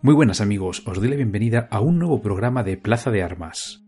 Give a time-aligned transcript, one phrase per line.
[0.00, 3.82] Muy buenas amigos, os doy la bienvenida a un nuevo programa de Plaza de Armas.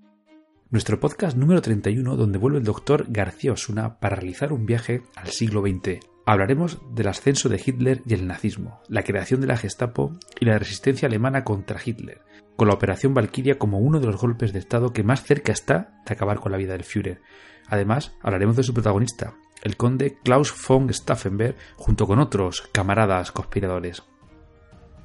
[0.69, 5.29] Nuestro podcast número 31 donde vuelve el doctor García Osuna para realizar un viaje al
[5.29, 6.01] siglo XX.
[6.27, 10.59] Hablaremos del ascenso de Hitler y el nazismo, la creación de la Gestapo y la
[10.59, 12.23] resistencia alemana contra Hitler,
[12.57, 16.03] con la Operación Valkyria como uno de los golpes de Estado que más cerca está
[16.07, 17.21] de acabar con la vida del Führer.
[17.69, 24.03] Además, hablaremos de su protagonista, el conde Klaus von Stauffenberg, junto con otros camaradas conspiradores.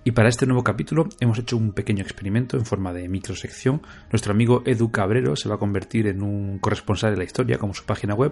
[0.07, 3.81] Y para este nuevo capítulo hemos hecho un pequeño experimento en forma de microsección.
[4.11, 7.73] Nuestro amigo Edu Cabrero se va a convertir en un corresponsal de la historia, como
[7.73, 8.31] su página web,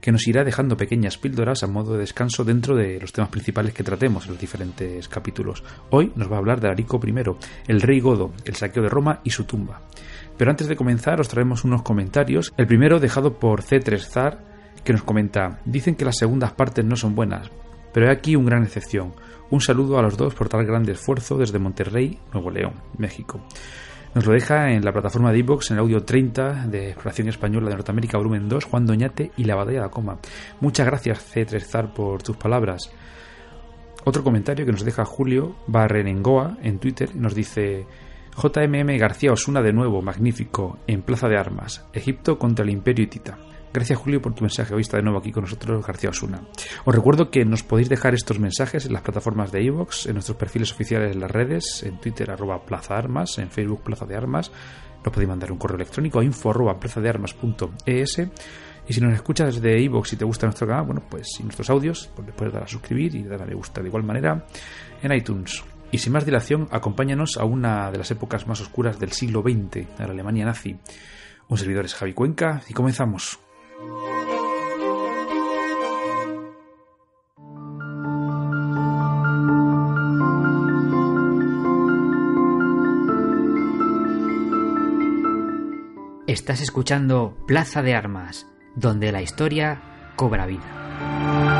[0.00, 3.74] que nos irá dejando pequeñas píldoras a modo de descanso dentro de los temas principales
[3.74, 5.62] que tratemos en los diferentes capítulos.
[5.90, 7.14] Hoy nos va a hablar de Arico I,
[7.68, 9.82] el rey godo, el saqueo de Roma y su tumba.
[10.36, 12.52] Pero antes de comenzar os traemos unos comentarios.
[12.56, 14.44] El primero dejado por C3 Zar,
[14.82, 17.52] que nos comenta, dicen que las segundas partes no son buenas,
[17.92, 19.14] pero hay aquí una gran excepción.
[19.50, 23.40] Un saludo a los dos por tal gran esfuerzo desde Monterrey, Nuevo León, México.
[24.14, 27.68] Nos lo deja en la plataforma de iVoox en el audio 30 de Exploración Española
[27.68, 30.18] de Norteamérica, volumen 2, Juan Doñate y la Batalla de la Coma.
[30.60, 32.90] Muchas gracias, C3 Zar, por tus palabras.
[34.04, 37.86] Otro comentario que nos deja Julio Barrenengoa en Twitter nos dice
[38.36, 43.38] JMM García Osuna de nuevo, magnífico, en Plaza de Armas, Egipto contra el Imperio Hitita.
[43.74, 44.72] Gracias Julio por tu mensaje.
[44.72, 46.42] Hoy está de nuevo aquí con nosotros García Osuna.
[46.84, 50.38] Os recuerdo que nos podéis dejar estos mensajes en las plataformas de iVoox, en nuestros
[50.38, 54.52] perfiles oficiales en las redes, en Twitter arroba Plaza Armas, en Facebook Plaza de Armas.
[55.04, 58.18] Nos podéis mandar un correo electrónico a info arroba plazadearmas.es
[58.86, 61.68] y si nos escuchas desde iVoox y te gusta nuestro canal, bueno, pues y nuestros
[61.68, 64.46] audios, pues puedes dar a suscribir y dar a me gusta de igual manera
[65.02, 65.64] en iTunes.
[65.90, 69.72] Y sin más dilación, acompáñanos a una de las épocas más oscuras del siglo XX,
[69.72, 70.78] de la Alemania nazi.
[71.48, 73.43] Un servidor es Javi Cuenca y comenzamos.
[86.34, 89.80] Estás escuchando Plaza de Armas, donde la historia
[90.16, 91.53] cobra vida.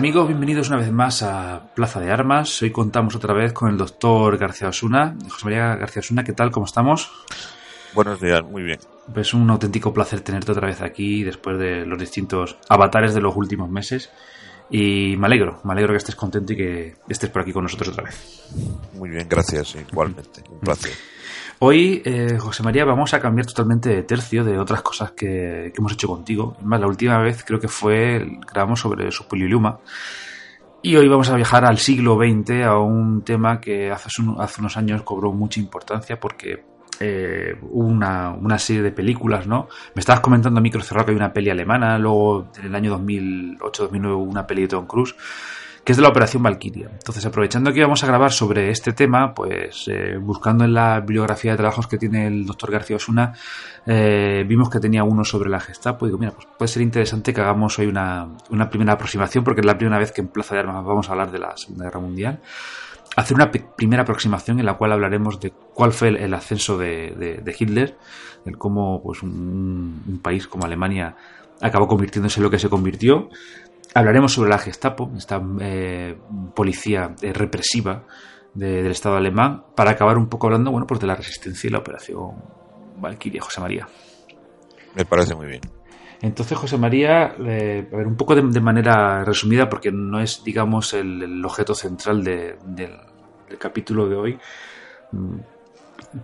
[0.00, 2.62] Amigos, bienvenidos una vez más a Plaza de Armas.
[2.62, 5.14] Hoy contamos otra vez con el doctor García Osuna.
[5.28, 6.50] José María García Osuna, ¿qué tal?
[6.50, 7.12] ¿Cómo estamos?
[7.92, 8.78] Buenos días, muy bien.
[9.12, 13.36] Pues un auténtico placer tenerte otra vez aquí después de los distintos avatares de los
[13.36, 14.10] últimos meses.
[14.70, 17.90] Y me alegro, me alegro que estés contento y que estés por aquí con nosotros
[17.90, 18.48] otra vez.
[18.94, 20.42] Muy bien, gracias, igualmente.
[20.48, 20.92] Un placer.
[21.62, 25.74] Hoy, eh, José María, vamos a cambiar totalmente de tercio de otras cosas que, que
[25.76, 26.56] hemos hecho contigo.
[26.62, 29.78] Más, la última vez creo que fue, grabamos sobre su Luma.
[30.80, 34.08] Y hoy vamos a viajar al siglo XX, a un tema que hace,
[34.38, 36.64] hace unos años cobró mucha importancia porque
[36.98, 39.68] eh, una, una, serie de películas, ¿no?
[39.94, 44.14] Me estabas comentando a micro que hay una peli alemana, luego en el año 2008-2009
[44.14, 45.14] hubo una peli de Tom Cruise,
[45.90, 46.88] es de la Operación Valkyria.
[46.92, 51.52] Entonces, aprovechando que íbamos a grabar sobre este tema, pues eh, buscando en la bibliografía
[51.52, 53.34] de trabajos que tiene el doctor García Osuna,
[53.86, 57.32] eh, vimos que tenía uno sobre la Gestapo y digo, mira, pues puede ser interesante
[57.32, 60.54] que hagamos hoy una, una primera aproximación, porque es la primera vez que en Plaza
[60.54, 62.40] de Armas vamos a hablar de la Segunda Guerra Mundial
[63.16, 67.36] hacer una primera aproximación en la cual hablaremos de cuál fue el, ascenso de, de,
[67.38, 67.96] de, Hitler,
[68.46, 71.16] el cómo pues, un, país como Alemania
[71.60, 73.28] acabó convirtiéndose en lo que se convirtió.
[73.94, 76.16] Hablaremos sobre la Gestapo, esta eh,
[76.54, 78.04] policía eh, represiva
[78.54, 81.70] de, del Estado alemán, para acabar un poco hablando bueno, pues de la resistencia y
[81.70, 82.36] la operación
[82.98, 83.88] Valkyria, José María.
[84.94, 85.60] Me parece muy bien.
[86.22, 90.92] Entonces, José María, eh, a ver, un poco de, manera resumida, porque no es, digamos,
[90.92, 92.56] el, objeto central del,
[93.58, 94.38] capítulo de hoy.
[95.12, 95.38] Mm,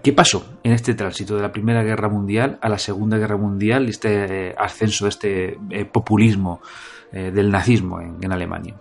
[0.02, 3.86] ¿Qué pasó en este tránsito de la Primera Guerra Mundial a la Segunda Guerra Mundial
[3.86, 6.60] y este eh, ascenso de este eh, populismo
[7.16, 8.74] del nazismo en, Alemania?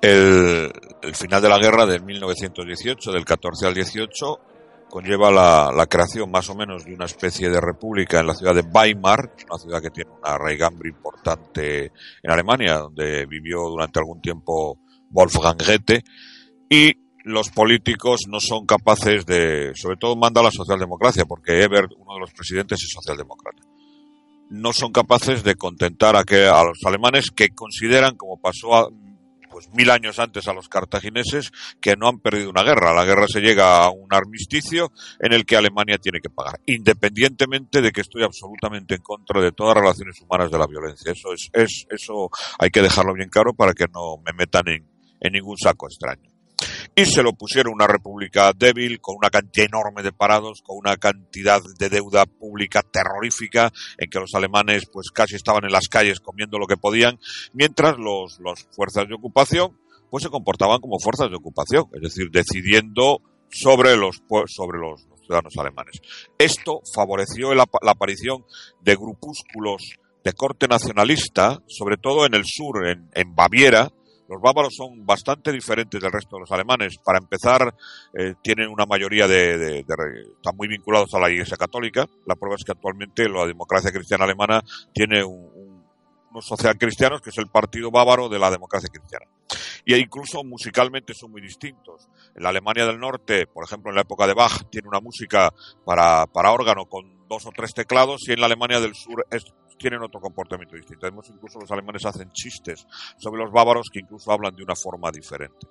[0.00, 0.72] El,
[1.14, 4.40] final de la guerra del 1918, del 14 al 18,
[4.88, 8.62] conlleva la, creación más o menos de una especie de república en la ciudad de
[8.62, 11.92] Weimar, una ciudad que tiene una raigambre importante
[12.22, 14.78] en Alemania, donde vivió durante algún tiempo
[15.10, 16.02] Wolfgang Goethe,
[16.68, 16.92] y
[17.24, 22.20] los políticos no son capaces de, sobre todo manda la socialdemocracia, porque Ebert, uno de
[22.20, 23.67] los presidentes, es socialdemócrata.
[24.50, 28.88] No son capaces de contentar a, que, a los alemanes que consideran, como pasó a,
[29.50, 31.50] pues mil años antes a los cartagineses
[31.80, 32.94] que no han perdido una guerra.
[32.94, 37.82] La guerra se llega a un armisticio en el que Alemania tiene que pagar, independientemente
[37.82, 41.12] de que estoy absolutamente en contra de todas las relaciones humanas de la violencia.
[41.12, 44.86] Eso es, es eso hay que dejarlo bien claro para que no me metan en,
[45.20, 46.37] en ningún saco extraño
[46.98, 50.96] y se lo pusieron una república débil, con una cantidad enorme de parados, con una
[50.96, 56.18] cantidad de deuda pública terrorífica, en que los alemanes pues casi estaban en las calles
[56.18, 57.20] comiendo lo que podían,
[57.52, 59.78] mientras los, las fuerzas de ocupación
[60.10, 65.56] pues se comportaban como fuerzas de ocupación, es decir, decidiendo sobre los, sobre los, ciudadanos
[65.56, 66.00] alemanes.
[66.36, 68.44] Esto favoreció la, aparición
[68.80, 73.92] de grupúsculos de corte nacionalista, sobre todo en el sur, en, en Baviera,
[74.28, 76.98] los bávaros son bastante diferentes del resto de los alemanes.
[76.98, 77.74] Para empezar,
[78.12, 82.06] eh, tienen una mayoría de, están muy vinculados a la Iglesia Católica.
[82.26, 87.48] La prueba es que actualmente la democracia cristiana alemana tiene unos socialcristianos, que es el
[87.48, 89.26] partido bávaro de la democracia cristiana.
[89.86, 92.08] Y incluso musicalmente son muy distintos.
[92.36, 95.54] En la Alemania del Norte, por ejemplo, en la época de Bach, tiene una música
[95.86, 99.44] para, para órgano con dos o tres teclados y en la Alemania del Sur es
[99.78, 101.06] tienen otro comportamiento distinto.
[101.06, 102.86] Además, incluso los alemanes hacen chistes
[103.16, 105.66] sobre los bávaros que incluso hablan de una forma diferente.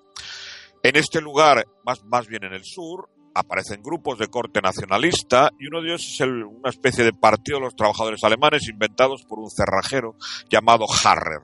[0.81, 5.67] En este lugar, más, más bien en el sur, aparecen grupos de corte nacionalista y
[5.67, 9.49] uno de ellos es una especie de partido de los trabajadores alemanes inventados por un
[9.51, 10.15] cerrajero
[10.49, 11.41] llamado Harrer.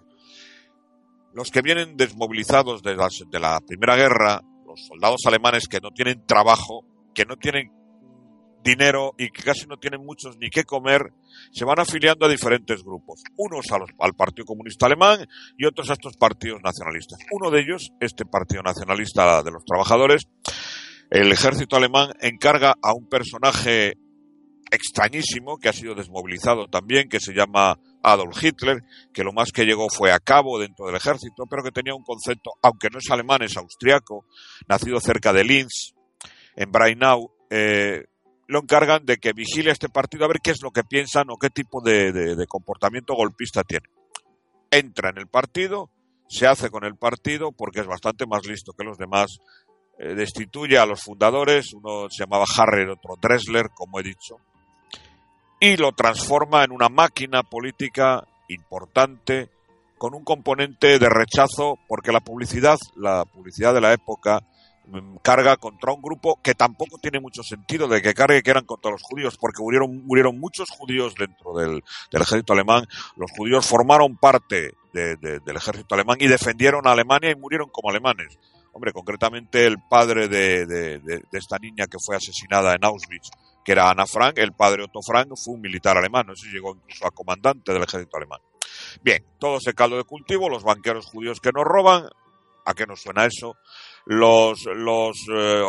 [1.33, 6.85] Los que vienen desmovilizados de la Primera Guerra, los soldados alemanes que no tienen trabajo,
[7.13, 7.71] que no tienen
[8.63, 11.13] dinero y que casi no tienen muchos ni qué comer,
[11.51, 13.21] se van afiliando a diferentes grupos.
[13.37, 13.65] Unos
[13.99, 15.27] al Partido Comunista Alemán
[15.57, 17.19] y otros a estos partidos nacionalistas.
[17.31, 20.23] Uno de ellos, este Partido Nacionalista de los Trabajadores,
[21.09, 23.97] el ejército alemán encarga a un personaje
[24.71, 28.83] extrañísimo que ha sido desmovilizado también, que se llama Adolf Hitler,
[29.13, 32.03] que lo más que llegó fue a cabo dentro del ejército, pero que tenía un
[32.03, 34.25] concepto, aunque no es alemán, es austriaco,
[34.67, 35.93] nacido cerca de Linz,
[36.55, 38.05] en Brainau, eh,
[38.47, 41.37] lo encargan de que vigile este partido a ver qué es lo que piensan o
[41.37, 43.87] qué tipo de, comportamiento golpista tiene.
[44.71, 45.89] Entra en el partido,
[46.27, 49.39] se hace con el partido porque es bastante más listo que los demás,
[49.99, 54.37] eh, destituye a los fundadores, uno se llamaba Harrer, otro Dressler, como he dicho,
[55.59, 59.49] y lo transforma en una máquina política importante
[59.97, 64.41] con un componente de rechazo porque la publicidad, la publicidad de la época,
[65.21, 68.91] carga contra un grupo que tampoco tiene mucho sentido de que cargue que eran contra
[68.91, 72.85] los judíos, porque murieron, murieron muchos judíos dentro del, ejército alemán.
[73.15, 78.37] Los judíos formaron parte del ejército alemán y defendieron a Alemania y murieron como alemanes.
[78.73, 83.29] Hombre, concretamente el padre de, esta niña que fue asesinada en Auschwitz,
[83.63, 87.05] que era Ana Frank, el padre Otto Frank, fue un militar alemán, ese llegó incluso
[87.05, 88.39] a comandante del ejército alemán.
[89.03, 92.09] Bien, todo ese caldo de cultivo, los banqueros judíos que nos roban,
[92.65, 93.55] ¿a qué nos suena eso?
[94.05, 94.65] los,
[95.33, 95.63] eh,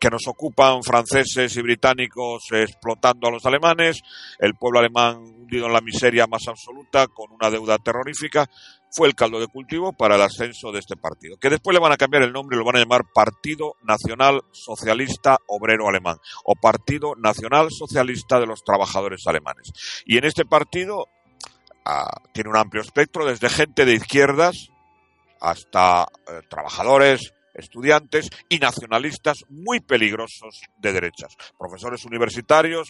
[0.00, 4.02] que nos ocupan franceses y británicos explotando a los alemanes,
[4.38, 8.48] el pueblo alemán hundido en la miseria más absoluta con una deuda terrorífica,
[8.90, 11.92] fue el caldo de cultivo para el ascenso de este partido, que después le van
[11.92, 16.54] a cambiar el nombre y lo van a llamar Partido Nacional Socialista Obrero Alemán o
[16.54, 19.72] Partido Nacional Socialista de los Trabajadores Alemanes.
[20.06, 21.08] Y en este partido
[21.84, 24.70] ah, tiene un amplio espectro, desde gente de izquierdas
[25.40, 31.34] hasta eh, trabajadores, estudiantes y nacionalistas muy peligrosos de derechas.
[31.58, 32.88] Profesores universitarios,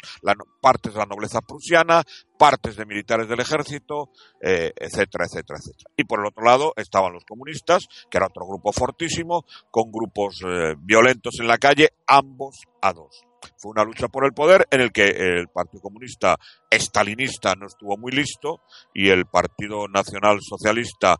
[0.60, 2.02] partes de la nobleza prusiana,
[2.38, 5.90] partes de militares del ejército, eh, etcétera, etcétera, etcétera.
[5.96, 10.40] Y por el otro lado estaban los comunistas, que era otro grupo fortísimo, con grupos
[10.46, 13.24] eh, violentos en la calle, ambos a dos.
[13.56, 16.36] Fue una lucha por el poder en el que el Partido Comunista
[16.68, 18.60] estalinista no estuvo muy listo
[18.92, 21.16] y el Partido Nacional Socialista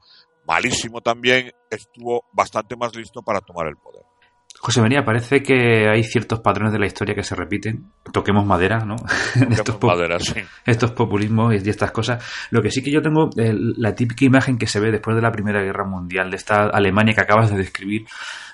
[0.48, 4.07] malísimo también, estuvo bastante más listo para tomar el poder.
[4.60, 7.92] José María, parece que hay ciertos patrones de la historia que se repiten.
[8.12, 8.96] Toquemos madera, ¿no?
[9.50, 10.34] estos, madera, sí.
[10.66, 12.24] estos populismos y estas cosas.
[12.50, 15.22] Lo que sí que yo tengo, eh, la típica imagen que se ve después de
[15.22, 18.06] la Primera Guerra Mundial, de esta Alemania que acabas de describir.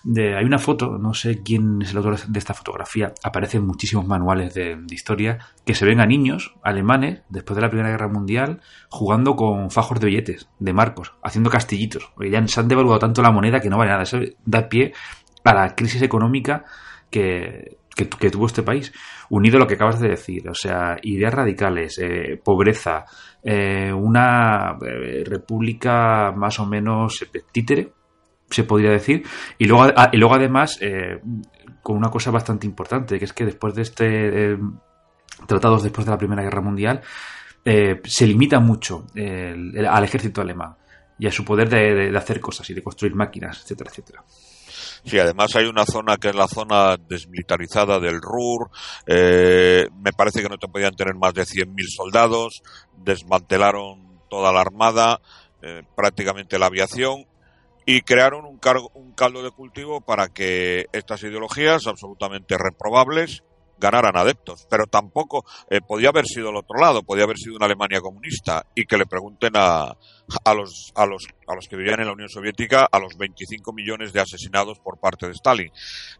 [0.03, 4.07] De, hay una foto, no sé quién es el autor de esta fotografía, aparecen muchísimos
[4.07, 8.61] manuales de, historia que se ven a niños alemanes, después de la Primera Guerra Mundial,
[8.91, 12.13] jugando con fajos de billetes, de marcos, haciendo castillitos.
[12.15, 14.03] Porque ya se han devaluado tanto la moneda que no vale nada.
[14.03, 14.93] Eso da pie
[15.45, 16.65] a la crisis económica
[17.11, 17.77] que,
[18.33, 18.93] tuvo este país.
[19.31, 23.05] Unido a lo que acabas de decir, o sea, ideas radicales, eh, pobreza,
[23.43, 27.93] eh, una eh, república más o menos títere,
[28.51, 29.23] se podría decir,
[29.59, 30.79] y luego, y luego además
[31.83, 34.59] con una cosa bastante importante, que es que después de este
[35.47, 37.01] tratados después de la Primera Guerra Mundial,
[37.65, 40.77] se limita mucho al ejército alemán
[41.19, 44.25] y a su poder de hacer cosas y de construir máquinas, etcétera, etcétera.
[45.05, 48.71] Sí, además hay una zona que es la zona desmilitarizada del Ruhr.
[49.07, 52.63] Eh, me parece que no te podían tener más de 100.000 soldados.
[52.97, 55.21] Desmantelaron toda la armada,
[55.63, 57.27] eh, prácticamente la aviación
[57.87, 63.43] y crearon un, cargo, un caldo de cultivo para que estas ideologías absolutamente reprobables
[63.85, 67.67] ganaran adeptos, pero tampoco eh, podía haber sido el otro lado, podía haber sido una
[67.67, 69.95] Alemania comunista y que le pregunten a,
[70.45, 73.75] a los, a los, a los que vivían en la Unión Soviética a los 25
[73.75, 75.71] millones de asesinados por parte de Stalin.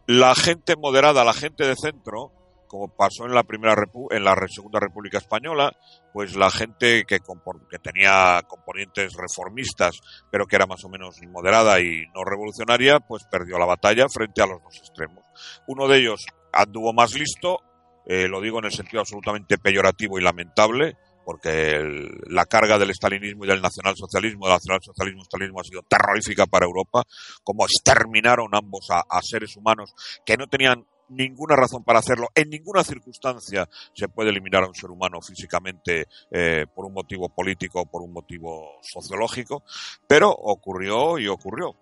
[0.05, 2.31] La gente moderada, la gente de centro,
[2.67, 3.75] como pasó en la primera
[4.11, 5.75] en la segunda República Española,
[6.13, 9.95] pues la gente que, que tenía componentes reformistas,
[10.31, 14.41] pero que era más o menos moderada y no revolucionaria, pues perdió la batalla frente
[14.41, 15.23] a los dos extremos.
[15.67, 17.59] Uno de ellos anduvo más listo,
[18.05, 21.79] eh, lo digo en el sentido absolutamente peyorativo y lamentable, porque
[22.27, 27.03] la carga del estalinismo y del nacionalsocialismo, del nacionalsocialismo estalinismo ha sido terrorífica para Europa,
[27.43, 29.93] como exterminaron ambos a, seres humanos
[30.23, 32.29] que no tenían ninguna razón para hacerlo.
[32.35, 37.29] En ninguna circunstancia se puede eliminar a un ser humano físicamente eh, por un motivo
[37.29, 39.63] político o por un motivo sociológico,
[40.07, 41.75] pero ocurrió y ocurrió.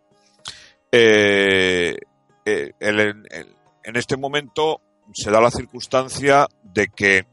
[0.89, 1.97] Eh,
[3.83, 4.81] en este momento
[5.13, 7.25] se da la circunstancia de que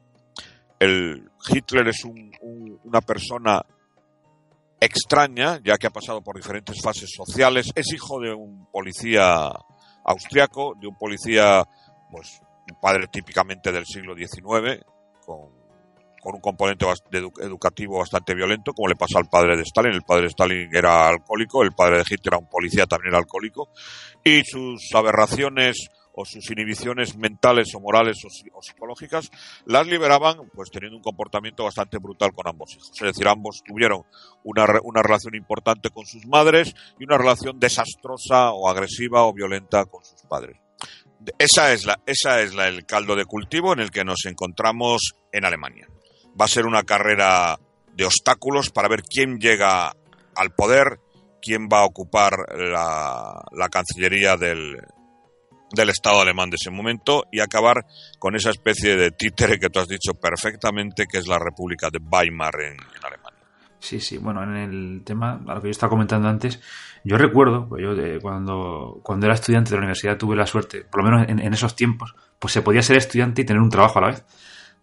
[0.78, 3.62] el Hitler es una persona
[4.80, 9.50] extraña, ya que ha pasado por diferentes fases sociales, es hijo de un policía
[10.04, 11.62] austriaco, de un policía,
[12.11, 12.40] pues,
[12.71, 14.83] un padre típicamente del siglo XIX,
[15.25, 15.61] con,
[16.23, 16.87] un componente
[17.40, 19.92] educativo bastante violento, como le pasa al padre de Stalin.
[19.92, 23.71] El padre de Stalin era alcohólico, el padre de Hitler era un policía, también alcohólico,
[24.23, 25.88] y sus aberraciones
[26.20, 29.30] o sus inhibiciones mentales o morales o, psicológicas,
[29.64, 32.90] las liberaban pues teniendo un comportamiento bastante brutal con ambos hijos.
[32.94, 34.04] Es decir, ambos tuvieron
[34.44, 39.84] una, una relación importante con sus madres y una relación desastrosa o agresiva o violenta
[39.86, 40.58] con sus padres.
[41.38, 45.14] Esa es, la, esa es la, el caldo de cultivo en el que nos encontramos
[45.32, 45.86] en Alemania.
[46.40, 47.58] Va a ser una carrera
[47.94, 49.94] de obstáculos para ver quién llega
[50.34, 51.00] al poder,
[51.42, 54.78] quién va a ocupar la, la Cancillería del,
[55.72, 57.84] del Estado alemán de ese momento y acabar
[58.18, 61.98] con esa especie de títere que tú has dicho perfectamente, que es la República de
[61.98, 63.38] Weimar en, Alemania.
[63.78, 66.60] Sí, sí, bueno, en el tema, a lo que yo estaba comentando antes,
[67.02, 70.84] yo recuerdo, pues yo de cuando, cuando era estudiante de la universidad tuve la suerte,
[70.84, 73.98] por lo menos en, esos tiempos, pues se podía ser estudiante y tener un trabajo
[73.98, 74.24] a la vez.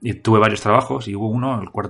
[0.02, 1.90] Y tuve varios trabajos y hubo uno al cual,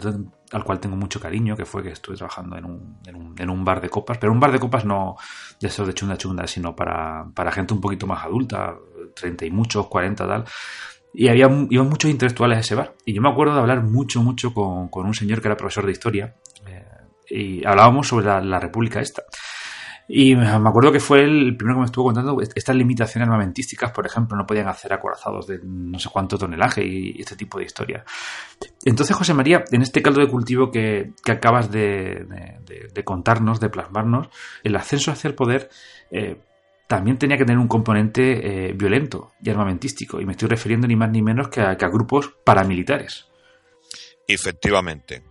[0.51, 2.99] al cual tengo mucho cariño, que fue que estuve trabajando en un,
[3.37, 5.15] en un, bar de copas, pero un bar de copas no
[5.59, 8.75] de esos de chunda chunda, sino para, para gente un poquito más adulta,
[9.15, 10.45] 30 y muchos, 40 tal.
[11.13, 12.93] Y había iban muchos intelectuales a ese bar.
[13.05, 15.85] Y yo me acuerdo de hablar mucho, mucho con, con un señor que era profesor
[15.85, 16.35] de historia.
[16.67, 16.85] Eh,
[17.29, 19.23] y hablábamos sobre la, la República esta.
[20.09, 24.05] Y me acuerdo que fue el primero que me estuvo contando estas limitaciones armamentísticas, por
[24.05, 28.05] ejemplo, no podían hacer acorazados de no sé cuánto tonelaje y este tipo de historia.
[28.85, 32.25] Entonces, José María, en este caldo de cultivo que, acabas de,
[33.03, 34.29] contarnos, de plasmarnos,
[34.63, 35.69] el ascenso hacia el poder
[36.09, 36.39] eh,
[36.87, 40.21] también tenía que tener un componente eh, violento y armamentístico.
[40.21, 43.27] Y me estoy refiriendo ni más ni menos que a grupos paramilitares.
[44.25, 45.21] Efectivamente.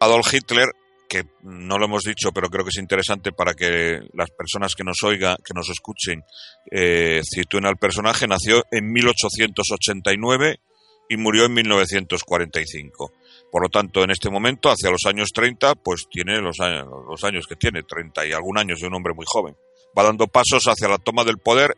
[0.00, 0.68] Adolf Hitler
[1.08, 4.84] que no lo hemos dicho, pero creo que es interesante para que las personas que
[4.84, 6.22] nos oigan, que nos escuchen,
[6.70, 7.22] eh,
[7.62, 8.26] al personaje.
[8.26, 10.60] Nació en 1889
[11.08, 13.12] y murió en 1945.
[13.50, 17.22] Por lo tanto, en este momento, hacia los años 30, pues tiene los años, los
[17.24, 19.56] años que tiene, 30 y algún años de un hombre muy joven.
[19.96, 21.76] Va dando pasos hacia la toma del poder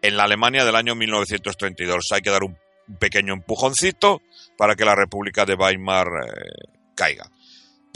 [0.00, 2.06] en la Alemania del año 1932.
[2.12, 2.56] Hay que dar un
[2.98, 4.22] pequeño empujoncito
[4.56, 7.30] para que la República de Weimar eh, caiga.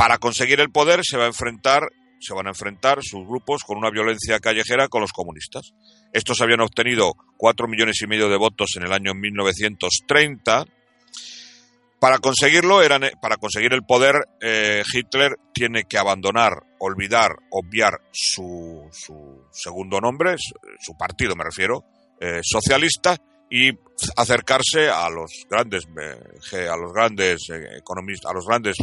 [0.02, 3.78] Para conseguir el poder se va a enfrentar, se van a enfrentar sus grupos con
[3.78, 5.74] una violencia callejera con los comunistas.
[6.12, 10.64] Estos habían obtenido cuatro millones y medio de votos en el año 1930.
[12.00, 18.88] Para conseguirlo, era, para conseguir el poder, eh, Hitler tiene que abandonar, olvidar, obviar su,
[18.90, 20.34] su segundo nombre,
[20.80, 21.84] su partido me refiero,
[22.20, 23.16] eh, socialista,
[23.48, 23.70] y
[24.16, 25.84] acercarse a los grandes,
[26.54, 27.38] eh, a los grandes
[27.78, 28.76] economistas, a los grandes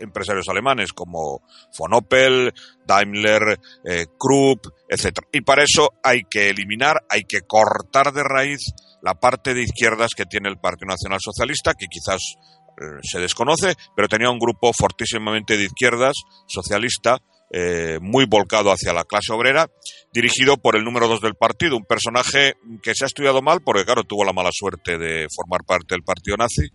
[0.00, 1.42] empresarios alemanes como
[1.78, 2.52] von Opel,
[2.86, 5.18] Daimler, eh, Krupp, etc.
[5.32, 8.60] Y para eso hay que eliminar, hay que cortar de raíz
[9.02, 12.36] la parte de izquierdas que tiene el Partido Nacional Socialista, que quizás
[12.80, 16.14] eh, se desconoce, pero tenía un grupo fortísimamente de izquierdas,
[16.46, 17.18] socialista,
[17.54, 19.68] eh, muy volcado hacia la clase obrera,
[20.10, 23.84] dirigido por el número dos del partido, un personaje que se ha estudiado mal porque,
[23.84, 26.70] claro, tuvo la mala suerte de formar parte del partido nazi,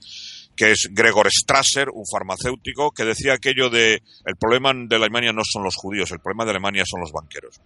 [0.57, 5.43] que es Gregor Strasser, un farmacéutico, que decía aquello de el problema de Alemania no
[5.45, 7.61] son los judíos, el problema de Alemania son los banqueros.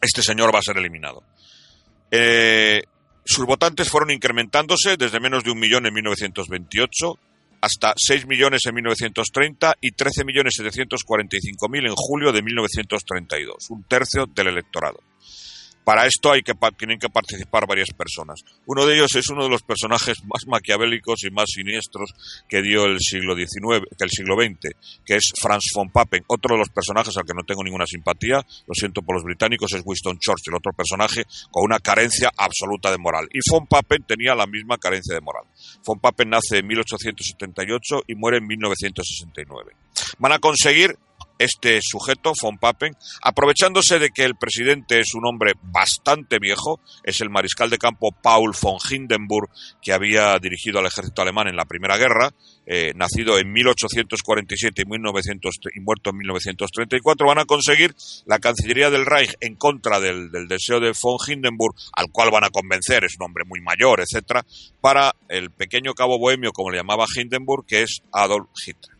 [0.00, 1.24] Este señor va a ser eliminado.
[2.10, 2.82] Eh,
[3.24, 7.18] sus votantes fueron incrementándose desde menos de un millón en 1928
[7.60, 13.82] hasta 6 millones en 1930 y 13 millones 745 mil en julio de 1932, un
[13.84, 15.00] tercio del electorado.
[15.88, 18.42] Para esto hay que, tienen que participar varias personas.
[18.66, 22.10] Uno de ellos es uno de los personajes más maquiavélicos y más siniestros
[22.46, 26.24] que dio el siglo XIX, que el siglo XX, que es Franz von Papen.
[26.26, 29.72] Otro de los personajes al que no tengo ninguna simpatía, lo siento por los británicos,
[29.72, 33.26] es Winston Churchill, otro personaje con una carencia absoluta de moral.
[33.32, 35.44] Y von Papen tenía la misma carencia de moral.
[35.86, 39.72] Von Papen nace en 1878 y muere en 1969.
[40.18, 40.98] Van a conseguir
[41.38, 47.20] este sujeto, von Papen, aprovechándose de que el presidente es un hombre bastante viejo, es
[47.20, 49.48] el mariscal de campo Paul von Hindenburg,
[49.80, 52.32] que había dirigido al ejército alemán en la Primera Guerra,
[52.66, 57.94] eh, nacido en 1847 y, 1900, y muerto en 1934, van a conseguir
[58.26, 62.50] la Cancillería del Reich en contra del, deseo de von Hindenburg, al cual van a
[62.50, 64.44] convencer, es un hombre muy mayor, etcétera,
[64.80, 68.97] para el pequeño cabo bohemio, como le llamaba Hindenburg, que es Adolf Hitler.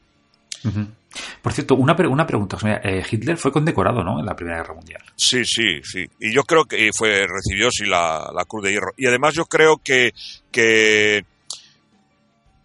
[1.43, 2.59] Por cierto, una, una pregunta.
[2.83, 4.21] Eh, Hitler fue condecorado, ¿no?
[4.21, 5.03] En la Primera Guerra Mundial.
[5.17, 6.07] Sí, sí, sí.
[6.21, 8.93] Y yo creo que fue recibió sí la, Cruz de Hierro.
[8.97, 10.13] Y además yo creo que,
[10.51, 11.25] que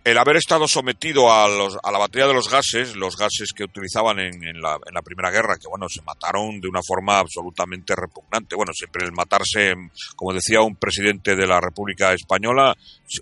[0.04, 3.64] el haber estado sometido a, los, a la batería de los gases, los gases que
[3.64, 7.96] utilizaban en, la, en, la, Primera Guerra, que bueno, se mataron de una forma absolutamente
[7.96, 8.56] repugnante.
[8.56, 9.74] Bueno, siempre el matarse,
[10.16, 12.76] como decía un presidente de la República Española,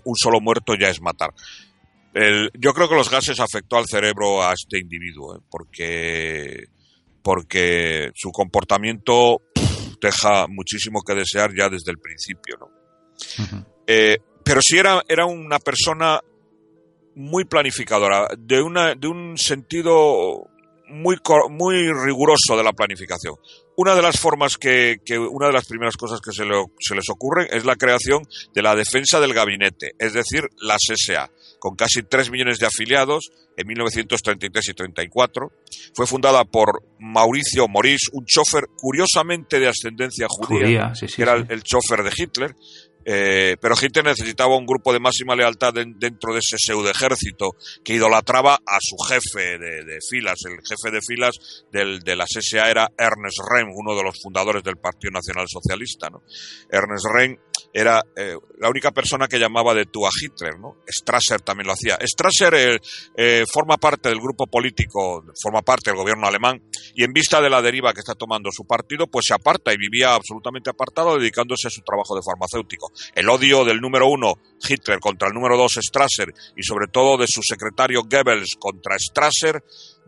[0.04, 1.32] un solo muerto ya es matar
[2.14, 5.40] yo creo que los gases afectó al cerebro a este individuo, ¿eh?
[5.50, 6.64] porque,
[7.22, 9.40] porque su comportamiento
[10.00, 12.56] deja muchísimo que desear ya desde el principio.
[12.58, 13.66] ¿no?
[13.86, 16.20] Eh, pero sí era, era una persona
[17.14, 20.48] muy planificadora, de, una, de un sentido
[20.88, 21.16] muy,
[21.48, 23.36] muy riguroso de la planificación.
[23.76, 26.44] Una de las formas que, que una de las primeras cosas que se,
[26.78, 28.22] se les ocurre es la creación
[28.54, 31.30] de la defensa del gabinete, es decir, la SA
[31.62, 35.52] con casi 3 millones de afiliados en 1933 y 34.
[35.94, 42.02] Fue fundada por Mauricio Morís, un chofer curiosamente de ascendencia judía, que era el chofer
[42.02, 42.56] de Hitler,
[43.04, 47.94] eh, pero Hitler necesitaba un grupo de máxima lealtad dentro de ese pseudo ejército que
[47.94, 50.38] idolatraba a su jefe de, filas.
[50.44, 54.62] El jefe de filas del, de la SA era Ernest Rehn, uno de los fundadores
[54.62, 56.10] del Partido Nacional Socialista.
[56.10, 56.22] ¿no?
[56.70, 57.38] Ernest Rehn
[57.72, 60.76] era eh, la única persona que llamaba de tú a Hitler, ¿no?
[60.86, 61.98] Strasser también lo hacía.
[62.02, 62.78] Strasser eh,
[63.16, 66.62] eh, forma parte del grupo político, forma parte del gobierno alemán,
[66.94, 69.78] y en vista de la deriva que está tomando su partido, pues se aparta y
[69.78, 72.91] vivía absolutamente apartado, dedicándose a su trabajo de farmacéutico.
[73.14, 74.34] El odio del número uno,
[74.66, 79.62] Hitler, contra el número dos, Strasser, y sobre todo de su secretario Goebbels contra Strasser,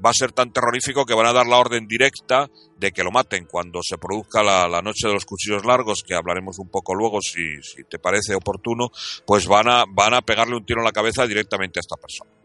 [0.04, 3.10] va a ser tan terrorífico que van a dar la orden directa de que lo
[3.10, 7.20] maten cuando se produzca la, noche de los cuchillos largos, que hablaremos un poco luego
[7.20, 8.90] si, si, te parece oportuno,
[9.26, 12.43] pues van a, van a pegarle un tiro en la cabeza directamente a esta persona.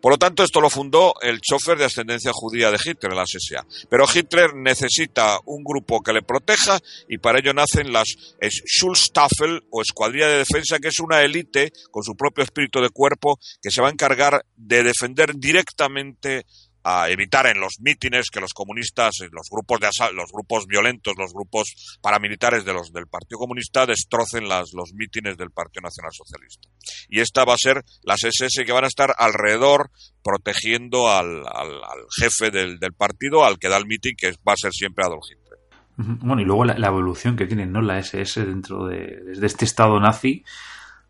[0.00, 3.66] Por lo tanto, esto lo fundó el chofer de ascendencia judía de Hitler, la SSA.
[3.88, 8.08] Pero Hitler necesita un grupo que le proteja y para ello nacen las
[8.40, 13.38] Schulstaffel o Escuadrilla de Defensa, que es una élite con su propio espíritu de cuerpo
[13.60, 16.46] que se va a encargar de defender directamente
[16.88, 21.32] a evitar en los mítines que los comunistas, los grupos de los grupos violentos, los
[21.32, 26.68] grupos paramilitares de los del Partido Comunista destrocen las, los mítines del Partido Nacional Socialista.
[27.08, 29.90] Y esta va a ser las SS que van a estar alrededor
[30.22, 31.78] protegiendo al, al,
[32.18, 35.24] jefe del, del, partido, al que da el mitin, que va a ser siempre Adolf
[35.30, 35.58] Hitler.
[35.96, 37.82] Bueno, y luego la, evolución que tiene ¿no?
[37.82, 40.44] la SS dentro de, de, este estado nazi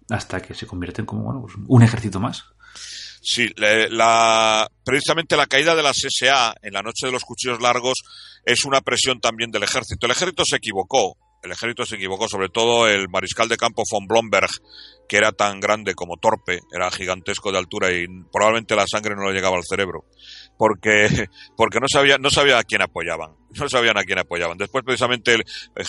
[0.08, 2.46] hasta que se convierte en como bueno, pues un ejército más.
[3.20, 7.98] Sí, la, precisamente la caída de la SA en la noche de los cuchillos largos
[8.44, 10.06] es una presión también del ejército.
[10.06, 14.06] El ejército se equivocó el ejército se equivocó, sobre todo el mariscal de campo von
[14.06, 14.50] Blomberg,
[15.08, 19.28] que era tan grande como torpe, era gigantesco de altura y probablemente la sangre no
[19.28, 20.04] le llegaba al cerebro,
[20.56, 21.08] porque,
[21.56, 24.58] porque no sabía, no sabía a quién apoyaban, no sabían a quién apoyaban.
[24.58, 25.36] Después precisamente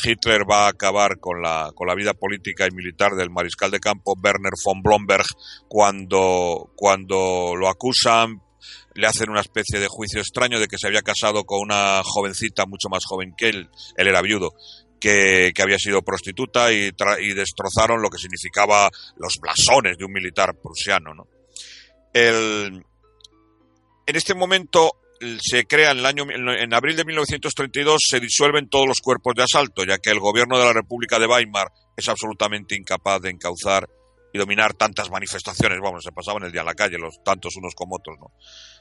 [0.04, 3.80] Hitler va a acabar con la, con la vida política y militar del mariscal de
[3.80, 5.26] campo Werner von Blomberg
[5.68, 8.42] cuando, cuando lo acusan
[8.96, 12.66] le hacen una especie de juicio extraño de que se había casado con una jovencita
[12.66, 14.52] mucho más joven que él, él era viudo,
[15.00, 16.92] que, había sido prostituta y,
[17.34, 21.14] destrozaron lo que significaba los blasones de un militar prusiano.
[21.14, 21.28] ¿no?
[22.14, 22.84] El,
[24.06, 24.92] en este momento
[25.40, 29.44] se crea en el año en abril de 1932 se disuelven todos los cuerpos de
[29.44, 33.88] asalto, ya que el gobierno de la República de Weimar es absolutamente incapaz de encauzar
[34.34, 37.74] y dominar tantas manifestaciones, vamos, se pasaban el día en la calle, los tantos unos
[37.76, 38.32] como otros, ¿no?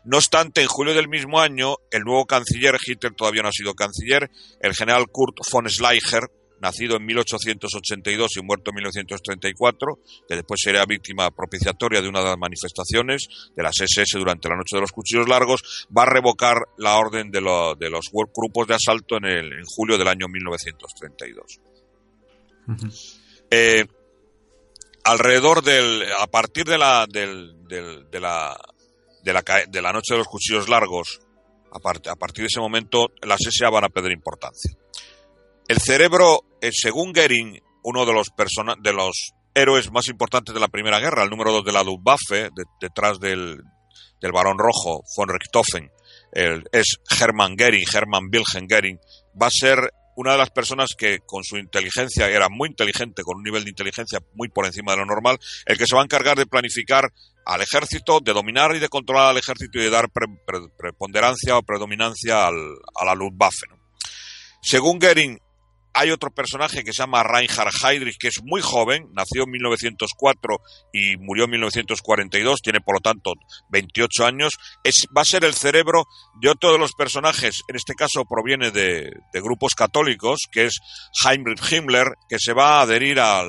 [0.04, 3.74] No obstante, en julio del mismo año, el nuevo canciller, Hitler todavía no ha sido
[3.74, 4.30] canciller,
[4.60, 6.30] el general Kurt von Schleicher,
[6.60, 12.26] nacido en 1882 y muerto en 1934, que después sería víctima propiciatoria de una de
[12.26, 16.56] las manifestaciones de las SS durante la Noche de los Cuchillos Largos, va a revocar
[16.78, 21.60] la orden de, los grupos de asalto en, el, en julio del año 1932
[25.08, 28.56] alrededor del, a partir de la, del, de la,
[29.22, 31.20] de la, de la noche de los cuchillos largos,
[31.72, 34.72] a, a partir de ese momento las SA van a perder importancia.
[35.66, 38.28] El cerebro, eh, según Goering, uno de los,
[38.82, 42.50] de los héroes más importantes de la Primera Guerra, el número dos de la Luftwaffe,
[42.78, 43.62] detrás del,
[44.20, 45.90] del Barón Rojo, von Richthofen,
[46.72, 49.00] es Hermann Goering, Hermann Wilhelm Goering,
[49.40, 53.36] va a ser una de las personas que con su inteligencia era muy inteligente, con
[53.36, 56.04] un nivel de inteligencia muy por encima de lo normal, el que se va a
[56.04, 57.12] encargar de planificar
[57.46, 60.10] al ejército, de dominar y de controlar al ejército y de dar
[60.76, 63.68] preponderancia o predominancia a la Luftwaffe.
[64.60, 65.38] Según Goering,
[65.98, 70.60] hay otro personaje que se llama Reinhard Heydrich, que es muy joven, nació en 1904
[70.92, 73.32] y murió en 1942, tiene por lo tanto
[73.70, 74.52] 28 años,
[74.84, 76.04] es, va a ser el cerebro
[76.40, 79.10] de otro de los personajes, en este caso proviene de,
[79.42, 80.78] grupos católicos, que es
[81.24, 83.48] Heinrich Himmler, que se va a adherir al,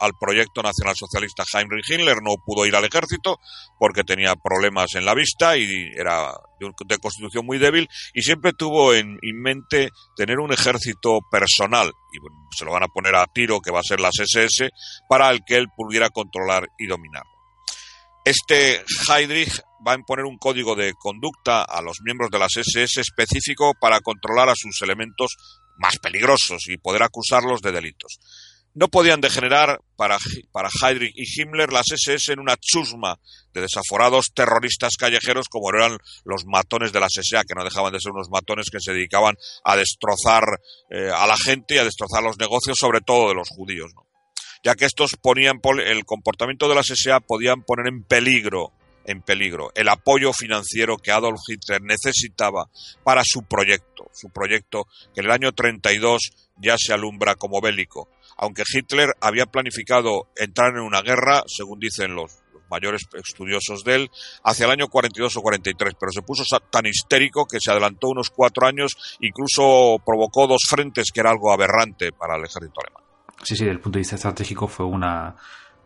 [0.00, 1.44] al proyecto nacional socialista.
[1.52, 3.40] Heinrich Himmler no pudo ir al ejército
[3.78, 8.94] porque tenía problemas en la vista y era de, constitución muy débil y siempre tuvo
[8.94, 13.70] en, mente tener un ejército personal y se lo van a poner a tiro que
[13.70, 14.70] va a ser las SS
[15.08, 17.24] para el que él pudiera controlar y dominar.
[18.24, 23.00] Este Heydrich va a imponer un código de conducta a los miembros de las SS
[23.00, 25.36] específico para controlar a sus elementos
[25.78, 28.18] más peligrosos y poder acusarlos de delitos
[28.74, 30.18] no podían degenerar para,
[30.52, 33.18] para Heydrich y Himmler las SS en una chusma
[33.52, 38.00] de desaforados terroristas callejeros como eran los matones de la SA, que no dejaban de
[38.00, 40.44] ser unos matones que se dedicaban a destrozar
[40.90, 43.92] eh, a la gente y a destrozar los negocios, sobre todo de los judíos,
[44.64, 48.72] ya que estos ponían el comportamiento de la SA podían poner en peligro
[49.08, 52.68] en peligro el apoyo financiero que Adolf Hitler necesitaba
[53.02, 58.08] para su proyecto, su proyecto que en el año 32 ya se alumbra como bélico,
[58.38, 62.38] aunque Hitler había planificado entrar en una guerra, según dicen los,
[62.70, 64.10] mayores estudiosos de él,
[64.44, 68.30] hacia el año 42 o 43, pero se puso tan histérico que se adelantó unos
[68.30, 73.04] cuatro años, incluso provocó dos frentes, que era algo aberrante para el ejército alemán.
[73.42, 75.36] Sí, sí, desde el punto de vista estratégico fue una,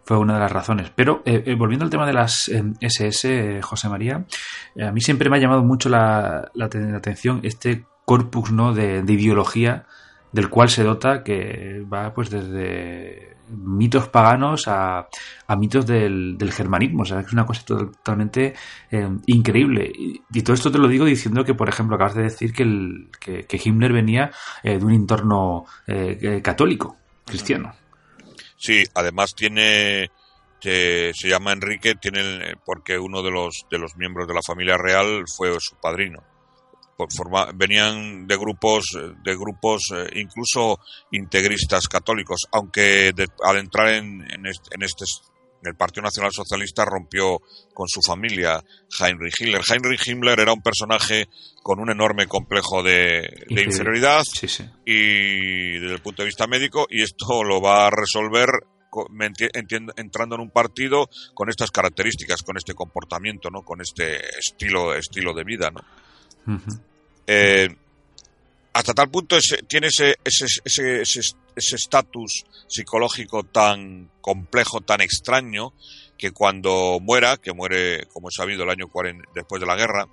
[0.04, 0.90] fue una de las razones.
[0.94, 4.24] Pero eh, eh, volviendo al tema de las SS, eh, José María,
[4.80, 8.72] a mí siempre me ha llamado mucho la, atención este corpus ¿no?
[8.72, 9.86] de, de, ideología
[10.32, 15.08] del cual se dota que va pues desde mitos paganos a,
[15.58, 17.02] mitos del, del, germanismo.
[17.02, 18.54] O sea, es una cosa totalmente
[18.90, 19.90] eh, increíble.
[19.94, 23.10] Y, todo esto te lo digo diciendo que, por ejemplo, acabas de decir que, el,
[23.20, 24.30] que, Himmler venía
[24.62, 27.74] eh, de un entorno eh, católico, cristiano.
[28.56, 30.10] Sí, además tiene...
[30.60, 35.24] se llama Enrique tiene porque uno de los de los miembros de la familia real
[35.26, 36.31] fue su padrino
[37.54, 38.84] venían de grupos,
[39.24, 40.78] de grupos eh, incluso
[41.10, 44.82] integristas católicos, aunque al entrar en, en, este, en,
[45.64, 47.40] el Partido Nacional Socialista rompió
[47.72, 48.62] con su familia
[49.00, 49.62] Heinrich Himmler.
[49.68, 51.28] Heinrich Himmler era un personaje
[51.62, 54.24] con un enorme complejo de, inferioridad
[54.84, 58.48] y desde el punto de vista médico y esto lo va a resolver
[59.96, 63.62] entrando en un partido con estas características, con este comportamiento, ¿no?
[63.62, 65.70] con este estilo, estilo de vida.
[65.70, 65.80] ¿no?
[67.26, 67.68] Eh,
[68.72, 69.36] hasta tal punto
[69.68, 70.16] tiene ese
[71.54, 75.72] estatus psicológico tan complejo, tan extraño,
[76.16, 80.06] que cuando muera, que muere, como he sabido, el año 40, después de la guerra,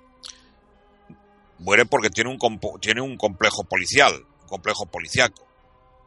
[1.60, 5.46] muere porque tiene un, tiene un complejo policial, un complejo policiaco.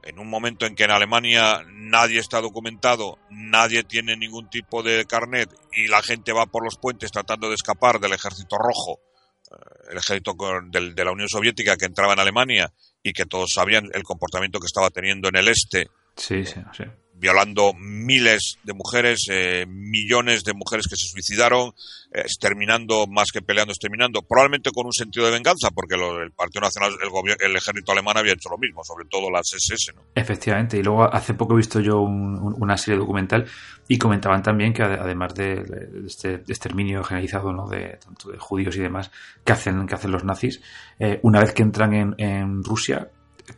[0.03, 5.05] en un momento en que en Alemania nadie está documentado, nadie tiene ningún tipo de
[5.05, 8.99] carnet y la gente va por los puentes tratando de escapar del ejército rojo,
[9.89, 10.35] el ejército
[10.69, 14.67] de la Unión Soviética que entraba en Alemania y que todos sabían el comportamiento que
[14.67, 15.87] estaba teniendo en el este.
[16.15, 16.83] Sí, sí, sí
[17.15, 21.69] violando miles de mujeres, eh, millones de mujeres que se suicidaron,
[22.11, 26.61] eh, exterminando más que peleando, exterminando, probablemente con un sentido de venganza, porque el Partido
[26.61, 29.93] Nacional, el, el ejército alemán había hecho lo mismo, sobre todo las SS.
[29.93, 30.01] ¿no?
[30.15, 33.45] Efectivamente, y luego hace poco he visto yo una serie documental
[33.87, 35.63] y comentaban también que además de,
[36.05, 37.67] este exterminio generalizado ¿no?
[37.67, 39.11] de tanto de judíos y demás
[39.43, 40.61] que hacen, que hacen los nazis,
[40.99, 43.09] eh, una vez que entran en, en Rusia,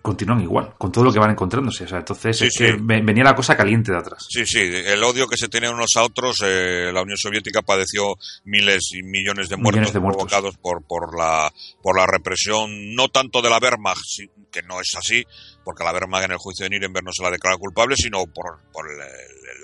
[0.01, 1.83] continúan igual, con todo lo que van encontrándose.
[1.83, 2.39] O sea, entonces
[2.81, 4.25] venía la cosa caliente de atrás.
[4.29, 8.15] Sí, sí, el odio que se tenían unos a otros, eh, la Unión Soviética padeció
[8.45, 13.49] miles y millones de muertos, provocados por, por, la, por la represión, no tanto de
[13.49, 14.21] la Wehrmacht,
[14.51, 15.25] que no es así,
[15.65, 18.61] porque la Wehrmacht en el juicio de Nuremberg no se la declara culpable, sino por,
[18.71, 18.85] por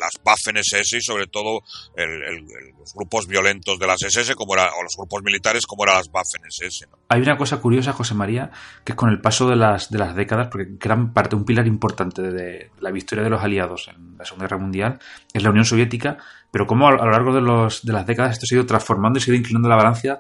[0.02, 1.62] las Waffen-SS y sobre todo
[1.96, 6.12] los grupos violentos de las SS como era, o los grupos militares como eran las
[6.12, 6.88] Waffen-SS.
[7.08, 8.52] Hay una cosa curiosa, José María,
[8.84, 11.68] que es con el paso de las, de las décadas, porque gran parte, un pilar
[11.68, 15.00] importante de la victoria de los aliados en la Segunda Guerra Mundial
[15.34, 16.18] es la Unión Soviética,
[16.50, 19.20] pero como a, lo largo de, los, de las décadas esto se ha ido transformando
[19.20, 20.20] y se ha ido inclinando la balanza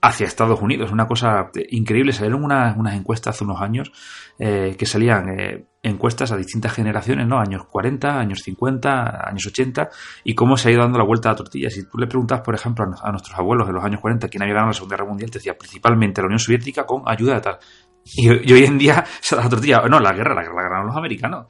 [0.00, 0.92] hacia Estados Unidos.
[0.92, 2.12] Una cosa increíble.
[2.12, 3.92] Salieron unas, unas encuestas hace unos años
[4.38, 7.38] eh, que salían eh, encuestas a distintas generaciones, ¿no?
[7.38, 9.90] Años 40, años 50, años 80,
[10.24, 11.70] y cómo se ha ido dando la vuelta a la tortilla.
[11.70, 14.54] Si tú le preguntas, por ejemplo, a, nuestros abuelos en los años 40 quién había
[14.54, 17.58] ganado la Segunda Guerra Mundial, te decía principalmente la Unión Soviética con ayuda de tal.
[18.04, 19.82] Y, hoy en día se da la tortilla.
[19.88, 21.46] No, la guerra, la la ganaron los americanos.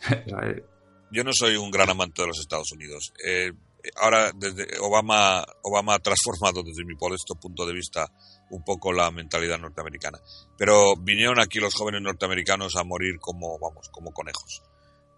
[1.10, 3.14] Yo no soy un gran amante de los Estados Unidos.
[3.26, 3.52] Eh,
[3.96, 8.06] ahora desde Obama, Obama ha transformado desde mi modesto punto de vista
[8.50, 10.18] un poco la mentalidad norteamericana.
[10.56, 14.62] Pero vinieron aquí los jóvenes norteamericanos a morir como, vamos, como conejos.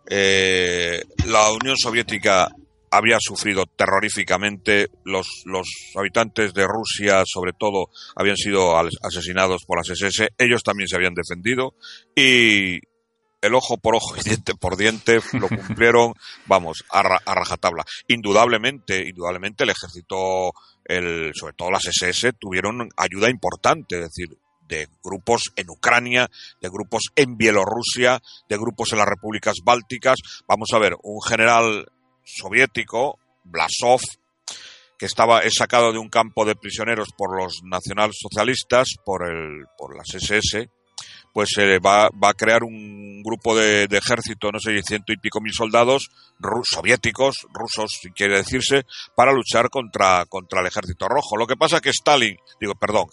[0.08, 2.50] Eh, la Unión Soviética
[2.90, 9.90] había sufrido terroríficamente, los, los habitantes de Rusia, sobre todo, habían sido asesinados por las
[9.90, 11.74] SS, ellos también se habían defendido
[12.16, 12.80] y
[13.40, 16.14] el ojo por ojo y diente por diente lo cumplieron,
[16.46, 17.84] vamos, a, rajatabla.
[18.08, 20.52] Indudablemente, indudablemente el ejército,
[20.84, 24.36] el, sobre todo las SS, tuvieron ayuda importante, es decir,
[24.68, 30.16] de grupos en Ucrania, de grupos en Bielorrusia, de grupos en las repúblicas bálticas.
[30.46, 31.86] Vamos a ver, un general
[32.24, 34.00] soviético, Blasov,
[34.96, 39.96] que estaba es sacado de un campo de prisioneros por los nacionalsocialistas, por el, por
[39.96, 40.68] las SS,
[41.32, 45.40] pues eh, va, va, a crear un grupo de, ejército, no sé, ciento y pico
[45.40, 46.10] mil soldados
[46.64, 51.36] soviéticos, rusos, si quiere decirse, para luchar contra, contra el ejército rojo.
[51.36, 53.06] Lo que pasa que Stalin, digo, perdón,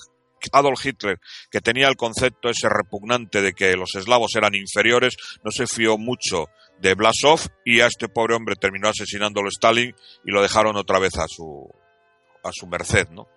[0.51, 1.19] Adolf Hitler,
[1.51, 5.97] que tenía el concepto ese repugnante de que los eslavos eran inferiores, no se fió
[5.97, 6.47] mucho
[6.79, 11.17] de Blasov y a este pobre hombre terminó asesinándolo Stalin y lo dejaron otra vez
[11.17, 11.67] a su,
[12.43, 13.27] a su merced, ¿no?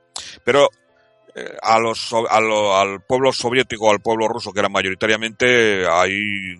[0.45, 0.69] Pero
[1.63, 6.57] a los, al pueblo soviético, al pueblo ruso, que era mayoritariamente, hay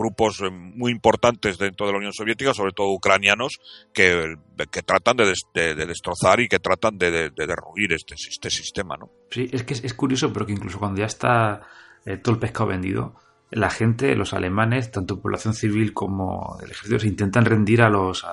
[0.00, 3.60] grupos eh, muy importantes dentro de la Unión Soviética, sobre todo ucranianos,
[3.92, 4.34] que,
[4.70, 9.10] que tratan de, de, destrozar y que tratan de, de, derruir este, este sistema, ¿no?
[9.30, 11.60] Sí, es que es, curioso, pero que incluso cuando ya está
[12.06, 13.14] eh, todo el pescado vendido,
[13.50, 18.24] la gente, los alemanes, tanto población civil como el ejército, se intentan rendir a los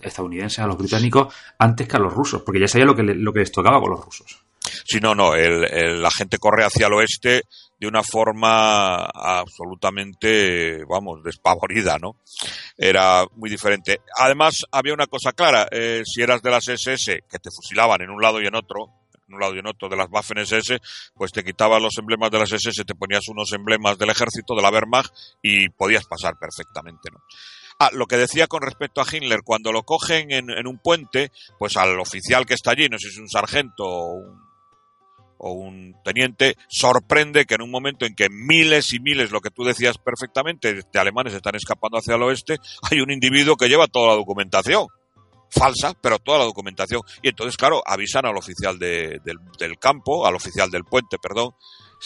[0.00, 3.32] estadounidenses, a los británicos, antes que a los rusos, porque ya sabía lo que, lo
[3.32, 4.44] que les tocaba con los rusos.
[4.84, 7.42] Sí, no, no, el, la gente corre hacia el oeste
[7.80, 12.16] de una forma absolutamente, vamos, despavorida, ¿no?
[12.76, 14.02] Era muy diferente.
[14.18, 18.10] Además, había una cosa clara, eh, si eras de las SS, que te fusilaban en
[18.10, 18.90] un lado y en otro,
[19.26, 20.78] en un lado y en otro de las Waffen-SS,
[21.14, 24.60] pues te quitaban los emblemas de las SS, te ponías unos emblemas del ejército, de
[24.60, 27.20] la Wehrmacht, y podías pasar perfectamente, ¿no?
[27.78, 31.32] Ah, lo que decía con respecto a Himmler, cuando lo cogen en, en, un puente,
[31.58, 34.49] pues al oficial que está allí, no sé si es un sargento o un
[35.40, 39.50] o un teniente, sorprende que en un momento en que miles y miles, lo que
[39.50, 42.58] tú decías perfectamente, de alemanes están escapando hacia el oeste,
[42.90, 44.86] hay un individuo que lleva toda la documentación.
[45.52, 47.02] Falsa, pero toda la documentación.
[47.22, 49.20] Y entonces, claro, avisan al oficial del,
[49.80, 51.54] campo, al oficial del puente, perdón,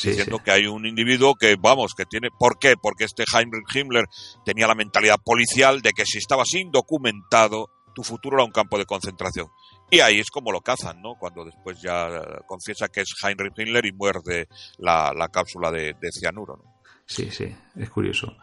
[0.02, 2.28] diciendo que hay un individuo que, vamos, que tiene.
[2.38, 2.76] ¿Por qué?
[2.80, 4.06] Porque este Heinrich Himmler
[4.46, 8.86] tenía la mentalidad policial de que si estabas indocumentado, tu futuro era un campo de
[8.86, 9.48] concentración.
[9.90, 11.14] Y ahí es como lo cazan, ¿no?
[11.14, 12.08] Cuando después ya
[12.46, 16.74] confiesa que es Heinrich Himmler y muerde la, cápsula de, cianuro, ¿no?
[17.06, 18.34] Sí, sí, es curioso.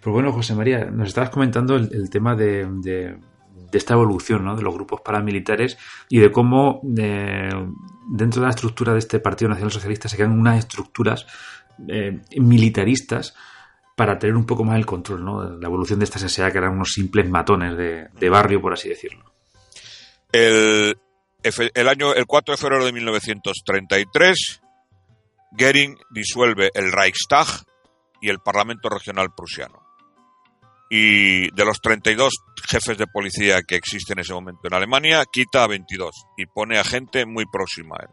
[0.00, 3.18] Pues bueno, José María, nos estabas comentando el, tema de, de,
[3.70, 4.56] esta evolución ¿no?
[4.56, 5.76] de los grupos paramilitares
[6.08, 7.50] y de cómo eh,
[8.08, 11.26] dentro de la estructura de este Partido Nacional Socialista se crean unas estructuras
[11.86, 13.34] eh, militaristas
[13.94, 15.58] para tener un poco más el control, ¿no?
[15.58, 19.24] La evolución de estas SA que eran unos simples matones de, barrio, por así decirlo.
[20.32, 20.98] El,
[21.42, 24.60] el, año, el 4 de febrero de 1933,
[25.52, 27.46] Goering disuelve el Reichstag
[28.20, 29.82] y el Parlamento Regional Prusiano.
[30.90, 32.32] Y de los 32
[32.66, 36.78] jefes de policía que existen en ese momento en Alemania, quita a 22 y pone
[36.78, 38.10] a gente muy próxima a él.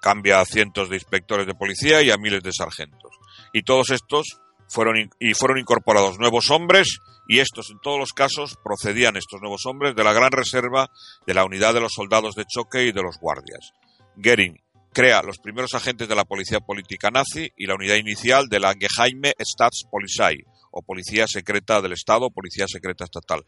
[0.00, 3.12] Cambia a cientos de inspectores de policía y a miles de sargentos.
[3.52, 8.56] Y todos estos fueron, y fueron incorporados nuevos hombres y estos en todos los casos
[8.62, 10.90] procedían estos nuevos hombres de la gran reserva
[11.26, 13.72] de la unidad de los soldados de choque y de los guardias.
[14.16, 14.56] Goering
[14.92, 18.74] crea los primeros agentes de la policía política nazi y la unidad inicial de la
[18.74, 23.44] Geheime Staatspolizei, o policía secreta del Estado, policía secreta estatal.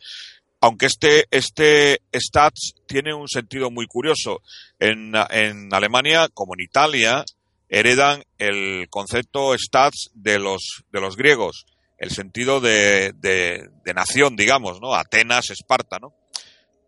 [0.60, 4.42] Aunque este, este Stats tiene un sentido muy curioso.
[4.78, 7.24] En, en Alemania, como en Italia,
[7.72, 11.64] heredan el concepto Stats de los, de los griegos,
[11.96, 14.94] el sentido de, de, de nación, digamos, ¿no?
[14.94, 16.14] Atenas, Esparta, ¿no?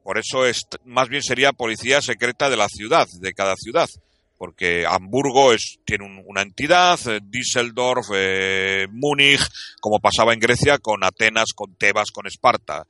[0.03, 3.89] Por eso es, más bien sería policía secreta de la ciudad, de cada ciudad
[4.37, 9.41] porque Hamburgo es, tiene una entidad, eh, Düsseldorf, eh, Múnich,
[9.81, 12.87] como pasaba en Grecia con Atenas, con Tebas, con Esparta.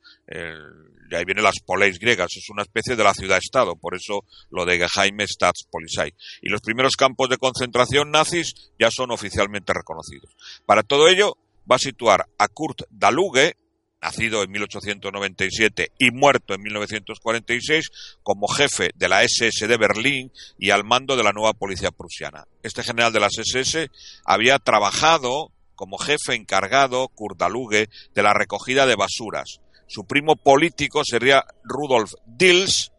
[1.09, 4.65] Y ahí vienen las poleis griegas, es una especie de la ciudad-estado, por eso lo
[4.65, 6.13] de Geheime Staatspolizei.
[6.41, 10.35] Y los primeros campos de concentración nazis ya son oficialmente reconocidos.
[10.65, 11.37] Para todo ello,
[11.69, 13.55] va a situar a Kurt Daluge,
[14.01, 17.89] nacido en 1897 y muerto en 1946,
[18.21, 22.45] como jefe de la SS de Berlín y al mando de la nueva policía prusiana.
[22.61, 23.89] Este general de las SS
[24.23, 29.59] había trabajado como jefe encargado, Kurdaluge, de la recogida de basuras.
[29.87, 32.91] Su primo político sería Rudolf Dils,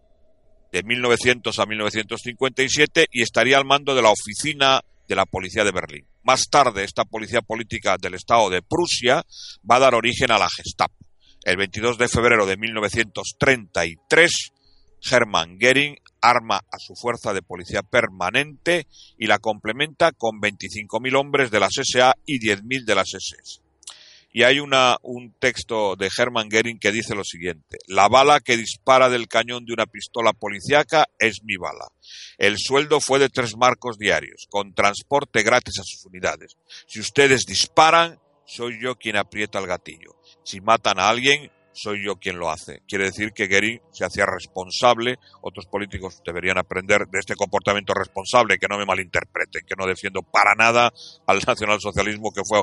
[0.72, 5.72] de 1900 a 1957, y estaría al mando de la oficina de la policía de
[5.72, 6.06] Berlín.
[6.22, 9.24] Más tarde, esta policía política del Estado de Prusia
[9.68, 10.94] va a dar origen a la Gestapo.
[11.44, 14.52] El 22 de febrero de 1933,
[15.08, 21.50] Hermann Goering arma a su fuerza de policía permanente y la complementa con 25.000 hombres
[21.50, 23.65] de las SA y 10.000 de las SS.
[24.36, 28.58] Y hay una, un texto de Hermann Goering que dice lo siguiente: La bala que
[28.58, 31.86] dispara del cañón de una pistola policíaca es mi bala.
[32.36, 36.58] El sueldo fue de tres marcos diarios, con transporte gratis a sus unidades.
[36.86, 40.20] Si ustedes disparan, soy yo quien aprieta el gatillo.
[40.44, 42.82] Si matan a alguien, soy yo quien lo hace.
[42.88, 48.58] Quiere decir que Goering se hacía responsable, otros políticos deberían aprender de este comportamiento responsable,
[48.58, 50.92] que no me malinterpreten, que no defiendo para nada
[51.26, 52.62] al nacionalsocialismo, que fue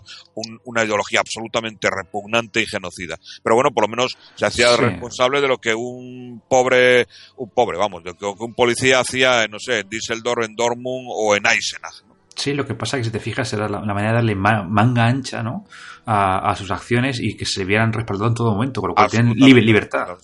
[0.65, 3.17] una ideología absolutamente repugnante y genocida.
[3.43, 7.77] Pero bueno, por lo menos se hacía responsable de lo que un pobre, un pobre,
[7.77, 11.45] vamos, de lo que un policía hacía, no sé, en Düsseldorf, en Dortmund o en
[11.45, 12.03] Eisenach.
[12.35, 15.05] Sí, lo que pasa es que si te fijas era la, manera de darle manga
[15.05, 15.65] ancha ¿no?
[16.05, 19.33] A, sus acciones y que se vieran respaldados en todo momento, con lo cual tienen
[19.35, 20.17] libertad.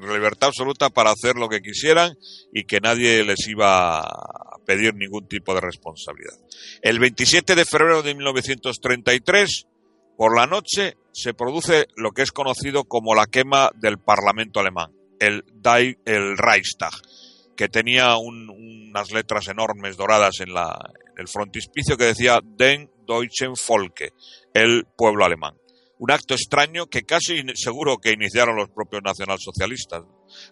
[0.00, 2.16] Libertad absoluta para hacer lo que quisieran
[2.52, 6.34] y que nadie les iba a pedir ningún tipo de responsabilidad.
[6.82, 9.66] El 27 de febrero de 1933,
[10.16, 14.92] por la noche, se produce lo que es conocido como la quema del Parlamento alemán,
[15.20, 15.44] el,
[16.04, 16.92] el Reichstag
[17.56, 20.78] que tenía unas letras enormes doradas en, la,
[21.16, 24.12] el frontispicio que decía Den Deutschen Volke,
[24.56, 25.54] el pueblo alemán.
[25.98, 30.02] Un acto extraño que casi seguro que iniciaron los propios nacionalsocialistas.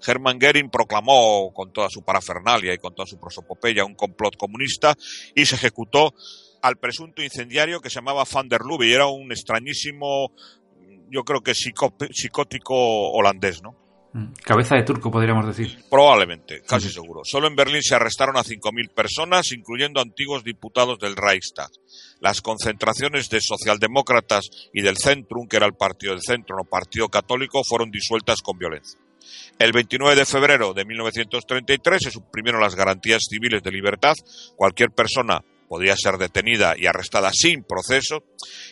[0.06, 4.94] Hermann Goering proclamó con toda su parafernalia y con toda su prosopopeya un complot comunista
[5.34, 6.14] y se ejecutó
[6.62, 10.32] al presunto incendiario que se llamaba Van der Lubbe y era un extrañísimo,
[11.10, 13.83] yo creo que psicótico holandés, ¿no?
[14.44, 15.82] Cabeza de turco, podríamos decir.
[15.90, 17.22] Probablemente, casi seguro.
[17.24, 21.70] Solo en Berlín se arrestaron a 5.000 personas, incluyendo antiguos diputados del Reichstag.
[22.20, 27.08] Las concentraciones de socialdemócratas y del Centrum, que era el partido del centro, no partido
[27.08, 29.00] católico, fueron disueltas con violencia.
[29.58, 34.14] El 29 de febrero de 1933 se suprimieron las garantías civiles de libertad.
[34.54, 38.22] Cualquier persona podía ser detenida y arrestada sin proceso.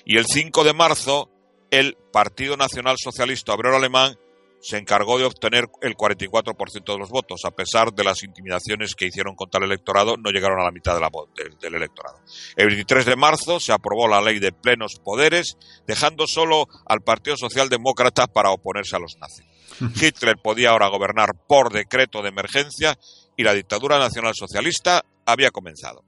[0.04, 1.30] Y el 5 de marzo,
[1.72, 4.16] el Partido Nacional Socialista Obrero Alemán
[4.62, 7.40] se encargó de obtener el 44% de los votos.
[7.44, 10.94] A pesar de las intimidaciones que hicieron contra el electorado, no llegaron a la mitad
[10.94, 12.20] de la, del, del electorado.
[12.56, 17.36] El 23 de marzo se aprobó la ley de plenos poderes, dejando solo al Partido
[17.36, 19.44] Socialdemócrata para oponerse a los nazis.
[20.00, 22.96] Hitler podía ahora gobernar por decreto de emergencia
[23.36, 26.04] y la dictadura nacional socialista había comenzado.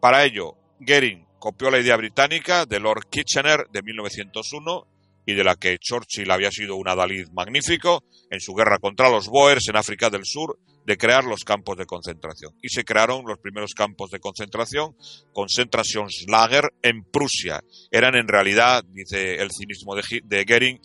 [0.00, 4.86] Para ello, Goering copió la idea británica de Lord Kitchener de 1901
[5.26, 9.28] y de la que Churchill había sido un adalid magnífico en su guerra contra los
[9.28, 12.52] Boers en África del Sur de crear los campos de concentración.
[12.60, 14.96] Y se crearon los primeros campos de concentración,
[15.32, 17.62] Concentrationslager, en Prusia.
[17.90, 20.80] Eran en realidad, dice el cinismo de, Goering,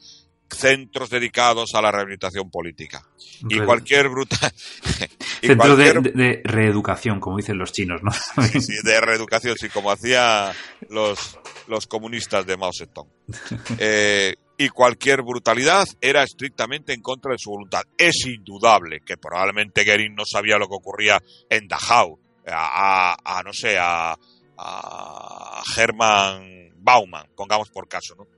[0.50, 3.04] centros dedicados a la rehabilitación política.
[3.50, 4.38] Y cualquier bruta.
[5.42, 8.12] Centro de, reeducación, como dicen los chinos, ¿no?
[8.60, 10.52] sí, de reeducación, sí, como hacía
[10.90, 13.08] los, los comunistas de Mao Zedong.
[13.80, 17.84] Eh, y cualquier brutalidad era estrictamente en contra de su voluntad.
[17.96, 23.78] Es indudable que probablemente Goering no sabía lo que ocurría en Dachau, a, no sé,
[23.78, 24.18] a,
[24.58, 28.37] a Hermann Baumann, pongamos por caso, ¿no?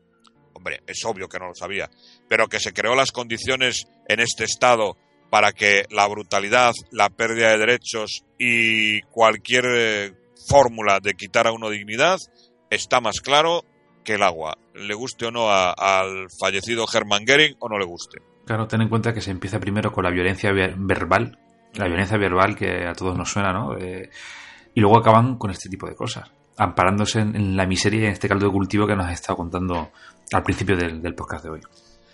[0.59, 1.89] Hombre, es obvio que no lo sabía,
[2.27, 4.97] pero que se creó las condiciones en este Estado
[5.29, 10.13] para que la brutalidad, la pérdida de derechos y cualquier eh,
[10.49, 12.17] fórmula de quitar a uno dignidad
[12.69, 13.63] está más claro
[14.03, 14.57] que el agua.
[14.73, 18.19] Le guste o no al fallecido Hermann Goering o no le guste.
[18.45, 21.39] Claro, ten en cuenta que se empieza primero con la violencia verbal,
[21.75, 23.77] la violencia verbal que a todos nos suena, ¿no?
[23.77, 24.09] Eh,
[24.73, 28.27] y luego acaban con este tipo de cosas, amparándose en, la miseria y en este
[28.27, 29.91] caldo de cultivo que nos ha estado contando
[30.31, 31.61] al principio del, podcast de hoy.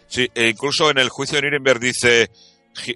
[0.07, 2.30] Sí, e incluso en el juicio de Nuremberg dice,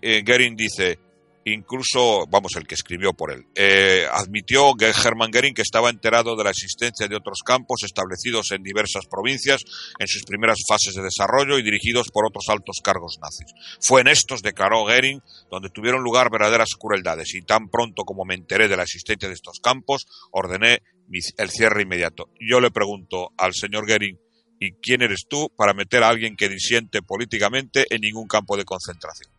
[0.01, 0.99] eh, Goering dice,
[1.45, 6.35] incluso, vamos, el que escribió por él, eh, admitió que Hermann Goering que estaba enterado
[6.35, 9.63] de la existencia de otros campos establecidos en diversas provincias
[9.97, 13.53] en sus primeras fases de desarrollo y dirigidos por otros altos cargos nazis.
[13.81, 18.35] Fue en estos, declaró Goering, donde tuvieron lugar verdaderas crueldades y tan pronto como me
[18.35, 20.81] enteré de la existencia de estos campos, ordené
[21.37, 22.29] el cierre inmediato.
[22.39, 24.19] Yo le pregunto al señor Goering,
[24.59, 28.65] ¿y quién eres tú para meter a alguien que disiente políticamente en ningún campo de
[28.65, 29.31] concentración?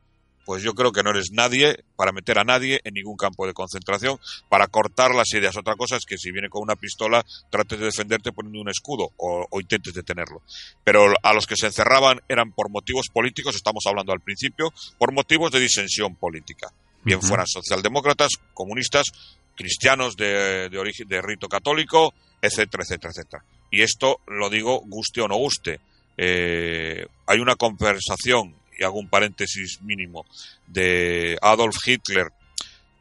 [0.51, 3.53] pues yo creo que no eres nadie para meter a nadie en ningún campo de
[3.53, 4.19] concentración,
[4.49, 5.57] para cortar las ideas.
[5.57, 9.13] Otra cosa es que si viene con una pistola, trates de defenderte poniendo un escudo
[9.17, 10.43] o, intentes detenerlo.
[10.83, 15.13] Pero a los que se encerraban eran por motivos políticos, estamos hablando al principio, por
[15.13, 16.73] motivos de disensión política.
[17.05, 19.13] Bien fueran socialdemócratas, comunistas,
[19.55, 22.13] cristianos de, origen de rito católico,
[22.43, 23.45] etcétera, etcétera, etcétera.
[23.71, 25.81] Y esto lo digo guste o no guste.
[26.17, 30.25] Eh, hay una conversación y hago un paréntesis mínimo,
[30.67, 32.33] de Adolf Hitler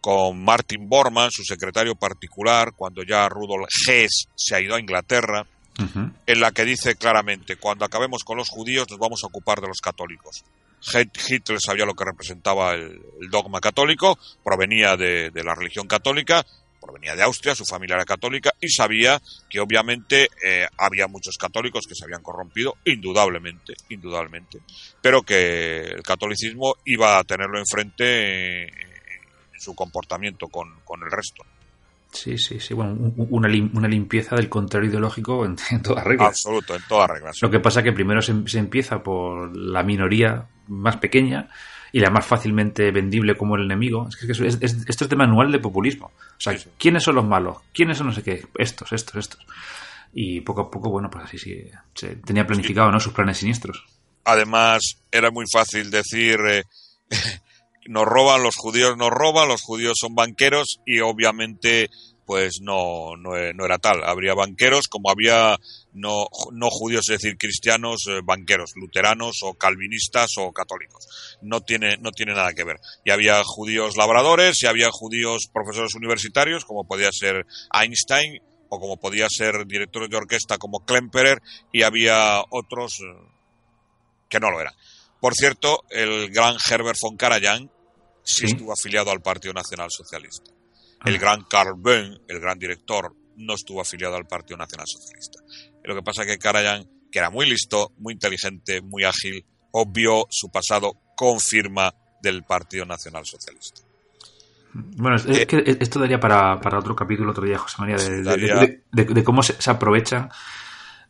[0.02, 5.46] con Martin Bormann, su secretario particular, cuando ya Rudolf Hess se ha ido a Inglaterra,
[6.26, 9.70] en la que dice claramente, cuando acabemos con los judíos nos vamos a ocupar de
[9.70, 10.44] los católicos.
[11.28, 16.46] Hitler sabía lo que representaba el, dogma católico, provenía de, la religión católica
[16.80, 21.86] provenía de Austria, su familia era católica y sabía que obviamente eh, había muchos católicos
[21.88, 24.60] que se habían corrompido, indudablemente, indudablemente,
[25.02, 30.70] pero que el catolicismo iba a tenerlo enfrente en su comportamiento con,
[31.04, 31.44] el resto.
[32.12, 32.74] Sí, sí, sí.
[32.74, 36.30] Bueno, una, una limpieza del contrario ideológico en, todas reglas.
[36.30, 37.38] Absoluto, en todas reglas.
[37.42, 41.50] Lo que pasa es que primero se, se, empieza por la minoría más pequeña
[41.92, 44.08] y la más fácilmente vendible como el enemigo.
[44.08, 46.08] Es que esto es de manual de populismo.
[46.08, 47.58] O sea, ¿quiénes son los malos?
[47.74, 48.46] ¿Quiénes son no sé qué?
[48.58, 49.46] Estos, estos, estos.
[50.14, 51.64] Y poco a poco, bueno, pues así sí,
[51.94, 53.00] se tenía planificado, ¿no?
[53.00, 53.86] Sus planes siniestros.
[54.26, 54.82] Además,
[55.12, 56.64] era muy fácil decir, eh,
[57.88, 61.90] nos roban, los judíos nos roban, los judíos son banqueros y obviamente
[62.30, 64.04] pues no, no, era tal.
[64.04, 65.58] Habría banqueros como había
[65.94, 71.08] no, no judíos, es decir, cristianos, eh, banqueros, luteranos o calvinistas o católicos.
[71.42, 72.80] No tiene, no tiene nada que ver.
[73.04, 78.98] Y había judíos labradores y había judíos profesores universitarios, como podía ser Einstein o como
[78.98, 81.42] podía ser directores de orquesta como Klemperer
[81.74, 83.28] y había otros eh,
[84.30, 84.76] que no lo eran.
[85.20, 87.72] Por cierto, el gran Herbert von Karajan
[88.22, 90.59] sí estuvo afiliado al Partido Nacional Socialista.
[91.06, 95.39] El gran Carl Böhm, el gran director, no estuvo afiliado al Partido Nacional Socialista.
[95.84, 100.28] Lo que pasa es que Karajan, que era muy listo, muy inteligente, muy ágil, obvio
[100.30, 103.82] su pasado con firma del Partido Nacional Socialista.
[104.74, 109.41] Bueno, es, eh, que esto daría para, otro capítulo otro día, José María, de, cómo
[109.41, 110.30] se, aprovechan.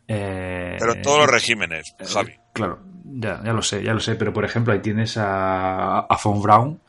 [0.08, 2.34] Eh, pero en todos los regímenes, eh, Javi.
[2.52, 6.18] Claro, ya, ya lo sé, ya lo sé, pero por ejemplo ahí tienes a, a
[6.24, 6.80] Von Braun,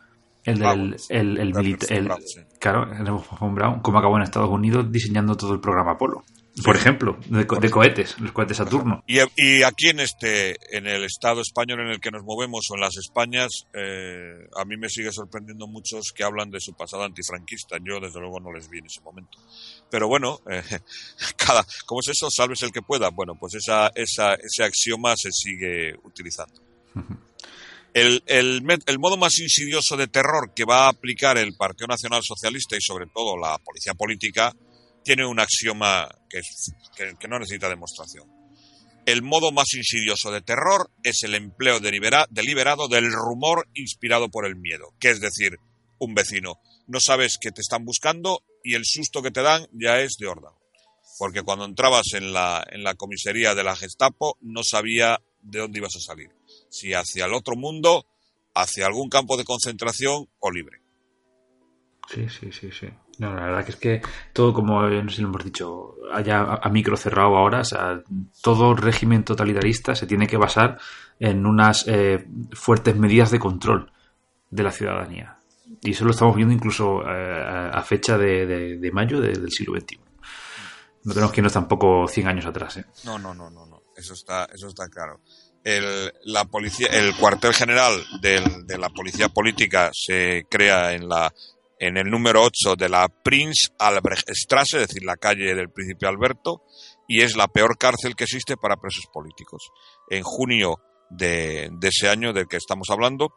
[0.45, 2.11] el del el, el,
[2.59, 2.87] claro,
[3.39, 6.23] Von Braun, como acabó en Estados Unidos diseñando todo el programa Apolo.
[6.65, 9.03] Por ejemplo, de, cohetes, los cohetes Saturno.
[9.07, 12.75] Y, y, aquí en este, en el Estado español en el que nos movemos o
[12.75, 17.03] en las Españas, eh, a mí me sigue sorprendiendo muchos que hablan de su pasado
[17.03, 17.77] antifranquista.
[17.81, 19.39] Yo desde luego no les vi en ese momento.
[19.89, 20.61] Pero bueno, eh,
[21.37, 22.29] cada, ¿cómo es eso?
[22.29, 23.09] Salves el que pueda.
[23.09, 26.61] Bueno, pues esa, esa, ese axioma se sigue utilizando.
[27.93, 32.23] El, el, el, modo más insidioso de terror que va a aplicar el Partido Nacional
[32.23, 34.55] Socialista y sobre todo la policía política
[35.03, 36.41] tiene un axioma que,
[37.19, 38.29] que, no necesita demostración.
[39.05, 44.55] El modo más insidioso de terror es el empleo deliberado del rumor inspirado por el
[44.55, 45.57] miedo, que es decir,
[45.99, 46.61] un vecino.
[46.87, 50.27] No sabes que te están buscando y el susto que te dan ya es de
[50.27, 50.61] órdago.
[51.17, 55.79] Porque cuando entrabas en la, en la comisaría de la Gestapo no sabía de dónde
[55.79, 56.29] ibas a salir.
[56.71, 58.07] Si hacia el otro mundo,
[58.55, 60.81] hacia algún campo de concentración o libre.
[62.09, 62.87] Sí, sí, sí, sí.
[63.19, 64.01] No, la verdad que es que
[64.33, 68.01] todo, como no sé si lo hemos dicho, haya a, micro cerrado ahora, o sea,
[68.41, 70.79] todo régimen totalitarista se tiene que basar
[71.19, 73.91] en unas eh, fuertes medidas de control
[74.49, 75.37] de la ciudadanía.
[75.83, 79.99] Y eso lo estamos viendo incluso eh, a fecha de, mayo del siglo XXI.
[81.03, 82.77] No tenemos que irnos tampoco 100 años atrás.
[82.77, 82.85] ¿eh?
[83.03, 83.81] No, no, no, no, no.
[83.95, 85.21] Eso está, eso está claro.
[85.63, 91.31] El, la policía, el cuartel general de la policía política se crea en la
[91.81, 96.05] en el número 8 de la Prince Albrecht Strasse, es decir, la calle del Príncipe
[96.05, 96.61] Alberto,
[97.07, 99.71] y es la peor cárcel que existe para presos políticos.
[100.07, 100.77] En junio
[101.09, 103.33] de, ese año del que estamos hablando,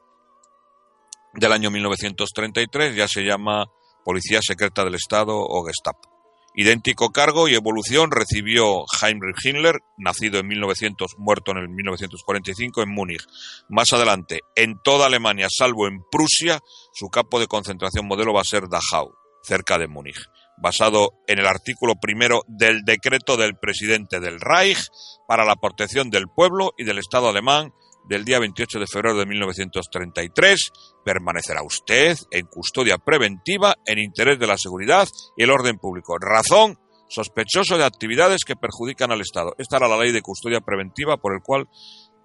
[1.32, 3.64] del año 1933, ya se llama
[4.04, 6.13] Policía Secreta del Estado o Gestapo.
[6.57, 12.90] Idéntico cargo y evolución recibió Heinrich Himmler, nacido en 1900, muerto en el 1945 en
[12.90, 13.26] Múnich.
[13.68, 16.61] Más adelante, en toda Alemania, salvo en Prusia,
[16.92, 21.46] su campo de concentración modelo va a ser Dachau, cerca de Múnich, basado en el
[21.48, 24.86] artículo primero del decreto del presidente del Reich
[25.26, 27.72] para la protección del pueblo y del Estado alemán
[28.05, 30.72] del día 28 de febrero de 1933,
[31.05, 36.16] permanecerá usted en custodia preventiva en interés de la seguridad y el orden público.
[36.18, 36.78] Razón,
[37.09, 39.55] sospechoso de actividades que perjudican al Estado.
[39.59, 41.68] Esta era la ley de custodia preventiva por el cual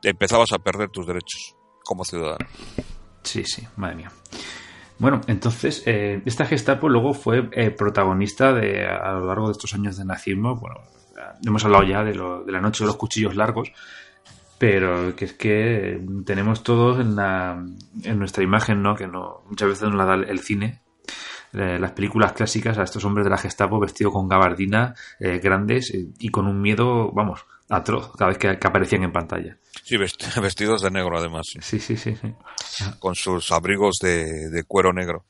[0.01, 2.47] te empezabas a perder tus derechos como ciudadano.
[3.23, 4.11] Sí, sí, madre mía.
[4.97, 9.73] Bueno, entonces, eh, esta Gestapo luego fue eh, protagonista de, a lo largo de estos
[9.73, 10.55] años de nazismo.
[10.55, 10.82] Bueno,
[11.45, 13.71] hemos hablado ya de, de la noche de los cuchillos largos,
[14.60, 17.66] pero que es que tenemos todos en, la,
[18.03, 18.93] en nuestra imagen, ¿no?
[18.95, 20.82] Que no, muchas veces nos la da el cine,
[21.53, 25.91] eh, las películas clásicas a estos hombres de la Gestapo vestidos con gabardina eh, grandes
[25.91, 29.57] eh, y con un miedo, vamos, atroz cada vez que, aparecían en pantalla.
[29.84, 29.95] Sí,
[30.41, 31.47] vestidos de negro además.
[31.62, 32.16] Sí, sí, sí.
[32.99, 35.26] Con sus abrigos de, de cuero negro.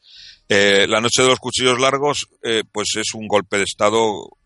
[0.50, 2.28] la noche de los cuchillos largos,
[2.72, 4.38] pues es un golpe de estado.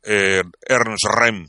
[0.00, 1.48] Ernst Rem,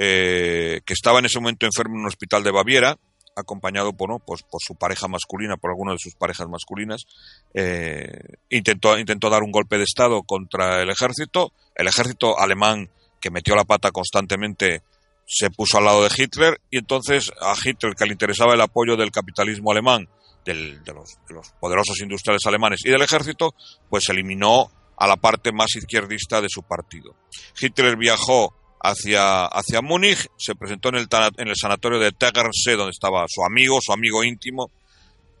[0.00, 2.96] eh, que estaba en ese momento enfermo en un hospital de Baviera,
[3.34, 7.04] acompañado por, pues, por su pareja masculina, por alguna de sus parejas masculinas,
[7.52, 11.52] eh, intentó, intentó dar un golpe de Estado contra el ejército.
[11.74, 12.90] El ejército alemán,
[13.20, 14.82] que metió la pata constantemente,
[15.26, 18.96] se puso al lado de Hitler y entonces a Hitler, que le interesaba el apoyo
[18.96, 20.08] del capitalismo alemán,
[20.44, 20.54] de,
[20.94, 23.54] los, de los poderosos industriales alemanes y del ejército,
[23.90, 27.14] pues eliminó a la parte más izquierdista de su partido.
[27.60, 32.90] Hitler viajó hacia, hacia Múnich, se presentó en el, en el sanatorio de Tegernsee, donde
[32.90, 34.70] estaba su amigo, su amigo íntimo.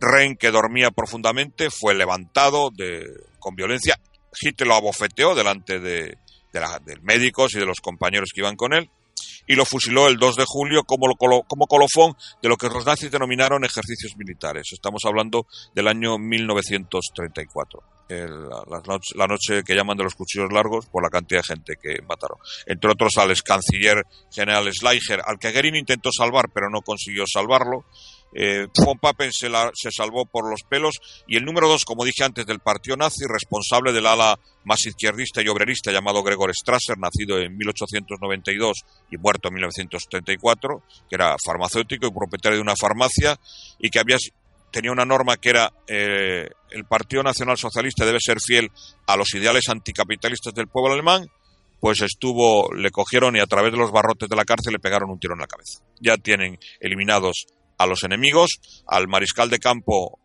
[0.00, 2.70] Ren, que dormía profundamente, fue levantado
[3.38, 3.98] con violencia.
[4.40, 6.18] Hitler lo abofeteó delante de,
[6.52, 8.88] de, de, médicos y de los compañeros que iban con él
[9.48, 13.10] y lo fusiló el 2 de julio como, como colofón de lo que los nazis
[13.10, 14.68] denominaron ejercicios militares.
[14.72, 21.10] Estamos hablando del año 1934 la, noche, que llaman de los cuchillos largos por la
[21.10, 22.38] cantidad de gente que mataron.
[22.66, 27.24] Entre otros al ex canciller general Schleicher, al que Gerin intentó salvar pero no consiguió
[27.26, 27.84] salvarlo.
[28.34, 32.24] Eh, von Papen se, se, salvó por los pelos y el número dos, como dije
[32.24, 37.38] antes, del partido nazi, responsable del ala más izquierdista y obrerista llamado Gregor Strasser, nacido
[37.38, 38.76] en 1892
[39.10, 43.38] y muerto en 1934, que era farmacéutico y propietario de una farmacia
[43.78, 44.18] y que había
[44.70, 48.70] tenía una norma que era eh, el Partido Nacional Socialista debe ser fiel
[49.06, 51.26] a los ideales anticapitalistas del pueblo alemán,
[51.80, 55.10] pues estuvo, le cogieron y a través de los barrotes de la cárcel le pegaron
[55.10, 55.80] un tiro en la cabeza.
[56.00, 57.46] Ya tienen eliminados
[57.78, 60.20] a los enemigos, al mariscal de campo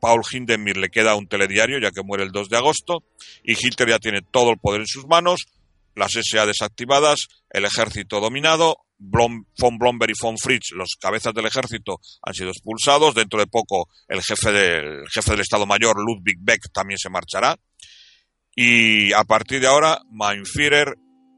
[0.00, 3.04] Paul Hindenburg le queda un telediario ya que muere el 2 de agosto
[3.42, 5.46] y Hitler ya tiene todo el poder en sus manos,
[5.94, 9.46] las SA desactivadas, el ejército dominado, von
[9.78, 13.14] Blomberg y von Fritz, los cabezas del ejército, han sido expulsados.
[13.14, 17.56] Dentro de poco el jefe, del jefe del Estado Mayor, Ludwig Beck, también se marchará.
[18.54, 20.94] Y a partir de ahora, mein Führer,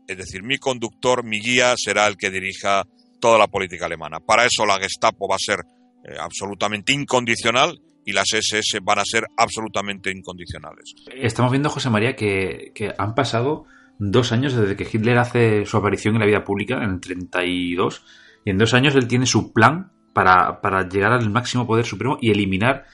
[0.06, 2.84] es decir, mi conductor, mi guía, será el que dirija
[3.20, 4.20] toda la política alemana.
[4.20, 5.60] Para eso la Gestapo va a ser
[6.04, 10.94] eh, absolutamente incondicional y las SS van a ser absolutamente incondicionales.
[11.14, 13.66] Estamos viendo, José María, que, que han pasado
[13.98, 18.04] dos años desde que Hitler hace su aparición en la vida pública, en el 32,
[18.44, 22.18] y en dos años él tiene su plan para, para llegar al máximo poder supremo
[22.20, 22.86] y eliminar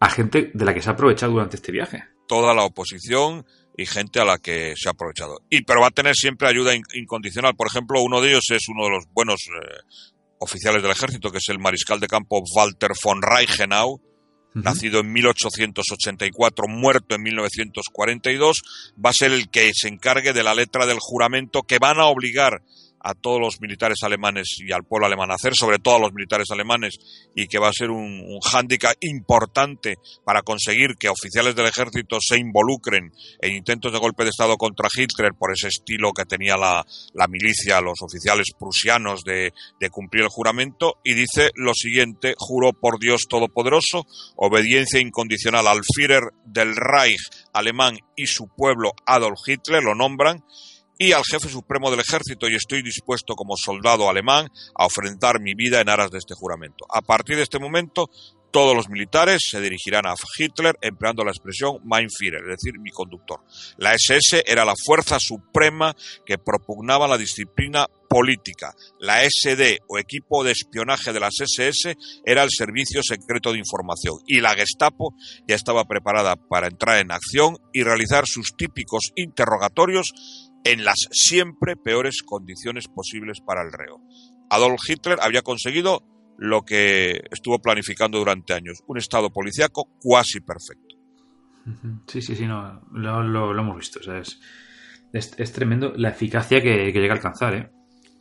[0.00, 2.04] a gente de la que se ha aprovechado durante este viaje.
[2.26, 3.44] Toda la oposición
[3.76, 5.40] y gente a la que se ha aprovechado.
[5.50, 7.54] Y pero va a tener siempre ayuda incondicional.
[7.56, 9.78] Por ejemplo, uno de ellos es uno de los buenos eh,
[10.38, 14.00] oficiales del ejército, que es el mariscal de campo Walter von Reichenau,
[14.54, 18.62] nacido en 1884, muerto en 1942,
[19.04, 22.06] va a ser el que se encargue de la letra del juramento que van a
[22.06, 22.62] obligar
[23.04, 26.50] a todos los militares alemanes y al pueblo alemán hacer, sobre todo a los militares
[26.50, 26.94] alemanes,
[27.36, 32.16] y que va a ser un, un hándicap importante para conseguir que oficiales del ejército
[32.20, 36.56] se involucren en intentos de golpe de Estado contra Hitler por ese estilo que tenía
[36.56, 42.34] la, la milicia, los oficiales prusianos de, de cumplir el juramento, y dice lo siguiente,
[42.38, 47.20] juro por Dios Todopoderoso, obediencia incondicional al Führer del Reich
[47.52, 50.42] alemán y su pueblo Adolf Hitler, lo nombran,
[50.98, 55.54] y al jefe supremo del ejército y estoy dispuesto como soldado alemán a ofrendar mi
[55.54, 56.84] vida en aras de este juramento.
[56.88, 58.10] A partir de este momento,
[58.54, 62.92] todos los militares se dirigirán a Hitler empleando la expresión Mein Führer, es decir, mi
[62.92, 63.40] conductor.
[63.78, 68.72] La SS era la fuerza suprema que propugnaba la disciplina política.
[69.00, 74.18] La SD o equipo de espionaje de las SS era el servicio secreto de información
[74.24, 75.16] y la Gestapo
[75.48, 80.12] ya estaba preparada para entrar en acción y realizar sus típicos interrogatorios
[80.64, 84.00] en las siempre peores condiciones posibles para el reo.
[84.50, 86.02] Adolf Hitler había conseguido
[86.38, 90.96] lo que estuvo planificando durante años, un estado policíaco cuasi perfecto.
[92.06, 94.00] Sí, sí, sí, no, lo, lo, lo hemos visto.
[94.00, 94.40] O sea, es,
[95.12, 97.54] es, es, tremendo la eficacia que, que, llega a alcanzar.
[97.54, 97.70] ¿eh?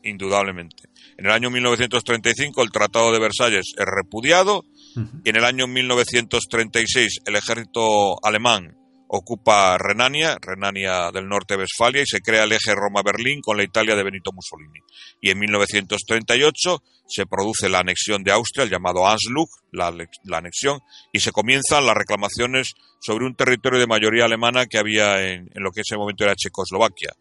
[0.03, 0.83] Indudablemente.
[1.17, 4.59] En el año 1935 el Tratado de Versalles es repudiado
[4.95, 5.21] uh -huh.
[5.25, 8.77] y en el año 1936 el ejército alemán
[9.15, 13.63] ocupa Renania, Renania del Norte de Westfalia, y se crea el eje Roma-Berlín con la
[13.63, 14.79] Italia de Benito Mussolini.
[15.21, 19.91] Y en 1938 se produce la anexión de Austria, el llamado Anschluss, la,
[20.23, 20.79] la, anexión,
[21.11, 25.63] y se comienzan las reclamaciones sobre un territorio de mayoría alemana que había en, en
[25.63, 27.13] lo que en ese momento era Checoslovaquia,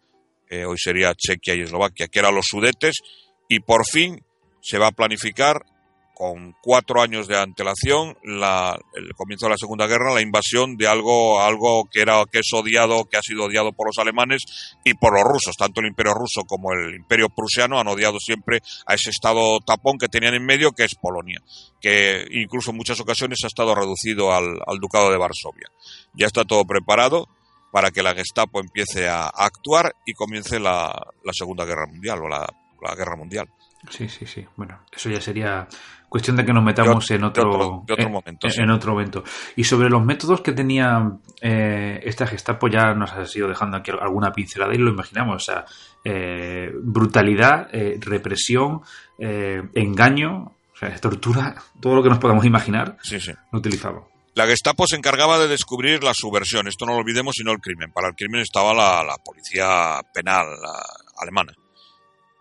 [0.49, 2.95] eh, hoy sería Chequia y Eslovaquia, que eran los Sudetes,
[3.49, 4.23] y por fin
[4.61, 5.63] se va a planificar
[6.23, 10.87] con cuatro años de antelación la, el comienzo de la Segunda Guerra, la invasión de
[10.87, 14.41] algo, algo que era que es odiado, que ha sido odiado por los alemanes
[14.85, 15.57] y por los rusos.
[15.57, 19.97] Tanto el Imperio ruso como el Imperio prusiano han odiado siempre a ese estado tapón
[19.97, 21.41] que tenían en medio, que es Polonia,
[21.81, 25.67] que incluso en muchas ocasiones ha estado reducido al, Ducado de Varsovia.
[26.13, 27.27] Ya está todo preparado
[27.73, 32.29] para que la Gestapo empiece a, actuar y comience la, la, Segunda Guerra Mundial o
[32.29, 32.47] la,
[32.81, 33.49] la Guerra Mundial.
[33.89, 34.45] Sí, sí, sí.
[34.55, 35.67] Bueno, eso ya sería
[36.13, 38.45] cuestión de que nos metamos en otro, de otro, de otro en, momento.
[38.45, 38.61] En, sí.
[38.61, 39.23] en, otro momento.
[39.55, 41.11] Y sobre los métodos que tenía
[41.41, 45.37] eh, esta Gestapo, ya nos has ido dejando aquí alguna pincelada y lo imaginamos.
[45.37, 45.65] O sea,
[46.05, 48.81] eh, brutalidad, eh, represión,
[49.17, 53.31] eh, engaño, o sea, tortura, todo lo que nos podamos imaginar, sí, sí.
[53.51, 54.03] lo utilizaba.
[54.35, 57.91] La Gestapo se encargaba de descubrir la subversión, esto no lo olvidemos, sino el crimen.
[57.91, 60.79] Para el crimen estaba la, la policía penal la
[61.17, 61.53] alemana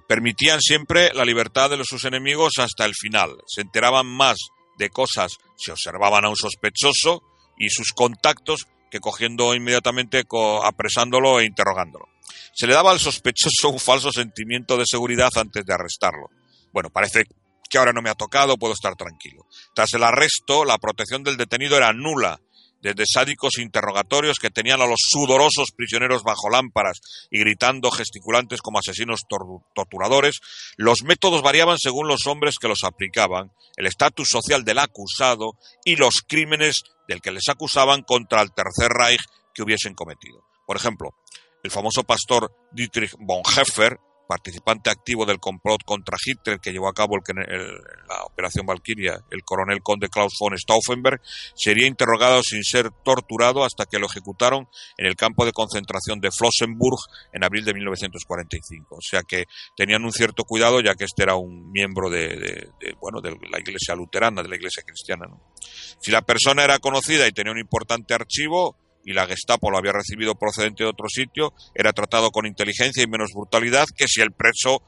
[0.07, 3.37] permitían siempre la libertad de sus enemigos hasta el final.
[3.47, 4.37] Se enteraban más
[4.79, 7.23] de cosas si observaban a un sospechoso
[7.59, 10.25] y sus contactos que cogiendo inmediatamente,
[10.63, 12.09] apresándolo e interrogándolo.
[12.55, 16.29] Se le daba al sospechoso un falso sentimiento de seguridad antes de arrestarlo.
[16.73, 17.25] Bueno, parece
[17.71, 19.47] que ahora no me ha tocado, puedo estar tranquilo.
[19.75, 22.39] Tras el arresto, la protección del detenido era nula
[22.83, 28.81] desde sádicos interrogatorios que tenían a los sudorosos prisioneros bajo lámparas y gritando gesticulantes como
[28.81, 30.41] asesinos tor torturadores,
[30.77, 35.97] los métodos variaban según los hombres que los aplicaban, el estatus social del acusado y
[35.97, 39.21] los crímenes del que les acusaban contra el Tercer Reich
[39.55, 40.45] que hubiesen cometido.
[40.67, 41.15] Por ejemplo,
[41.63, 43.99] el famoso pastor Dietrich Bonhoeffer
[44.33, 47.23] participante activo del complot contra Hitler que llevó a cabo el,
[47.53, 47.67] el,
[48.09, 51.21] la operación Valkyria, el coronel conde Klaus von Stauffenberg,
[51.55, 54.67] sería interrogado sin ser torturado hasta que lo ejecutaron
[54.97, 56.97] en el campo de concentración de Flossenburg
[57.35, 58.97] en abril de 1945.
[58.97, 59.45] O sea que
[59.77, 63.61] tenían un cierto cuidado ya que este era un miembro de, de, bueno, de la
[63.61, 65.27] iglesia luterana, de la iglesia cristiana.
[66.01, 69.93] Si la persona era conocida y tenía un importante archivo, y la Gestapo lo había
[69.93, 74.33] recibido procedente de otro sitio, era tratado con inteligencia y menos brutalidad que si el
[74.33, 74.83] preso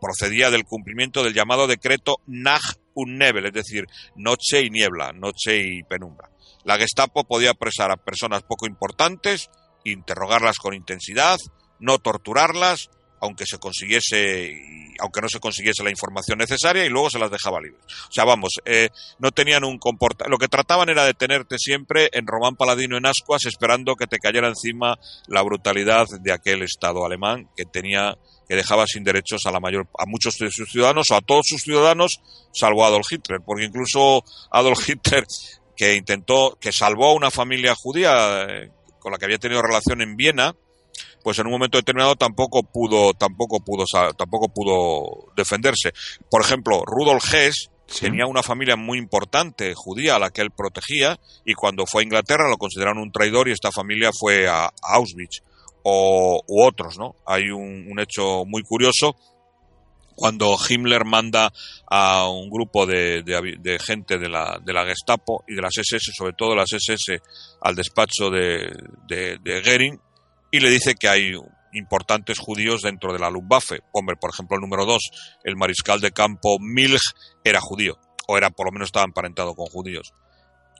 [0.00, 3.86] procedía del cumplimiento del llamado decreto Nacht und Nebel, es decir,
[4.16, 6.30] noche y niebla, noche y penumbra.
[6.64, 9.48] La Gestapo podía apresar a personas poco importantes,
[9.84, 11.38] interrogarlas con intensidad,
[11.78, 17.18] no torturarlas, aunque se consiguiese aunque no se consiguiese la información necesaria y luego se
[17.18, 17.84] las dejaba libres.
[18.08, 18.88] O sea, vamos, eh,
[19.18, 20.30] no tenían un comportamiento.
[20.30, 24.18] Lo que trataban era de tenerte siempre en Román Paladino en Ascuas esperando que te
[24.18, 24.98] cayera encima
[25.28, 29.88] la brutalidad de aquel Estado alemán que tenía que dejaba sin derechos a la mayor
[29.98, 32.20] a muchos de sus ciudadanos o a todos sus ciudadanos
[32.52, 35.24] salvo a Adolf Hitler, porque incluso Adolf Hitler
[35.76, 40.02] que intentó que salvó a una familia judía eh, con la que había tenido relación
[40.02, 40.56] en Viena,
[41.22, 43.84] pues en un momento determinado tampoco pudo, tampoco pudo,
[44.16, 45.92] tampoco pudo defenderse.
[46.30, 51.18] Por ejemplo, Rudolf Hess, tenía una familia muy importante judía a la que él protegía
[51.44, 55.42] y cuando fue a Inglaterra lo consideraron un traidor y esta familia fue a, Auschwitz
[55.82, 57.16] o, u otros, ¿no?
[57.26, 59.16] Hay un, hecho muy curioso
[60.14, 61.52] cuando Himmler manda
[61.88, 63.22] a un grupo de,
[63.80, 67.20] gente de la, de la, Gestapo y de las SS, sobre todo las SS,
[67.62, 68.68] al despacho de,
[69.06, 69.98] de, Goering
[70.50, 71.34] y le dice que hay
[71.72, 73.80] importantes judíos dentro de la Luftwaffe.
[73.92, 75.10] Hombre, por ejemplo, el número dos,
[75.44, 79.66] el mariscal de campo Milch, era judío, o era por lo menos estaba emparentado con
[79.66, 80.12] judíos.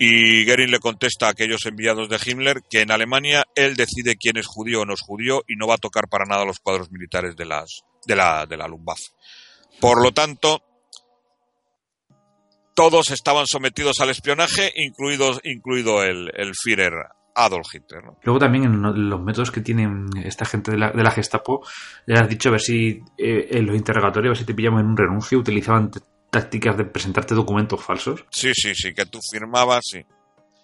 [0.00, 4.36] Y Goering le contesta a aquellos enviados de Himmler que en Alemania él decide quién
[4.36, 6.92] es judío o no es judío y no va a tocar para nada los cuadros
[6.92, 8.68] militares de, de, la, de la.
[9.80, 10.62] Por lo tanto,
[12.76, 16.92] todos estaban sometidos al espionaje, incluido, incluido el, el Führer
[17.38, 18.02] Adolf Hitler.
[18.22, 21.64] Luego también en los métodos que tienen esta gente de la, de la Gestapo,
[22.06, 24.80] le has dicho a ver si eh, en los interrogatorios, a ver si te pillamos
[24.80, 25.90] en un renuncio, utilizaban
[26.30, 28.24] tácticas de presentarte documentos falsos.
[28.30, 30.04] Sí, sí, sí, que tú firmabas, sí.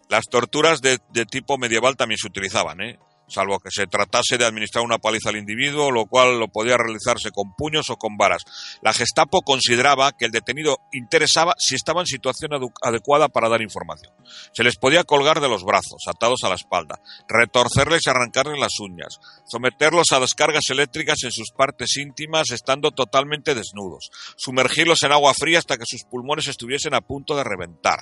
[0.09, 2.99] Las torturas de, de tipo medieval también se utilizaban, ¿eh?
[3.27, 7.31] Salvo que se tratase de administrar una paliza al individuo, lo cual lo podía realizarse
[7.31, 8.43] con puños o con varas.
[8.83, 12.51] La Gestapo consideraba que el detenido interesaba si estaba en situación
[12.83, 14.13] adecuada para dar información.
[14.53, 18.79] Se les podía colgar de los brazos, atados a la espalda, retorcerles y arrancarles las
[18.81, 25.33] uñas, someterlos a descargas eléctricas en sus partes íntimas estando totalmente desnudos, sumergirlos en agua
[25.35, 28.01] fría hasta que sus pulmones estuviesen a punto de reventar.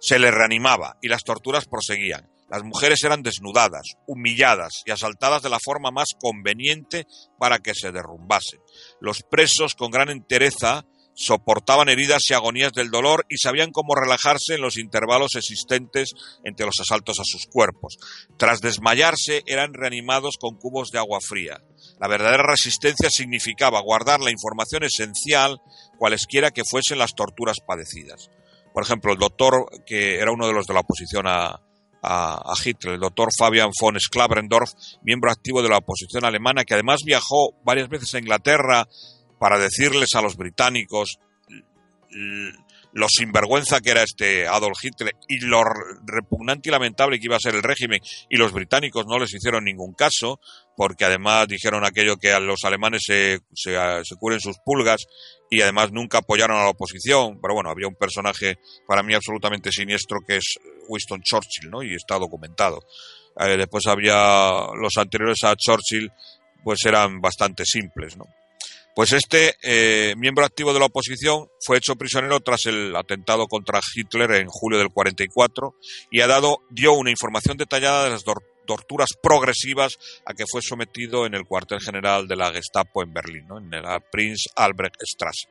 [0.00, 5.48] Se les reanimaba y las torturas proseguían las mujeres eran desnudadas, humilladas y asaltadas de
[5.48, 7.06] la forma más conveniente
[7.38, 8.60] para que se derrumbasen.
[9.00, 10.84] Los presos, con gran entereza,
[11.14, 16.10] soportaban heridas y agonías del dolor y sabían cómo relajarse en los intervalos existentes
[16.44, 17.96] entre los asaltos a sus cuerpos.
[18.36, 21.58] Tras desmayarse, eran reanimados con cubos de agua fría.
[22.00, 25.62] La verdadera resistencia significaba guardar la información esencial,
[25.96, 28.28] cualesquiera que fuesen las torturas padecidas.
[28.74, 31.62] Por ejemplo, el doctor, que era uno de los de la oposición a,
[32.02, 34.70] a, Hitler, el doctor Fabian von Sklabrendorf,
[35.02, 38.88] miembro activo de la oposición alemana, que además viajó varias veces a Inglaterra
[39.38, 41.18] para decirles a los británicos
[42.92, 45.62] lo sinvergüenza que era este Adolf Hitler y lo
[46.04, 49.64] repugnante y lamentable que iba a ser el régimen y los británicos no les hicieron
[49.64, 50.40] ningún caso
[50.76, 55.06] porque además dijeron aquello que a los alemanes se, se, se curen sus pulgas
[55.50, 59.70] y además nunca apoyaron a la oposición pero bueno había un personaje para mí absolutamente
[59.70, 60.54] siniestro que es
[60.88, 61.82] Winston Churchill ¿no?
[61.82, 62.80] y está documentado
[63.38, 66.10] eh, después había los anteriores a Churchill
[66.64, 68.24] pues eran bastante simples ¿no?
[68.94, 73.80] Pues este eh, miembro activo de la oposición fue hecho prisionero tras el atentado contra
[73.94, 75.74] Hitler en julio del 44
[76.10, 78.22] y ha dado, dio una información detallada de las
[78.66, 83.46] torturas progresivas a que fue sometido en el cuartel general de la Gestapo en Berlín,
[83.72, 85.48] en la Prince Albrecht Straße.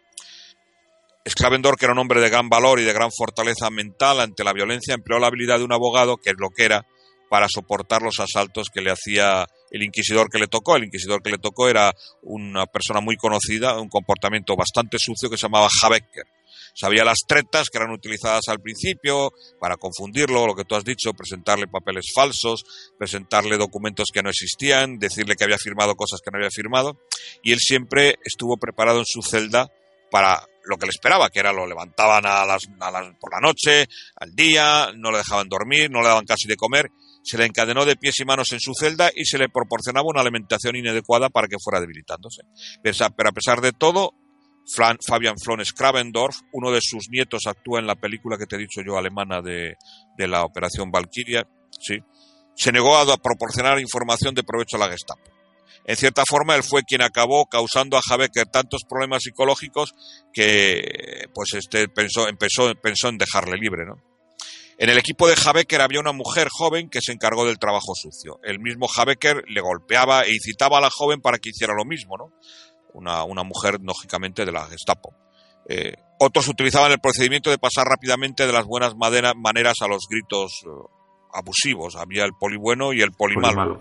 [1.28, 4.54] Sclavendor, que era un hombre de gran valor y de gran fortaleza mental ante la
[4.54, 6.86] violencia, empleó la habilidad de un abogado, que es lo que era,
[7.30, 10.76] para soportar los asaltos que le hacía el inquisidor que le tocó.
[10.76, 11.94] El inquisidor que le tocó era
[12.24, 16.26] una persona muy conocida, un comportamiento bastante sucio que se llamaba Habecker.
[16.74, 21.14] Sabía las tretas que eran utilizadas al principio para confundirlo, lo que tú has dicho,
[21.14, 22.64] presentarle papeles falsos,
[22.98, 27.00] presentarle documentos que no existían, decirle que había firmado cosas que no había firmado.
[27.44, 29.72] Y él siempre estuvo preparado en su celda
[30.10, 32.68] para lo que le esperaba, que era lo levantaban a las,
[33.20, 36.90] por la noche, al día, no le dejaban dormir, no le daban casi de comer
[37.24, 40.22] se le encadenó de pies y manos en su celda y se le proporcionaba una
[40.22, 42.42] alimentación inadecuada para que fuera debilitándose.
[42.82, 44.14] Pero a pesar de todo,
[44.66, 48.82] Fabian Flon Skravendorf, uno de sus nietos, actúa en la película que te he dicho
[48.86, 49.76] yo alemana de,
[50.18, 51.48] la Operación Valkyria,
[51.80, 51.98] ¿sí?
[52.56, 55.32] se negó a proporcionar información de provecho a la Gestapo.
[55.86, 59.96] En cierta forma, él fue quien acabó causando a Habecker tantos problemas psicológicos
[60.32, 63.96] que pues este pensó, empezó, pensó en dejarle libre, ¿no?
[64.78, 68.40] En el equipo de Habecker había una mujer joven que se encargó del trabajo sucio.
[68.44, 72.18] El mismo Habecker le golpeaba e incitaba a la joven para que hiciera lo mismo,
[72.18, 72.34] ¿no?
[72.94, 75.14] Una, mujer, lógicamente, de la Gestapo.
[75.68, 80.52] Eh, otros utilizaban el procedimiento de pasar rápidamente de las buenas maneras a los gritos
[80.66, 80.70] eh,
[81.34, 81.96] abusivos.
[81.96, 83.80] Había el poli bueno y el poli, malo.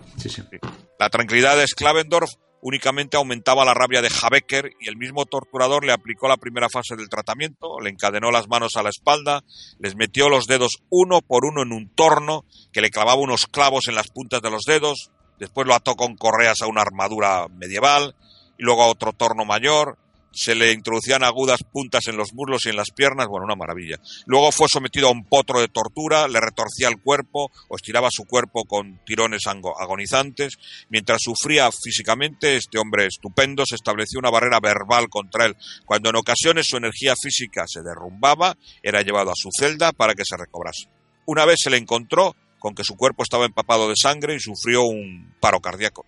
[0.99, 2.31] La tranquilidad de Sklavendorf
[2.61, 6.95] únicamente aumentaba la rabia de Habecker y el mismo torturador le aplicó la primera fase
[6.95, 9.43] del tratamiento, le encadenó las manos a la espalda,
[9.79, 13.87] les metió los dedos uno por uno en un torno que le clavaba unos clavos
[13.87, 18.15] en las puntas de los dedos, después lo ató con correas a una armadura medieval
[18.63, 19.97] luego a otro torno mayor
[20.33, 23.97] se le introducían agudas puntas en los muslos y en las piernas, bueno, una maravilla.
[24.25, 28.25] Luego fue sometido a un potro de tortura, le retorcía el cuerpo o estiraba su
[28.25, 30.57] cuerpo con tirones agonizantes.
[30.89, 35.55] Mientras sufría físicamente, este hombre estupendo se estableció una barrera verbal contra él.
[35.85, 40.23] Cuando en ocasiones su energía física se derrumbaba, era llevado a su celda para que
[40.25, 40.87] se recobrase.
[41.25, 44.83] Una vez se le encontró con que su cuerpo estaba empapado de sangre y sufrió
[44.83, 46.05] un paro cardíaco.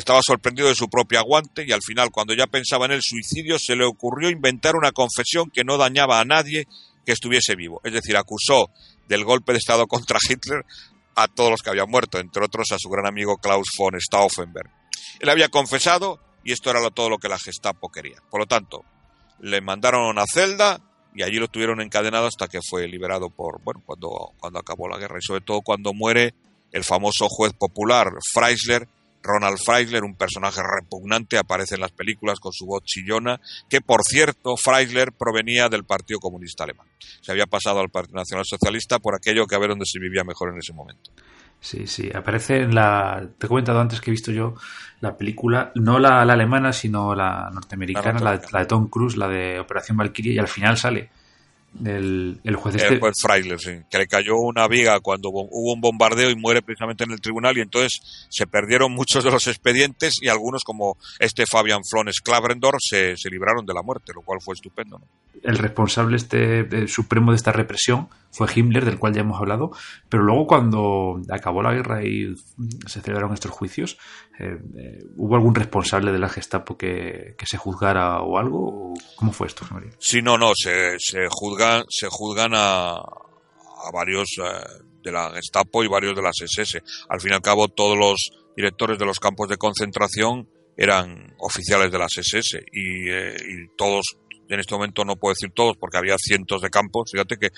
[0.00, 3.58] Estaba sorprendido de su propio aguante y al final, cuando ya pensaba en el suicidio,
[3.58, 6.66] se le ocurrió inventar una confesión que no dañaba a nadie
[7.04, 7.82] que estuviese vivo.
[7.84, 8.70] Es decir, acusó
[9.08, 10.64] del golpe de Estado contra Hitler
[11.16, 14.70] a todos los que habían muerto, entre otros a su gran amigo Klaus von Stauffenberg.
[15.20, 18.22] Él había confesado y esto era todo lo que la Gestapo quería.
[18.30, 18.86] Por lo tanto,
[19.38, 20.80] le mandaron a celda
[21.14, 24.96] y allí lo tuvieron encadenado hasta que fue liberado por, bueno, cuando, cuando acabó la
[24.96, 26.32] guerra y sobre todo cuando muere
[26.72, 28.88] el famoso juez popular Freisler,
[29.22, 34.02] Ronald Freisler, un personaje repugnante, aparece en las películas con su voz chillona, que por
[34.02, 36.86] cierto, Freisler provenía del Partido Comunista Alemán.
[37.20, 40.24] Se había pasado al Partido Nacional Socialista por aquello que a ver dónde se vivía
[40.24, 41.10] mejor en ese momento.
[41.60, 43.28] Sí, sí, aparece en la...
[43.36, 44.54] Te he comentado antes que he visto yo
[45.00, 49.60] la película, no la, alemana, sino la norteamericana, la, la, de Tom Cruise, la de
[49.60, 51.10] Operación Valkyrie, y al final sale
[51.84, 53.58] el, el juez este.
[53.58, 57.20] sí, que le cayó una viga cuando hubo un bombardeo y muere precisamente en el
[57.20, 62.20] tribunal y entonces se perdieron muchos de los expedientes y algunos como este Fabian Flones
[62.20, 64.98] Clavendor se, se libraron de la muerte, lo cual fue estupendo.
[64.98, 65.06] ¿no?
[65.42, 69.70] El responsable este supremo de esta represión fue Himmler, del cual ya hemos hablado,
[70.08, 72.34] pero luego cuando acabó la guerra y
[72.86, 73.98] se celebraron estos juicios,
[74.38, 78.94] eh, eh, ¿hubo algún responsable de la Gestapo que, se juzgara o algo?
[79.16, 79.90] ¿Cómo fue esto, María?
[79.98, 85.82] Sí, no, no, se, se juzgan, se juzgan a, a varios eh, de la Gestapo
[85.82, 86.82] y varios de las SS.
[87.08, 91.90] Al fin y al cabo, todos los directores de los campos de concentración eran oficiales
[91.90, 94.16] de las SS y, y todos
[94.54, 97.10] en este momento no puedo decir todos porque había cientos de campos.
[97.10, 97.50] Fíjate que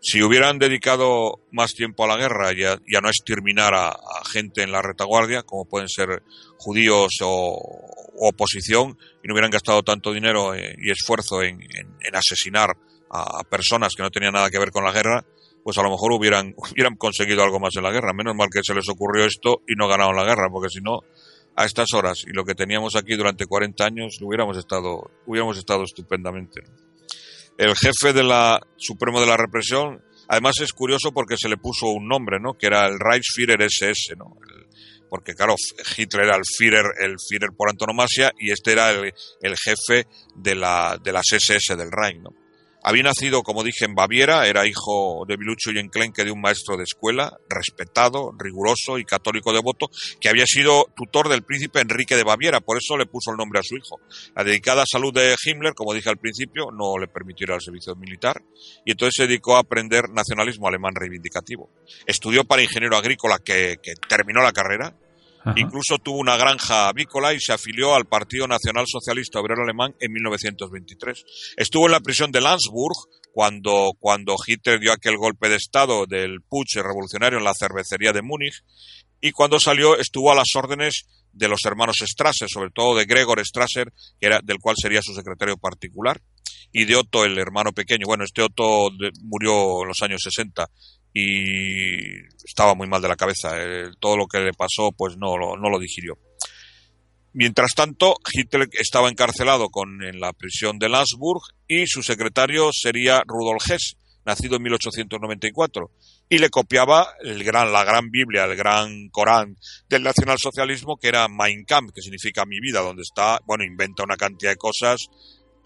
[0.00, 3.96] si hubieran dedicado más tiempo a la guerra y a, no exterminar a,
[4.30, 6.22] gente en la retaguardia, como pueden ser
[6.58, 7.58] judíos o,
[8.18, 11.60] oposición, y no hubieran gastado tanto dinero eh, y esfuerzo en,
[12.12, 12.76] asesinar
[13.10, 15.24] a personas que no tenían nada que ver con la guerra,
[15.66, 18.12] pues a lo mejor hubieran, hubieran conseguido algo más en la guerra.
[18.12, 21.00] Menos mal que se les ocurrió esto y no ganaron la guerra, porque si no,
[21.56, 25.84] a estas horas y lo que teníamos aquí durante 40 años, hubiéramos estado, hubiéramos estado
[25.84, 26.62] estupendamente.
[27.56, 31.86] El jefe de la Supremo de la Represión, además es curioso porque se le puso
[31.86, 32.54] un nombre, ¿no?
[32.54, 34.36] Que era el Reichsführer SS, ¿no?
[35.08, 35.54] porque claro,
[35.96, 40.54] Hitler era el Führer, el Führer por antonomasia y este era el, el jefe de
[40.54, 42.30] la, de las SS del Reich, ¿no?
[42.88, 46.76] Había nacido, como dije, en Baviera, era hijo de Bilucho y Enclenque de un maestro
[46.76, 49.88] de escuela, respetado, riguroso y católico devoto,
[50.20, 53.58] que había sido tutor del príncipe Enrique de Baviera, por eso le puso el nombre
[53.58, 53.98] a su hijo.
[54.36, 57.96] La dedicada salud de Himmler, como dije al principio, no le permitió ir al servicio
[57.96, 58.40] militar,
[58.84, 61.68] y entonces se dedicó a aprender nacionalismo alemán reivindicativo.
[62.06, 64.94] Estudió para ingeniero agrícola, que, que terminó la carrera,
[65.54, 70.12] Incluso tuvo una granja avícola y se afilió al Partido Nacional Socialista Obrero Alemán en
[70.12, 71.24] 1923.
[71.56, 72.96] Estuvo en la prisión de Landsburg
[73.32, 78.22] cuando, cuando Hitler dio aquel golpe de Estado del putsch revolucionario en la cervecería de
[78.22, 78.64] Múnich
[79.20, 83.44] y cuando salió estuvo a las órdenes de los hermanos Strasser, sobre todo de Gregor
[83.44, 86.20] Strasser, del cual sería su secretario particular,
[86.72, 88.06] y de Otto, el hermano pequeño.
[88.06, 88.90] Bueno, este Otto
[89.22, 90.68] murió en los años 60
[91.18, 93.58] y estaba muy mal de la cabeza.
[93.58, 96.18] Eh, todo lo que le pasó, pues no, no lo digirió.
[97.32, 103.22] Mientras tanto, Hitler estaba encarcelado con, en la prisión de Landsburg y su secretario sería
[103.26, 103.96] Rudolf Hess,
[104.26, 105.90] nacido en 1894,
[106.28, 109.56] y le copiaba el gran, la gran Biblia, el gran Corán
[109.88, 114.16] del nacionalsocialismo, que era Mein Kampf, que significa mi vida, donde está, bueno, inventa una
[114.16, 115.06] cantidad de cosas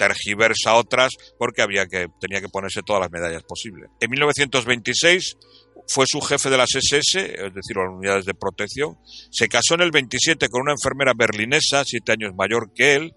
[0.00, 3.90] tergiversa otras porque había que, tenía que ponerse todas las medallas posibles.
[4.00, 5.36] En 1926
[5.86, 8.96] fue su jefe de las SS, es decir, las unidades de protección.
[9.30, 13.12] Se casó en el 27 con una enfermera berlinesa, siete años mayor que él,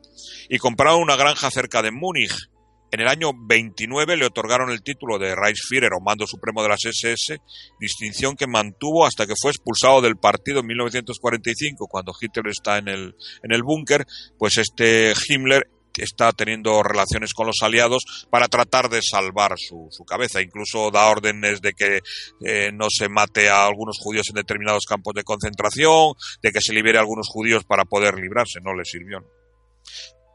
[0.50, 2.50] y compraron una granja cerca de Múnich.
[2.92, 6.84] En el año 29 le otorgaron el título de Reichsführer o mando supremo de las
[6.84, 7.40] SS,
[7.80, 12.90] distinción que mantuvo hasta que fue expulsado del partido en 1945, cuando Hitler está en
[12.90, 14.06] el, en el búnker,
[14.38, 15.68] pues este Himmler
[15.98, 20.42] está teniendo relaciones con los aliados para tratar de salvar su, cabeza.
[20.42, 22.00] Incluso da órdenes de que
[22.46, 26.74] eh, no se mate a algunos judíos en determinados campos de concentración, de que se
[26.74, 28.60] libere a algunos judíos para poder librarse.
[28.62, 29.24] No le sirvió.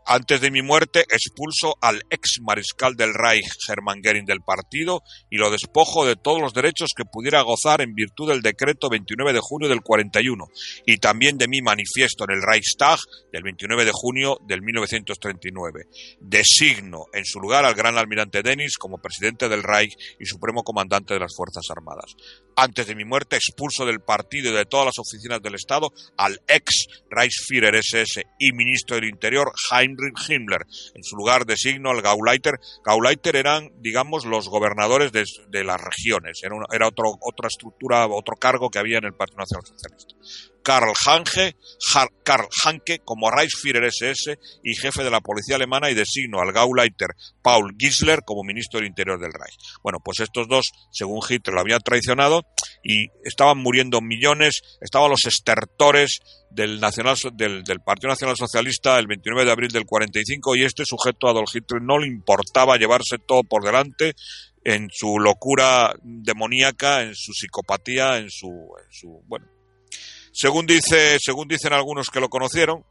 [0.08, 5.36] Antes de mi muerte expulso al ex mariscal del Reich Hermann Göring del partido y
[5.36, 9.40] lo despojo de todos los derechos que pudiera gozar en virtud del decreto 29 de
[9.42, 10.46] junio del 41
[10.86, 12.98] y también de mi manifiesto en el Reichstag
[13.30, 15.84] del 29 de junio del 1939.
[16.20, 21.12] Designo en su lugar al gran almirante Denis como presidente del Reich y supremo comandante
[21.12, 22.14] de las Fuerzas Armadas.
[22.56, 26.40] Antes de mi muerte expulso del partido y de todas las oficinas del Estado al
[26.48, 29.52] ex Reichsführer SS y ministro del Interior
[29.98, 30.66] Heinrich Himmler.
[30.94, 32.60] En su lugar designo al Gauleiter.
[32.84, 36.42] Gauleiter eran, digamos, los gobernadores de, las regiones.
[36.42, 40.14] Era, era otro, otra estructura, otro cargo que había en el Partido Nacional Socialista.
[40.68, 41.56] Karl Hanke,
[42.22, 47.08] Karl Hanke como Reichsführer SS y jefe de la policía alemana y designo al Gauleiter
[47.40, 49.56] Paul Gisler como ministro del Interior del Reich.
[49.82, 52.42] Bueno, pues estos dos, según Hitler, lo habían traicionado
[52.84, 56.18] y estaban muriendo millones, estaban los estertores
[56.50, 60.82] del, nacional, del, del, Partido Nacional Socialista el 29 de abril del 45 y este
[60.84, 64.12] sujeto Adolf Hitler no le importaba llevarse todo por delante
[64.64, 69.46] en su locura demoníaca, en su psicopatía, en su, en su bueno,
[70.40, 72.84] según, dice, según dicen algunos que lo conocieron,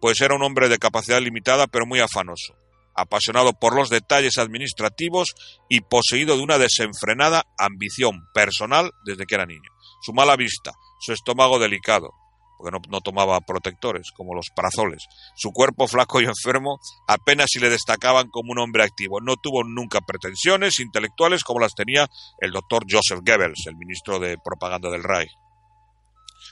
[0.00, 2.56] pues era un hombre de capacidad limitada pero muy afanoso,
[2.96, 5.28] apasionado por los detalles administrativos
[5.68, 9.70] y poseído de una desenfrenada ambición personal desde que era niño.
[10.02, 12.10] Su mala vista, su estómago delicado,
[12.58, 15.04] porque no, no, tomaba protectores, como los parazoles.
[15.36, 19.20] Su cuerpo flaco y enfermo apenas si le destacaban como un hombre activo.
[19.20, 22.08] No tuvo nunca pretensiones intelectuales como las tenía
[22.40, 25.30] el doctor Joseph Goebbels, el ministro de propaganda del Reich.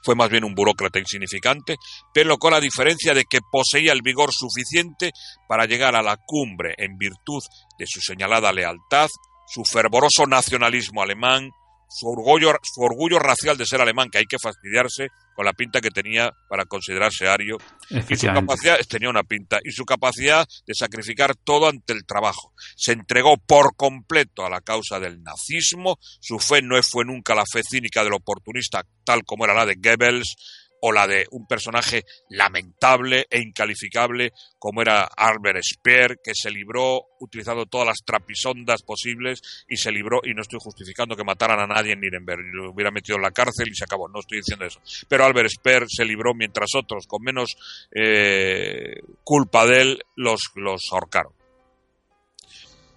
[0.02, 1.76] Fue más bien un burócrata insignificante,
[2.12, 5.12] pero con la diferencia de que poseía el vigor suficiente
[5.48, 7.42] para llegar a la cumbre en virtud
[7.78, 9.08] de su señalada lealtad,
[9.46, 11.50] su fervoroso nacionalismo alemán,
[11.88, 15.80] su orgullo, su orgullo racial de ser alemán, que hay que fastidiarse con la pinta
[15.80, 17.58] que tenía para considerarse ario,
[17.90, 22.52] y su capacidad, tenía una pinta, y su capacidad de sacrificar todo ante el trabajo.
[22.76, 27.44] Se entregó por completo a la causa del nazismo, su fe no fue nunca la
[27.50, 30.36] fe cínica del oportunista, tal como era la de Goebbels,
[30.80, 37.00] o la de un personaje lamentable e incalificable como era Albert Speer, que se libró
[37.20, 41.66] utilizando todas las trapisondas posibles y se libró, y no estoy justificando que mataran a
[41.66, 44.64] nadie en Nuremberg, lo hubiera metido en la cárcel y se acabó, no estoy diciendo
[44.64, 44.80] eso.
[45.08, 47.56] Pero Albert Speer se libró mientras otros, con menos
[47.94, 51.37] eh, culpa de él, los, los ahorcaron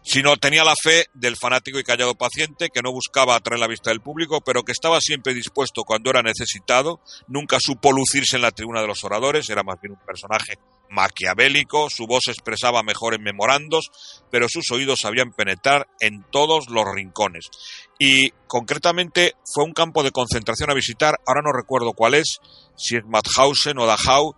[0.04, 3.90] sino tenía la fe del fanático y callado paciente que no buscaba atraer la vista
[3.92, 8.52] del público, pero que estaba siempre dispuesto cuando era necesitado, nunca supo lucirse en la
[8.52, 10.58] tribuna de los oradores, era más bien un personaje
[10.90, 13.92] maquiavélico, su voz se expresaba mejor en memorandos,
[14.30, 17.46] pero sus oídos sabían penetrar en todos los rincones.
[17.98, 22.40] Y concretamente fue un campo de concentración a visitar, ahora no recuerdo cuál es,
[22.76, 24.36] si es Mauthausen o Dachau,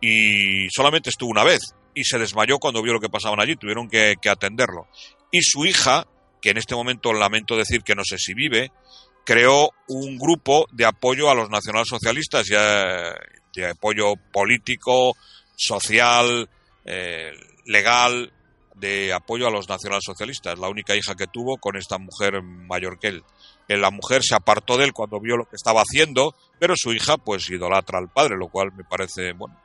[0.00, 3.88] y solamente estuvo una vez, y se desmayó cuando vio lo que pasaban allí, tuvieron
[3.88, 4.86] que, atenderlo.
[5.32, 6.06] Y su hija,
[6.42, 8.70] que en este momento lamento decir que no sé si vive,
[9.24, 13.14] creó un grupo de apoyo a los nacionalsocialistas, ya
[13.54, 15.16] de apoyo político,
[15.56, 16.50] social,
[16.84, 17.32] eh,
[17.64, 18.30] legal,
[18.74, 20.58] de apoyo a los nacionalsocialistas.
[20.58, 23.24] La única hija que tuvo con esta mujer mayor que él.
[23.68, 27.16] La mujer se apartó de él cuando vio lo que estaba haciendo, pero su hija
[27.16, 29.58] pues idolatra al padre, lo cual me parece, bueno,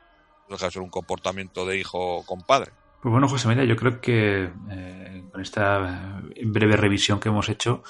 [0.56, 2.72] deja de ser un comportamiento de hijo con padre.
[3.02, 7.82] Pues bueno, José María, yo creo que eh, con esta breve revisión que hemos hecho,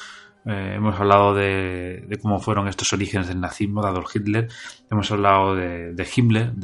[0.47, 4.49] eh, hemos hablado de, cómo fueron estos orígenes del nazismo de Adolf Hitler,
[4.91, 6.55] hemos hablado de, Himmler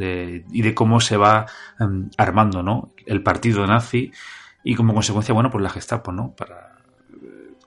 [0.50, 1.46] y de cómo se va
[1.78, 2.94] em, armando ¿no?
[3.06, 4.10] el partido nazi
[4.64, 6.34] y como consecuencia, bueno, pues la Gestapo, ¿no?
[6.34, 6.78] Para,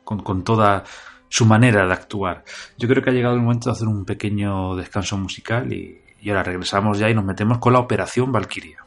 [0.03, 0.83] con, con toda
[1.29, 2.43] su manera de actuar.
[2.77, 6.29] Yo creo que ha llegado el momento de hacer un pequeño descanso musical y, y
[6.29, 8.85] ahora regresamos ya y nos metemos con la Operación Valkyria.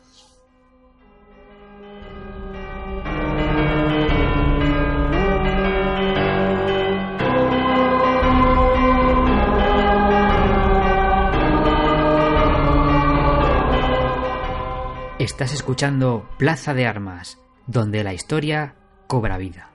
[15.18, 18.76] Estás escuchando Plaza de Armas, donde la historia
[19.06, 19.70] cobra vida.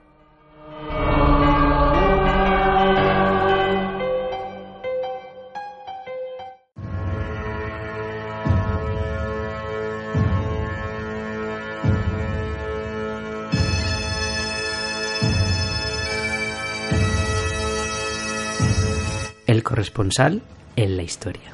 [19.62, 20.42] Corresponsal
[20.76, 21.52] en la historia.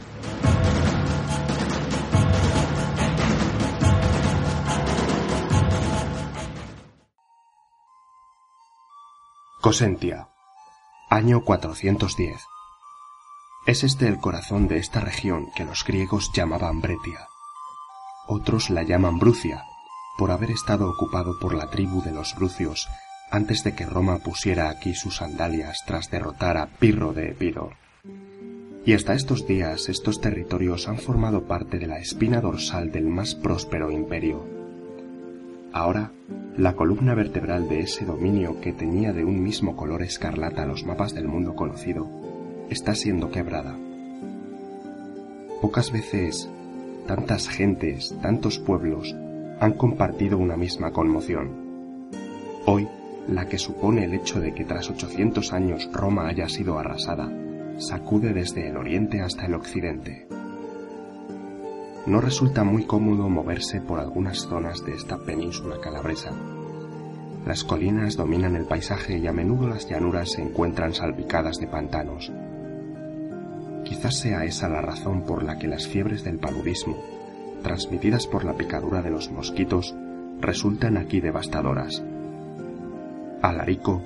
[9.60, 10.28] Cosentia,
[11.10, 12.40] año 410.
[13.66, 17.26] Es este el corazón de esta región que los griegos llamaban Bretia.
[18.28, 19.64] Otros la llaman Brucia,
[20.16, 22.88] por haber estado ocupado por la tribu de los Brucios
[23.30, 27.72] antes de que Roma pusiera aquí sus sandalias tras derrotar a Pirro de Epiro.
[28.86, 33.34] Y hasta estos días estos territorios han formado parte de la espina dorsal del más
[33.34, 34.44] próspero imperio.
[35.72, 36.12] Ahora,
[36.56, 41.14] la columna vertebral de ese dominio que tenía de un mismo color escarlata los mapas
[41.14, 42.08] del mundo conocido,
[42.70, 43.76] está siendo quebrada.
[45.60, 46.48] Pocas veces,
[47.08, 49.16] tantas gentes, tantos pueblos,
[49.58, 52.06] han compartido una misma conmoción.
[52.66, 52.86] Hoy,
[53.26, 57.28] la que supone el hecho de que tras 800 años Roma haya sido arrasada,
[57.78, 60.26] sacude desde el oriente hasta el occidente.
[62.06, 66.30] No resulta muy cómodo moverse por algunas zonas de esta península calabresa.
[67.44, 72.32] Las colinas dominan el paisaje y a menudo las llanuras se encuentran salpicadas de pantanos.
[73.84, 76.96] Quizás sea esa la razón por la que las fiebres del paludismo,
[77.62, 79.94] transmitidas por la picadura de los mosquitos,
[80.40, 82.02] resultan aquí devastadoras.
[83.42, 84.02] Alarico,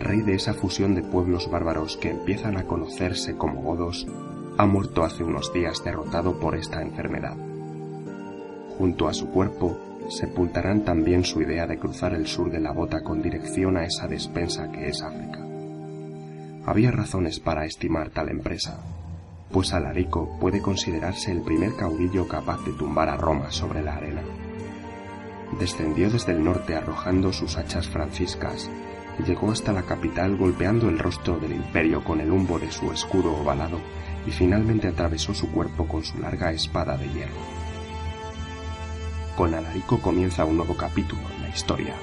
[0.00, 4.06] rey de esa fusión de pueblos bárbaros que empiezan a conocerse como godos,
[4.58, 7.36] ha muerto hace unos días derrotado por esta enfermedad.
[8.78, 9.78] Junto a su cuerpo
[10.08, 14.06] sepultarán también su idea de cruzar el sur de la bota con dirección a esa
[14.06, 15.44] despensa que es África.
[16.64, 18.80] Había razones para estimar tal empresa,
[19.50, 24.22] pues Alarico puede considerarse el primer caudillo capaz de tumbar a Roma sobre la arena.
[25.60, 28.68] Descendió desde el norte arrojando sus hachas franciscas
[29.24, 33.34] llegó hasta la capital golpeando el rostro del imperio con el humbo de su escudo
[33.34, 33.80] ovalado
[34.26, 37.40] y finalmente atravesó su cuerpo con su larga espada de hierro.
[39.36, 41.94] Con Alarico comienza un nuevo capítulo en la historia,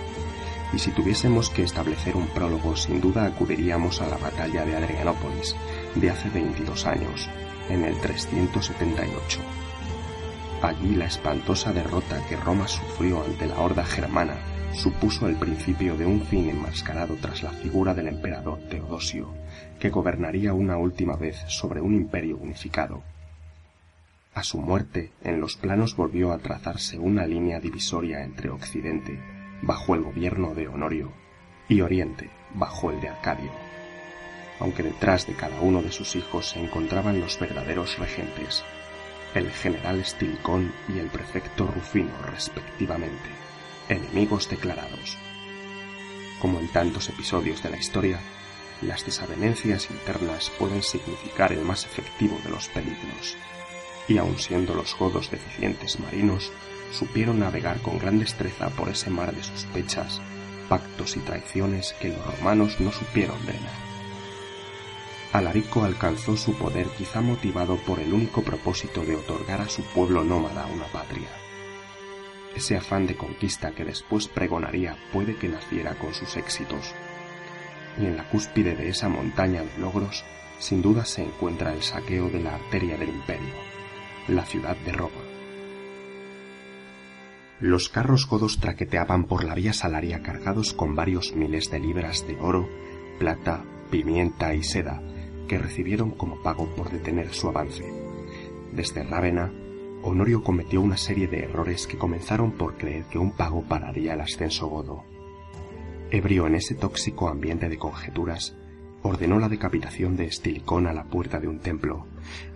[0.72, 5.56] y si tuviésemos que establecer un prólogo sin duda acudiríamos a la batalla de Adrianópolis
[5.96, 7.30] de hace 22 años,
[7.70, 9.40] en el 378.
[10.62, 16.06] Allí la espantosa derrota que Roma sufrió ante la horda germana supuso el principio de
[16.06, 19.34] un fin enmascarado tras la figura del emperador Teodosio,
[19.80, 23.04] que gobernaría una última vez sobre un imperio unificado.
[24.34, 29.20] A su muerte, en los planos volvió a trazarse una línea divisoria entre Occidente,
[29.62, 31.12] bajo el gobierno de Honorio,
[31.70, 33.52] y Oriente, bajo el de Arcadio.
[34.60, 38.64] Aunque detrás de cada uno de sus hijos se encontraban los verdaderos regentes,
[39.36, 43.43] el general Estilicón y el prefecto Rufino respectivamente,
[43.90, 45.18] enemigos declarados.
[46.40, 48.20] Como en tantos episodios de la historia,
[48.82, 53.38] las desavenencias internas pueden significar el más efectivo de los peligros,
[54.08, 56.52] y aun siendo los godos deficientes marinos,
[56.92, 60.22] supieron navegar con gran destreza por ese mar de sospechas,
[60.70, 63.94] pactos y traiciones que los romanos no supieron drenar.
[65.32, 70.24] Alarico alcanzó su poder quizá motivado por el único propósito de otorgar a su pueblo
[70.24, 71.43] nómada una patria.
[72.56, 76.94] Ese afán de conquista que después pregonaría puede que naciera con sus éxitos.
[78.00, 80.24] Y en la cúspide de esa montaña de logros,
[80.60, 83.54] sin duda se encuentra el saqueo de la arteria del imperio,
[84.28, 85.22] la ciudad de Roma.
[87.60, 92.38] Los carros godos traqueteaban por la vía salaria cargados con varios miles de libras de
[92.40, 92.68] oro,
[93.20, 95.02] plata, pimienta y seda,
[95.48, 97.84] que recibieron como pago por detener su avance.
[98.74, 99.52] Desde Rávena,
[100.04, 104.22] Honorio cometió una serie de errores que comenzaron por creer que un pago pararía el
[104.22, 105.04] ascenso godo.
[106.12, 108.56] Ebrio en ese tóxico ambiente de conjeturas,
[109.02, 112.06] ordenó la decapitación de Estilicón a la puerta de un templo,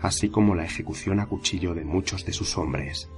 [0.02, 3.10] así como la ejecución a cuchillo de muchos de sus hombres.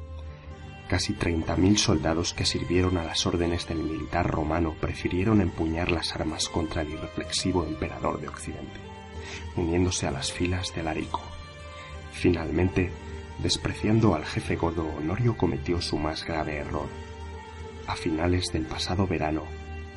[0.88, 6.16] Casi treinta mil soldados que sirvieron a las órdenes del militar romano prefirieron empuñar las
[6.16, 8.90] armas contra el irreflexivo emperador de Occidente
[9.56, 11.22] uniéndose a las filas de Alarico.
[12.12, 12.92] Finalmente,
[13.42, 16.88] despreciando al jefe godo, Honorio cometió su más grave error.
[17.88, 19.44] A finales del pasado verano,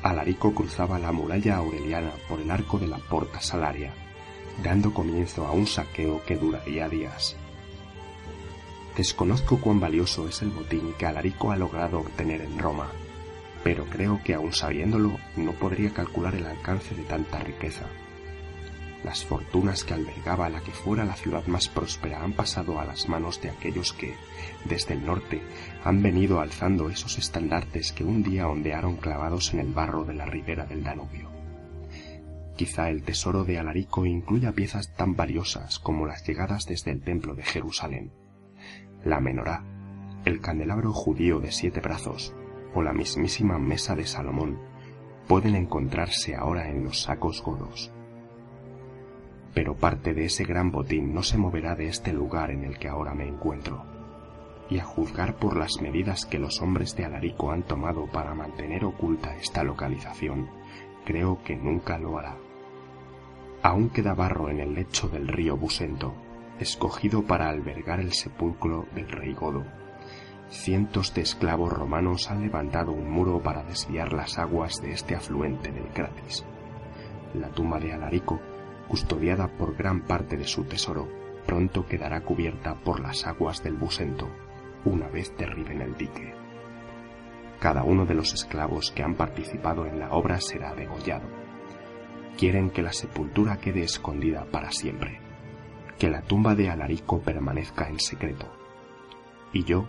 [0.01, 3.93] Alarico cruzaba la muralla aureliana por el arco de la Porta Salaria,
[4.61, 7.35] dando comienzo a un saqueo que duraría días.
[8.97, 12.89] Desconozco cuán valioso es el botín que Alarico ha logrado obtener en Roma,
[13.63, 17.85] pero creo que aun sabiéndolo no podría calcular el alcance de tanta riqueza.
[19.03, 23.09] Las fortunas que albergaba la que fuera la ciudad más próspera han pasado a las
[23.09, 24.15] manos de aquellos que,
[24.63, 25.41] desde el norte,
[25.83, 30.25] han venido alzando esos estandartes que un día ondearon clavados en el barro de la
[30.25, 31.29] ribera del Danubio.
[32.55, 37.35] Quizá el tesoro de Alarico incluya piezas tan valiosas como las llegadas desde el templo
[37.35, 38.13] de Jerusalén,
[39.03, 39.65] la menorá,
[40.23, 42.33] el candelabro judío de siete brazos
[42.73, 44.59] o la mismísima mesa de Salomón
[45.27, 47.92] pueden encontrarse ahora en los sacos godos
[49.53, 52.89] pero parte de ese gran botín no se moverá de este lugar en el que
[52.89, 53.85] ahora me encuentro.
[54.69, 58.85] y a juzgar por las medidas que los hombres de Alarico han tomado para mantener
[58.85, 60.49] oculta esta localización,
[61.05, 62.37] creo que nunca lo hará.
[63.61, 66.15] Aún queda barro en el lecho del río Busento,
[66.59, 69.63] escogido para albergar el sepulcro del rey Godo.
[70.49, 75.71] Cientos de esclavos romanos han levantado un muro para desviar las aguas de este afluente
[75.71, 76.45] del Cratis.
[77.33, 78.39] La tumba de Alarico,
[78.93, 81.09] custodiada por gran parte de su tesoro,
[81.47, 84.29] pronto quedará cubierta por las aguas del Busento,
[84.85, 86.35] una vez derriben el dique.
[87.59, 91.25] Cada uno de los esclavos que han participado en la obra será degollado.
[92.37, 95.19] Quieren que la sepultura quede escondida para siempre,
[95.97, 98.45] que la tumba de Alarico permanezca en secreto.
[99.53, 99.87] Y yo,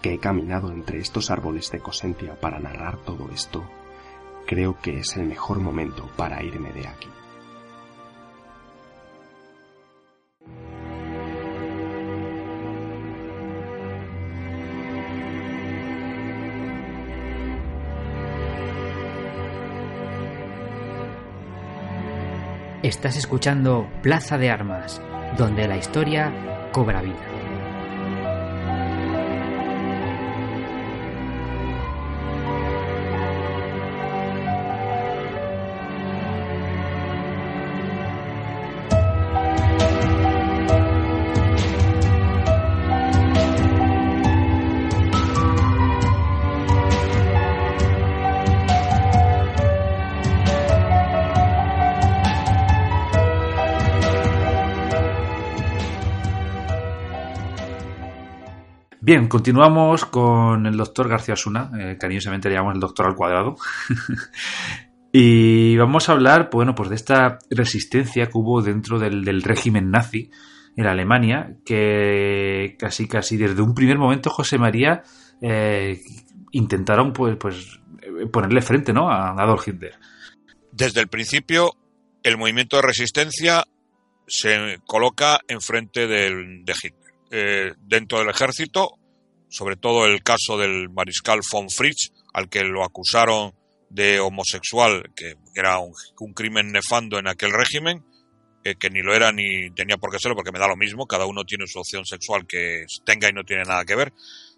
[0.00, 3.68] que he caminado entre estos árboles de Cosentia para narrar todo esto,
[4.46, 7.10] creo que es el mejor momento para irme de aquí.
[22.86, 25.02] Estás escuchando Plaza de Armas,
[25.36, 26.32] donde la historia
[26.70, 27.35] cobra vida.
[59.06, 63.54] Bien, continuamos con el doctor García Osuna, eh, cariñosamente le llamamos el doctor al cuadrado.
[65.12, 70.28] y vamos a hablar, bueno, pues de esta resistencia que hubo dentro del, régimen nazi
[70.76, 75.04] en Alemania, que casi casi desde un primer momento José María
[75.40, 76.00] eh,
[76.50, 77.78] intentaron pues, pues
[78.32, 79.08] ponerle frente ¿no?
[79.08, 79.94] a Adolf Hitler.
[80.72, 81.76] Desde el principio,
[82.24, 83.68] el movimiento de resistencia
[84.26, 87.05] se coloca enfrente del, de Hitler.
[87.30, 88.98] Eh, dentro del ejército,
[89.48, 93.52] sobre todo el caso del mariscal von Fritz, al que lo acusaron
[93.90, 95.92] de homosexual, que era un,
[96.34, 98.04] crimen nefando en aquel régimen,
[98.64, 101.06] eh, que ni lo era ni tenía por qué serlo, porque me da lo mismo,
[101.06, 104.12] cada uno tiene su opción sexual que tenga y no tiene nada que ver.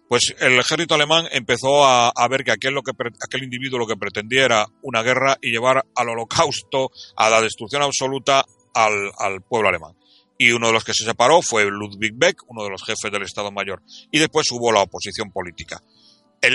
[0.07, 2.91] Pues el ejército alemán empezó a, ver que aquel, lo que
[3.23, 7.83] aquel individuo lo que pretendía era una guerra y llevar al holocausto, a la destrucción
[7.83, 8.43] absoluta
[8.73, 9.98] al pueblo alemán
[10.41, 13.23] y uno de los que se separó fue Ludwig Beck, uno de los jefes del
[13.23, 15.83] Estado Mayor, y después hubo la oposición política.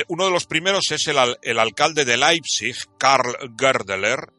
[0.08, 4.32] Uno de los primeros es el, el, alcalde de Leipzig, Karl Gerdeler,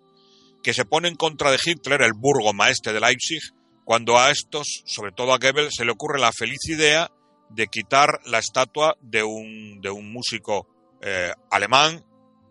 [0.64, 3.42] que se pone en contra de Hitler, el burgomaestre de Leipzig,
[3.84, 7.12] cuando a estos, sobre todo a Goebbels, se le ocurre la feliz idea
[7.52, 10.68] de quitar la estatua de un, de un músico
[11.04, 12.04] eh, alemán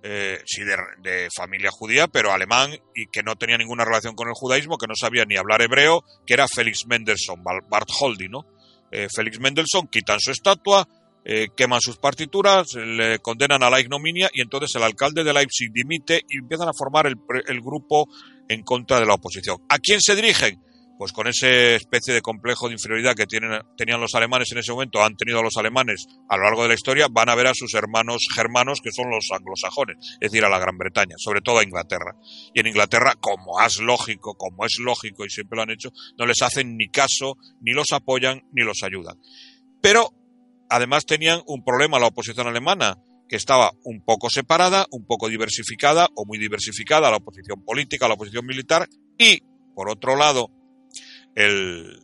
[0.06, 4.34] eh, sí, de, familia judía, pero alemán y que no tenía ninguna relación con el
[4.34, 8.44] judaísmo, que no sabía ni hablar hebreo, que era Félix Mendelssohn, Bart Holdy, ¿no?
[8.90, 10.86] Eh, Félix Mendelssohn quitan su estatua,
[11.24, 15.72] eh, queman sus partituras, le condenan a la ignominia y entonces el alcalde de Leipzig
[15.72, 17.16] dimite y empiezan a formar el,
[17.46, 18.06] el grupo
[18.46, 19.56] en contra de la oposición.
[19.70, 20.62] ¿A quién se dirigen?
[20.98, 24.72] Pues con esa especie de complejo de inferioridad que tienen, tenían los alemanes en ese
[24.72, 27.54] momento, han tenido los alemanes a lo largo de la historia, van a ver a
[27.54, 31.58] sus hermanos germanos, que son los anglosajones, es decir, a la Gran Bretaña, sobre todo
[31.58, 32.16] a Inglaterra.
[32.54, 36.26] Y en Inglaterra, como es lógico, como es lógico y siempre lo han hecho, no
[36.26, 39.18] les hacen ni caso, ni los apoyan, ni los ayudan.
[39.80, 40.10] Pero,
[40.70, 42.98] además tenían un problema la oposición alemana,
[43.28, 48.14] que estaba un poco separada, un poco diversificada o muy diversificada, la oposición política, la
[48.14, 48.88] oposición militar,
[49.18, 49.40] y,
[49.74, 50.50] por otro lado,
[51.34, 52.00] el,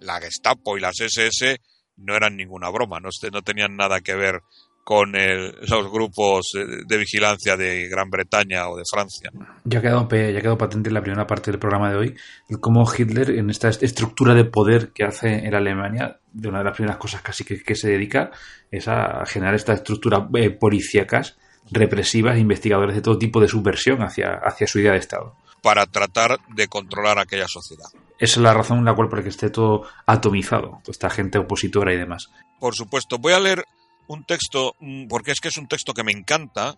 [0.00, 1.60] la Gestapo y las SS
[1.96, 4.40] no eran ninguna broma, no, no tenían nada que ver
[4.84, 9.30] con los grupos de, vigilancia de Gran Bretaña o de Francia.
[9.64, 12.16] Ya ha, quedado, ya quedado patente en la primera parte del programa de hoy
[12.60, 16.74] cómo Hitler, en esta estructura de poder que hace en Alemania, de una de las
[16.74, 18.30] primeras cosas casi que, se dedica
[18.70, 21.36] es a generar esta estructura eh, policíacas,
[21.70, 25.36] represivas, investigadores de todo tipo de subversión hacia, hacia su idea de Estado.
[25.62, 27.86] Para tratar de controlar aquella sociedad.
[28.22, 31.96] Es la razón en la cual para que esté todo atomizado, esta gente opositora y
[31.96, 32.30] demás.
[32.60, 33.64] Por supuesto, voy a leer
[34.06, 36.76] un texto, mm, porque es que es un texto que me encanta,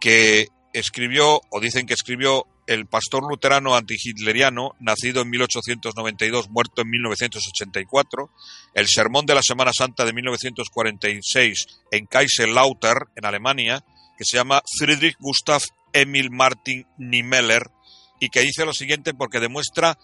[0.00, 6.90] que escribió, o dicen que escribió, el pastor luterano antihitleriano, nacido en 1892, muerto en
[6.90, 8.30] 1984,
[8.74, 13.84] el sermón de la Semana Santa de 1946 en Kaiserlautern, en Alemania,
[14.16, 15.62] que se llama Friedrich Gustav
[15.92, 17.72] Emil Martin Niemeller,
[18.20, 19.98] y que dice lo siguiente porque demuestra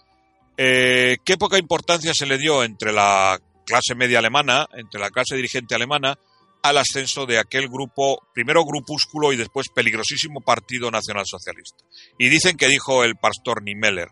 [0.63, 5.35] eh, qué poca importancia se le dio entre la clase media alemana, entre la clase
[5.35, 6.19] dirigente alemana,
[6.61, 11.83] al ascenso de aquel grupo, primero grupúsculo y después peligrosísimo Partido Nacional Socialista.
[12.19, 14.09] Y dicen que dijo el pastor Niemeller,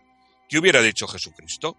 [0.49, 1.77] ¿qué hubiera dicho Jesucristo?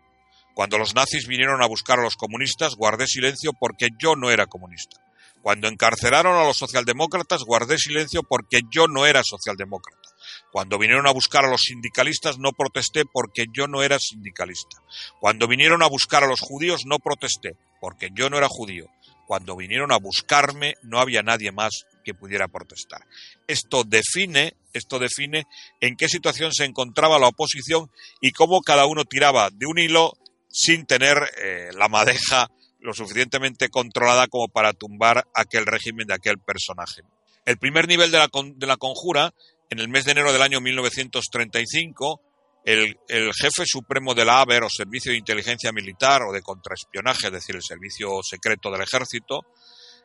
[0.54, 4.46] Cuando los nazis vinieron a buscar a los comunistas, guardé silencio porque yo no era
[4.46, 5.00] comunista.
[5.42, 10.10] Cuando encarcelaron a los socialdemócratas, guardé silencio porque yo no era socialdemócrata.
[10.52, 14.78] Cuando vinieron a buscar a los sindicalistas, no protesté porque yo no era sindicalista.
[15.18, 18.86] Cuando vinieron a buscar a los judíos, no protesté porque yo no era judío.
[19.26, 23.06] Cuando vinieron a buscarme, no había nadie más que pudiera protestar.
[23.46, 25.46] Esto define, esto define
[25.80, 27.90] en qué situación se encontraba la oposición
[28.20, 30.14] y cómo cada uno tiraba de un hilo
[30.48, 32.50] sin tener eh, la madeja
[32.80, 37.02] lo suficientemente controlada como para tumbar aquel régimen de aquel personaje.
[37.44, 39.32] El primer nivel de la, de la conjura,
[39.70, 42.20] en el mes de enero del año 1935,
[42.64, 47.28] el, el, jefe supremo de la ABER o Servicio de Inteligencia Militar o de Contraespionaje,
[47.28, 49.40] es decir, el Servicio Secreto del Ejército,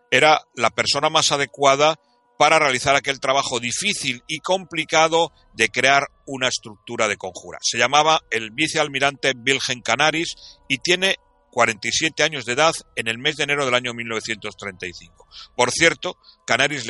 [0.10, 1.99] era la persona más adecuada
[2.38, 7.60] para realizar aquel trabajo difícil y complicado de crear una estructura de conjura.
[7.61, 10.35] Se llamaba el vicealmirante Wilhelm Canaris
[10.68, 11.18] y tiene
[11.56, 15.26] 47 años de edad en el mes de enero del año 1935.
[15.56, 16.84] Por cierto, Canaris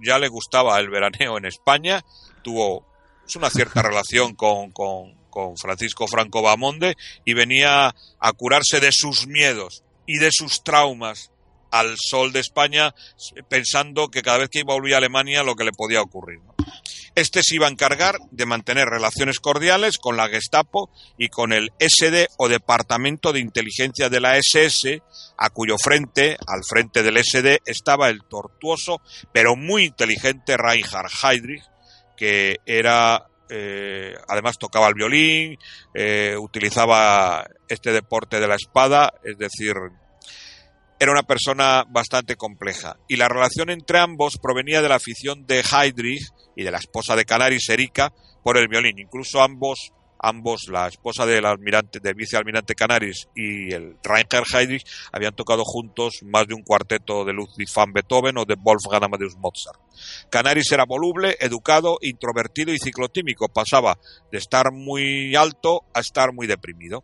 [0.00, 2.04] ya le gustaba el veraneo en España,
[2.44, 2.86] tuvo
[3.34, 6.94] una cierta relación con, con, con Francisco Franco Bamonde
[7.24, 11.31] y venía a curarse de sus miedos y de sus traumas
[11.72, 12.94] al sol de España
[13.48, 16.38] pensando que cada vez que iba a volver a Alemania lo que le podía ocurrir.
[17.14, 21.70] Este se iba a encargar de mantener relaciones cordiales con la Gestapo y con el
[21.78, 25.02] SD o Departamento de Inteligencia de la SS,
[25.36, 29.00] a cuyo frente, al frente del SD, estaba el tortuoso
[29.32, 31.64] pero muy inteligente Reinhard Heydrich,
[32.16, 35.58] que era eh, además tocaba el violín,
[35.92, 39.74] eh, utilizaba este deporte de la espada, es decir,
[41.02, 42.96] era una persona bastante compleja.
[43.08, 47.16] Y la relación entre ambos provenía de la afición de Heydrich y de la esposa
[47.16, 48.12] de Canaris, Erika,
[48.44, 49.00] por el violín.
[49.00, 55.34] Incluso ambos, ambos la esposa del almirante, del vicealmirante Canaris y el Reinhard Heydrich, habían
[55.34, 59.80] tocado juntos más de un cuarteto de Ludwig van Beethoven o de Wolfgang Amadeus Mozart.
[60.30, 63.48] Canaris era voluble, educado, introvertido y ciclotímico.
[63.48, 63.98] Pasaba
[64.30, 67.02] de estar muy alto a estar muy deprimido.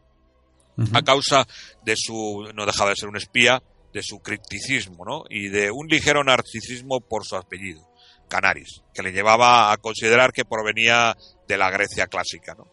[0.92, 1.44] A causa
[1.84, 3.60] de su, no dejaba de ser un espía,
[3.98, 5.24] de su cripticismo ¿no?
[5.28, 7.82] y de un ligero narcisismo por su apellido,
[8.28, 11.16] Canaris, que le llevaba a considerar que provenía
[11.48, 12.54] de la Grecia clásica.
[12.54, 12.68] ¿no?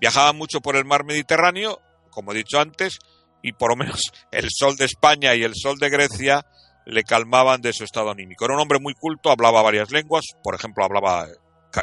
[0.00, 2.98] Viajaba mucho por el mar Mediterráneo, como he dicho antes,
[3.42, 4.00] y por lo menos
[4.32, 6.46] el sol de España y el sol de Grecia
[6.86, 8.46] le calmaban de su estado anímico.
[8.46, 11.28] Era un hombre muy culto, hablaba varias lenguas, por ejemplo, hablaba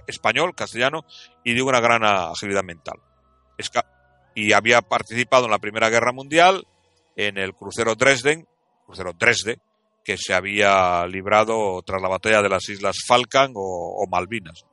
[0.07, 1.05] español, castellano,
[1.43, 2.95] y de una gran agilidad mental.
[4.33, 6.65] Y había participado en la Primera Guerra Mundial,
[7.15, 8.47] en el crucero Dresden,
[8.91, 9.59] crucero Dresde,
[10.03, 14.65] que se había librado tras la batalla de las Islas Falkland o, Malvinas.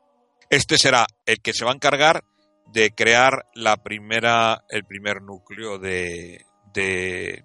[0.51, 2.25] Este será el que se va a encargar
[2.73, 7.45] de crear la primera, el primer núcleo de, de,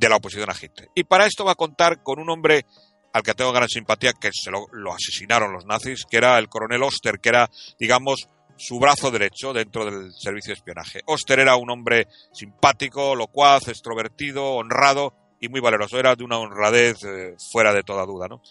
[0.00, 0.88] la oposición a Hitler.
[0.94, 2.64] Y para esto va a contar con un hombre
[3.12, 6.48] al que tengo gran simpatía, que se lo, lo, asesinaron los nazis, que era el
[6.48, 7.48] coronel Oster, que era,
[7.78, 11.00] digamos, su brazo derecho dentro del servicio de espionaje.
[11.06, 15.98] Oster era un hombre simpático, locuaz, extrovertido, honrado, y muy valeroso.
[15.98, 18.42] Era de una honradez eh, fuera de toda duda, ¿no?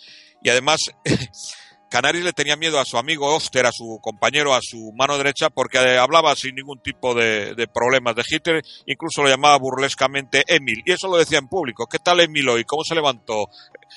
[0.42, 0.80] Y además,
[1.90, 5.50] Canaris le tenía miedo a su amigo Oster, a su compañero, a su mano derecha,
[5.50, 10.82] porque eh, hablaba sin ningún tipo de, problemas de Hitler, incluso lo llamaba burlescamente Emil.
[10.86, 11.88] Y eso lo decía en público.
[11.88, 12.64] ¿Qué tal Emil hoy?
[12.64, 13.48] ¿Cómo se levantó?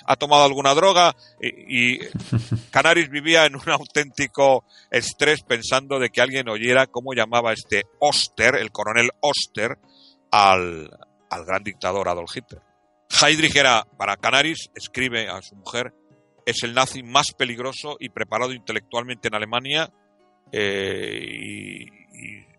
[0.06, 1.14] ¿Ha tomado alguna droga?
[1.40, 1.98] Y, y
[2.70, 8.56] Canaris vivía en un auténtico estrés pensando de que alguien oyera cómo llamaba este Oster,
[8.56, 9.78] el coronel Oster,
[10.30, 10.90] al,
[11.30, 12.62] al gran dictador Adolf Hitler.
[13.10, 15.92] Heydrich era, para Canaris, escribe a su mujer,
[16.44, 19.92] es el nazi más peligroso y preparado intelectualmente en Alemania
[20.52, 21.86] eh, y,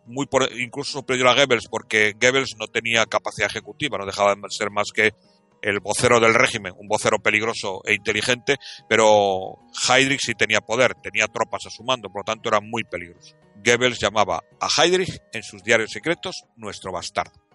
[0.06, 4.42] muy por, incluso superior a Goebbels porque Goebbels no tenía capacidad ejecutiva, no dejaba de
[4.50, 5.12] ser más que
[5.62, 8.58] el vocero del régimen, un vocero peligroso e inteligente,
[8.88, 9.58] pero
[9.90, 13.36] Heydrich sí tenía poder, tenía tropas a su mando, por lo tanto era muy peligroso.
[13.56, 17.47] Goebbels llamaba a Heydrich en sus diarios secretos nuestro bastardo.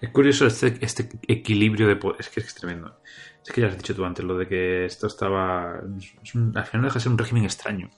[0.00, 2.20] Es curioso este, este, equilibrio de poder.
[2.20, 3.00] Es que es tremendo.
[3.44, 5.74] Es que ya has dicho tú antes lo de que esto estaba.
[5.74, 7.90] al final deja de ser un régimen extraño.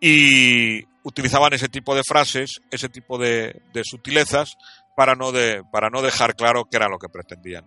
[0.00, 4.56] y utilizaban ese tipo de frases, ese tipo de, sutilezas,
[4.96, 7.64] para no, de, para no dejar claro qué era lo que pretendían.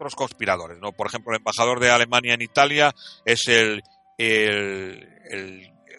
[0.00, 0.92] Los conspiradores, ¿no?
[0.92, 2.94] Por ejemplo, el embajador de Alemania en Italia
[3.24, 3.82] es el,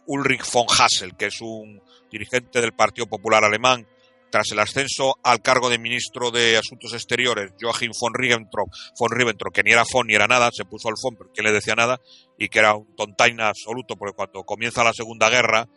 [0.06, 3.86] Ulrich von Hassel, que es un dirigente del Partido Popular Alemán,
[4.32, 8.70] tras el ascenso al cargo de ministro de Asuntos Exteriores, Joachim von Ribbentrop,
[9.00, 11.52] von Ribbentrop, que ni era von ni era nada, se puso al von porque le
[11.52, 12.00] decía nada,
[12.38, 15.68] y que era un tontaina absoluto, porque cuando comienza la Segunda Guerra,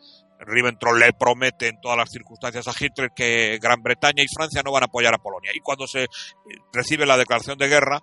[0.40, 4.72] Ribbentrop le promete en todas las circunstancias a Hitler que Gran Bretaña y Francia no
[4.72, 5.52] van a apoyar a Polonia.
[5.54, 6.06] Y cuando se
[6.72, 8.00] recibe la declaración de guerra,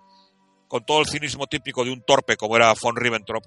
[0.66, 3.44] con todo el cinismo típico de un torpe como era von Ribbentrop,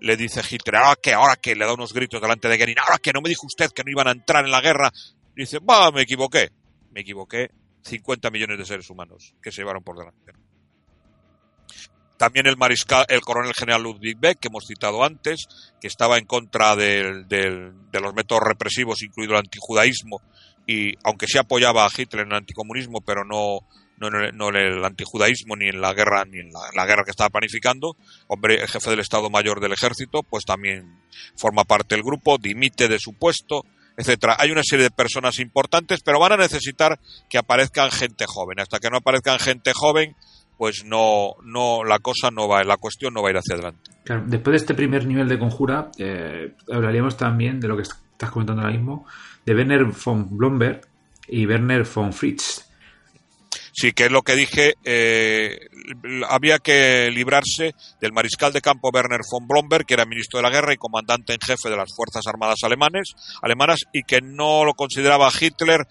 [0.00, 2.98] le dice Hitler, ahora que, ahora que, le da unos gritos delante de Goering, ahora
[2.98, 4.90] que no me dijo usted que no iban a entrar en la guerra,
[5.34, 6.50] dice, va, me equivoqué.
[6.90, 7.50] Me equivoqué.
[7.82, 10.32] 50 millones de seres humanos que se llevaron por delante.
[12.16, 15.46] También el mariscal, el coronel general Ludwig Beck, que hemos citado antes,
[15.80, 17.02] que estaba en contra de
[17.92, 20.22] los métodos represivos, incluido el antijudaísmo,
[20.66, 23.60] y aunque sí apoyaba a Hitler en el anticomunismo, pero no,
[23.98, 27.96] no, en el antijudaísmo ni en la guerra ni en la, guerra que estaba planificando,
[28.28, 31.00] hombre, el jefe del Estado Mayor del Ejército, pues también
[31.36, 33.64] forma parte del grupo, dimite de su puesto,
[33.96, 34.36] etcétera.
[34.38, 36.98] Hay una serie de personas importantes, pero van a necesitar
[37.28, 38.60] que aparezcan gente joven.
[38.60, 40.16] Hasta que no aparezcan gente joven,
[40.56, 43.90] pues no, no, la cosa no va, la cuestión no va a ir hacia adelante.
[44.26, 48.62] después de este primer nivel de conjura, eh, hablaríamos también de lo que estás comentando
[48.62, 49.06] ahora mismo,
[49.44, 50.82] de Werner von Blomberg
[51.28, 52.63] y Werner von Fritz.
[53.76, 55.68] Sí, que es lo que dije, eh,
[56.28, 60.50] había que librarse del mariscal de campo Werner von Blomberg, que era ministro de la
[60.50, 64.74] guerra y comandante en jefe de las Fuerzas Armadas alemanes, alemanas y que no lo
[64.74, 65.88] consideraba Hitler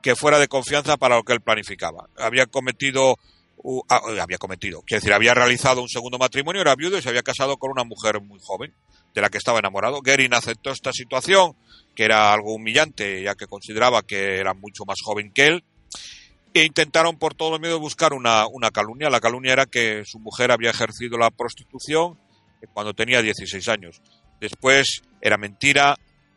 [0.00, 2.08] que fuera de confianza para lo que él planificaba.
[2.16, 3.16] Había cometido
[3.88, 7.24] ah, había cometido, quiere decir, había realizado un segundo matrimonio, era viudo y se había
[7.24, 8.72] casado con una mujer muy joven,
[9.12, 10.02] de la que estaba enamorado.
[10.02, 11.56] Goering aceptó esta situación,
[11.96, 15.64] que era algo humillante, ya que consideraba que era mucho más joven que él,
[16.54, 19.10] e intentaron por todos los medios buscar una, una calumnia.
[19.10, 22.16] La calumnia era que su mujer había ejercido la prostitución
[22.72, 24.00] cuando tenía 16 años.
[24.40, 25.96] Después era mentira.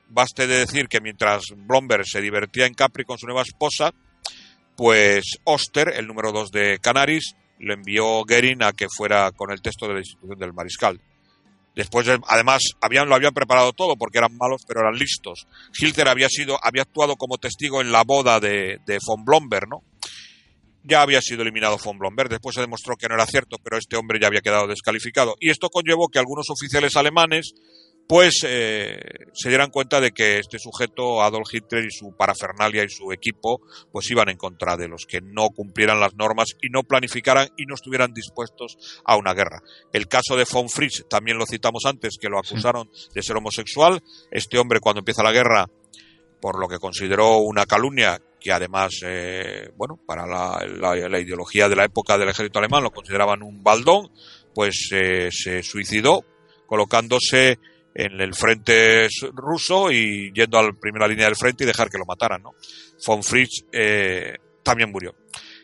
[0.09, 3.93] Baste de decir que mientras Blomberg se divertía en Capri con su nueva esposa,
[4.75, 9.61] pues Oster, el número 2 de Canaris, le envió Goering a que fuera con el
[9.61, 11.01] texto de la institución del mariscal.
[11.75, 15.45] Después, además, habían, lo habían preparado todo porque eran malos, pero eran listos.
[15.77, 19.83] Hitler había sido, había actuado como testigo en la boda de, de von Blomberg, ¿no?
[20.87, 22.29] Ya había sido eliminado von Blomberg.
[22.29, 25.35] Después se demostró que no era cierto, pero este hombre ya había quedado descalificado.
[25.39, 27.53] Y esto conllevó que algunos oficiales alemanes
[28.07, 28.99] pues eh,
[29.33, 33.61] se dieran cuenta de que este sujeto, Adolf Hitler y su parafernalia y su equipo,
[33.91, 37.65] pues iban en contra de los que no cumplieran las normas y no planificaran y
[37.65, 39.61] no estuvieran dispuestos a una guerra.
[39.91, 44.01] El caso de von Fritz, también lo citamos antes, que lo acusaron de ser homosexual.
[44.31, 45.67] Este hombre, cuando empieza la guerra,
[46.39, 51.85] por lo que consideró una calumnia, que además, eh, bueno, para la, ideología de la
[51.85, 54.11] época del ejército alemán lo consideraban un baldón,
[54.53, 56.23] pues eh, se suicidó
[56.65, 57.59] colocándose
[57.93, 61.97] en el frente ruso y yendo a la primera línea del frente y dejar que
[61.97, 62.53] lo mataran, ¿no?
[63.05, 65.15] Von Fritz eh, también murió.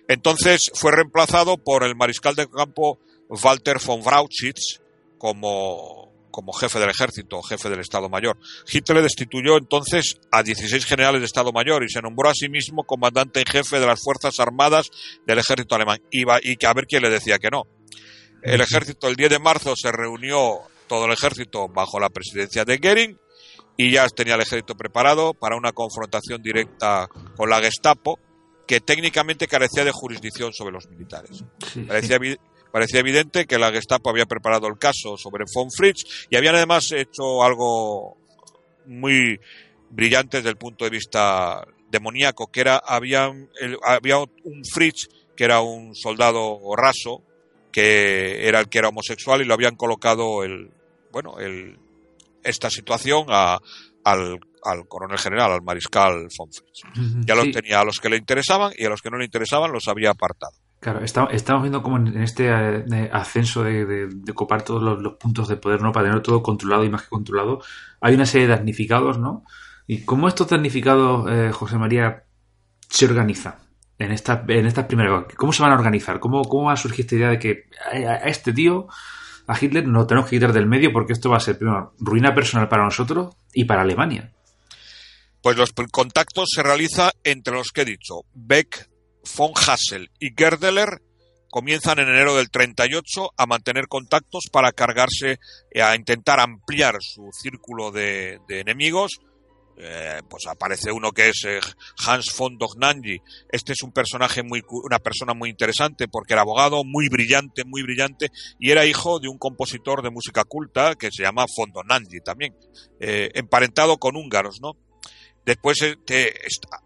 [0.07, 4.81] Entonces fue reemplazado por el mariscal de campo Walter von Brauchitz
[5.17, 8.39] como como jefe del ejército, jefe del Estado Mayor.
[8.69, 12.83] Hitler destituyó entonces a 16 generales de Estado Mayor y se nombró a sí mismo
[12.85, 14.89] comandante en jefe de las Fuerzas Armadas
[15.27, 16.01] del ejército alemán.
[16.09, 17.67] Iba, y que a ver quién le decía que no.
[18.41, 22.77] El ejército el 10 de marzo se reunió todo el ejército bajo la presidencia de
[22.77, 23.19] Goering
[23.77, 27.07] y ya tenía el ejército preparado para una confrontación directa
[27.37, 28.19] con la Gestapo,
[28.67, 31.43] que técnicamente carecía de jurisdicción sobre los militares.
[31.87, 32.17] parecía,
[32.73, 36.91] parecía evidente que la Gestapo había preparado el caso sobre von Fritz y habían además
[36.91, 38.17] hecho algo
[38.87, 39.39] muy
[39.91, 43.31] brillante desde el punto de vista demoníaco, que era, había,
[43.85, 47.21] había un Fritz que era un soldado raso,
[47.71, 50.71] que era el que era homosexual y lo habían colocado el,
[51.11, 51.77] bueno, el,
[52.43, 53.59] esta situación a,
[54.03, 56.81] al, al coronel general, al mariscal von Fritz.
[57.27, 59.71] Ya lo tenía a los que le interesaban y a los que no le interesaban
[59.71, 60.53] los había apartado.
[60.83, 65.55] Claro, estamos viendo como en este eh, ascenso de, de, copar todos los, puntos de
[65.55, 65.93] poder, ¿no?
[65.93, 67.61] Para tener todo controlado y más que controlado,
[68.01, 69.45] hay una serie de damnificados, ¿no?
[69.87, 72.25] ¿Y cómo estos damnificados, eh, José María,
[72.89, 73.55] se organizan
[73.97, 75.23] en esta, en estas primeras...
[75.37, 76.19] ¿Cómo se van a organizar?
[76.19, 77.63] ¿Cómo, ¿Cómo va a surgir esta idea de que
[78.05, 78.87] a este tío,
[79.47, 81.93] a Hitler, no lo tenemos que quitar del medio porque esto va a ser, primero,
[81.97, 84.33] ruina personal para nosotros y para Alemania?
[85.41, 88.89] Pues los contactos se realizan entre los que he dicho, Beck,
[89.23, 91.01] von Hassel y Gerdeler
[91.53, 95.37] comienzan en enero del 38 a mantener contactos para cargarse,
[95.69, 99.19] eh, a intentar ampliar su círculo de, enemigos.
[99.77, 101.59] Eh, pues aparece uno que es eh,
[102.07, 103.19] Hans von Dohnanyi.
[103.51, 107.83] Este es un personaje muy, una persona muy interesante porque era abogado, muy brillante, muy
[107.83, 112.19] brillante, y era hijo de un compositor de música culta que se llama von Dohnanyi
[112.23, 112.55] también,
[112.99, 114.71] emparentado con húngaros, ¿no?
[115.45, 115.77] Después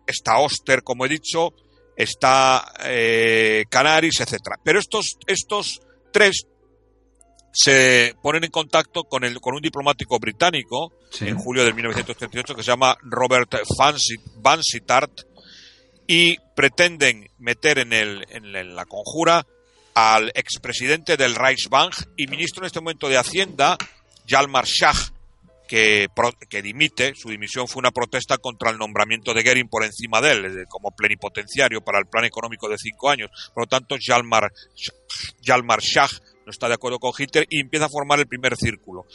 [0.08, 1.54] está Oster, como he dicho,
[1.98, 4.58] está eh, Canaris, etcétera.
[4.64, 5.82] Pero estos, estos
[6.14, 6.46] tres
[7.52, 12.64] se ponen en contacto con, el, con un diplomático británico en julio de 1938 que
[12.64, 13.56] se llama Robert
[14.36, 15.22] Vansittart
[16.06, 19.46] y pretenden meter en, el, en la conjura
[19.96, 23.76] al expresidente del Reichsbank y ministro en este momento de Hacienda,
[24.28, 25.12] Jalmar Schach,
[25.68, 26.08] que,
[26.50, 27.14] que, dimite.
[27.16, 30.92] Su dimisión fue una protesta contra el nombramiento de Goering por encima de él, como
[30.92, 33.30] plenipotenciario para el plan económico de cinco años.
[33.54, 34.52] Por lo tanto, Jalmar,
[35.44, 36.14] Jalmar Schach
[36.46, 39.06] no está de acuerdo con Hitler y empieza a formar el primer círculo.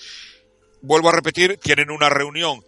[0.82, 2.60] Vuelvo a repetir, tienen una reunión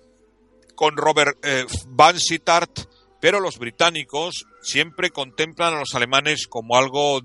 [0.74, 2.80] con Robert eh, Van Sittart,
[3.20, 7.20] pero los británicos siempre contemplan a los alemanes como algo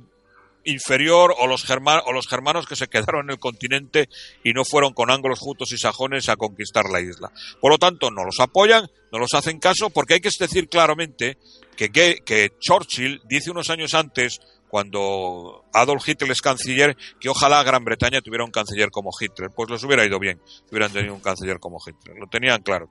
[0.65, 4.09] inferior o los, o los germanos que se quedaron en el continente
[4.43, 7.31] y no fueron con ángulos jutos y sajones a conquistar la isla.
[7.59, 11.37] Por lo tanto, no los apoyan, no los hacen caso, porque hay que decir claramente
[11.75, 17.83] que, que, Churchill dice unos años antes, cuando Adolf Hitler es canciller, que ojalá Gran
[17.83, 19.49] Bretaña tuviera un canciller como Hitler.
[19.55, 22.17] Pues les hubiera ido bien hubieran tenido un canciller como Hitler.
[22.17, 22.89] Lo tenían claro.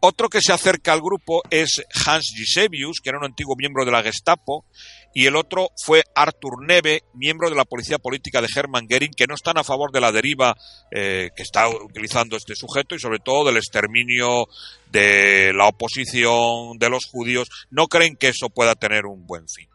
[0.00, 3.90] Otro que se acerca al grupo es Hans Gisevius, que era un antiguo miembro de
[3.90, 4.66] la Gestapo,
[5.14, 9.26] y el otro fue Arthur Neve, miembro de la policía política de Hermann Goering, que
[9.26, 10.54] no están a favor de la deriva
[10.90, 14.46] eh, que está utilizando este sujeto y sobre todo del exterminio
[14.90, 17.48] de la oposición de los judíos.
[17.70, 19.68] No creen que eso pueda tener un buen fin.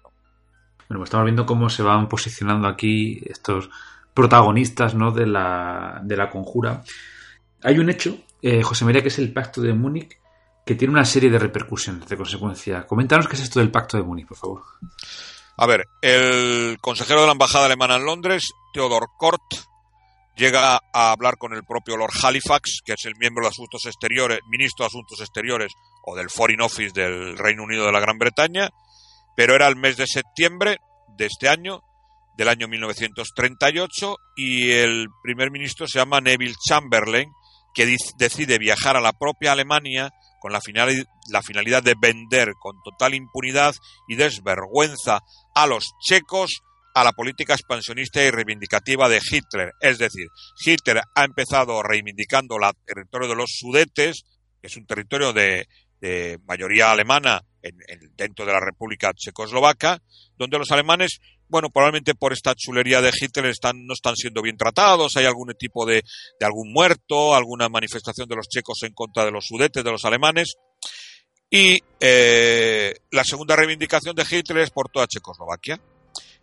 [0.90, 3.70] Bueno, pues estamos viendo cómo se van posicionando aquí estos
[4.14, 5.12] protagonistas ¿no?
[5.12, 6.84] de, la, de la conjura.
[7.64, 10.18] Hay un hecho, eh, José María, que es el pacto de Múnich,
[10.66, 12.86] que tiene una serie de repercusiones de consecuencia.
[12.86, 14.64] Coméntanos qué es esto del pacto de Múnich, por favor.
[15.58, 19.42] A ver, el consejero de la embajada alemana en Londres, Theodor Kort,
[20.40, 24.40] llega a hablar con el propio Lord Halifax, que es el miembro de Asuntos Exteriores,
[24.48, 25.74] ministro de Asuntos Exteriores
[26.06, 28.70] o del Foreign Office del Reino Unido de la Gran Bretaña,
[29.36, 30.78] pero era el mes de septiembre
[31.18, 31.84] de este año,
[32.38, 37.30] del año 1938, y el primer ministro se llama Neville Chamberlain,
[37.80, 40.12] que decide viajar a la propia Alemania
[40.42, 40.60] con la,
[41.32, 43.74] la finalidad de vender con total impunidad
[44.10, 45.22] y desvergüenza
[45.56, 46.62] a los checos
[46.94, 49.72] a la política expansionista y reivindicativa de Hitler.
[49.80, 50.28] Es decir,
[50.66, 54.24] Hitler ha empezado reivindicando el territorio de los Sudetes,
[54.62, 55.66] que es un territorio de,
[56.46, 57.42] mayoría alemana
[58.18, 60.02] dentro de la República Checoslovaca,
[60.38, 64.58] donde los alemanes, bueno, probablemente por esta chulería de Hitler están, no están siendo bien
[64.58, 66.04] tratados, hay algún tipo de,
[66.40, 70.06] de algún muerto, alguna manifestación de los checos en contra de los Sudetes, de los
[70.06, 70.56] alemanes,
[71.50, 75.80] y eh, la segunda reivindicación de Hitler es por toda Checoslovaquia.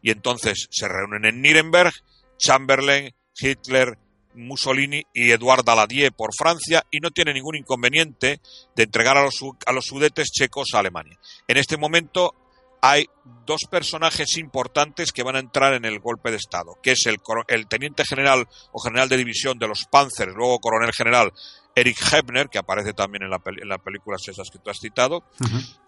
[0.03, 1.93] Y entonces se reúnen en Nuremberg
[2.39, 3.99] Chamberlain, Hitler,
[4.35, 8.41] Mussolini y Eduard Daladier por Francia y no tiene ningún inconveniente
[8.75, 11.19] de entregar a los, a los sudetes checos a Alemania.
[11.49, 12.35] En este momento
[12.81, 13.07] hay
[13.45, 17.19] dos personajes importantes que van a entrar en el golpe de Estado, que es el,
[17.49, 21.33] el teniente general o general de división de los Panzers, luego coronel general
[21.75, 25.23] Eric Hebner, que aparece también en la, en la película esas que tú has citado,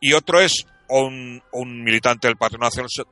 [0.00, 2.60] y otro es un, un, militante del Partido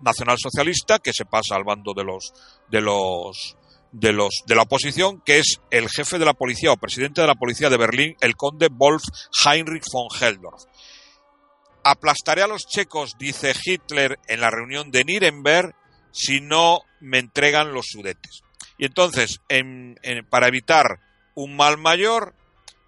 [0.00, 2.32] Nacional Socialista que se pasa al bando de los
[2.68, 3.56] de los
[3.92, 7.26] de los de la oposición, que es el jefe de la policía o presidente de
[7.26, 9.02] la policía de Berlín, el conde Wolf
[9.44, 10.64] Heinrich von Heldorf.
[11.90, 15.74] Aplastaré a los checos, dice Hitler en la reunión de Nuremberg,
[16.10, 18.42] si no me entregan los sudetes.
[18.78, 19.40] Y entonces,
[20.28, 21.00] para evitar
[21.34, 22.34] un mal mayor,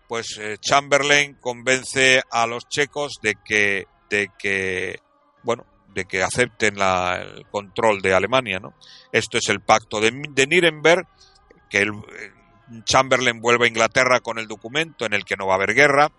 [0.09, 5.01] pues eh, Chamberlain convence a los checos de que, de que,
[5.43, 5.65] bueno,
[5.95, 8.75] de que acepten el control de Alemania, ¿no?
[9.13, 11.07] Esto es el pacto de, de Nuremberg,
[11.71, 12.33] que el, eh,
[12.85, 16.11] Chamberlain vuelve a Inglaterra con el documento en el que no va a haber guerra,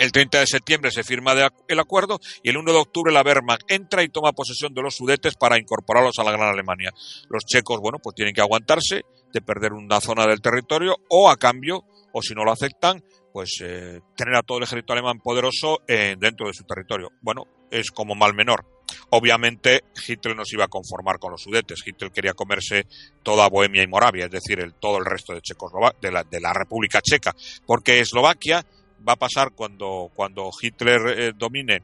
[0.00, 1.34] el 30 de septiembre se firma
[1.68, 4.96] el acuerdo y el 1 de octubre la Wehrmacht entra y toma posesión de los
[4.96, 6.90] sudetes para incorporarlos a la Gran Alemania.
[7.28, 9.02] Los checos, bueno, pues tienen que aguantarse
[9.32, 13.60] de perder una zona del territorio o a cambio, o si no lo aceptan, pues
[13.62, 17.12] eh, tener a todo el ejército alemán poderoso eh, dentro de su territorio.
[17.20, 18.64] Bueno, es como mal menor.
[19.10, 21.82] Obviamente Hitler no se iba a conformar con los sudetes.
[21.86, 22.86] Hitler quería comerse
[23.22, 25.42] toda Bohemia y Moravia, es decir, el, todo el resto de,
[26.00, 27.36] de, la, de la República Checa,
[27.66, 28.64] porque Eslovaquia
[29.06, 31.82] va a pasar cuando, cuando Hitler eh, domine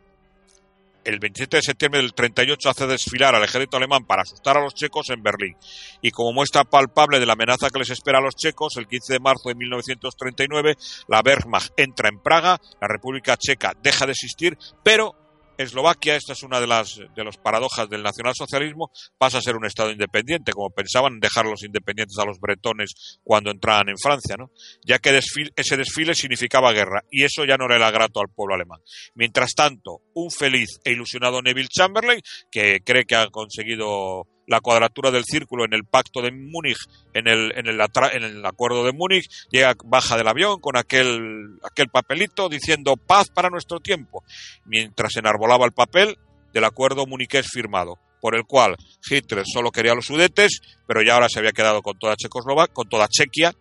[1.06, 4.74] el 27 de septiembre del 38 hace desfilar al ejército alemán para asustar a los
[4.74, 5.56] checos en Berlín.
[6.02, 9.12] Y como muestra palpable de la amenaza que les espera a los checos, el 15
[9.12, 10.76] de marzo de 1939
[11.06, 15.14] la Wehrmacht entra en Praga, la República Checa deja de existir, pero
[15.58, 19.66] Eslovaquia, esta es una de las de los paradojas del nacionalsocialismo, pasa a ser un
[19.66, 24.50] estado independiente, como pensaban dejar los independientes a los bretones cuando entraban en Francia, ¿no?
[24.84, 25.18] Ya que
[25.56, 28.80] ese desfile significaba guerra y eso ya no era grato al pueblo alemán.
[29.14, 32.20] Mientras tanto, un feliz e ilusionado Neville Chamberlain,
[32.50, 36.78] que cree que ha conseguido la cuadratura del círculo en el pacto de Múnich,
[37.14, 37.80] en el, en el,
[38.12, 43.28] en el acuerdo de Múnich, llega, baja del avión con aquel, aquel papelito diciendo paz
[43.28, 44.24] para nuestro tiempo,
[44.64, 46.16] mientras enarbolaba el papel
[46.52, 48.76] del acuerdo muniqués firmado, por el cual
[49.08, 52.88] Hitler solo quería los sudetes, pero ya ahora se había quedado con toda Checoslovaquia, con
[52.88, 53.52] toda Chequia,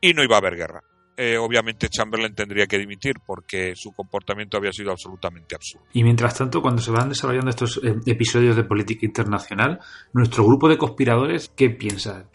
[0.00, 0.82] y no iba a haber guerra.
[1.16, 5.86] Eh, obviamente Chamberlain tendría que dimitir porque su comportamiento había sido absolutamente absurdo.
[5.92, 9.80] Y mientras tanto, cuando se van desarrollando estos eh, episodios de política internacional,
[10.12, 12.30] nuestro grupo de conspiradores, ¿qué piensa?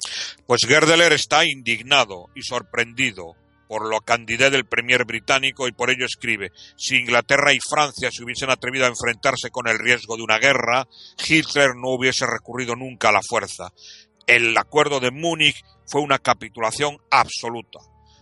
[0.45, 3.35] Pues Gerdeler está indignado y sorprendido
[3.67, 8.23] por lo candidez del premier británico y por ello escribe si Inglaterra y Francia se
[8.23, 10.87] hubiesen atrevido a enfrentarse con el riesgo de una guerra,
[11.27, 13.71] Hitler no hubiese recurrido nunca a la fuerza.
[14.27, 17.79] El acuerdo de Múnich fue una capitulación absoluta.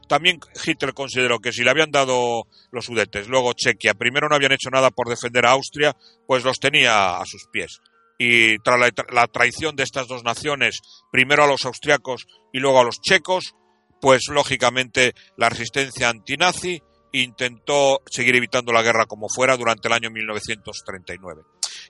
[0.08, 4.52] También Hitler consideró que si le habían dado los sudetes, luego Chequia, primero no habían
[4.52, 5.96] hecho nada por defender a Austria,
[6.28, 7.80] pues los tenía a sus pies.
[8.18, 8.80] Y tras
[9.12, 10.80] la, traición de estas dos naciones,
[11.12, 13.56] primero a los austriacos y luego a los checos,
[14.00, 16.82] pues lógicamente la resistencia antinazi
[17.12, 21.42] intentó seguir evitando la guerra como fuera durante el año 1939.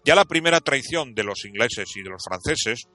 [0.05, 2.87] Ya la primera traición de los ingleses y de los franceses,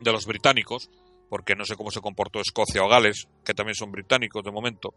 [0.00, 0.90] de los británicos,
[1.28, 4.94] porque no sé cómo se comportó Escocia o Gales, que también son británicos de momento,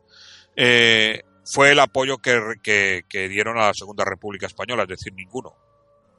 [0.55, 5.53] eh, fue el apoyo que, dieron a la Segunda República Española, es decir, ninguno.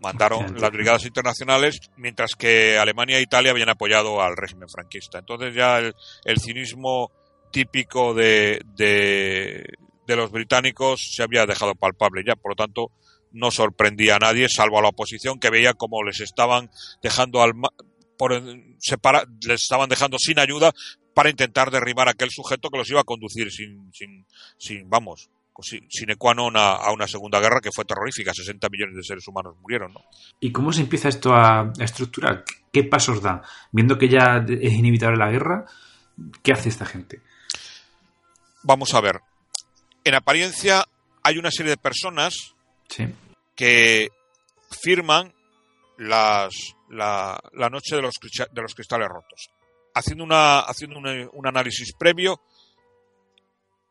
[0.01, 5.21] Mandaron las brigadas internacionales, mientras que Alemania e Italia habían apoyado al régimen franquista.
[5.21, 7.13] Entonces ya el, cinismo
[7.53, 9.65] típico de, de,
[10.07, 12.91] de los británicos se había dejado palpable ya, por lo tanto
[13.33, 16.71] no sorprendía a nadie, salvo a la oposición que veía como les estaban
[17.03, 17.53] dejando al,
[18.23, 18.41] por
[18.79, 20.71] separa, les estaban dejando sin ayuda
[21.13, 24.25] para intentar derribar a aquel sujeto que los iba a conducir sin, sin,
[24.59, 25.29] sin vamos,
[25.61, 28.33] sin ecuano a, una segunda guerra que fue terrorífica.
[28.33, 30.03] 60 millones de seres humanos murieron, ¿no?
[30.39, 32.45] ¿Y cómo se empieza esto a, estructurar?
[32.73, 33.43] ¿Qué pasos da?
[33.73, 35.65] Viendo que ya es inevitable la guerra,
[36.45, 37.23] ¿qué hace esta gente?
[38.63, 39.21] Vamos a ver.
[40.05, 40.85] En apariencia
[41.25, 42.55] hay una serie de personas
[43.57, 44.11] que
[44.81, 45.35] firman
[46.03, 48.15] las, la, noche de los,
[48.51, 49.51] de los cristales rotos.
[49.95, 52.41] Haciendo, una, haciendo un, análisis previo,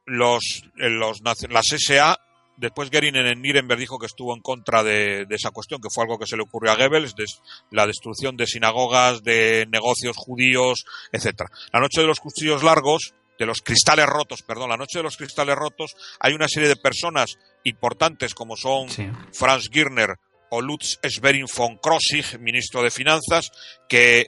[0.06, 2.20] los, los, las SA,
[2.58, 6.18] después Gering en Nuremberg dijo que estuvo en contra de, esa cuestión, que fue algo
[6.18, 7.26] que se le ocurrió a Goebbels, de
[7.70, 11.50] la destrucción de sinagogas, de negocios judíos, etcétera.
[11.72, 15.18] La noche de los cuchillos largos, de los cristales rotos, perdón, la noche de los
[15.18, 18.88] cristales rotos, hay una serie de personas importantes como son
[19.32, 20.18] Franz Girner,
[20.52, 23.52] o Lutz Schwerin von Krosigk, ministro de Finanzas,
[23.88, 24.28] que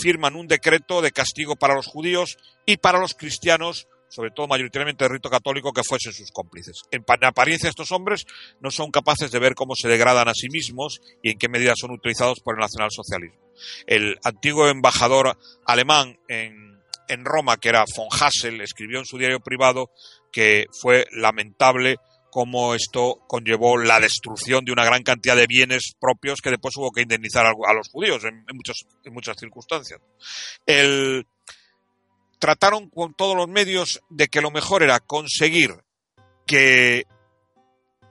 [0.00, 5.04] firman un decreto de castigo para los judíos y para los cristianos, sobre todo mayoritariamente
[5.04, 6.82] de rito católico, que fuesen sus cómplices.
[6.92, 8.24] En apariencia estos hombres
[8.60, 11.74] no son capaces de ver cómo se degradan a sí mismos y en qué medida
[11.76, 13.38] son utilizados por el nacionalsocialismo.
[13.86, 15.36] El antiguo embajador
[15.66, 19.90] alemán en, en Roma, que era von Hassel, escribió en su diario privado
[20.30, 21.96] que fue lamentable
[22.30, 26.90] cómo esto conllevó la destrucción de una gran cantidad de bienes propios que después hubo
[26.90, 30.00] que indemnizar a los judíos en, en muchas circunstancias.
[30.66, 31.26] El,
[32.38, 35.74] trataron con todos los medios de que lo mejor era conseguir
[36.46, 37.06] que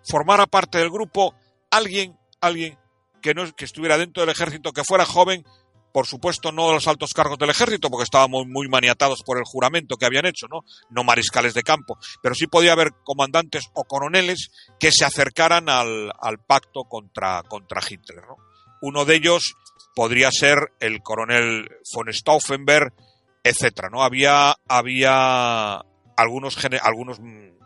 [0.09, 1.35] formara parte del grupo
[1.71, 2.77] alguien, alguien
[3.21, 5.43] que, no, que estuviera dentro del ejército, que fuera joven,
[5.97, 9.97] por supuesto no los altos cargos del ejército, porque estábamos muy maniatados por el juramento
[9.97, 10.59] que habían hecho, ¿no?
[10.91, 16.11] No mariscales de campo, pero sí podía haber comandantes o coroneles que se acercaran al,
[16.21, 18.35] al pacto contra, contra Hitler, ¿no?
[18.79, 19.55] Uno de ellos
[19.95, 22.93] podría ser el coronel von Stauffenberg,
[23.43, 24.03] etcétera, ¿no?
[24.03, 25.83] Había, había
[26.15, 27.19] algunos, algunos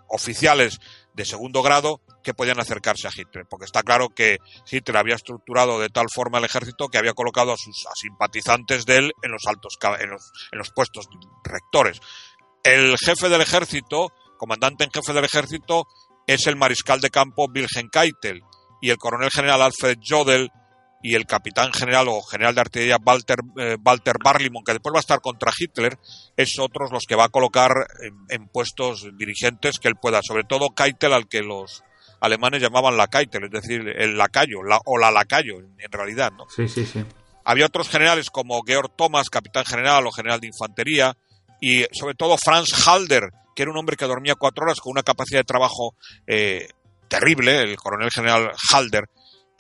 [0.08, 0.80] oficiales
[1.14, 4.38] de segundo grado que podían acercarse a Hitler, porque está claro que
[4.70, 8.98] Hitler había estructurado de tal forma el ejército que había colocado a sus simpatizantes de
[8.98, 11.08] él en los altos en los, en los puestos
[11.44, 12.00] rectores.
[12.64, 15.88] El jefe del ejército, comandante en jefe del ejército,
[16.28, 18.42] es el mariscal de campo Wilhelm Keitel
[18.82, 20.50] y el coronel general Alfred Jodl
[21.04, 25.00] y el capitán general o general de artillería Walter, eh, Walter Barlimon, que después va
[25.00, 25.98] a estar contra Hitler,
[26.38, 27.72] es otros los que va a colocar
[28.30, 31.84] en, puestos dirigentes que él pueda, sobre todo Keitel, al que los
[32.20, 36.46] alemanes llamaban la Keitel, es decir, el lacayo, la, o la lacayo, en, realidad, ¿no?
[36.56, 37.04] Sí, sí, sí.
[37.44, 41.18] Había otros generales como Georg Thomas, capitán general o general de infantería,
[41.60, 45.04] y sobre todo Franz Halder, que era un hombre que dormía cuatro horas con una
[45.04, 45.96] capacidad de trabajo
[46.28, 46.68] eh,
[47.08, 49.10] terrible, el coronel general Halder,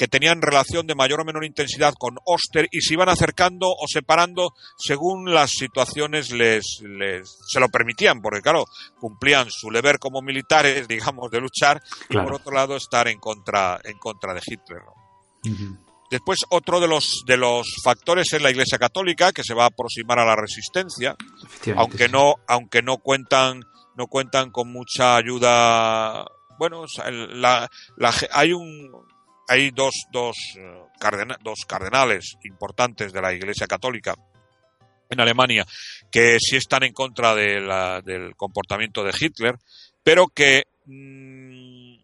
[0.01, 3.85] que tenían relación de mayor o menor intensidad con Oster y se iban acercando o
[3.87, 8.65] separando según las situaciones les, les se lo permitían, porque claro,
[8.99, 13.79] cumplían su deber como militares, digamos, de luchar, y por otro lado estar en contra,
[13.83, 14.81] en contra de Hitler.
[16.09, 19.67] Después, otro de los, de los factores es la Iglesia Católica, que se va a
[19.67, 21.15] aproximar a la resistencia,
[21.75, 23.65] aunque no, aunque no cuentan,
[23.95, 26.25] no cuentan con mucha ayuda.
[26.57, 27.69] Bueno, la,
[28.31, 28.91] hay un,
[29.51, 34.15] hay dos, dos, eh, dos cardenales importantes de la Iglesia Católica
[35.09, 35.65] en Alemania
[36.09, 39.57] que sí están en contra del comportamiento de Hitler,
[40.03, 41.97] pero que, mm,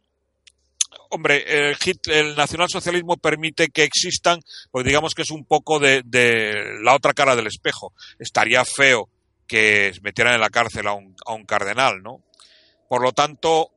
[1.12, 6.80] hombre, el, el, nacionalsocialismo permite que existan, pues digamos que es un poco de, de,
[6.82, 7.94] la otra cara del espejo.
[8.20, 9.08] Estaría feo
[9.48, 12.22] que metieran en la cárcel a un, a un cardenal, ¿no?
[12.90, 13.72] Por lo tanto,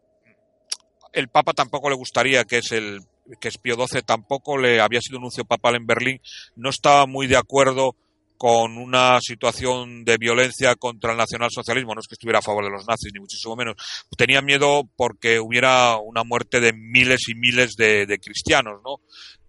[1.12, 3.01] el Papa tampoco le gustaría que es el
[3.39, 6.20] que es Pío XII, tampoco le había sido nuncio papal en Berlín,
[6.57, 7.97] no estaba muy de acuerdo
[8.40, 12.70] con una situación de violencia contra el nacionalsocialismo, no es que estuviera a favor de
[12.70, 13.74] los nazis, ni muchísimo menos.
[14.16, 19.02] Tenía miedo porque hubiera una muerte de miles y miles de, de cristianos, ¿no?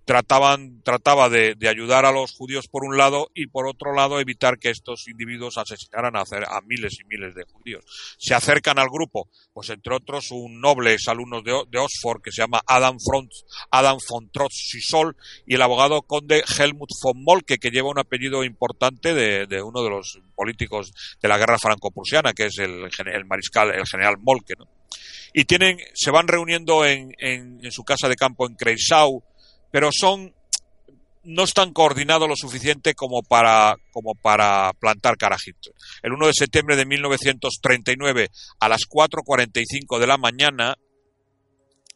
[0.05, 4.57] Trataban, trataba de, ayudar a los judíos por un lado y por otro lado evitar
[4.57, 7.85] que estos individuos asesinaran a, a miles y miles de judíos.
[8.17, 12.41] Se acercan al grupo, pues entre otros un noble alumno de, de Oxford que se
[12.41, 13.31] llama Adam, Front,
[13.69, 14.71] Adam von Trotz
[15.45, 19.89] y el abogado conde Helmut von Molke que lleva un apellido importante de, uno de
[19.89, 20.91] los políticos
[21.21, 24.55] de la guerra franco-prusiana que es el, el mariscal, el general Molke,
[25.33, 29.23] Y tienen, se van reuniendo en, en, en su casa de campo en Kreisau,
[29.71, 30.33] pero son
[31.23, 35.75] no están coordinados lo suficiente como para, como para plantar cara a Hitler.
[36.01, 38.29] El 1 de septiembre de 1939,
[38.59, 40.75] a las 4.45 de la mañana,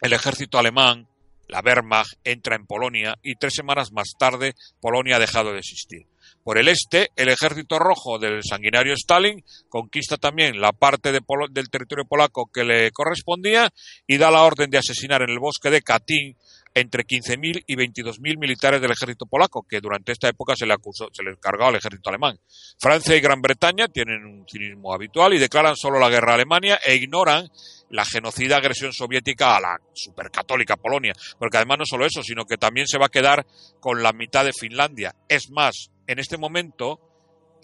[0.02, 1.07] el ejército alemán,
[1.47, 6.07] la Wehrmacht, entra en Polonia y tres semanas más tarde Polonia ha dejado de existir.
[6.43, 12.06] Por el este, el ejército rojo del sanguinario Stalin conquista también la parte del territorio
[12.06, 13.72] polaco que le correspondía
[14.07, 16.35] y da la orden de asesinar en el bosque de Katyn
[16.76, 21.07] entre 15.000 y 22.000 militares del ejército polaco, que durante esta época se le acusó,
[21.14, 22.38] se le encargó al ejército alemán.
[22.77, 26.77] Francia y Gran Bretaña tienen un cinismo habitual y declaran solo la guerra a Alemania
[26.85, 27.49] e ignoran
[27.89, 31.14] la genocida agresión soviética a la supercatólica Polonia.
[31.39, 33.45] Porque además no solo eso, sino que también se va a quedar
[33.80, 35.15] con la mitad de Finlandia.
[35.30, 36.99] Es más, en este momento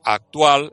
[0.06, 0.72] actual,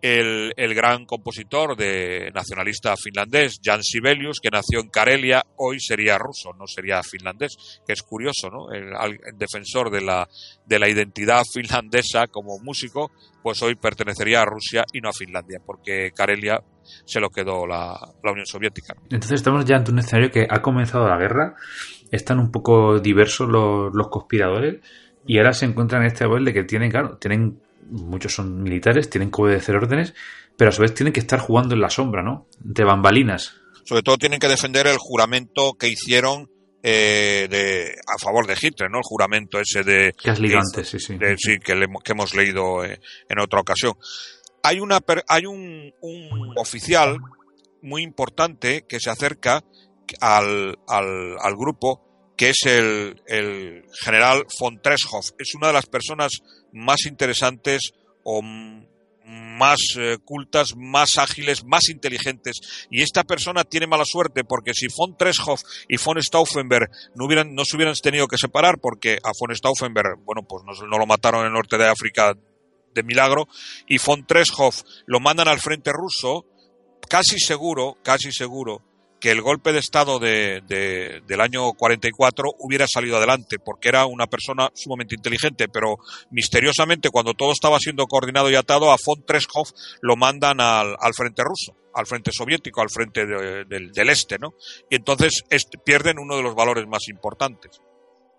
[0.00, 6.18] el, el, gran compositor de nacionalista finlandés, Jan Sibelius, que nació en Karelia, hoy sería
[6.18, 8.70] ruso, no sería finlandés, que es curioso, ¿no?
[8.70, 10.28] El, defensor de la,
[10.66, 13.10] de la identidad finlandesa como músico,
[13.42, 16.62] pues hoy pertenecería a Rusia y no a Finlandia, porque Karelia
[17.04, 18.94] se lo quedó la, la Unión Soviética.
[19.04, 21.54] Entonces estamos ya ante un escenario que ha comenzado la guerra,
[22.10, 24.80] están un poco diversos los, los conspiradores
[25.26, 29.10] y ahora se encuentran en este papel de que tienen, claro, tienen muchos son militares,
[29.10, 30.14] tienen que obedecer órdenes,
[30.56, 32.46] pero a su vez tienen que estar jugando en la sombra, ¿no?
[32.58, 33.54] De bambalinas.
[33.84, 36.50] Sobre todo tienen que defender el juramento que hicieron
[36.82, 38.98] eh, de, a favor de Hitler, ¿no?
[38.98, 40.12] El juramento ese de...
[40.12, 41.18] Que has leído antes, sí, sí.
[41.38, 41.72] sí, que,
[42.04, 43.94] hemos leído eh, en otra ocasión.
[44.62, 47.18] Hay, una, hay un, un, oficial
[47.82, 49.64] muy importante que se acerca
[50.20, 52.07] al, al, al grupo,
[52.38, 55.32] que es el, el general von Treshoff.
[55.38, 56.38] Es una de las personas
[56.72, 57.92] más interesantes
[58.22, 62.60] o más eh, cultas, más ágiles, más inteligentes.
[62.90, 67.54] Y esta persona tiene mala suerte porque si von Treshoff y von Stauffenberg no, hubieran,
[67.54, 71.40] no se hubieran tenido que separar porque a von Stauffenberg, bueno, pues no, lo mataron
[71.40, 72.34] en el norte de África
[72.94, 73.48] de milagro
[73.88, 76.46] y von Treshoff lo mandan al frente ruso,
[77.08, 78.87] casi seguro, casi seguro
[79.20, 80.62] que el golpe de Estado de,
[81.26, 85.96] del año 44 hubiera salido adelante, porque era una persona sumamente inteligente, pero
[86.30, 89.68] misteriosamente cuando todo estaba siendo coordinado y atado, a von Treskov
[90.02, 94.54] lo mandan al, frente ruso, al frente soviético, al frente del este, ¿no?
[94.88, 95.42] Y entonces
[95.84, 97.80] pierden uno de los valores más importantes.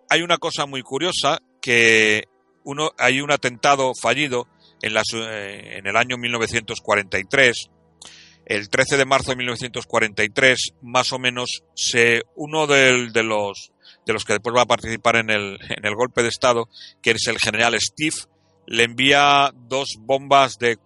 [0.09, 2.23] Hay una cosa muy curiosa que
[2.63, 4.47] uno, hay un atentado fallido
[4.81, 7.69] en, eh, en el año 1943
[8.49, 13.71] el 13 de marzo de 1943, más o menos, se, uno de, los,
[14.07, 16.67] de los que después va a participar en el, en el golpe de Estado,
[17.01, 18.15] que es el general Steve,
[18.65, 20.77] le envía dos bombas de...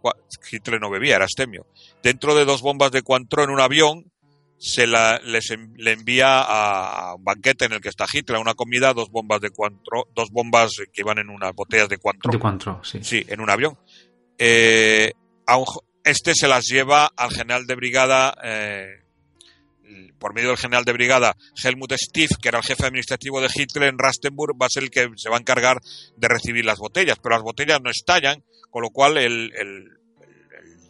[0.51, 1.65] Hitler no bebía, era astemio.
[2.03, 4.11] Dentro de dos bombas de Cointreau en un avión,
[4.57, 5.45] se la, les,
[5.77, 9.39] le envía a, un banquete en el que está Hitler, a una comida, dos bombas
[9.39, 12.33] de Cointreau, dos bombas que iban en unas botellas de Cointreau.
[12.33, 12.99] De Cointreau, sí.
[13.03, 13.77] Sí, en un avión.
[14.37, 15.13] Eh,
[15.45, 15.65] a un,
[16.03, 19.03] este se las lleva al general de brigada, eh,
[20.19, 23.89] por medio del general de brigada Helmut Stief, que era el jefe administrativo de Hitler
[23.89, 25.81] en Rastenburg, va a ser el que se va a encargar
[26.15, 27.17] de recibir las botellas.
[27.21, 29.51] Pero las botellas no estallan, con lo cual el,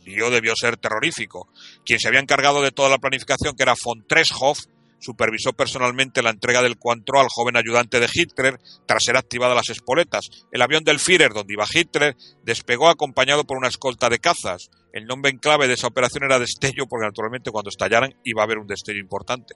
[0.06, 1.50] lío debió ser terrorífico.
[1.86, 4.60] Quien se había encargado de toda la planificación, que era von Treshoff,
[5.00, 9.70] supervisó personalmente la entrega del Cointreau al joven ayudante de Hitler tras ser activadas las
[9.70, 10.30] espoletas.
[10.52, 14.70] El avión del Führer, donde iba Hitler, despegó acompañado por una escolta de cazas.
[14.94, 18.46] El nombre en clave de esa operación era destello, porque naturalmente cuando estallaran iba a
[18.46, 19.56] haber un destello importante.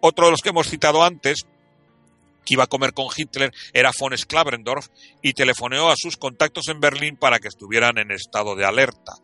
[0.00, 1.46] Otro de los que hemos citado antes,
[2.44, 4.88] que iba a comer con Hitler, era von Sklaverendorf
[5.22, 9.14] y telefoneó a sus contactos en Berlín para que estuvieran en estado de alerta.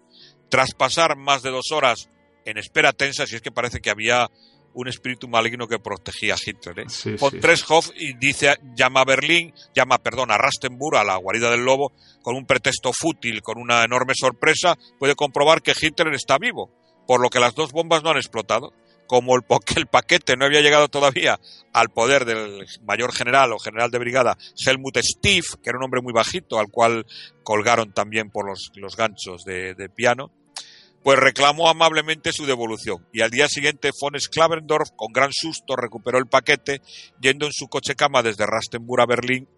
[0.49, 2.09] Tras pasar más de dos horas
[2.47, 4.31] en espera tensa, si es que parece que había
[4.75, 6.81] un espíritu maligno que protegía a Hitler.
[6.81, 7.17] ¿eh?
[7.19, 7.41] Von
[7.97, 11.93] y dice, llama a Berlín, llama, perdón, a Rastenburg, a la guarida del lobo,
[12.23, 16.71] con un pretexto fútil, con una enorme sorpresa, puede comprobar que Hitler está vivo,
[17.07, 18.73] por lo que las dos bombas no han explotado.
[19.07, 19.43] Como el,
[19.75, 21.41] el paquete no había llegado todavía
[21.73, 26.01] al poder del mayor general o general de brigada Helmut Stief, que era un hombre
[26.01, 27.05] muy bajito, al cual
[27.43, 30.31] colgaron también por los, los ganchos de, de piano,
[31.03, 36.19] pues reclamó amablemente su devolución y al día siguiente von Sklavendorf con gran susto recuperó
[36.19, 36.83] el paquete
[37.21, 39.49] yendo en su coche cama desde Rastenburg a Berlín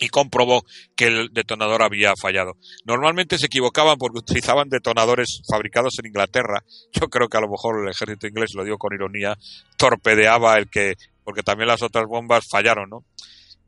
[0.00, 0.64] y comprobó
[0.94, 2.56] que el detonador había fallado.
[2.84, 6.64] Normalmente se equivocaban porque utilizaban detonadores fabricados en Inglaterra.
[6.92, 9.36] Yo creo que a lo mejor el ejército inglés lo dio con ironía,
[9.78, 13.04] torpedeaba el que porque también las otras bombas fallaron, ¿no?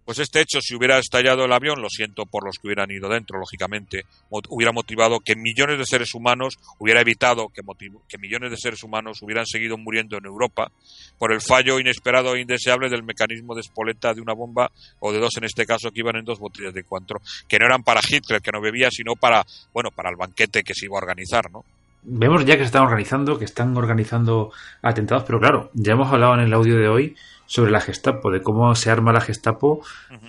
[0.09, 3.11] Pues este hecho, si hubiera estallado el avión, lo siento por los que hubieran ido
[3.11, 7.61] dentro, lógicamente, hubiera motivado que millones de seres humanos, hubiera evitado que,
[8.09, 10.73] que millones de seres humanos hubieran seguido muriendo en Europa
[11.19, 15.19] por el fallo inesperado e indeseable del mecanismo de espoleta de una bomba, o de
[15.19, 18.01] dos en este caso, que iban en dos botellas de cuatro, que no eran para
[18.01, 19.45] Hitler, que no bebía, sino para,
[19.75, 21.67] bueno, para el banquete que se iba a organizar, ¿no?
[22.03, 24.51] Vemos ya que se están organizando, que están organizando
[24.83, 27.17] atentados, pero claro, ya hemos hablado en el audio de hoy
[27.47, 29.81] sobre la Gestapo, de cómo se arma la Gestapo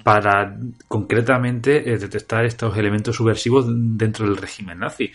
[0.03, 5.11] para concretamente eh, detectar estos elementos subversivos dentro del régimen nazi.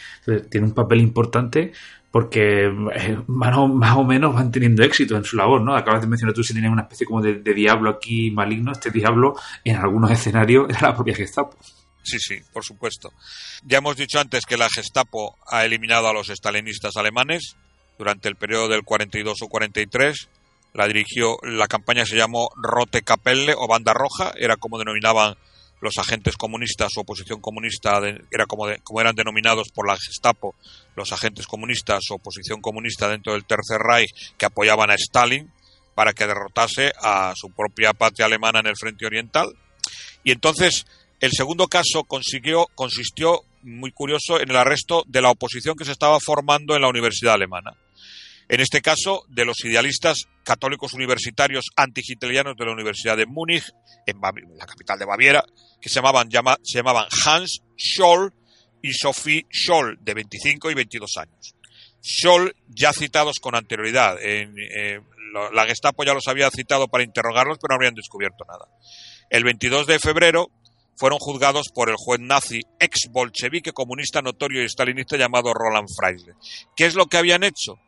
[0.51, 1.73] tiene un papel importante
[2.15, 5.75] porque eh, más, o, menos van teniendo éxito en su labor, ¿no?
[5.75, 9.35] Acabas de mencionar tú si tienen una especie como de, diablo aquí maligno, este diablo
[9.65, 11.57] en algunos escenarios era la propia Gestapo.
[12.05, 13.13] Sí, sí, por supuesto.
[13.65, 17.57] Ya hemos dicho antes que la Gestapo ha eliminado a los estalinistas alemanes
[17.99, 20.29] durante el periodo del 42 o 43
[20.75, 25.37] la dirigió, la campaña se llamó Rote Kapelle o Banda Roja, era como denominaban
[25.81, 28.01] los agentes comunistas o oposición comunista,
[28.31, 30.57] era como, como eran denominados por la Gestapo
[30.97, 35.53] los agentes comunistas o oposición comunista dentro del Tercer Reich que apoyaban a Stalin
[35.95, 39.55] para que derrotase a su propia patria alemana en el frente oriental.
[40.25, 40.87] Y entonces
[41.21, 45.93] el segundo caso consiguió, consistió, muy curioso, en el arresto de la oposición que se
[45.93, 47.73] estaba formando en la Universidad Alemana
[48.49, 53.65] en este caso de los idealistas católicos universitarios antihitlerianos de la Universidad de Múnich,
[54.07, 55.45] en, la capital de Baviera,
[55.81, 56.29] que se llamaban,
[56.63, 58.33] se llamaban Hans Scholl
[58.83, 61.55] y Sophie Scholl, de 25 y 22 años.
[62.03, 65.01] Scholl, ya citados con anterioridad, eh,
[65.53, 68.69] la Gestapo ya los había citado para interrogarlos, pero no habrían descubierto nada.
[69.31, 70.51] El 22 de febrero
[70.97, 76.35] fueron juzgados por el juez nazi ex bolchevique comunista notorio y stalinista llamado Roland Freisler.
[76.77, 77.79] ¿Qué es lo que habían hecho?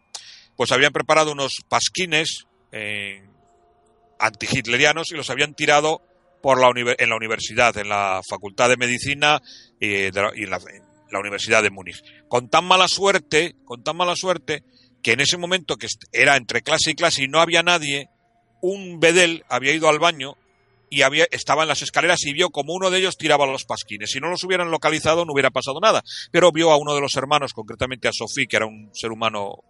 [0.57, 3.23] pues habían preparado unos pasquines eh,
[4.19, 6.03] antihitlerianos y los habían tirado
[6.43, 9.43] por la en la universidad, en la Facultad de Medicina
[9.81, 12.03] y, en, la Universidad de Múnich.
[12.29, 14.65] Con tan mala suerte, con tan mala suerte,
[15.03, 18.09] que en ese momento que era entre clase y clase y no había nadie,
[18.61, 20.37] un bedel había ido al baño
[20.89, 24.11] y había, estaba en las escaleras y vio como uno de ellos tiraba los pasquines.
[24.11, 27.17] Si no los hubieran localizado no hubiera pasado nada, pero vio a uno de los
[27.17, 29.65] hermanos, concretamente a Sofía, que era un ser humano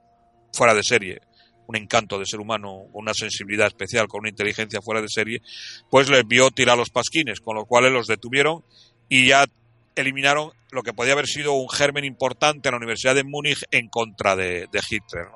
[0.52, 1.20] fuera de serie,
[1.66, 5.42] un encanto de ser humano, una sensibilidad especial, con una inteligencia fuera de serie,
[5.90, 8.64] pues les vio tirar los pasquines, con lo cual los detuvieron
[9.08, 9.46] y ya
[9.94, 13.88] eliminaron lo que podía haber sido un germen importante en la Universidad de Múnich en
[13.88, 15.26] contra de, Hitler.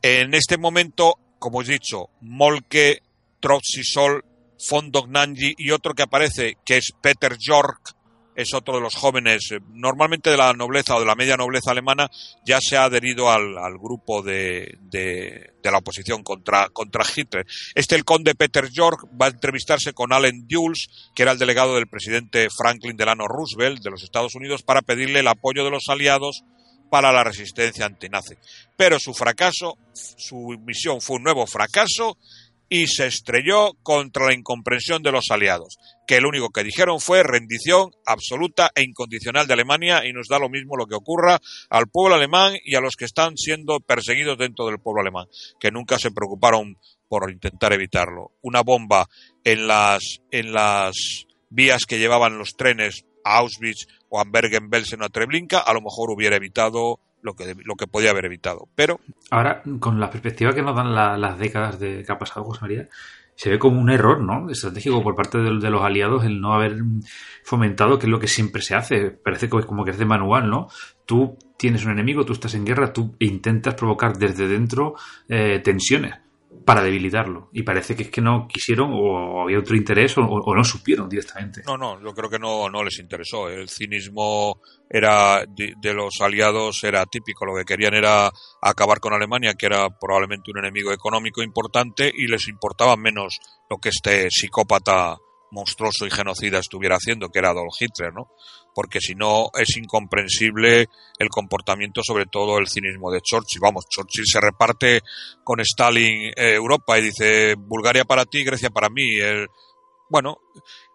[0.00, 3.02] En este momento, como he dicho, Molke,
[3.40, 3.82] Trotsy
[4.62, 7.94] Sol, Fondognanji y otro que aparece, que es Peter York,
[8.34, 11.70] es otro de los jóvenes, eh, normalmente de la nobleza o de la media nobleza
[11.70, 12.10] alemana,
[12.46, 17.46] ya se ha adherido al, grupo de, de, la oposición contra, contra Hitler.
[17.74, 21.74] Este, el conde Peter York, va a entrevistarse con Allen Dulles, que era el delegado
[21.74, 25.88] del presidente Franklin Delano Roosevelt de los Estados Unidos, para pedirle el apoyo de los
[25.88, 26.44] aliados
[26.90, 28.34] para la resistencia antinazi.
[28.76, 32.18] Pero su fracaso, su misión fue un nuevo fracaso
[32.74, 35.76] y se estrelló contra la incomprensión de los aliados,
[36.06, 40.38] que lo único que dijeron fue rendición absoluta e incondicional de Alemania y nos da
[40.38, 41.38] lo mismo lo que ocurra
[41.68, 45.26] al pueblo alemán y a los que están siendo perseguidos dentro del pueblo alemán,
[45.60, 46.78] que nunca se preocuparon
[47.10, 48.30] por intentar evitarlo.
[48.40, 49.06] Una bomba
[49.44, 55.04] en las, en las vías que llevaban los trenes a Auschwitz o a Bergen-Belsen o
[55.04, 58.68] a Treblinka a lo mejor hubiera evitado lo que, lo que podía haber evitado.
[58.74, 59.00] Pero.
[59.30, 62.88] Ahora, con la perspectiva que nos dan las décadas de que ha pasado José María,
[63.34, 64.50] se ve como un error, ¿no?
[64.50, 66.76] Estratégico por parte de, los aliados el no haber
[67.44, 69.10] fomentado, que es lo que siempre se hace.
[69.10, 70.68] Parece que como que es de manual, ¿no?
[71.06, 74.94] Tú tienes un enemigo, tú estás en guerra, tú intentas provocar desde dentro
[75.28, 76.21] eh, tensiones
[76.64, 77.48] para debilitarlo.
[77.52, 81.62] Y parece que es que no quisieron o había otro interés o, no supieron directamente.
[81.66, 83.48] No, no, yo creo que no, no les interesó.
[83.48, 87.46] El cinismo era de, los aliados era típico.
[87.46, 88.30] Lo que querían era
[88.60, 93.38] acabar con Alemania, que era probablemente un enemigo económico importante, y les importaba menos
[93.70, 95.16] lo que este psicópata
[95.52, 98.30] monstruoso y genocida estuviera haciendo, que era Adolf Hitler, ¿no?
[98.74, 100.88] Porque si no es incomprensible
[101.18, 103.60] el comportamiento, sobre todo el cinismo de Churchill.
[103.60, 105.02] Vamos, Churchill se reparte
[105.44, 109.18] con Stalin eh, Europa y dice Bulgaria para ti, Grecia para mí.
[109.20, 109.46] El,
[110.12, 110.36] bueno,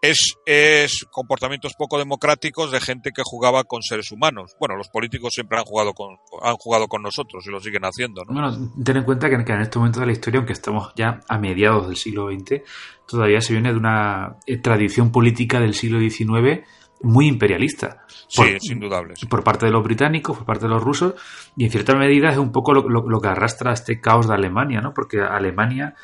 [0.00, 4.54] es, es comportamientos poco democráticos de gente que jugaba con seres humanos.
[4.60, 8.22] Bueno, los políticos siempre han jugado con, han jugado con nosotros y lo siguen haciendo.
[8.24, 8.32] ¿no?
[8.32, 11.38] Bueno, ten en cuenta que en este momento de la historia, aunque estamos ya a
[11.38, 12.62] mediados del siglo XX,
[13.06, 16.64] todavía se viene de una eh, tradición política del siglo XIX
[17.02, 18.04] muy imperialista.
[18.28, 19.14] sí, es indudable.
[19.28, 21.14] Por parte de los británicos, por parte de los rusos,
[21.56, 24.80] y en cierta medida es un poco lo, lo que arrastra este caos de Alemania,
[24.80, 24.92] ¿no?
[24.94, 25.94] Porque Alemania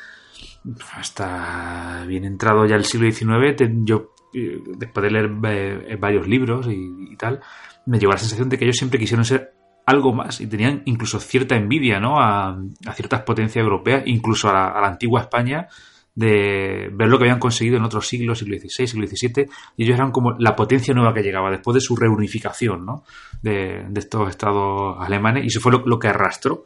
[0.93, 6.67] hasta bien entrado ya el siglo XIX, yo eh, después de leer eh, varios libros
[6.69, 7.39] y, tal,
[7.85, 9.53] me llegó la sensación de que ellos siempre quisieron ser
[9.85, 12.19] algo más y tenían incluso cierta envidia ¿no?
[12.19, 12.57] a,
[12.95, 15.67] ciertas potencias europeas, incluso a la, antigua España,
[16.15, 19.45] de ver lo que habían conseguido en otros siglos, siglo XVI, siglo XVII,
[19.77, 23.03] y ellos eran como la potencia nueva que llegaba después de su reunificación ¿no?
[23.41, 26.65] de, estos estados alemanes, y eso fue lo que arrastró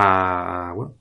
[0.00, 0.94] a, bueno,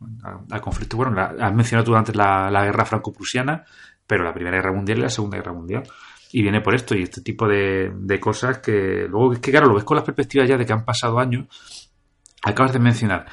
[0.49, 0.97] a, conflicto.
[0.97, 3.63] Bueno, has mencionado tú antes la, guerra franco-prusiana,
[4.07, 5.83] pero la Primera Guerra Mundial y la Segunda Guerra Mundial.
[6.31, 9.75] Y viene por esto y este tipo de, cosas que luego es que, claro, lo
[9.75, 11.45] ves con las perspectivas ya de que han pasado años.
[12.41, 13.27] Acabas de mencionar.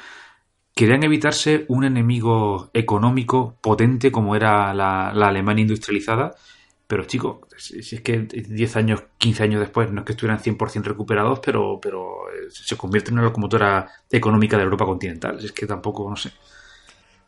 [0.75, 6.35] Querían evitarse un enemigo económico potente como era la Alemania industrializada
[6.87, 10.83] pero chicos, si, es que 10 años, 15 años después, no es que estuvieran 100%
[10.83, 15.43] recuperados, pero, pero eh, se convierte en una locomotora económica de Europa continental.
[15.43, 16.31] Es que tampoco, no sé.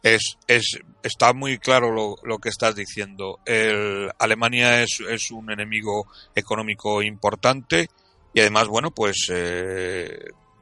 [0.04, 3.40] Es, es, está muy claro lo, lo que estás diciendo.
[3.46, 7.88] El, Alemania es, es, un enemigo económico importante
[8.34, 10.20] y además, bueno, pues eh,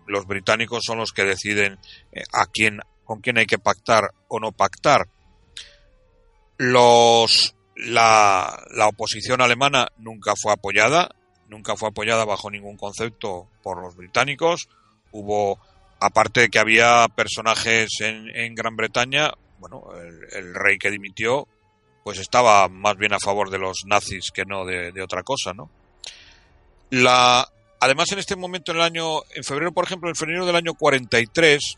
[0.07, 1.79] los británicos son los que deciden
[2.13, 5.09] eh, a quién, con quién hay que pactar o no pactar.
[6.57, 11.13] Los la, la oposición alemana nunca fue apoyada,
[11.49, 14.69] nunca fue apoyada bajo ningún concepto por los británicos.
[15.11, 15.59] Hubo,
[15.99, 19.83] aparte de que había personajes en, en Gran Bretaña, bueno,
[20.33, 21.47] el, rey que dimitió,
[22.03, 25.53] pues estaba más bien a favor de los nazis que no de, de, otra cosa,
[25.53, 25.69] ¿no?
[26.91, 27.47] La,
[27.79, 30.75] además, en este momento, en el año, en febrero, por ejemplo, en febrero del año
[30.75, 31.77] 43,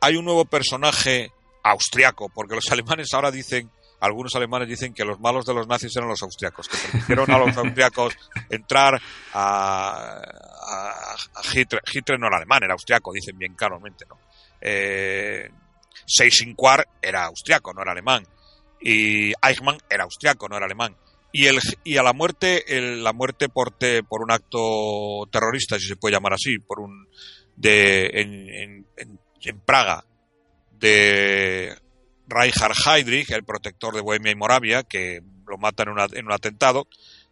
[0.00, 1.30] hay un nuevo personaje
[1.62, 3.70] austriaco, porque los alemanes ahora dicen
[4.00, 7.38] algunos alemanes dicen que los malos de los nazis eran los austriacos, que permitieron a
[7.38, 8.16] los austriacos
[8.48, 9.00] entrar
[9.34, 10.20] a,
[11.52, 11.82] Hitler.
[11.92, 14.18] Hitler no era alemán, era austriaco, dicen bien claramente, ¿no?
[14.60, 15.50] Eh,
[17.02, 18.26] era austriaco, no era alemán.
[18.80, 20.96] Y Eichmann era austriaco, no era alemán.
[21.32, 23.76] y, el, a la muerte, la muerte por,
[24.08, 27.06] por un acto terrorista, si se puede llamar así, por un
[27.60, 30.04] de en, en, Praga,
[30.72, 31.76] de
[32.30, 36.86] Reinhard Heydrich, el protector de Bohemia y Moravia, que lo mata en, en un atentado,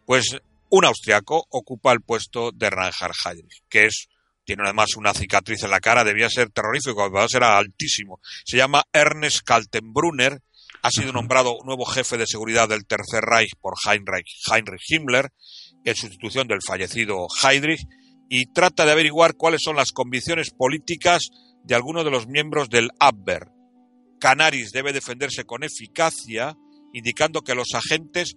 [0.05, 0.37] pues
[0.69, 4.09] un austriaco ocupa el puesto de Reinhard Heydrich, que es
[4.49, 8.19] tiene además una cicatriz en la cara, debía ser terrorífico, además era altísimo.
[8.43, 10.41] Se llama Ernest Kaltenbrunner,
[10.81, 15.29] ha sido nombrado nuevo jefe de seguridad del Tercer Reich por Heinrich, Heinrich Himmler,
[15.85, 17.85] en sustitución del fallecido Heydrich,
[18.27, 21.29] y trata de averiguar cuáles son las convicciones políticas
[21.63, 23.51] de algunos de los miembros del Abwehr.
[24.19, 26.57] Canaris debe defenderse con eficacia,
[26.93, 28.35] indicando que los agentes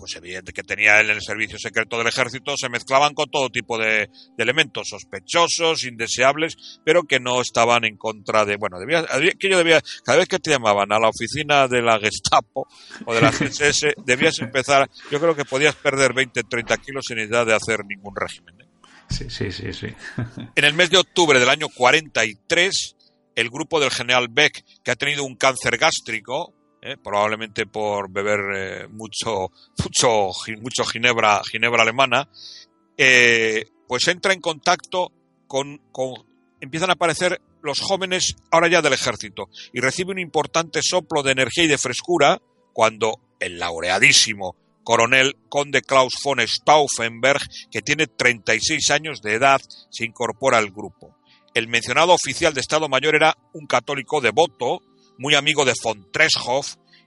[0.00, 3.50] pues evidente que tenía él en el servicio secreto del ejército, se mezclaban con todo
[3.50, 4.08] tipo de,
[4.38, 9.04] elementos sospechosos, indeseables, pero que no estaban en contra de, bueno, debía,
[9.38, 12.66] que yo debía, cada vez que te llamaban a la oficina de la Gestapo
[13.04, 17.16] o de la CSS, debías empezar, yo creo que podías perder 20, 30 kilos sin
[17.16, 18.58] necesidad de hacer ningún régimen.
[18.58, 18.66] ¿eh?
[19.10, 19.88] Sí, sí, sí, sí.
[20.56, 22.96] en el mes de octubre del año 43,
[23.40, 26.52] el grupo del general Beck, que ha tenido un cáncer gástrico,
[26.82, 26.96] ¿eh?
[27.02, 30.30] probablemente por beber eh, mucho, mucho,
[30.60, 32.28] mucho ginebra, ginebra alemana,
[32.96, 35.12] eh, pues entra en contacto
[35.46, 36.14] con, con,
[36.60, 41.32] empiezan a aparecer los jóvenes ahora ya del ejército y recibe un importante soplo de
[41.32, 42.40] energía y de frescura
[42.72, 47.40] cuando el laureadísimo coronel conde Klaus von Stauffenberg,
[47.70, 49.60] que tiene 36 años de edad,
[49.90, 51.16] se incorpora al grupo.
[51.52, 54.82] El mencionado oficial de Estado Mayor era un católico devoto,
[55.18, 56.62] muy amigo de von Treschow,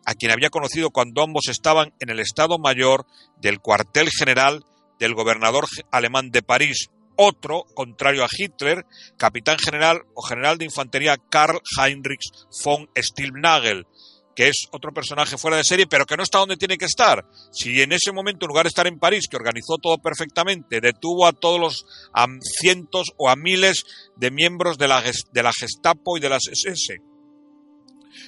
[0.06, 3.06] a quien había conocido cuando ambos estaban en el Estado Mayor
[3.38, 4.66] del cuartel general
[5.00, 8.86] del gobernador alemán de París, otro, contrario a Hitler,
[9.18, 12.24] capitán general o general de infantería Karl Heinrich
[12.64, 13.86] von Stilnagel,
[14.36, 17.26] que es otro personaje fuera de serie, pero que no está donde tiene que estar.
[17.52, 21.28] Si en ese momento, en lugar de estar en París, que organizó todo perfectamente, detuvo
[21.28, 22.28] a todos los a
[22.60, 23.84] cientos o a miles
[24.16, 27.02] de miembros de la, de la Gestapo y de las SS,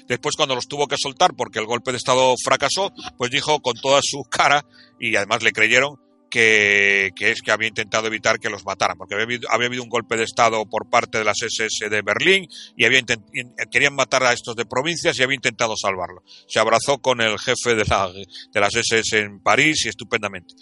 [0.08, 3.76] Después, cuando los tuvo que soltar porque el golpe de Estado fracasó, pues dijo con
[3.76, 4.66] toda su cara,
[5.00, 5.98] y además le creyeron,
[6.30, 10.24] que, es que había intentado evitar que los mataran, porque había habido, un golpe de
[10.24, 13.02] Estado por parte de las SS de Berlín y había
[13.72, 16.24] querían matar a estos de provincias y había intentado salvarlo.
[16.48, 20.56] Se abrazó con el jefe de, la, de las SS en París y estupendamente.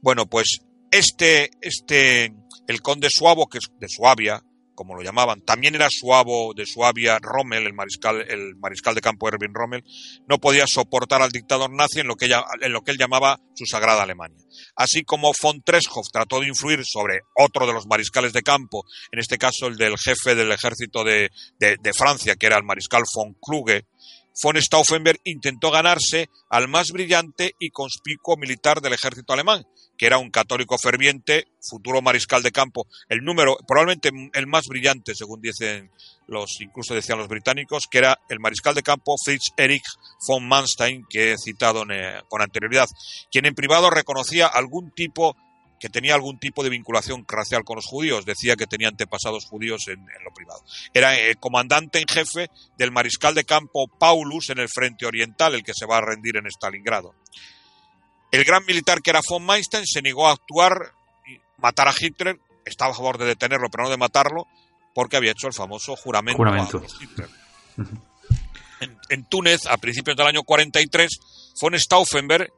[0.00, 0.60] Bueno, pues
[0.90, 2.32] este, este,
[2.66, 4.42] el conde Suavo, que es de Suabia,
[4.78, 5.40] como lo llamaban.
[5.40, 9.82] También era suavo de Suabia Rommel, el mariscal, el mariscal de campo Erwin Rommel,
[10.28, 12.30] no podía soportar al dictador nazi en lo, que
[12.60, 14.38] en lo que él llamaba su sagrada Alemania.
[14.76, 19.18] Así como von Treschow trató de influir sobre otro de los mariscales de campo, en
[19.18, 21.28] este caso el del jefe del ejército de,
[21.58, 23.82] de Francia, que era el mariscal von Kluge,
[24.40, 29.66] von Stauffenberg intentó ganarse al más brillante y conspicuo militar del ejército alemán,
[29.98, 35.14] que era un católico ferviente, futuro mariscal de campo, el número, probablemente el más brillante,
[35.14, 35.90] según dicen
[36.28, 39.84] los, incluso decían los británicos, que era el mariscal de campo Fritz Erich
[40.26, 42.88] von Manstein, que he citado eh, con anterioridad,
[43.30, 45.36] quien en privado reconocía algún tipo
[45.80, 49.86] que tenía algún tipo de vinculación racial con los judíos, decía que tenía antepasados judíos
[49.88, 50.62] en, lo privado.
[50.92, 55.54] Era el eh, comandante en jefe del mariscal de campo Paulus en el frente oriental,
[55.54, 57.14] el que se va a rendir en Stalingrado.
[58.30, 60.92] El gran militar que era von Manstein se negó a actuar
[61.26, 64.46] y matar a Hitler, estaba a favor de detenerlo, pero no de matarlo,
[64.94, 67.28] porque había hecho el famoso juramento, a Hitler.
[68.80, 71.10] en, en, Túnez, a principios del año 43,
[71.60, 72.52] von Stauffenberg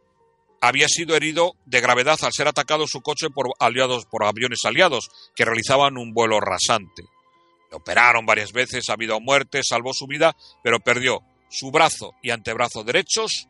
[0.61, 5.09] había sido herido de gravedad al ser atacado su coche por aliados por aviones aliados
[5.35, 7.05] que realizaban un vuelo rasante.
[7.71, 12.31] Le operaron varias veces, ha habido muerte, salvó su vida, pero perdió su brazo y
[12.31, 13.49] antebrazo derechos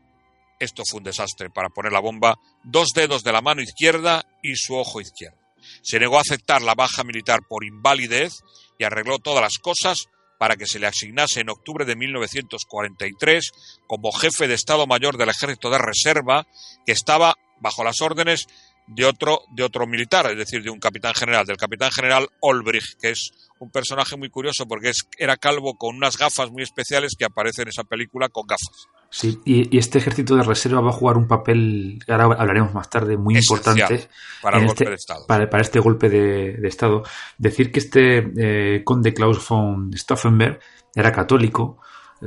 [0.60, 4.54] esto fue un desastre para poner la bomba, dos dedos de la mano izquierda y
[4.56, 5.38] su ojo izquierdo.
[5.82, 8.42] Se negó a aceptar la baja militar por invalidez
[8.78, 10.08] y arregló todas las cosas
[10.38, 13.50] para que se le asignase en octubre de 1943
[13.86, 16.46] como jefe de Estado Mayor del Ejército de Reserva,
[16.86, 18.46] que estaba bajo las órdenes
[18.86, 22.96] de otro, de otro militar, es decir, de un capitán general, del capitán general Olbrich,
[23.00, 27.12] que es un personaje muy curioso porque es, era calvo con unas gafas muy especiales
[27.18, 28.88] que aparece en esa película con gafas.
[29.12, 33.16] Sí, y, este ejército de reserva va a jugar un papel, ahora hablaremos más tarde,
[33.16, 34.08] muy importante
[34.40, 35.26] para, el golpe este, de Estado.
[35.26, 37.02] Para, este golpe de, Estado.
[37.36, 40.60] Decir que este eh, conde Klaus von Stauffenberg
[40.94, 41.78] era católico,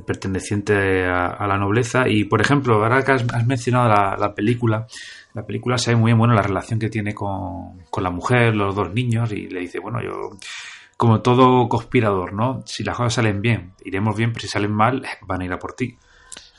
[0.05, 4.85] perteneciente a, la nobleza, y por ejemplo, ahora que has, mencionado la, película,
[5.33, 8.55] la película se ve muy bien bueno la relación que tiene con, con la mujer,
[8.55, 10.31] los dos niños, y le dice, bueno, yo
[10.97, 12.61] como todo conspirador, ¿no?
[12.65, 15.59] Si las cosas salen bien, iremos bien, pero si salen mal, van a ir a
[15.59, 15.97] por ti.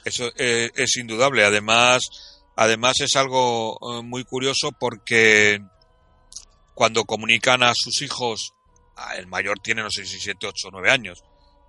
[0.05, 1.45] Eso eh, es indudable.
[1.45, 2.03] Además,
[2.57, 5.61] Además es algo eh, muy curioso porque
[6.75, 8.55] cuando comunican a sus hijos,
[9.17, 11.25] el mayor tiene no sé si 7, 8 o 9 años,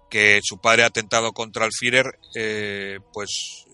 [0.10, 3.66] que su padre ha atentado contra el Führer, eh, pues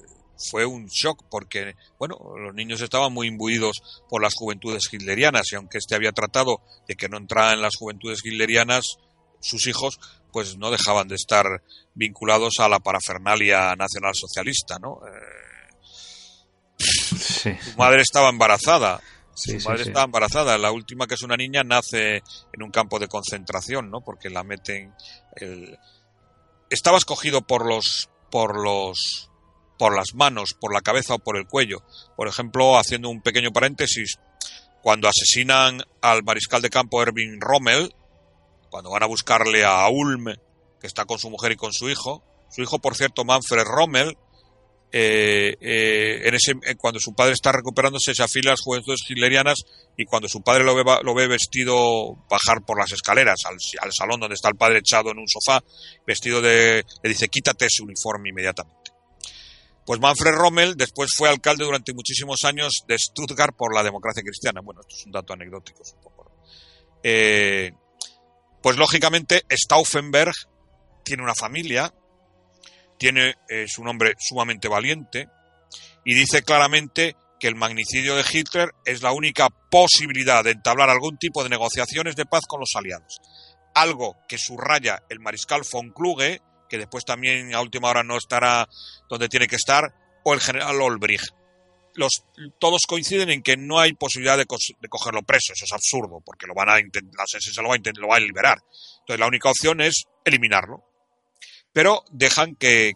[0.49, 5.55] fue un shock porque, bueno, los niños estaban muy imbuidos por las juventudes hitlerianas y
[5.55, 8.85] aunque este había tratado de que no entrara en las juventudes hitlerianas,
[9.41, 9.99] sus hijos
[10.31, 11.63] pues no dejaban de estar
[11.93, 14.99] vinculados a la parafernalia nacionalsocialista, ¿no?
[15.07, 15.41] Eh,
[16.77, 19.01] su madre estaba embarazada.
[19.33, 20.57] su madre estaba embarazada.
[20.57, 24.01] La última, que es una niña, nace en un campo de concentración, ¿no?
[24.01, 24.93] Porque la meten.
[25.35, 25.77] El...
[26.69, 29.29] Estaba escogido por los, por los,
[29.77, 31.83] por las manos, por la cabeza o por el cuello.
[32.15, 34.19] Por ejemplo, haciendo un pequeño paréntesis,
[34.81, 37.93] cuando asesinan al mariscal de campo Erwin Rommel,
[38.71, 40.33] cuando van a buscarle a Ulm,
[40.79, 44.17] que está con su mujer y con su hijo, su hijo, por cierto, Manfred Rommel,
[44.93, 48.99] eh, eh, en ese, eh, cuando su padre está recuperándose, se afila a las juventudes
[49.07, 49.63] hitlerianas
[49.95, 53.93] y cuando su padre lo ve, lo ve vestido bajar por las escaleras al, al,
[53.93, 55.63] salón donde está el padre echado en un sofá,
[56.05, 56.83] vestido de.
[57.03, 58.91] le dice: quítate ese uniforme inmediatamente.
[59.85, 64.61] Pues Manfred Rommel después fue alcalde durante muchísimos años de Stuttgart por la democracia cristiana.
[64.61, 66.31] Bueno, esto es un dato anecdótico, supongo.
[67.03, 67.71] Eh,
[68.61, 70.33] pues lógicamente Stauffenberg
[71.03, 71.93] tiene una familia,
[72.97, 75.27] tiene es un hombre sumamente valiente
[76.05, 81.17] y dice claramente que el magnicidio de Hitler es la única posibilidad de entablar algún
[81.17, 83.19] tipo de negociaciones de paz con los aliados.
[83.73, 88.67] Algo que subraya el mariscal von Kluge, que después también a última hora no estará
[89.09, 89.91] donde tiene que estar,
[90.23, 91.33] o el general Olbrich
[91.95, 92.23] los,
[92.59, 95.53] todos coinciden en que no hay posibilidad de, cogerlo preso.
[95.53, 98.57] Eso es absurdo, porque lo van a la SS lo va, a lo a liberar.
[98.99, 100.83] Entonces la única opción es eliminarlo.
[101.73, 102.95] Pero dejan que,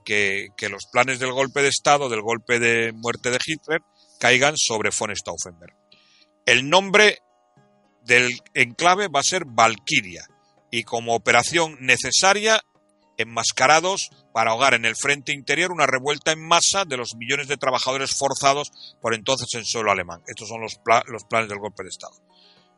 [0.69, 3.81] los planes del golpe de Estado, del golpe de muerte de Hitler,
[4.19, 5.75] caigan sobre von Stauffenberg.
[6.45, 7.19] El nombre
[8.03, 10.27] del enclave va a ser Valkyria
[10.71, 12.61] y como operación necesaria
[13.17, 17.57] enmascarados para ahogar en el frente interior una revuelta en masa de los millones de
[17.57, 18.71] trabajadores forzados
[19.01, 20.21] por entonces en suelo alemán.
[20.27, 22.15] Estos son los, los planes del golpe de Estado.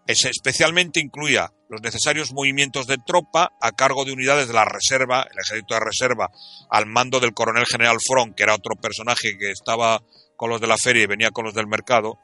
[0.08, 5.38] Especialmente incluía los necesarios movimientos de tropa a cargo de unidades de la reserva, el
[5.38, 6.30] ejército de reserva,
[6.70, 10.02] al mando del coronel general Front, que era otro personaje que estaba
[10.38, 12.20] con los de la feria y venía con los del mercado,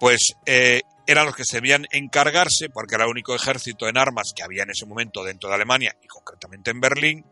[0.00, 4.32] pues eh, eran los que se debían encargarse, porque era el único ejército en armas
[4.34, 7.26] que había en ese momento dentro de Alemania y concretamente en Berlín,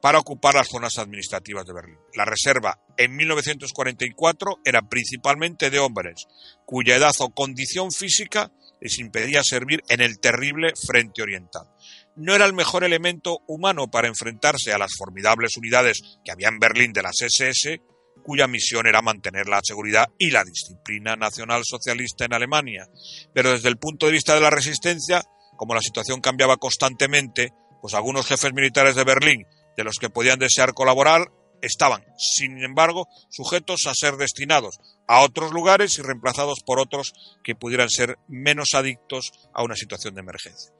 [0.00, 1.98] para ocupar las zonas administrativas de Berlín.
[2.14, 6.26] La reserva en 1944 era principalmente de hombres
[6.64, 8.50] cuya edad o condición física
[8.80, 11.68] les impedía servir en el terrible frente oriental.
[12.16, 16.58] No era el mejor elemento humano para enfrentarse a las formidables unidades que había en
[16.58, 17.82] Berlín de las SS,
[18.22, 22.88] cuya misión era mantener la seguridad y la disciplina nacional socialista en Alemania.
[23.32, 25.22] Pero desde el punto de vista de la resistencia,
[25.56, 30.38] como la situación cambiaba constantemente, pues algunos jefes militares de Berlín, de los que podían
[30.38, 31.30] desear colaborar,
[31.62, 37.12] estaban, sin embargo, sujetos a ser destinados a otros lugares y reemplazados por otros
[37.44, 40.72] que pudieran ser menos adictos a una situación de emergencia.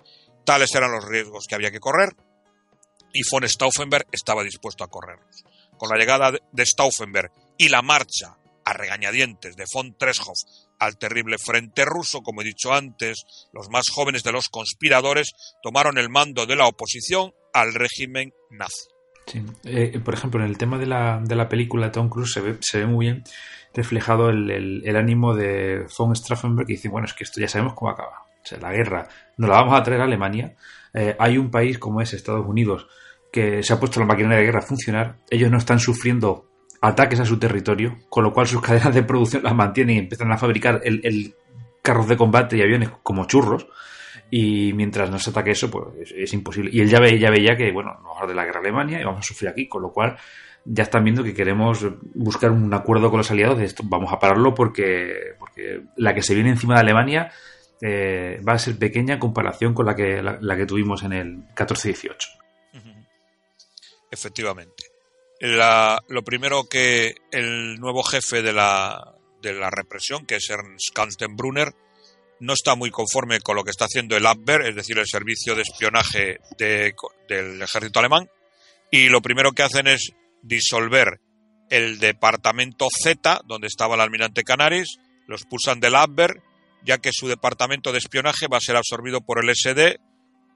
[0.44, 2.16] Tales eran los riesgos que había que correr
[3.12, 5.44] y von Stauffenberg estaba dispuesto a correrlos
[5.80, 8.36] con la llegada de Stauffenberg y la marcha
[8.66, 10.34] a regañadientes de von Treschow
[10.78, 13.24] al terrible frente ruso, como he dicho antes,
[13.54, 15.32] los más jóvenes de los conspiradores
[15.62, 18.88] tomaron el mando de la oposición al régimen nazi.
[19.26, 19.42] Sí.
[19.64, 22.58] Eh, por ejemplo, en el tema de la, de la película Tom Cruise se ve,
[22.60, 23.24] se ve muy bien
[23.72, 24.50] reflejado el,
[24.84, 28.26] el, ánimo de von Stauffenberg que dice, bueno, es que esto ya sabemos cómo acaba.
[28.42, 29.08] O sea, la guerra
[29.38, 30.56] nos la vamos a traer a Alemania.
[30.92, 32.86] Eh, hay un país como es Estados Unidos
[33.32, 36.46] que se ha puesto la maquinaria de guerra a funcionar, ellos no están sufriendo
[36.80, 40.32] ataques a su territorio, con lo cual sus cadenas de producción las mantienen y empiezan
[40.32, 41.34] a fabricar el, el
[41.82, 43.66] carros de combate y aviones como churros.
[44.32, 46.70] Y mientras no se ataque eso, pues es, imposible.
[46.72, 49.04] Y él ya, ve, ya veía que, bueno, nos de la guerra a Alemania y
[49.04, 50.16] vamos a sufrir aquí, con lo cual
[50.64, 51.84] ya están viendo que queremos
[52.14, 53.82] buscar un acuerdo con los aliados de esto.
[53.86, 57.32] Vamos a pararlo porque, porque la que se viene encima de Alemania
[57.80, 61.12] eh, va a ser pequeña en comparación con la que, la, la que tuvimos en
[61.12, 62.39] el 14-18.
[64.10, 64.84] Efectivamente.
[65.40, 70.92] La, lo primero que el nuevo jefe de la, de la represión, que es Ernst
[70.94, 71.74] Kaltenbrunner,
[72.40, 75.54] no está muy conforme con lo que está haciendo el Abwehr, es decir, el servicio
[75.54, 76.94] de espionaje de,
[77.28, 78.28] del ejército alemán,
[78.90, 80.12] y lo primero que hacen es
[80.42, 81.20] disolver
[81.70, 86.42] el departamento Z, donde estaba el almirante Canaris, lo expulsan del Abwehr,
[86.82, 90.00] ya que su departamento de espionaje va a ser absorbido por el SD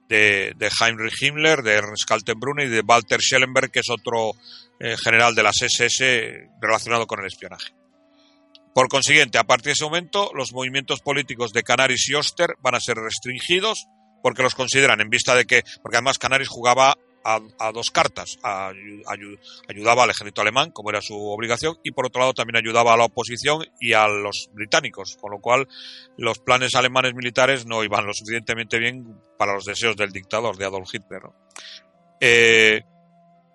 [0.09, 4.31] de, Heinrich Himmler, de Ernst Kaltenbrunner y de Walter Schellenberg, que es otro
[4.79, 7.73] eh, general de las SS relacionado con el espionaje.
[8.73, 12.75] Por consiguiente, a partir de ese momento, los movimientos políticos de Canaris y Oster van
[12.75, 13.87] a ser restringidos
[14.21, 18.37] porque los consideran en vista de que, porque además Canaris jugaba a, dos cartas.
[19.67, 22.97] ayudaba al ejército alemán, como era su obligación, y por otro lado también ayudaba a
[22.97, 25.67] la oposición y a los británicos, con lo cual
[26.17, 30.65] los planes alemanes militares no iban lo suficientemente bien para los deseos del dictador de
[30.65, 31.23] Adolf Hitler.
[32.19, 32.83] Eh,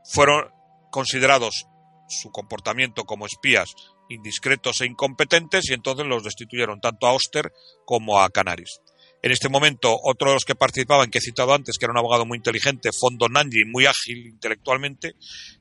[0.05, 0.51] fueron
[0.91, 1.67] considerados
[2.09, 3.73] su comportamiento como espías
[4.09, 7.53] indiscretos e incompetentes y entonces los destituyeron tanto a Oster
[7.85, 8.81] como a Canaris.
[9.23, 11.99] En este momento, otro de los que participaban, que he citado antes, que era un
[11.99, 15.15] abogado muy inteligente, Fondo Nanji, muy ágil intelectualmente,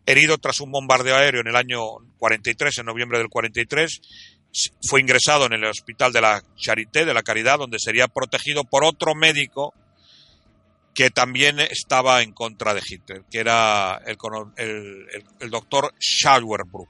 [0.06, 1.82] herido tras un bombardeo aéreo en el año
[2.20, 4.02] 43, en noviembre del 43,
[4.88, 8.84] fue ingresado en el hospital de la Charité, de la Caridad, donde sería protegido por
[8.84, 9.74] otro médico
[10.94, 14.18] que también estaba en contra de Hitler, que era el,
[15.40, 16.90] el, doctor Schauerbruck.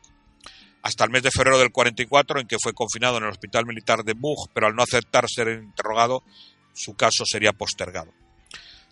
[0.81, 4.03] Hasta el mes de febrero del 44, en que fue confinado en el hospital militar
[4.03, 6.23] de Buch, pero al no aceptar ser interrogado,
[6.79, 8.13] su caso sería postergado.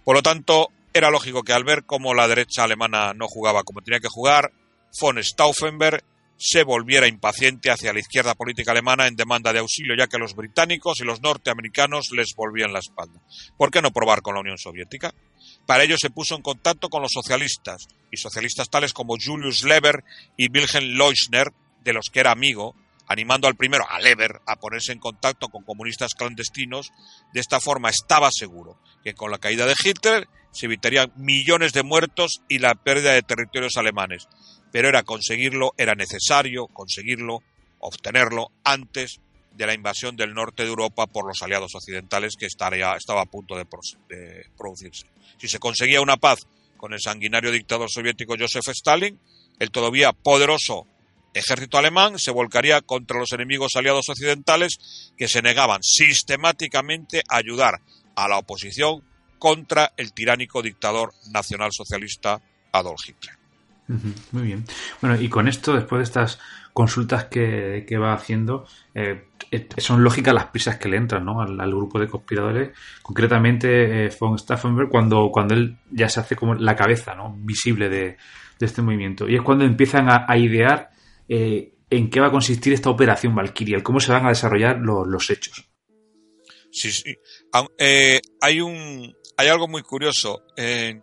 [0.04, 3.82] Por lo tanto, era lógico que al ver cómo la derecha alemana no jugaba como
[3.82, 4.52] tenía que jugar,
[5.00, 6.04] von Stauffenberg
[6.38, 10.36] se volviera impaciente hacia la izquierda política alemana en demanda de auxilio, ya que los
[10.36, 13.22] británicos y los norteamericanos les volvían la espalda.
[13.58, 15.14] ¿Por qué no probar con la Unión Soviética?
[15.66, 20.04] Para ello se puso en contacto con los socialistas, y socialistas tales como Julius Leber
[20.36, 21.54] y Wilhelm Leuschner,
[21.84, 22.76] de los que era amigo,
[23.08, 26.92] animando al primero, a Lever, a ponerse en contacto con comunistas clandestinos.
[27.34, 31.84] De esta forma estaba seguro que con la caída de Hitler se evitarían millones de
[31.84, 34.28] muertos y la pérdida de territorios alemanes.
[34.72, 37.42] Pero era conseguirlo, era necesario conseguirlo,
[37.80, 39.22] obtenerlo antes
[39.52, 43.26] de la invasión del norte de Europa por los aliados occidentales que estaría, estaba a
[43.26, 43.66] punto de,
[44.10, 45.08] de producirse.
[45.38, 49.20] Si se conseguía una paz con el sanguinario dictador soviético Joseph Stalin,
[49.60, 50.86] el todavía poderoso
[51.38, 57.82] ejército alemán se volcaría contra los enemigos aliados occidentales que se negaban sistemáticamente a ayudar
[58.16, 59.04] a la oposición
[59.40, 62.42] contra el tiránico dictador nacionalsocialista
[62.72, 63.38] Adolf Hitler.
[64.32, 64.66] Muy bien.
[65.02, 66.40] Bueno, y con esto, después de estas
[66.74, 71.42] consultas que, va haciendo, eh, eh, son lógicas las prisas que le entran ¿no?
[71.42, 76.54] al, grupo de conspiradores, concretamente eh, von Stauffenberg, cuando, cuando él ya se hace como
[76.56, 77.34] la cabeza ¿no?
[77.40, 78.18] visible de,
[78.60, 79.30] este movimiento.
[79.30, 80.90] Y es cuando empiezan a idear
[81.28, 85.30] eh, en qué va a consistir esta operación Valkyria, cómo se van a desarrollar los,
[85.30, 85.70] hechos.
[86.72, 87.16] Sí, sí.
[87.78, 90.44] Eh, hay, un, hay algo muy curioso.
[90.56, 91.00] Eh,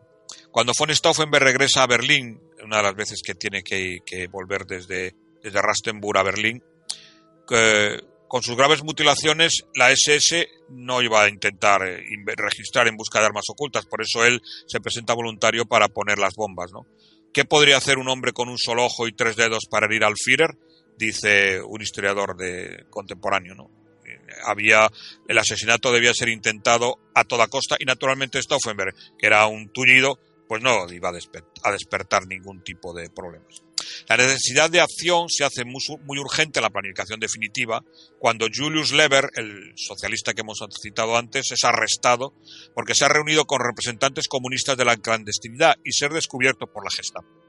[0.50, 5.14] cuando von Stauffenberg regresa a Berlín, una de las veces que tiene que, volver desde,
[5.42, 6.62] desde Rastenburg a Berlín,
[8.28, 11.82] con sus graves mutilaciones, la SS no iba a intentar
[12.36, 16.34] registrar en busca de armas ocultas, por eso él se presenta voluntario para poner las
[16.34, 16.86] bombas, ¿no?
[17.34, 20.14] ¿Qué podría hacer un hombre con un solo ojo y tres dedos para herir al
[20.16, 20.56] Führer?
[20.96, 23.70] Dice un historiador de contemporáneo, ¿no?
[24.06, 24.88] Eh, había
[25.26, 30.20] el asesinato debía ser intentado a toda costa y naturalmente Stauffenberg, que era un tullido,
[30.48, 33.62] pues no iba a, despertar ningún tipo de problemas.
[34.08, 37.84] La necesidad de acción se hace muy, urgente en la planificación definitiva
[38.18, 42.34] cuando Julius Leber, el socialista que hemos citado antes, es arrestado
[42.74, 46.90] porque se ha reunido con representantes comunistas de la clandestinidad y ser descubierto por la
[46.90, 47.44] Gestapo.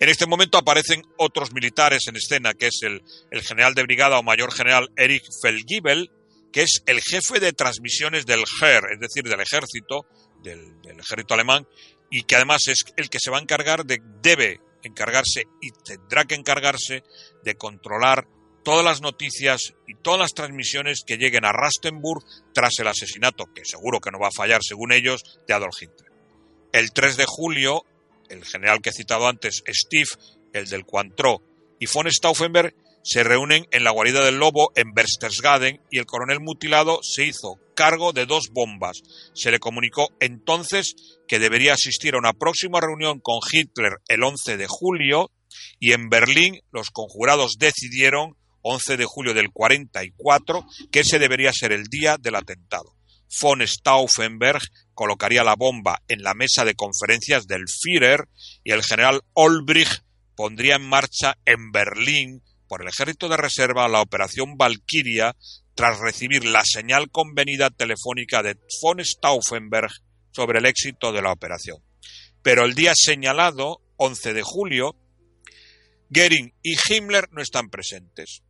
[0.00, 3.02] En este momento aparecen otros militares en escena, que es el,
[3.42, 6.10] general de brigada o mayor general Erich Feldgiebel,
[6.52, 10.06] que es el jefe de transmisiones del Heer, es decir, del ejército,
[10.42, 11.66] del, ejército alemán,
[12.10, 16.24] y que además es el que se va a encargar de, debe encargarse y tendrá
[16.24, 17.02] que encargarse
[17.44, 18.26] de controlar
[18.62, 23.64] todas las noticias y todas las transmisiones que lleguen a Rastenburg tras el asesinato, que
[23.64, 26.10] seguro que no va a fallar según ellos, de Adolf Hitler.
[26.72, 27.84] El 3 de julio,
[28.28, 30.08] el general que he citado antes, Steve,
[30.52, 31.42] el del Cointreau,
[31.78, 32.74] y von Stauffenberg
[33.08, 37.58] se reúnen en la guarida del lobo en Berchtesgaden y el coronel mutilado se hizo
[37.74, 39.00] cargo de dos bombas.
[39.32, 40.94] Se le comunicó entonces
[41.26, 45.30] que debería asistir a una próxima reunión con Hitler el 11 de julio
[45.80, 51.72] y en Berlín los conjurados decidieron 11 de julio del 44 que ese debería ser
[51.72, 52.94] el día del atentado.
[53.40, 54.60] Von Stauffenberg
[54.92, 58.28] colocaría la bomba en la mesa de conferencias del Führer
[58.62, 60.02] y el general Olbrich
[60.36, 65.34] pondría en marcha en Berlín por el ejército de reserva la operación Valkyria
[65.74, 69.90] tras recibir la señal convenida telefónica de von Stauffenberg
[70.30, 71.78] sobre el éxito de la operación.
[72.42, 74.96] Pero el día señalado, 11 de julio,
[76.10, 78.42] Goering y Himmler no están presentes.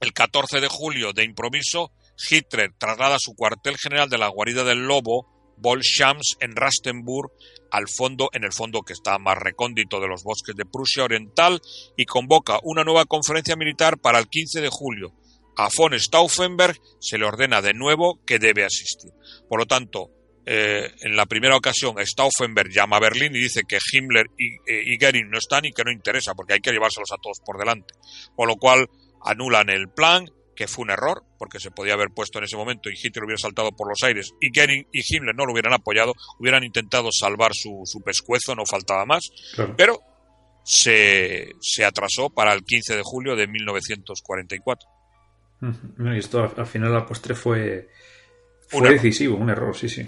[0.00, 1.92] El 14 de julio, de improviso,
[2.30, 7.30] Hitler traslada su cuartel general de la guarida del Lobo Bolshams en Rastenburg,
[7.70, 11.60] al fondo, en el fondo que está más recóndito de los bosques de Prusia Oriental,
[11.96, 15.12] y convoca una nueva conferencia militar para el 15 de julio.
[15.56, 19.10] A von Stauffenberg se le ordena de nuevo que debe asistir.
[19.48, 20.10] Por lo tanto,
[20.44, 24.82] eh, en la primera ocasión Stauffenberg llama a Berlín y dice que Himmler y, eh,
[24.86, 27.58] y Goering no están y que no interesa porque hay que llevárselos a todos por
[27.58, 27.94] delante.
[28.34, 28.88] Por lo cual
[29.24, 32.90] anulan el plan, que fue un error, porque se podía haber puesto en ese momento
[32.90, 36.14] y Hitler hubiera saltado por los aires y Goering y Himmler no lo hubieran apoyado,
[36.38, 39.22] hubieran intentado salvar su, su pescuezo, no faltaba más,
[39.54, 39.74] Claro.
[39.76, 40.00] pero
[40.64, 44.88] se, se atrasó para el 15 de julio de 1944.
[45.62, 46.08] Ujú.
[46.14, 47.88] Y esto al, al final, la postre, fue,
[48.68, 50.06] fue Un decisivo, un error, sí, sí.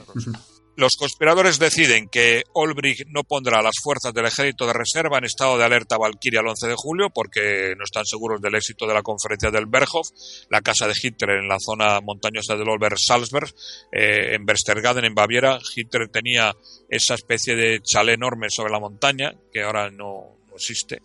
[0.76, 5.24] Los conspiradores deciden que Olbrich no pondrá a las fuerzas del ejército de reserva en
[5.24, 8.94] estado de alerta Valkyria el 11 de julio porque no están seguros del éxito de
[8.94, 10.08] la conferencia del Berghof,
[10.50, 13.54] la casa de Hitler en la zona montañosa del Ober-Salzberg,
[13.92, 15.60] eh, en Berchtesgaden, en Baviera.
[15.76, 16.52] Hitler tenía
[16.88, 21.02] esa especie de chalet enorme sobre la montaña, que ahora no existe,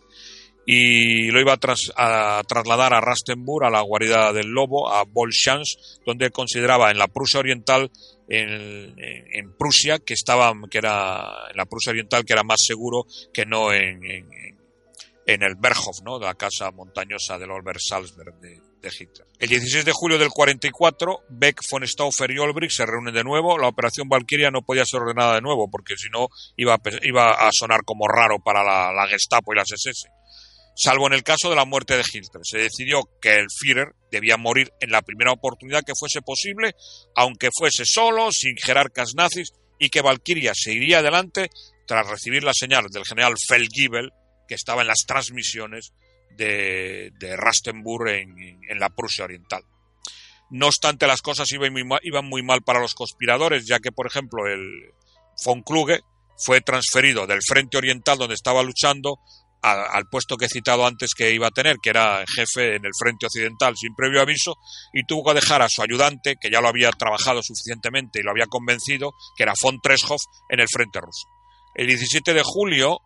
[0.71, 5.03] y lo iba a, tras- a trasladar a Rastenburg, a la guarida del lobo, a
[5.03, 7.89] Bolshans, donde consideraba en la Prusia Oriental,
[8.27, 13.47] en, Prusia, que estaba, que era, en la Prusia Oriental, que era más seguro que
[13.47, 16.19] no en, en, el Berghof, ¿no?
[16.19, 19.25] la casa montañosa del Olber-Salzberg de, de Hitler.
[19.39, 23.57] El 16 de julio del 44, Beck, von Stauffer y Olbrich se reúnen de nuevo.
[23.57, 26.27] La operación Valkyria no podía ser ordenada de nuevo, porque si no
[26.57, 30.09] iba, iba a sonar como raro para la, la Gestapo y las SS
[30.79, 32.41] salvo en el caso de la muerte de Hitler.
[32.43, 36.73] Se decidió que el Führer debía morir en la primera oportunidad que fuese posible,
[37.15, 41.49] aunque fuese solo, sin jerarcas nazis, y que Valkyria se iría adelante
[41.85, 44.11] tras recibir la señal del general Feldgiebel,
[44.47, 45.91] que estaba en las transmisiones
[46.37, 48.39] de, de Rastenburg en,
[48.69, 49.63] en- la Prusia Oriental.
[50.49, 51.73] No obstante, las cosas iban
[52.03, 54.91] iban muy mal para los conspiradores, ya que, por ejemplo, el
[55.45, 55.99] von Kluge
[56.37, 59.19] fue transferido del frente oriental donde estaba luchando
[59.61, 62.91] al puesto que he citado antes que iba a tener, que era jefe en el
[62.97, 64.55] frente occidental sin previo aviso,
[64.93, 68.31] y tuvo que dejar a su ayudante, que ya lo había trabajado suficientemente y lo
[68.31, 71.27] había convencido, que era von Treshoff, en el frente ruso.
[71.75, 72.99] El 17 de julio,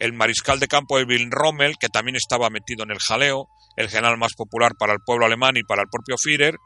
[0.00, 4.16] el mariscal de campo Wilhelm Rommel, que también estaba metido en el jaleo, el general
[4.16, 6.56] más popular para el pueblo alemán y para el propio Führer,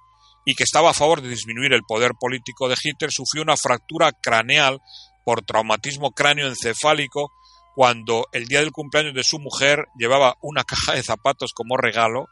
[0.44, 4.12] y que estaba a favor de disminuir el poder político de Hitler, sufrió una fractura
[4.12, 4.80] craneal
[5.24, 7.30] por traumatismo cráneoencefálico
[7.74, 12.28] cuando el día del cumpleaños de su mujer llevaba una caja de zapatos como regalo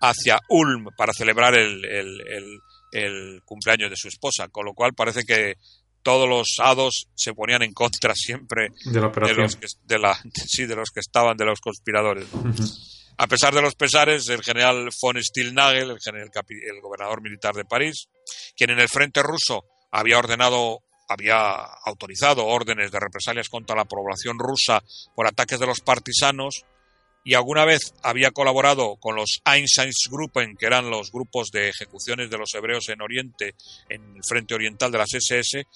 [0.00, 2.60] hacia Ulm para celebrar el, el- el-
[2.92, 5.54] el cumpleaños de su esposa, con lo cual parece que
[6.02, 9.36] todos los hados se ponían en contra siempre De la de operación.
[9.42, 12.26] los que, de la, sí, de los que estaban, de los conspiradores.
[13.18, 17.64] A pesar de los pesares, el general von Stilnagel, el, general el gobernador militar de
[17.64, 18.06] París,
[18.56, 20.78] quien en el frente ruso había ordenado,
[21.08, 21.40] había
[21.84, 24.82] autorizado órdenes de represalias contra la población rusa
[25.14, 26.64] por ataques de los partisanos,
[27.24, 32.38] y alguna vez había colaborado con los Einsatzgruppen, que eran los grupos de ejecuciones de
[32.38, 33.54] los hebreos en Oriente,
[33.88, 35.66] en el frente oriental de las SS,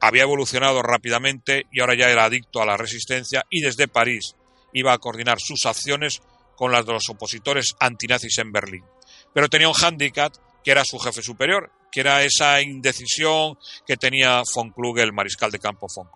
[0.00, 4.34] había evolucionado rápidamente y ahora ya era adicto a la resistencia y desde París
[4.72, 6.20] iba a coordinar sus acciones
[6.56, 8.84] con las de los opositores antinazis en Berlín.
[9.32, 10.32] Pero tenía un hándicap
[10.64, 13.56] que era su jefe superior, que era esa indecisión
[13.86, 16.08] que tenía von Kluge, el mariscal de campo von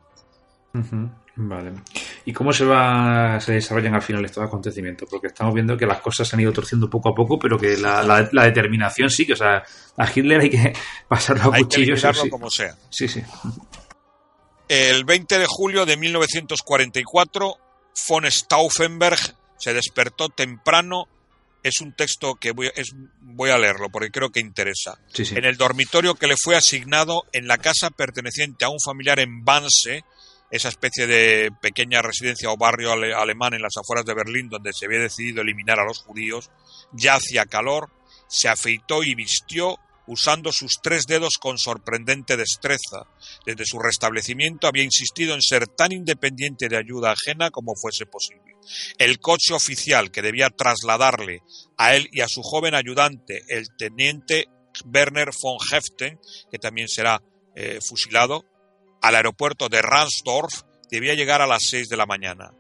[1.43, 1.73] Vale.
[2.27, 5.09] ¿Y cómo se va se desarrollan al final estos acontecimientos?
[5.11, 7.79] Porque estamos viendo que las cosas se han ido torciendo poco a poco, pero que
[7.79, 9.63] la, la- la determinación sí, que o sea,
[9.97, 10.73] a Hitler hay que
[11.09, 11.89] pasarlo a Hay que cuchillos.
[11.97, 12.31] liquidarlo sí.
[12.31, 12.75] como sea.
[12.91, 13.23] sí, sí.
[14.69, 17.55] El 20 de julio de 1944,
[18.09, 19.19] von Stauffenberg
[19.57, 21.07] se despertó temprano.
[21.63, 24.99] Es un texto que voy, es- voy a leerlo porque creo que interesa.
[25.13, 25.35] sí, sí.
[25.37, 29.45] En el dormitorio que le fue asignado en la casa perteneciente a un familiar en
[29.45, 30.05] Banse,
[30.51, 34.73] esa especie de pequeña residencia o barrio ale- alemán en las afueras de Berlín donde
[34.73, 36.51] se había decidido eliminar a los judíos,
[36.93, 37.89] ya hacía calor,
[38.27, 39.79] se afeitó y vistió
[40.11, 43.07] usando sus tres dedos con sorprendente destreza.
[43.47, 48.57] Desde su restablecimiento había insistido en ser tan independiente de ayuda ajena como fuese posible.
[48.99, 51.43] El coche oficial que debía trasladarle
[51.79, 54.47] a él y a su joven ayudante, el teniente
[54.93, 56.19] Werner von Heften,
[56.51, 57.23] que también será
[57.55, 58.45] eh, fusilado,
[59.03, 62.51] al aeropuerto de Ransdorf, debía llegar a las seis de la mañana.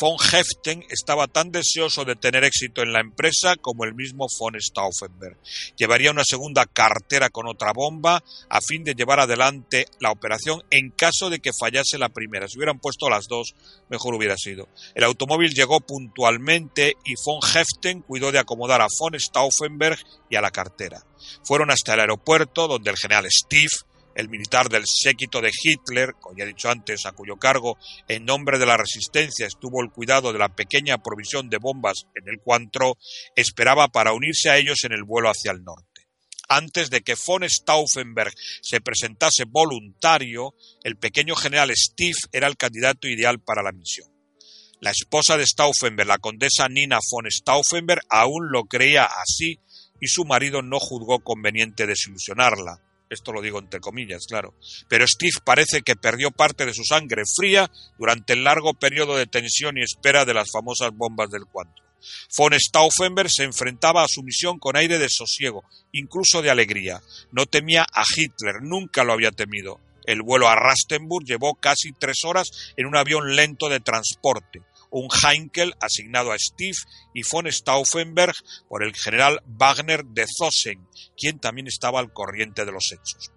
[0.00, 4.54] Von Heften estaba tan deseoso de tener éxito en la empresa como el mismo von
[4.58, 5.36] Stauffenberg.
[5.76, 10.90] Llevaría una segunda cartera con otra bomba a fin de llevar adelante la operación en
[10.90, 12.48] caso de que fallase la primera.
[12.48, 13.54] Si hubieran puesto las dos,
[13.90, 14.68] mejor hubiera sido.
[14.94, 19.98] El automóvil llegó puntualmente y von Heften cuidó de acomodar a von Stauffenberg
[20.30, 21.04] y a la cartera.
[21.44, 23.70] Fueron hasta el aeropuerto donde el general Steve
[24.14, 27.78] el militar del séquito de Hitler, como ya he dicho antes, a cuyo cargo,
[28.08, 32.28] en nombre de la resistencia, estuvo el cuidado de la pequeña provisión de bombas en
[32.28, 32.96] el Cuantro,
[33.34, 36.08] esperaba para unirse a ellos en el vuelo hacia el norte.
[36.48, 43.08] Antes de que von Stauffenberg se presentase voluntario, el pequeño general Steve era el candidato
[43.08, 44.08] ideal para la misión.
[44.80, 49.58] La esposa de Stauffenberg, la condesa Nina von Stauffenberg, aún lo creía así
[50.00, 52.82] y su marido no juzgó conveniente desilusionarla.
[53.10, 54.54] Esto lo digo entre comillas, claro.
[54.88, 59.26] Pero Steve parece que perdió parte de su sangre fría durante el largo periodo de
[59.26, 61.82] tensión y espera de las famosas bombas del cuanto.
[62.36, 67.00] Von Stauffenberg se enfrentaba a su misión con aire de sosiego, incluso de alegría.
[67.32, 69.80] No temía a Hitler, nunca lo había temido.
[70.04, 74.60] El vuelo a Rastenburg llevó casi tres horas en un avión lento de transporte
[74.94, 76.78] un Heinkel asignado a Steve
[77.12, 78.34] y von Stauffenberg
[78.68, 83.32] por el general Wagner de Zossen, quien también estaba al corriente de los hechos.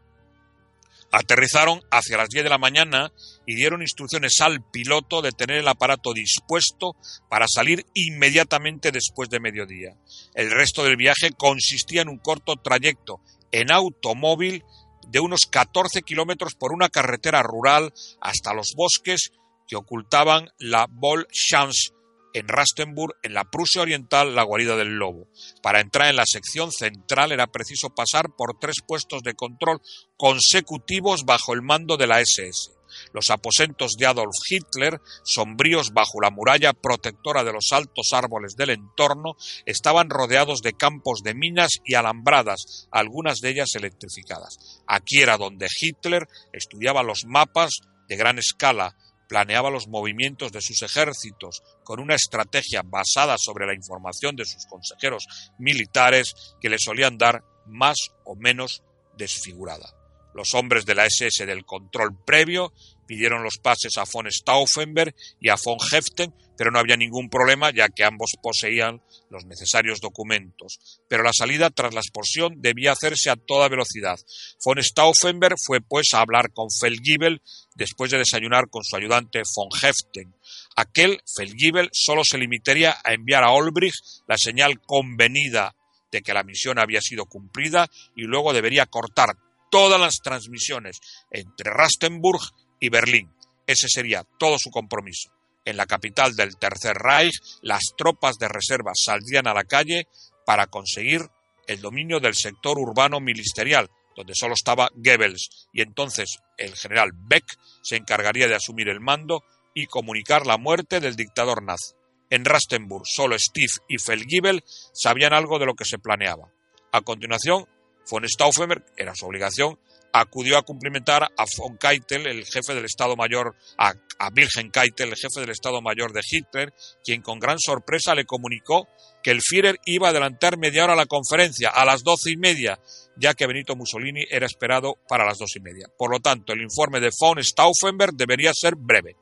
[1.12, 3.12] Aterrizaron hacia las 10 de la mañana
[3.48, 6.96] y dieron instrucciones al piloto de tener el aparato dispuesto
[7.28, 9.96] para salir inmediatamente después de mediodía.
[10.36, 13.20] El resto del viaje consistía en un corto trayecto
[13.52, 14.64] en automóvil
[15.08, 19.32] de unos 14 kilómetros por una carretera rural hasta los bosques
[19.68, 20.88] que ocultaban la
[21.31, 21.91] Chance
[22.34, 25.27] en Rastenburg, en la Prusia Oriental, la guarida del lobo.
[25.61, 29.81] Para entrar en la sección central era preciso pasar por tres puestos de control
[30.18, 32.77] consecutivos bajo el mando de la SS.
[33.11, 38.69] Los aposentos de Adolf Hitler, sombríos bajo la muralla protectora de los altos árboles del
[38.69, 39.35] entorno,
[39.65, 44.81] estaban rodeados de campos de minas y alambradas, algunas de ellas electrificadas.
[44.88, 47.72] Aquí era donde Hitler estudiaba los mapas
[48.07, 48.95] de gran escala
[49.28, 54.66] planeaba los movimientos de sus ejércitos con una estrategia basada sobre la información de sus
[54.66, 55.28] consejeros
[55.60, 58.84] militares que le solían dar más o menos
[59.18, 59.94] desfigurada.
[60.34, 62.72] Los hombres de la SS del control previo
[63.08, 67.72] pidieron los pases a von Stauffenberg y a von Heften, pero no había ningún problema
[67.72, 71.02] ya que ambos poseían los necesarios documentos.
[71.08, 74.20] Pero la salida tras la expulsión debía hacerse a toda velocidad.
[74.64, 77.42] Von Stauffenberg fue pues a hablar con Feldgiebel
[77.76, 80.36] después de desayunar con su ayudante von Heften.
[80.76, 83.96] Aquel Feldgiebel solo se limitaría a enviar a Olbrich
[84.28, 85.76] la señal convenida
[86.12, 89.38] de que la misión había sido cumplida y luego debería cortar
[89.70, 91.00] todas las transmisiones
[91.32, 92.42] entre Rastenburg
[92.80, 93.34] y Berlín.
[93.66, 95.32] Ese sería todo su compromiso.
[95.66, 100.08] En la capital del Tercer Reich, las tropas de reserva saldrían a la calle
[100.45, 101.30] para conseguir
[101.68, 107.45] el dominio del sector urbano ministerial, donde solo estaba Goebbels, y entonces el general Beck
[107.84, 109.44] se encargaría de asumir el mando
[109.74, 111.94] y comunicar la muerte del dictador nazi.
[112.30, 114.64] En Rastenburg solo Steve y Feldgiebel
[114.94, 116.52] sabían algo de lo que se planeaba.
[116.91, 117.66] A continuación,
[118.10, 119.78] von Stauffenberg, era su obligación,
[120.19, 123.94] acudió a cumplimentar a von Keitel, el jefe del Estado Mayor, a,
[124.35, 126.73] Wilhelm Keitel, el jefe del Estado Mayor de Hitler,
[127.03, 128.88] quien con gran sorpresa le comunicó
[129.22, 132.80] que el Führer iba a adelantar media hora la conferencia, a las doce y media,
[133.15, 135.88] ya que Benito Mussolini era esperado para las dos y media.
[135.98, 139.15] Por lo tanto, el informe de von Stauffenberg debería ser breve.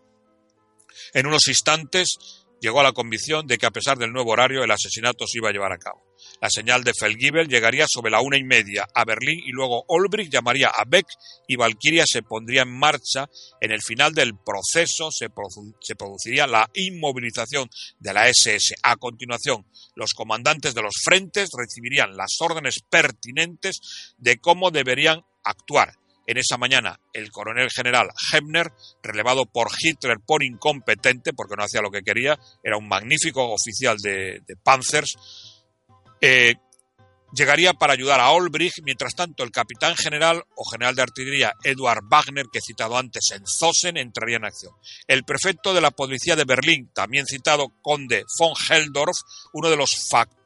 [1.13, 4.72] En unos instantes llegó a la convicción de que a pesar del nuevo horario el
[4.72, 6.03] asesinato se iba a llevar a cabo.
[6.41, 10.30] La señal de Feldgiebel llegaría sobre la una y media a Berlín y luego Olbrich
[10.30, 11.07] llamaría a Beck
[11.48, 13.30] y Valkyria se pondría en marcha.
[13.61, 15.27] En el final del proceso se,
[15.82, 17.69] se produciría la inmovilización
[17.99, 18.76] de la SS.
[18.84, 19.65] A continuación,
[19.95, 25.94] los comandantes de los frentes recibirían las órdenes pertinentes de cómo deberían actuar.
[26.27, 28.72] En esa mañana, el coronel general Hebner,
[29.03, 33.97] relevado por Hitler por incompetente, porque no hacía lo que quería, era un magnífico oficial
[33.97, 35.15] de, de Panzers,
[36.22, 36.56] eh,
[37.35, 42.03] llegaría para ayudar a Olbrich, mientras tanto el capitán general o general de artillería Eduard
[42.10, 44.73] Wagner, que he citado antes en Zosen, entraría en acción.
[45.07, 49.18] El prefecto de la policía de Berlín, también citado conde von Heldorf,
[49.53, 50.44] uno de los factores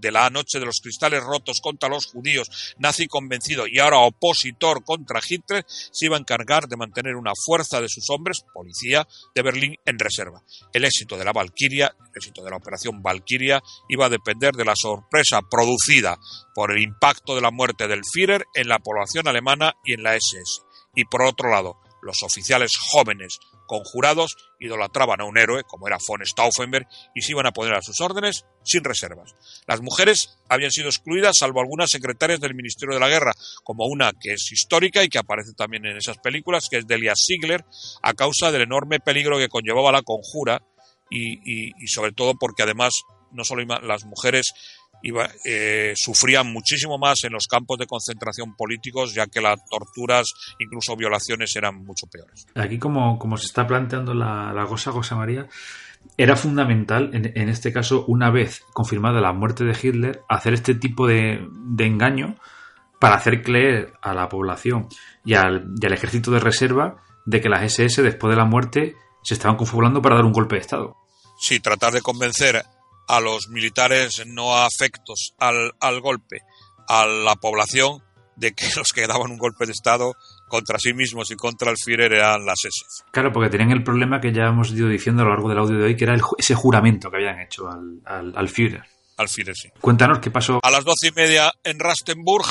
[0.00, 4.84] de la noche de los cristales rotos contra los judíos, nazi convencido y ahora opositor
[4.84, 9.42] contra Hitler, se iba a encargar de mantener una fuerza de sus hombres, policía de
[9.42, 10.42] Berlín, en reserva.
[10.72, 14.64] El éxito de la Valquiria, el éxito de la operación Valquiria, iba a depender de
[14.64, 16.18] la sorpresa producida
[16.54, 20.14] por el impacto de la muerte del Führer en la población alemana y en la
[20.14, 20.62] SS.
[20.94, 26.24] Y por otro lado, los oficiales jóvenes conjurados idolatraban a un héroe, como era von
[26.26, 29.34] Stauffenberg, y se iban a poner a sus órdenes sin reservas.
[29.66, 33.32] Las mujeres habían sido excluidas, salvo algunas secretarias del Ministerio de la Guerra,
[33.64, 37.14] como una que es histórica y que aparece también en esas películas, que es Delia
[37.16, 37.64] Ziegler,
[38.02, 40.62] a causa del enorme peligro que conllevaba la conjura
[41.08, 43.02] y, y sobre todo porque además
[43.32, 44.52] no solo las mujeres
[45.02, 50.32] iba, eh, sufrían muchísimo más en los campos de concentración políticos, ya que las torturas,
[50.58, 52.46] incluso violaciones, eran mucho peores.
[52.54, 55.46] Aquí, como, como se está planteando la, la cosa, José María,
[56.16, 60.74] era fundamental, en, en, este caso, una vez confirmada la muerte de Hitler, hacer este
[60.74, 62.36] tipo de, de engaño
[62.98, 64.88] para hacer creer a la población
[65.24, 68.94] y al, y al ejército de reserva de que las SS, después de la muerte,
[69.22, 70.96] se estaban confabulando para dar un golpe de Estado.
[71.38, 72.62] Sí, tratar de convencer
[73.08, 76.40] a los militares no afectos al, al golpe,
[76.88, 78.02] a la población,
[78.36, 80.14] de que los que daban un golpe de Estado
[80.48, 83.04] contra sí mismos y contra el Führer eran las SS.
[83.10, 85.78] Claro, porque tenían el problema que ya hemos ido diciendo a lo largo del audio
[85.78, 88.84] de hoy, que era el, ese juramento que habían hecho al, al, al Führer.
[89.16, 89.68] Al Führer, sí.
[89.80, 90.60] Cuéntanos qué pasó.
[90.62, 92.46] A las doce y media en Rastenburg,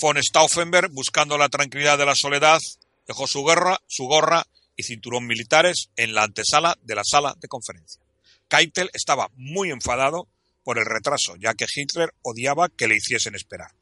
[0.00, 2.60] von Stauffenberg, buscando la tranquilidad de la soledad,
[3.06, 4.44] dejó su, guerra, su gorra
[4.76, 8.05] y cinturón militares en la antesala de la sala de conferencia.
[8.48, 10.28] Keitel estaba muy enfadado
[10.64, 13.72] por el retraso, ya que Hitler odiaba que le hiciesen esperar.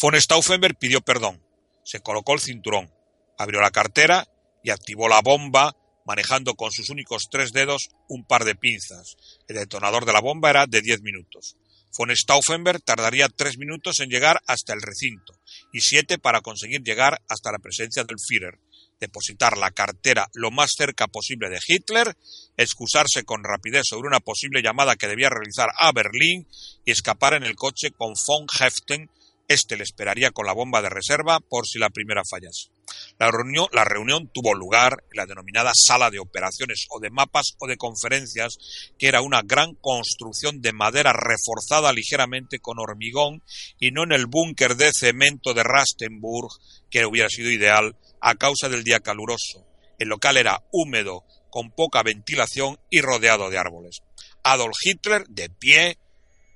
[0.00, 1.42] Von Stauffenberg pidió perdón,
[1.84, 2.92] se colocó el cinturón,
[3.38, 4.28] abrió la cartera
[4.62, 9.16] y activó la bomba manejando con sus únicos tres dedos un par de pinzas.
[9.48, 11.56] El detonador de la bomba era de 10 minutos.
[11.96, 15.38] Von Stauffenberg tardaría tres minutos en llegar hasta el recinto
[15.72, 18.58] y siete para conseguir llegar hasta la presencia del Führer,
[19.00, 22.16] depositar la cartera lo más cerca posible de Hitler,
[22.56, 26.46] excusarse con rapidez sobre una posible llamada que debía realizar a Berlín
[26.84, 29.10] y escapar en el coche con von Heften.
[29.46, 32.70] Este le esperaría con la bomba de reserva por si la primera fallase.
[33.18, 37.54] La reunión, la reunión, tuvo lugar en la denominada sala de operaciones o de mapas
[37.58, 38.56] o de conferencias,
[38.98, 43.42] que era una gran construcción de madera reforzada ligeramente con hormigón
[43.78, 46.50] y no en el búnker de cemento de Rastenburg,
[46.90, 47.96] que hubiera sido ideal
[48.26, 49.66] a causa del día caluroso.
[49.98, 54.00] El local era húmedo, con poca ventilación y rodeado de árboles.
[54.42, 55.98] Adolf Hitler, de pie,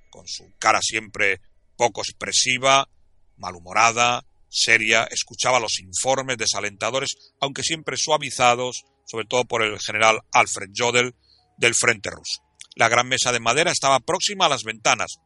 [0.09, 1.43] con su cara siempre
[1.77, 2.89] poco expresiva,
[3.37, 10.71] malhumorada, seria, escuchaba los informes desalentadores, aunque siempre suavizados, sobre todo por el general Alfred
[10.75, 11.15] Jodl
[11.59, 12.43] del frente ruso.
[12.77, 15.19] La gran mesa de madera estaba próxima a las ventanas,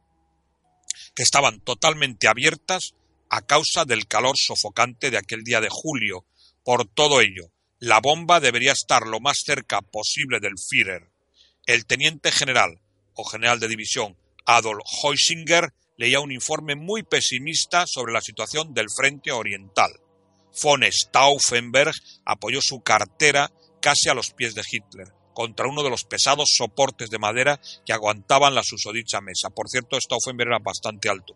[1.15, 2.95] que estaban totalmente abiertas
[3.29, 6.27] a causa del calor sofocante de aquel día de julio.
[6.63, 11.11] Por todo ello, la bomba debería estar lo más cerca posible del Führer.
[11.65, 12.79] El teniente general
[13.13, 18.87] o general de división Adolf Heusinger leía un informe muy pesimista sobre la situación del
[18.95, 19.91] frente oriental.
[20.61, 21.93] Von Stauffenberg
[22.25, 27.09] apoyó su cartera casi a los pies de Hitler, contra uno de los pesados soportes
[27.09, 29.49] de madera que aguantaban la susodicha mesa.
[29.49, 31.35] Por cierto, Stauffenberg era bastante alto,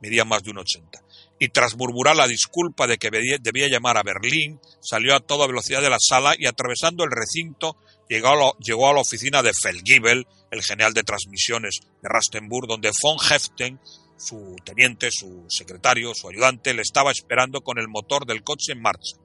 [0.00, 1.02] medía más de un ochenta.
[1.38, 5.82] Y tras murmurar la disculpa de que debía llamar a Berlín, salió a toda velocidad
[5.82, 7.76] de la sala y atravesando el recinto
[8.08, 13.80] llegó a, la oficina de Felgibel, el general de transmisiones de Rastenburg, donde von Heften,
[14.16, 18.82] su teniente, su secretario, su ayudante, le estaba esperando con el motor del coche en
[18.82, 19.16] marcha.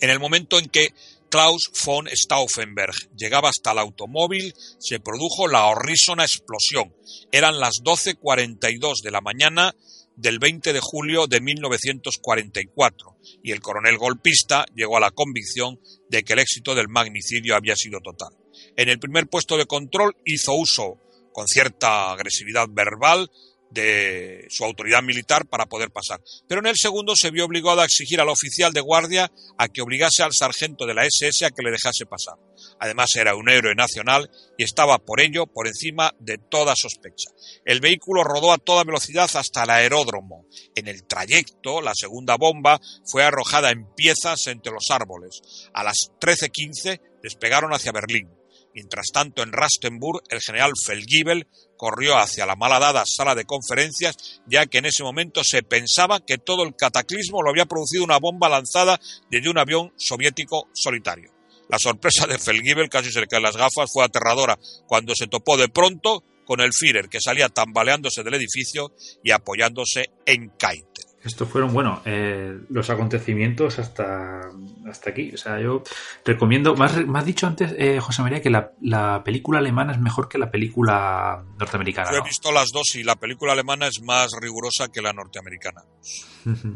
[0.00, 0.94] En el momento en que
[1.34, 6.94] Klaus von Stauffenberg llegaba hasta el automóvil, se produjo la horrísona explosión.
[7.32, 9.74] Eran las 12.42 de la mañana
[10.14, 16.22] del 20 de julio de 1944 y el coronel golpista llegó a la convicción de
[16.22, 18.30] que el éxito del magnicidio había sido total.
[18.76, 21.00] En el primer puesto de control hizo uso,
[21.32, 23.28] con cierta agresividad verbal,
[23.70, 26.20] de su autoridad militar para poder pasar.
[26.46, 29.82] Pero en el segundo se vio obligado a exigir al oficial de guardia a que
[29.82, 32.34] obligase al sargento de la SS a que le dejase pasar.
[32.78, 37.30] Además era un héroe nacional y estaba por ello por encima de toda sospecha.
[37.64, 40.46] El vehículo rodó a toda velocidad hasta el aeródromo.
[40.74, 45.40] En el trayecto, la segunda bomba fue arrojada en piezas entre los árboles.
[45.72, 48.28] A las 13.15 despegaron hacia Berlín.
[48.74, 51.46] Mientras tanto, en Rastenburg, el general Felgibel
[51.76, 56.38] corrió hacia la malhadada sala de conferencias, ya que en ese momento se pensaba que
[56.38, 61.30] todo el cataclismo lo había producido una bomba lanzada desde un avión soviético solitario.
[61.68, 65.68] La sorpresa de Felgibel, casi le caen las gafas, fue aterradora cuando se topó de
[65.68, 70.93] pronto con el Führer, que salía tambaleándose del edificio y apoyándose en Keitel.
[71.24, 74.42] Estos fueron, bueno, eh, los acontecimientos hasta,
[74.86, 75.32] hasta aquí.
[75.32, 75.82] O sea, yo
[76.24, 76.76] recomiendo.
[76.76, 79.98] Me has, me has dicho antes, eh, José María, que la, la, película alemana es
[79.98, 82.10] mejor que la película norteamericana.
[82.10, 82.24] Yo he ¿no?
[82.24, 85.82] visto las dos y la película alemana es más rigurosa que la norteamericana.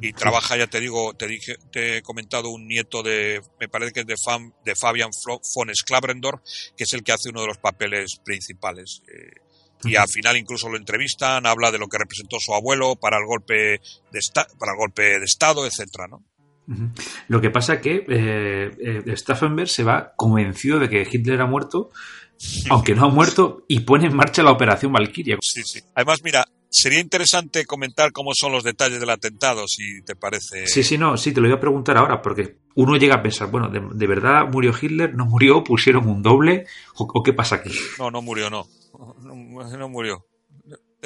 [0.00, 3.92] y trabaja, ya te digo, te dije, te he comentado un nieto de, me parece
[3.92, 6.40] que es de, Fam, de Fabian von Sklabrendorf,
[6.74, 9.02] que es el que hace uno de los papeles principales.
[9.08, 9.47] Eh,
[9.84, 13.26] y al final incluso lo entrevistan, habla de lo que representó su abuelo para el
[13.26, 13.80] golpe
[14.12, 16.24] de, esta, para el golpe de Estado, etcétera, ¿no?
[17.28, 21.90] Lo que pasa que eh, eh, Stauffenberg se va convencido de que Hitler ha muerto
[22.70, 25.38] aunque no ha muerto, y pone en marcha la operación Valkyria.
[25.40, 25.80] Sí, sí.
[25.94, 30.66] Además, mira, sería interesante comentar cómo son los detalles del atentado, si te parece.
[30.66, 33.50] Sí, sí, no, sí, te lo voy a preguntar ahora, porque uno llega a pensar,
[33.50, 35.14] bueno, ¿de, verdad murió Hitler?
[35.14, 35.64] ¿No murió?
[35.64, 36.66] ¿Pusieron un doble?
[36.96, 37.70] ¿O, qué pasa aquí?
[37.98, 38.66] No, no murió, no.
[39.22, 39.34] no.
[39.76, 40.24] No murió.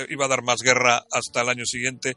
[0.08, 2.16] Iba a dar más guerra hasta el año siguiente.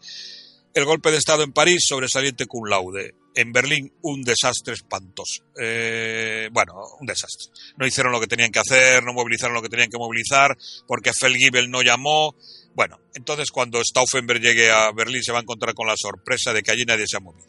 [0.73, 3.15] El golpe de Estado en París, sobresaliente cum laude.
[3.33, 5.43] En Berlín, un desastre espantoso.
[5.57, 7.49] Eh, bueno, un desastre.
[7.77, 11.13] No hicieron lo que tenían que hacer, no movilizaron lo que tenían que movilizar, porque
[11.13, 12.35] Felgibel no llamó.
[12.75, 16.61] Bueno, entonces cuando Stauffenberg llegue a Berlín se va a encontrar con la sorpresa de
[16.61, 17.47] que allí nadie se ha movido.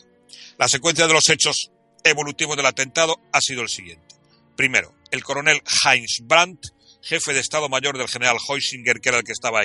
[0.57, 1.71] La secuencia de los hechos
[2.05, 4.15] evolutivos del atentado ha sido el siguiente.
[4.57, 6.61] Primero, el coronel Heinz Brandt
[7.07, 9.63] jefe de Estado Mayor del general Heusinger, que era el que estaba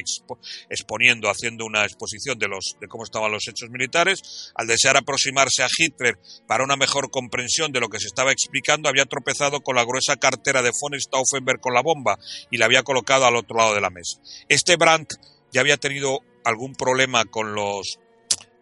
[0.70, 5.64] exponiendo, haciendo una exposición de, los, de cómo estaban los hechos militares, al desear aproximarse
[5.64, 9.76] a Hitler para una mejor comprensión de lo que se estaba explicando, había tropezado con
[9.76, 12.20] la gruesa cartera de von Stauffenberg con la bomba
[12.52, 14.20] y la había colocado al otro lado de la mesa.
[14.48, 15.10] Este Brandt
[15.52, 18.00] ya había tenido algún problema con los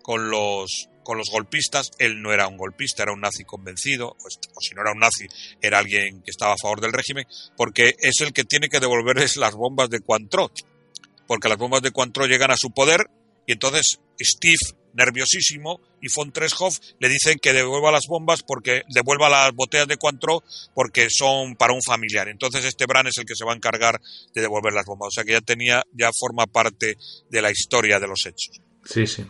[0.02, 4.62] con los con los golpistas, él no era un golpista, era un nazi convencido, o,
[4.62, 5.26] si no era un nazi,
[5.60, 7.26] era alguien que estaba a favor del régimen,
[7.58, 10.52] porque es el que tiene que devolverles las bombas de Cointreau,
[11.26, 13.10] porque las bombas de Cointreau llegan a su poder
[13.48, 14.58] y entonces Steve,
[14.94, 19.98] nerviosísimo, y von Treshoff le dicen que devuelva las bombas porque devuelva las botellas de
[19.98, 20.42] Cointreau
[20.74, 22.28] porque son para un familiar.
[22.28, 24.00] Entonces este Bran es el que se va a encargar
[24.34, 26.98] de devolver las bombas, o sea que ya tenía ya forma parte
[27.30, 28.62] de la historia de los hechos.
[28.86, 29.26] Sí, sí.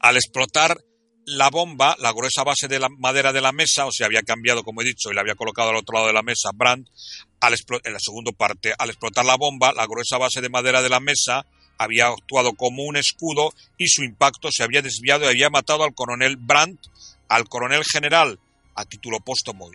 [0.00, 0.78] Al explotar
[1.24, 4.64] la bomba, la gruesa base de la madera de la mesa, o sea, había cambiado,
[4.64, 6.88] como he dicho, y la había colocado al otro lado de la mesa Brandt,
[7.40, 7.54] al
[7.84, 11.00] en la segunda parte, al explotar la bomba, la gruesa base de madera de la
[11.00, 11.46] mesa
[11.78, 15.94] había actuado como un escudo y su impacto se había desviado y había matado al
[15.94, 16.80] coronel Brandt,
[17.28, 18.38] al coronel general,
[18.74, 19.70] a título póstumo,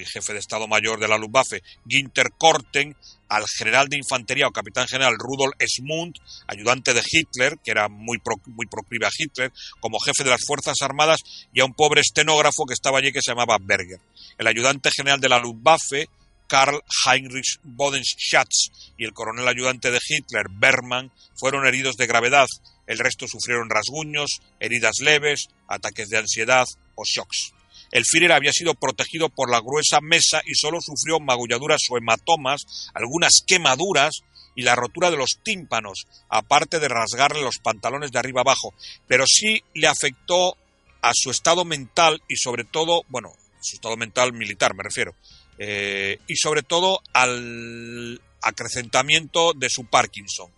[0.00, 2.96] y jefe de Estado Mayor de la Luftwaffe, Ginter Korten,
[3.28, 6.14] al general de infantería o capitán general Rudolf Esmund,
[6.46, 10.76] ayudante de Hitler, que era muy, muy proclive a Hitler, como jefe de las Fuerzas
[10.80, 11.20] Armadas,
[11.52, 14.00] y a un pobre estenógrafo que estaba allí que se llamaba Berger.
[14.38, 16.08] El ayudante general de la Luftwaffe,
[16.48, 22.46] Karl Heinrich Bodenschatz, y el coronel ayudante de Hitler, Bergmann, fueron heridos de gravedad.
[22.86, 27.52] El resto sufrieron rasguños, heridas leves, ataques de ansiedad o shocks.
[27.90, 32.90] El Führer había sido protegido por la gruesa mesa y solo sufrió magulladuras o hematomas,
[32.94, 34.20] algunas quemaduras
[34.54, 38.74] y la rotura de los tímpanos, aparte de rasgarle los pantalones de arriba abajo.
[39.06, 40.56] Pero sí le afectó
[41.00, 45.14] a su estado mental y sobre todo, bueno, su estado mental militar me refiero,
[45.58, 50.50] eh, y sobre todo al acrecentamiento de su Parkinson.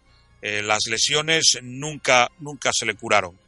[0.42, 3.38] Eh, las lesiones nunca, nunca se le curaron.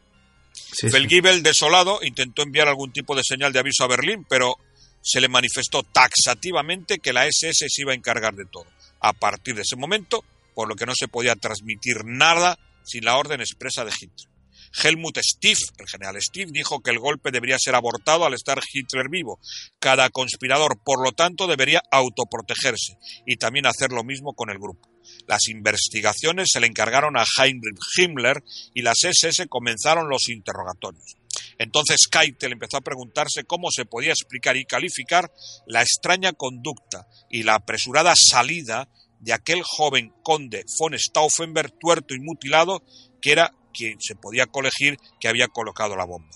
[0.90, 4.56] Felgibel, desolado, intentó enviar algún tipo de señal de aviso a Berlín, pero
[5.02, 8.66] se le manifestó taxativamente que la SS se iba a encargar de todo.
[9.00, 10.24] A partir de ese momento,
[10.54, 14.31] por lo que no se podía transmitir nada sin la orden expresa de Hitler.
[14.82, 19.08] Helmut Stief, el general Stief, dijo que el golpe debería ser abortado al estar Hitler
[19.08, 19.40] vivo.
[19.78, 24.88] Cada conspirador, por lo tanto, debería autoprotegerse y también hacer lo mismo con el grupo.
[25.26, 28.42] Las investigaciones se le encargaron a Heinrich Himmler
[28.74, 31.16] y las SS comenzaron los interrogatorios.
[31.58, 35.32] Entonces Keitel empezó a preguntarse cómo se podía explicar y calificar
[35.66, 38.88] la extraña conducta y la apresurada salida
[39.20, 42.82] de aquel joven conde von Stauffenberg tuerto y mutilado
[43.20, 46.34] que era quien se podía colegir que había colocado la bomba.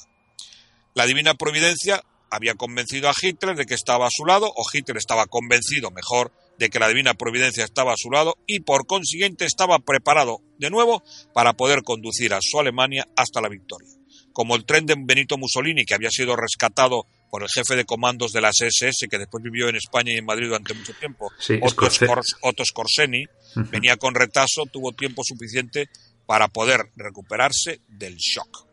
[0.95, 4.97] La divina providencia había convencido a Hitler de que estaba a su lado, o Hitler
[4.97, 9.45] estaba convencido, mejor, de que la divina providencia estaba a su lado y por consiguiente
[9.45, 11.03] estaba preparado de nuevo
[11.35, 13.91] para poder conducir a su Alemania hasta la victoria.
[14.33, 18.33] Como el tren de Benito Mussolini, que había sido rescatado por el jefe de comandos
[18.33, 21.31] de las SS, que después vivió en España y en Madrid durante mucho tiempo,
[21.63, 23.25] Otto, Scorseni,
[23.71, 25.89] venía con retraso, tuvo tiempo suficiente
[26.27, 28.67] para poder recuperarse del shock.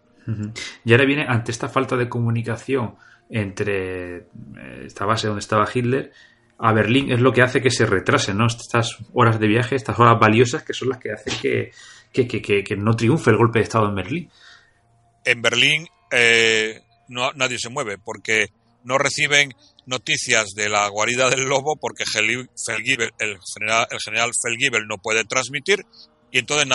[0.86, 2.96] Y ahora viene, ante esta falta de comunicación
[3.30, 6.12] entre eh, esta base donde estaba Hitler
[6.60, 8.48] a Berlín es lo que hace que se retrase, ¿no?
[8.48, 11.72] Estas horas de viaje, estas horas valiosas que son las que hacen que,
[12.14, 14.30] que, no triunfe el golpe de Estado en Berlín.
[15.26, 18.48] En Berlín eh, no, nadie se mueve porque
[18.84, 19.54] no reciben
[19.86, 22.48] noticias de la guarida del lobo porque el,
[23.54, 25.86] general, el general Felgibel no puede transmitir
[26.34, 26.68] y entonces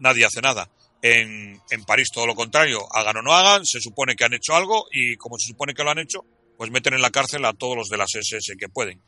[0.00, 0.68] nadie hace, nada.
[1.00, 4.88] En, París todo lo contrario, hagan o no hagan, se supone que han hecho algo
[4.90, 6.24] y como se supone que lo han hecho,
[6.58, 9.00] pues meten en la cárcel a todos los de las SS que pueden.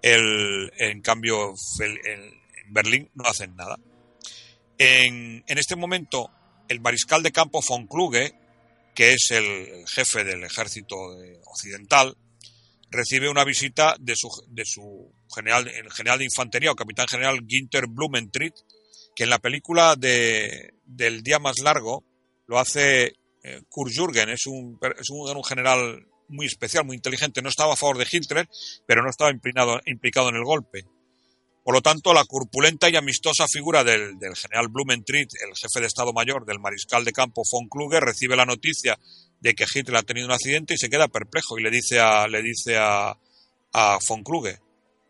[0.00, 2.32] El, en cambio, en,
[2.70, 3.78] Berlín no hacen nada.
[4.78, 6.30] En, este momento,
[6.66, 8.32] el mariscal de campo von Kluge,
[8.94, 10.96] que es el jefe del ejército
[11.44, 12.16] occidental,
[12.90, 17.88] recibe una visita de su, de su general, general de infantería o capitán general Ginter
[17.88, 18.54] Blumentritt,
[19.18, 22.04] que en la película de, del Día Más Largo
[22.46, 27.48] lo hace eh, Kurt Jürgen, es un, es un, general muy especial, muy inteligente, no
[27.48, 28.48] estaba a favor de Hitler,
[28.86, 30.84] pero no estaba implicado, implicado en el golpe.
[31.64, 35.88] Por lo tanto, la corpulenta y amistosa figura del, del, general Blumentritt, el jefe de
[35.88, 38.96] Estado Mayor del mariscal de campo von Kluge, recibe la noticia
[39.40, 42.28] de que Hitler ha tenido un accidente y se queda perplejo y le dice a,
[42.28, 43.18] le dice a,
[43.72, 44.60] a von Kluge,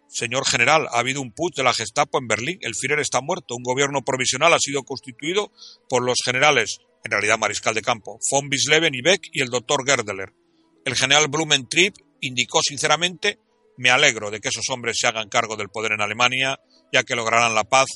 [0.08, 3.54] señor general, ha habido un putsch de la Gestapo en Berlín, el Führer está muerto,
[3.54, 5.52] un gobierno provisional ha sido constituido
[5.88, 9.84] por los generales, en realidad mariscal de campo, von Bisleben y Beck y el doctor
[9.86, 10.32] Gerdeler.
[10.84, 13.38] El general Blumentritt indicó sinceramente,
[13.76, 16.58] me alegro de que esos hombres se hagan cargo del poder en Alemania,
[16.92, 17.86] ya que lograrán la paz,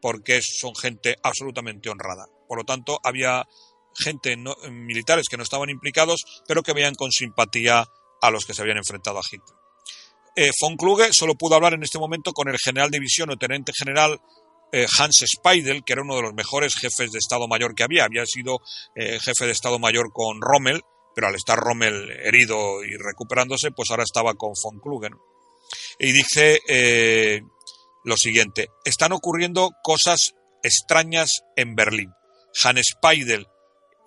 [0.00, 2.26] porque son gente absolutamente honrada.
[2.48, 3.46] Por lo tanto, había
[3.94, 4.36] gente
[4.70, 7.84] militares que no estaban implicados, pero que veían con simpatía
[8.20, 9.57] a los que se habían enfrentado a Hitler.
[10.40, 13.36] Eh, von Kluge solo pudo hablar en este momento con el general de división o
[13.36, 14.20] tenente general
[14.70, 18.04] eh, Hans Speidel, que era uno de los mejores jefes de Estado Mayor que había.
[18.04, 18.60] Había sido
[18.94, 23.90] eh, jefe de Estado Mayor con Rommel, pero al estar Rommel herido y recuperándose, pues
[23.90, 25.08] ahora estaba con von Kluge.
[25.98, 26.60] Y dice
[28.04, 32.12] lo siguiente, están ocurriendo cosas extrañas en Berlín.
[32.62, 33.48] Hans Speidel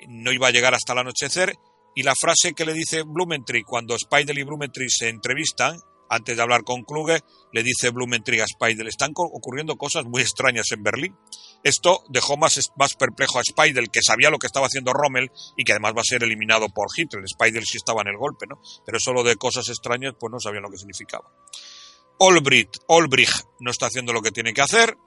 [0.08, 1.56] no iba a llegar hasta el anochecer
[1.94, 5.78] y la frase que le dice Blumentritt cuando Speidel y Blumentritt se entrevistan
[6.12, 7.22] antes de hablar con Kluge,
[7.54, 11.16] le dice Blumentritt a Speidel, están ocurriendo cosas muy extrañas en Berlín.
[11.64, 15.64] Esto dejó más, más perplejo a Speidel, que sabía lo que estaba haciendo Rommel y
[15.64, 17.24] que además va a ser eliminado por Hitler.
[17.28, 18.62] Speidel sí estaba en el golpe, ¿no?
[18.86, 21.32] Pero eso lo de cosas extrañas, pues no sabían lo que significaba.
[22.20, 24.98] Olbricht, Olbricht no está haciendo lo que tiene que hacer,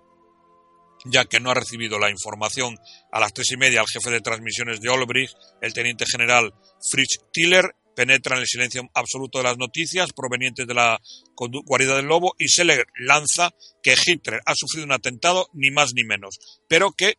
[1.05, 2.79] ya que no ha recibido la información
[3.13, 7.19] a las tres y media al jefe de transmisiones de Olbricht, el teniente general Fritz
[7.31, 11.01] Tiller, penetra en el silencio absoluto de las noticias provenientes de la
[11.37, 15.93] guarida del lobo y se le lanza que Hitler ha sufrido un atentado, ni más
[15.95, 17.19] ni menos, pero que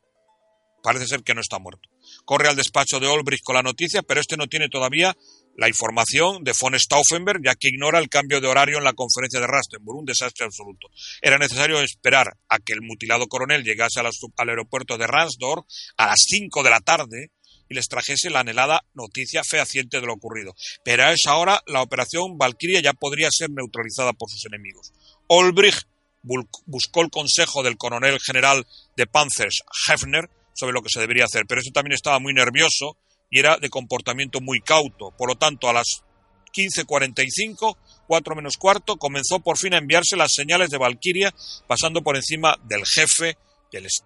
[0.84, 1.90] parece ser que no está muerto.
[2.26, 5.18] Corre al despacho de Olbrich con la noticia, pero este no tiene todavía
[5.58, 9.40] la información de von Stauffenberg, ya que ignora el cambio de horario en la conferencia
[9.40, 10.90] de Rastenburg, un desastre absoluto.
[11.22, 15.66] Era necesario esperar a que el mutilado coronel llegase al aeropuerto de Ransdorf
[15.98, 17.32] a las 5 de la tarde
[17.70, 20.56] y les trajese la anhelada noticia fehaciente de lo ocurrido.
[20.84, 24.94] Pero a esa hora la operación Valkyria ya podría ser neutralizada por sus enemigos.
[25.28, 25.88] Olbrich
[26.66, 31.46] buscó el consejo del coronel general de Panzers, Hefner, sobre lo que se debería hacer,
[31.48, 32.98] pero este también estaba muy nervioso
[33.30, 35.12] y era de comportamiento muy cauto.
[35.18, 36.04] Por lo tanto, a las
[36.54, 37.76] 15.45,
[38.08, 41.34] 4 menos cuarto, comenzó por fin a enviarse las señales de Valkyria,
[41.68, 43.38] pasando por encima del jefe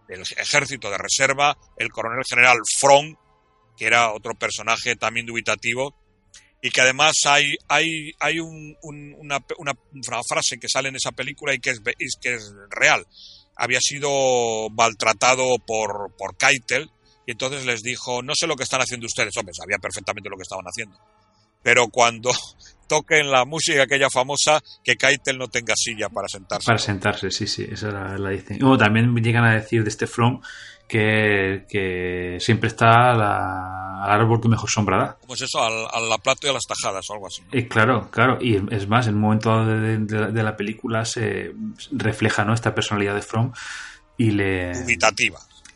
[0.07, 3.15] del, ejército de reserva, el coronel general Fromm,
[3.79, 5.95] que era otro personaje también dubitativo,
[6.61, 9.39] y que además hay, hay, hay una,
[10.27, 11.81] frase que sale en esa película y que es,
[12.21, 13.05] que es real.
[13.55, 16.91] Había sido maltratado por, por Keitel
[17.25, 20.35] y entonces les dijo, no sé lo que están haciendo ustedes, hombre, sabía perfectamente lo
[20.35, 20.97] que estaban haciendo.
[21.63, 22.31] Pero cuando
[22.89, 26.65] toquen la música aquella famosa, que Keitel no tenga silla para sentarse.
[26.65, 28.61] Para sentarse, sí, sí, esa la, la dicen.
[28.65, 30.41] O también llegan a decir de este From
[30.89, 35.17] que, siempre está al árbol que mejor sombra da.
[35.21, 35.61] ¿Cómo es eso?
[35.61, 37.43] Al, a la plato y a las tajadas o algo así.
[37.51, 38.39] Y claro, claro.
[38.41, 41.53] Y es más, en un momento de, la película se
[41.91, 42.53] refleja ¿no?
[42.53, 43.53] esta personalidad de From
[44.17, 44.71] y le...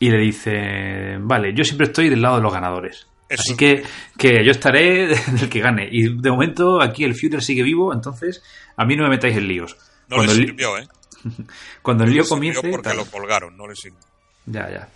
[0.00, 3.06] Y le dice, vale, yo siempre estoy del lado de los ganadores.
[3.30, 3.84] Así que,
[4.18, 5.88] que yo estaré del que gane.
[5.90, 8.42] Y de momento aquí el Führer sigue vivo, entonces
[8.76, 9.76] a mí no me metáis en líos.
[10.08, 10.86] No le sirvió, ¿eh?
[11.82, 12.68] Cuando el lío comience...
[12.68, 14.00] porque lo colgaron, no le sirvió.
[14.46, 14.88] Ya, ya.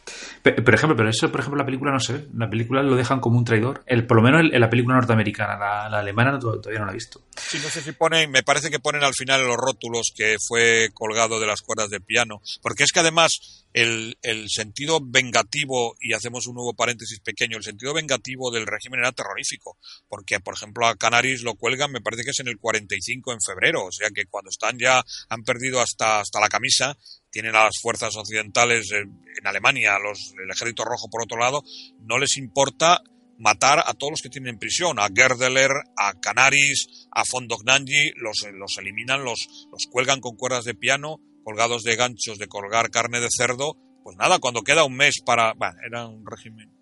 [0.42, 2.26] Por ejemplo, pero eso, por ejemplo, la película no se ve.
[2.34, 3.82] La película lo dejan como un traidor.
[3.86, 7.22] El, por lo menos en la película norteamericana, la, alemana todavía no la he visto.
[7.36, 10.90] Sí, no sé si ponen, me parece que ponen al final los rótulos que fue
[10.92, 12.42] colgado de las cuerdas de piano.
[12.60, 17.64] Porque es que además el, el sentido vengativo, y hacemos un nuevo paréntesis pequeño, el
[17.64, 19.78] sentido vengativo del régimen era terrorífico.
[20.08, 23.40] Porque, por ejemplo, a Canaris lo cuelgan, me parece que es en el 45 en
[23.40, 23.86] febrero.
[23.86, 26.96] O sea que cuando están ya, han perdido hasta, hasta la camisa,
[27.30, 31.62] tienen a las fuerzas occidentales en, Alemania, los, el ejército rojo por otro lado,
[32.00, 33.02] no les importa
[33.38, 38.44] matar a todos los que tienen en prisión, a Gerdeler, a Canaris, a Fondognangi, los,
[38.52, 43.20] los eliminan, los, los cuelgan con cuerdas de piano, colgados de ganchos de colgar carne
[43.20, 45.52] de cerdo, pues nada, cuando queda un mes para...
[45.52, 46.72] Bueno, era un régimen...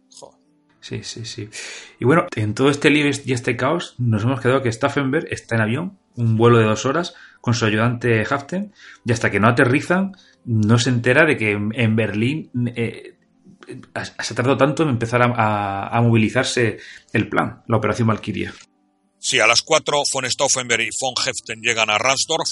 [0.81, 1.49] Sí, sí, sí.
[1.99, 5.57] Y bueno, en todo este lío y este caos nos hemos quedado que Staffenberg está
[5.57, 8.73] en avión, un vuelo de dos horas, con su ayudante Haften,
[9.05, 10.13] y hasta que no aterrizan,
[10.47, 13.17] no se entera de que en Berlín eh,
[14.23, 16.79] se tardado tanto en empezar a, movilizarse
[17.13, 18.55] el plan, la operación Valkyria.
[19.19, 22.49] Sí, a las cuatro von Stauffenberg y von Heften llegan a Ransdorf,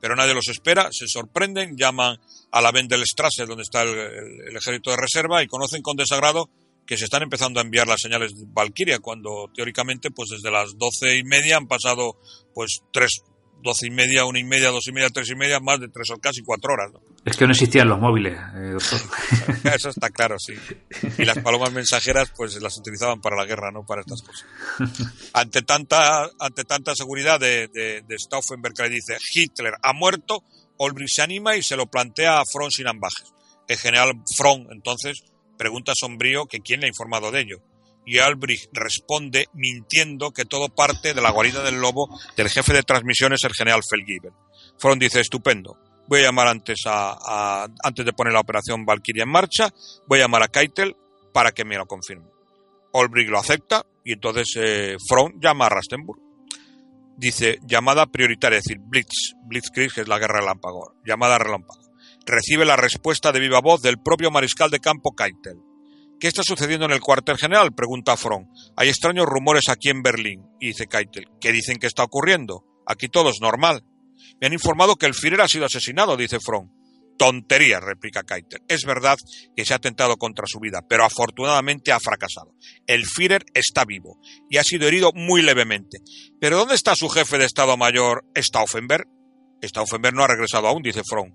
[0.00, 2.18] pero nadie los espera, se sorprenden, llaman
[2.50, 6.48] a la Wendelstrasse, donde está el, ejército de reserva, y conocen con desagrado
[6.86, 10.76] que se están empezando a enviar las señales de Valkyria, cuando teóricamente, pues desde las
[10.78, 12.18] doce y media han pasado,
[12.54, 13.22] pues, tres,
[13.62, 16.10] doce y media, una y media, dos y media, tres y media, más de tres
[16.10, 16.92] o casi cuatro horas.
[17.24, 18.76] Es que no existían los móviles, eh.
[19.74, 20.54] Eso está claro, sí.
[21.16, 24.46] Y las palomas mensajeras, pues las utilizaban para la guerra, no para estas cosas.
[25.32, 30.44] Ante tanta, ante tanta seguridad de, de, Stauffenberg que le dice Hitler ha muerto,
[30.76, 33.32] Olbrich se anima y se lo plantea a Fron sin ambajes.
[33.68, 35.24] El general Fron, entonces,
[35.56, 37.62] pregunta sombrío que quién le ha informado de ello
[38.06, 42.82] y Albrecht responde mintiendo que todo parte de la guarida del lobo del jefe de
[42.82, 44.32] transmisiones, el general Felgiven.
[44.78, 49.30] Front dice, estupendo, voy a llamar antes, a, antes de poner la operación Valkyria en
[49.30, 49.72] marcha,
[50.06, 50.96] voy a llamar a Keitel
[51.32, 52.28] para que me lo confirme.
[52.92, 56.20] Olbrich lo acepta y entonces eh, Front llama a Rastenburg.
[57.16, 61.80] Dice, llamada prioritaria, es decir, Blitz, Blitzkrieg, que es la guerra relámpago, llamada relámpago.
[62.26, 65.58] Recibe la respuesta de viva voz del propio mariscal de campo Keitel
[66.24, 67.74] ¿Qué está sucediendo en el cuartel general?
[67.74, 68.48] pregunta Fron.
[68.76, 70.42] Hay extraños rumores aquí en Berlín.
[70.58, 71.28] Y dice Keitel.
[71.40, 72.64] ¿Qué dicen que está ocurriendo?
[72.86, 73.84] Aquí todo es normal.
[74.44, 76.70] Me han informado que el Führer ha sido asesinado, dice Fron.
[77.16, 78.60] Tontería, replica Keitel.
[78.68, 79.16] Es verdad
[79.56, 82.54] que se ha atentado contra su vida, pero afortunadamente ha fracasado.
[82.86, 85.96] El Führer está vivo y ha sido herido muy levemente.
[86.42, 89.06] ¿Pero dónde está su jefe de Estado Mayor, Stauffenberg?
[89.62, 91.34] Stauffenberg no ha regresado aún, dice Fron.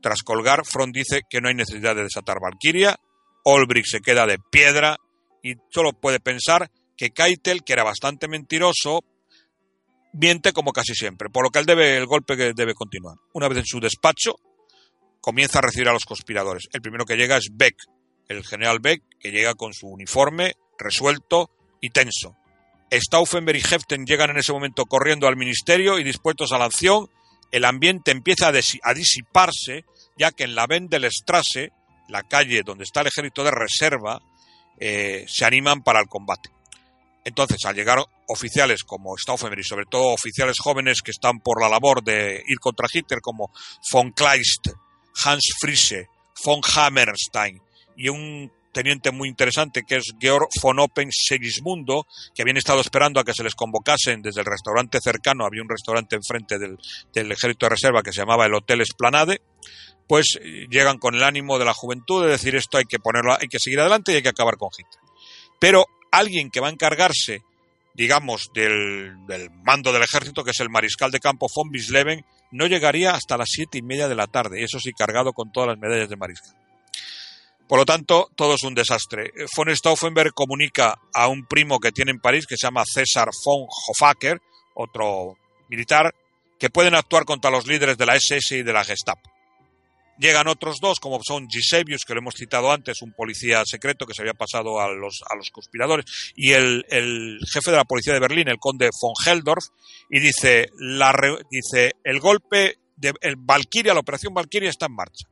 [0.00, 2.98] Tras colgar, Fron dice que no hay necesidad de desatar Valkyria
[3.44, 4.96] Olbrich se queda de piedra
[5.44, 9.04] y solo puede pensar que Keitel, que era bastante mentiroso,
[10.12, 13.16] miente como casi siempre, por lo que él debe el golpe que debe continuar.
[13.32, 14.36] Una vez en su despacho,
[15.20, 16.68] comienza a recibir a los conspiradores.
[16.72, 17.76] El primero que llega es Beck,
[18.28, 21.50] el general Beck, que llega con su uniforme resuelto
[21.80, 22.36] y tenso.
[22.90, 27.08] Stauffenberg y Heften llegan en ese momento corriendo al ministerio y dispuestos a la acción.
[27.50, 29.84] El ambiente empieza a, disiparse,
[30.18, 31.72] ya que en la Wendelstrasse
[32.08, 34.20] la calle donde está el ejército de reserva,
[34.78, 36.50] eh, se animan para el combate.
[37.24, 41.68] Entonces, al llegar oficiales como Stauffenberg y sobre todo oficiales jóvenes que están por la
[41.68, 43.50] labor de ir contra Hitler como
[43.92, 44.68] von Kleist,
[45.24, 46.08] Hans Friese,
[46.44, 47.60] von Hammerstein
[47.96, 53.20] y un teniente muy interesante que es Georg von Oppen Segismundo, que habían estado esperando
[53.20, 56.78] a que se les convocasen desde el restaurante cercano, había un restaurante enfrente del,
[57.12, 59.42] del ejército de reserva que se llamaba el Hotel Esplanade,
[60.08, 60.38] pues
[60.70, 63.58] llegan con el ánimo de la juventud de decir esto hay que ponerlo, hay que
[63.58, 65.00] seguir adelante y hay que acabar con Hitler.
[65.60, 67.42] Pero alguien que va a encargarse,
[67.94, 69.16] digamos, del,
[69.64, 73.48] mando del ejército, que es el mariscal de campo von Bisleben, no llegaría hasta las
[73.50, 76.54] siete y media de la tarde, eso sí, cargado con todas las medallas de mariscal.
[77.66, 79.32] Por lo tanto, todo es un desastre.
[79.56, 83.66] Von Stauffenberg comunica a un primo que tiene en París, que se llama César von
[83.88, 84.40] Hofacker,
[84.74, 86.14] otro militar,
[86.58, 89.32] que pueden actuar contra los líderes de la SS y de la Gestapo.
[90.22, 94.14] Llegan otros dos, como son Gisevius, que lo hemos citado antes, un policía secreto que
[94.14, 96.04] se había pasado a los, a los conspiradores,
[96.36, 99.64] y el, jefe de la policía de Berlín, el conde von Heldorf,
[100.08, 101.12] y dice, la,
[101.50, 103.36] dice el golpe de el
[103.84, 105.26] la operación Valkyria está en marcha.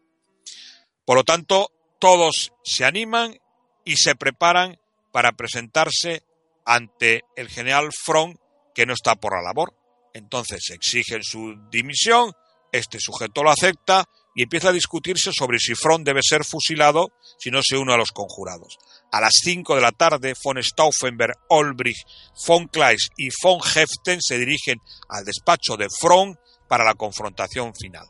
[1.05, 1.70] Por lo tanto,
[2.01, 3.39] todos se animan
[3.85, 4.81] y se preparan
[5.12, 6.25] para presentarse
[6.65, 8.41] ante el general Fron,
[8.75, 9.73] que no está por la labor.
[10.15, 12.33] Entonces exigen su dimisión,
[12.73, 17.50] este sujeto lo acepta, y empieza a discutirse sobre si Front debe ser fusilado si
[17.50, 18.78] no se une a los conjurados.
[19.12, 22.05] A las 5 de la tarde, von Stauffenberg, Olbrich,
[22.47, 24.78] von Kleist y von Heften se dirigen
[25.09, 26.36] al despacho de Front
[26.68, 28.07] para la confrontación final.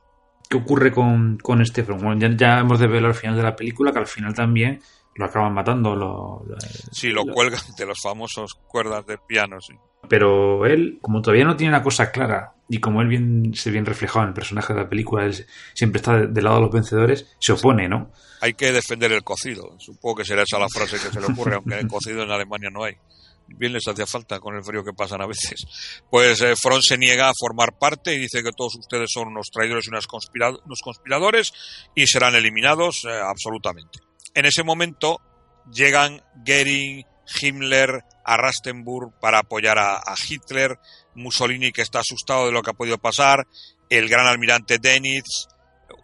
[0.49, 2.03] ¿Qué ocurre con, con este Front?
[2.03, 4.83] Bueno, ya, hemos de verlo al final de la película, que al final también
[5.15, 5.95] lo acaban matando.
[5.95, 6.45] Lo,
[6.93, 9.75] sí, lo, cuelgan de los famosos cuerdas de piano, sí.
[10.09, 13.85] Pero él, como todavía no tiene una cosa clara, y como él bien se bien
[13.85, 17.27] reflejado en el personaje de la película, él siempre está del lado de los vencedores,
[17.41, 18.13] se opone, ¿no?
[18.41, 19.75] Hay que defender el cocido.
[19.81, 22.71] Supongo que será esa la frase que se le ocurre, aunque el cocido en Alemania
[22.71, 22.95] no hay.
[23.49, 25.67] Bien les hacía falta con el frío que pasan a veces.
[26.09, 29.49] Pues eh, Front se niega a formar parte y dice que todos ustedes son unos
[29.51, 31.53] traidores y unos, conspiradores
[31.97, 33.99] y serán eliminados eh, absolutamente.
[34.33, 35.21] En ese momento
[35.73, 37.05] llegan Goering,
[37.43, 40.79] Himmler, a Rastenburg para apoyar a, Hitler,
[41.15, 43.47] Mussolini que está asustado de lo que ha podido pasar,
[43.89, 45.49] el gran almirante Denitz,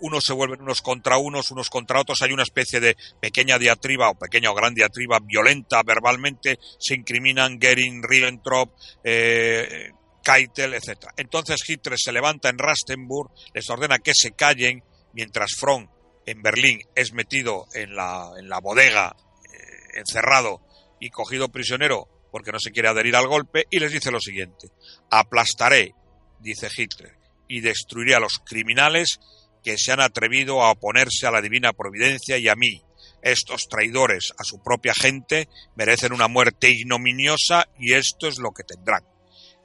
[0.00, 4.10] unos se vuelven unos contra unos, unos contra otros, hay una especie de pequeña diatriba
[4.10, 9.90] o pequeña o gran diatriba violenta verbalmente, se incriminan Goering, Ribbentrop, eh,
[10.22, 11.06] Keitel, etc.
[11.16, 15.88] Entonces Hitler se levanta en Rastenburg, les ordena que se callen, mientras Fron
[16.26, 20.60] en Berlín es metido en la, en la bodega, eh, encerrado
[20.98, 24.68] y cogido prisionero porque no se quiere adherir al golpe, y les dice lo siguiente,
[25.10, 25.94] aplastaré,
[26.40, 27.16] dice Hitler,
[27.48, 29.18] y destruiría a los criminales
[29.62, 32.82] que se han atrevido a oponerse a la divina providencia y a mí.
[33.22, 38.62] Estos traidores a su propia gente merecen una muerte ignominiosa y esto es lo que
[38.62, 39.04] tendrán.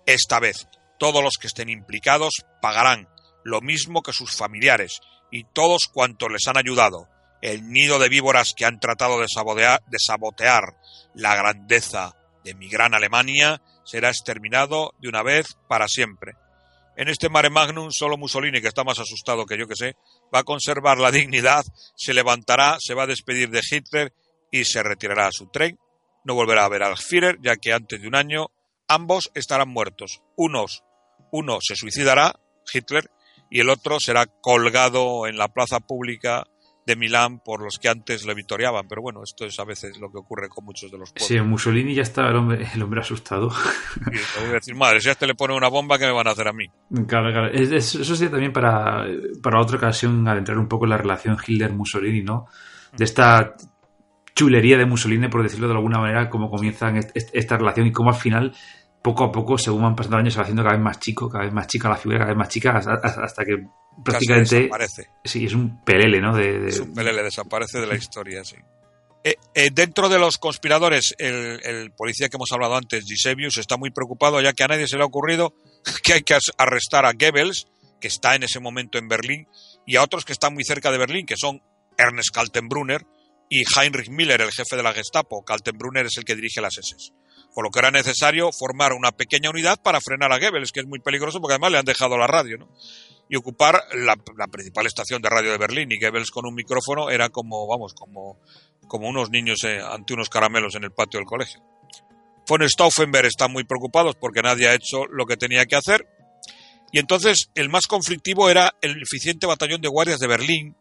[0.08, 0.68] Esta vez
[0.98, 3.08] todos los que estén implicados pagarán
[3.44, 5.00] lo mismo que sus familiares
[5.32, 7.08] y todos cuantos les han ayudado.
[7.42, 10.76] El nido de víboras que han tratado de sabotear, de sabotear
[11.14, 16.34] la grandeza de mi gran Alemania será exterminado de una vez para siempre.
[16.98, 19.96] En este mare magnum solo Mussolini, que está más asustado que yo que sé,
[20.34, 21.64] va a conservar la dignidad,
[21.96, 24.14] se levantará, se va a despedir de Hitler
[24.52, 25.80] y se retirará a su tren.
[26.24, 28.48] No volverá a ver al Führer, ya que antes de un año
[28.88, 30.22] ambos estarán muertos.
[30.36, 30.84] Unos,
[31.32, 32.40] uno se suicidará,
[32.72, 33.10] Hitler,
[33.50, 36.46] y el otro será colgado en la plaza pública
[36.92, 38.88] de Milán por los que antes le victoriaban.
[38.88, 41.28] Pero bueno, esto es a veces lo que ocurre con muchos de los pueblos.
[41.28, 43.50] Sí, Mussolini ya estaba el hombre, el hombre asustado.
[44.00, 46.12] Y te voy a decir, madre, si a este le pone una bomba, ¿qué me
[46.12, 46.66] van a hacer a mí?
[47.08, 47.48] Claro, claro.
[47.48, 49.06] Es- es- eso sería también para,
[49.42, 52.46] para otra ocasión adentrar un poco en la relación Hitler-Mussolini, ¿no?
[52.98, 53.56] De esta
[54.36, 57.92] chulería de Mussolini, por decirlo de alguna manera, cómo comienzan est- est- esta relación y
[57.92, 58.54] cómo al final,
[59.02, 61.46] poco a poco, según van pasando años, se va haciendo cada vez más chico, cada
[61.46, 63.64] vez más chica la figura, cada vez más chica, hasta, que
[64.04, 65.10] prácticamente desaparece.
[65.24, 66.36] sí, es un pelele, ¿no?
[66.36, 68.56] De, de- Es un pelele, desaparece de la historia, sí.
[69.24, 73.78] Eh, eh, dentro de los conspiradores, el, el policía que hemos hablado antes, Gisevius, está
[73.78, 75.54] muy preocupado ya que a nadie se le ha ocurrido
[76.04, 77.68] que hay que arrestar a Goebbels,
[78.00, 79.48] que está en ese momento en Berlín,
[79.86, 81.62] y a otros que están muy cerca de Berlín, que son
[81.98, 83.06] Ernest Kaltenbrunner
[83.50, 85.44] y Heinrich Miller, el jefe de la Gestapo.
[85.44, 87.12] Kaltenbrunner es el que dirige las SS.
[87.54, 90.86] Por lo que era necesario formar una pequeña unidad para frenar a Goebbels, que es
[90.86, 92.70] muy peligroso porque además le han dejado la radio, ¿no?
[93.32, 95.90] y ocupar la, principal estación de radio de Berlín.
[95.90, 98.38] Y Goebbels con un micrófono era como, vamos, como,
[99.08, 101.62] unos niños eh, ante unos caramelos en el patio del colegio.
[102.46, 106.06] Von Stauffenberg están muy preocupados porque nadie ha hecho lo que tenía que hacer.
[106.92, 110.76] Y entonces el más conflictivo era el eficiente batallón de guardias de Berlín,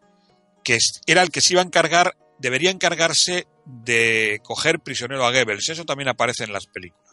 [0.65, 0.77] que
[1.07, 5.69] era el que se iba a encargar, debería encargarse de coger prisionero a Goebbels.
[5.69, 7.11] Eso también aparece en las películas.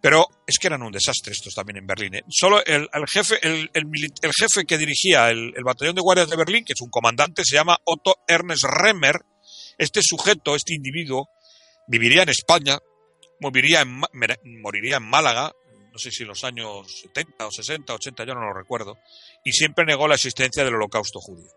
[0.00, 2.14] Pero es que eran un desastre estos también en Berlín.
[2.14, 2.22] ¿eh?
[2.28, 3.70] Solo el, jefe, el,
[4.32, 7.78] jefe que dirigía el, batallón de guardias de Berlín, que es un comandante, se llama
[7.84, 9.16] Otto Ernest Remmer.
[9.76, 11.28] Este sujeto, este individuo,
[11.86, 12.78] viviría en España,
[13.40, 14.00] moriría en,
[14.60, 15.52] moriría en Málaga,
[15.92, 18.98] no sé si en los años 70 o 60, 80, yo no lo recuerdo,
[19.44, 21.50] y siempre negó la existencia del holocausto judío.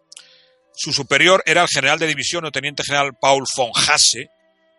[0.76, 4.30] Su superior era el general de división o teniente general Paul von Hasse,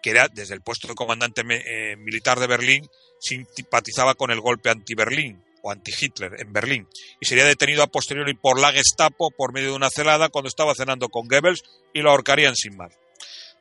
[0.02, 2.88] que era desde el puesto de comandante eh, militar de Berlín,
[3.20, 6.88] simpatizaba con el golpe anti-Berlín o anti-Hitler en Berlín
[7.20, 10.74] y sería detenido a posteriori por la Gestapo por medio de una celada cuando estaba
[10.74, 11.62] cenando con Goebbels
[11.94, 12.92] y lo ahorcarían sin más.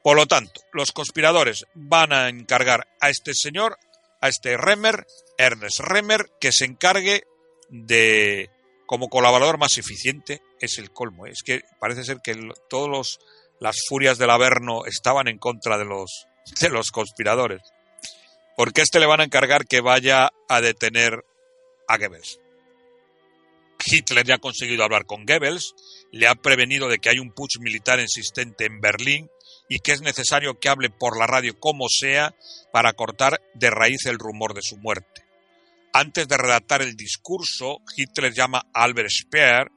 [0.03, 3.77] Por lo tanto, los conspiradores van a encargar a este señor,
[4.19, 7.23] a este Remmer, Ernest Remmer, que se encargue
[7.69, 8.49] de,
[8.85, 11.25] como colaborador más eficiente, es el colmo.
[11.25, 13.19] Es que parece ser que los,
[13.59, 16.27] las furias del Averno estaban en contra de los,
[16.59, 17.61] de los conspiradores.
[18.55, 21.25] Porque a este le van a encargar que vaya a detener
[21.87, 22.39] a Goebbels.
[23.85, 25.75] Hitler ya ha conseguido hablar con Goebbels,
[26.11, 29.29] le ha prevenido de que hay un putsch militar insistente en Berlín
[29.67, 32.33] y que es necesario que hable por la radio como sea
[32.71, 35.25] para cortar de raíz el rumor de su muerte.
[35.91, 39.67] Antes de redactar el discurso, Hitler llama a Albert Speer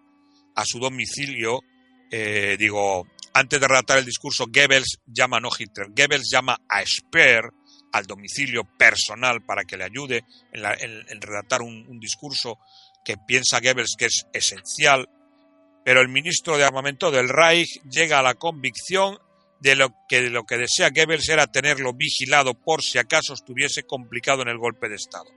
[0.56, 1.62] a su domicilio,
[2.10, 7.50] eh, digo, antes de redactar el discurso, Goebbels llama no Hitler, Goebbels llama a Speer
[7.92, 12.58] al domicilio personal para que le ayude en, la- en- redactar un, discurso
[13.04, 15.08] que piensa Goebbels que es esencial,
[15.84, 19.18] pero el ministro de armamento del Reich llega a la convicción
[19.60, 24.42] de lo que lo que desea Goebbels era tenerlo vigilado por si acaso estuviese complicado
[24.42, 25.30] en el golpe de Estado.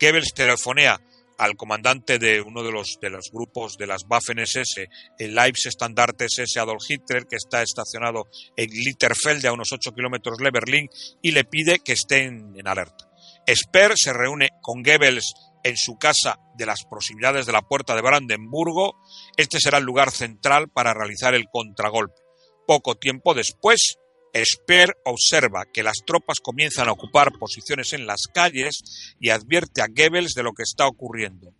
[0.00, 1.00] Goebbels telefonea
[1.42, 4.88] al comandante de uno de los, de los grupos de las Waffen SS,
[5.18, 10.50] el Leibstandarte SS Adolf Hitler, que está estacionado en Litterfelde, a unos 8 kilómetros de
[10.52, 10.88] Berlín,
[11.20, 13.10] y le pide que estén en alerta.
[13.52, 18.02] Speer se reúne con Goebbels en su casa de las proximidades de la puerta de
[18.02, 19.00] Brandenburgo.
[19.36, 22.22] Este será el lugar central para realizar el contragolpe.
[22.68, 23.96] Poco tiempo después,
[24.34, 29.88] Speer observa que las tropas comienzan a ocupar posiciones en las calles y advierte a
[29.88, 31.52] Goebbels de lo que está ocurriendo.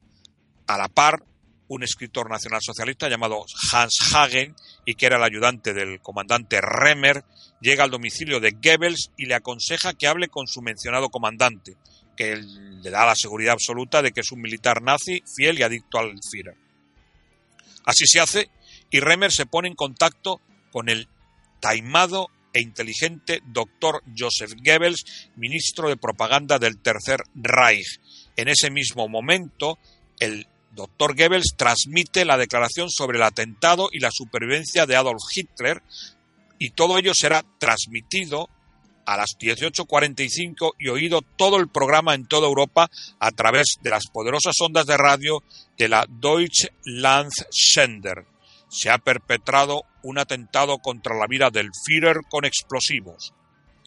[0.67, 1.23] A la par,
[1.69, 7.25] un escritor nacionalsocialista llamado Hans Hagen, y que era el ayudante del comandante Remmer,
[7.61, 11.77] llega al domicilio de Goebbels y le aconseja que hable con su mencionado comandante,
[12.17, 15.99] que le da la seguridad absoluta de que es un militar nazi fiel y adicto
[15.99, 16.57] al Führer.
[17.85, 18.51] Así se hace
[18.91, 21.09] y Remmer se pone en contacto con el
[21.61, 28.01] taimado e inteligente doctor Joseph Goebbels, ministro de propaganda del Tercer Reich.
[28.37, 29.79] En ese mismo momento,
[30.19, 31.15] el Dr.
[31.15, 35.83] Goebbels transmite la declaración sobre el atentado y la supervivencia de Adolf Hitler
[36.59, 38.49] y todo ello será transmitido
[39.05, 44.07] a las 18.45 y oído todo el programa en toda Europa a través de las
[44.07, 45.43] poderosas ondas de radio
[45.77, 48.27] de la Deutsche Landsender.
[48.69, 53.33] Se ha perpetrado un atentado contra la vida del Führer con explosivos.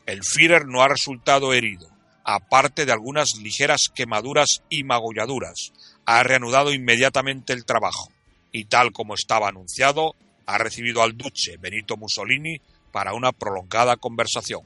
[0.05, 1.87] El Führer no ha resultado herido,
[2.23, 5.71] aparte de algunas ligeras quemaduras y magulladuras.
[6.05, 8.11] Ha reanudado inmediatamente el trabajo
[8.51, 12.61] y tal como estaba anunciado, ha recibido al duce Benito Mussolini
[12.91, 14.61] para una prolongada conversación.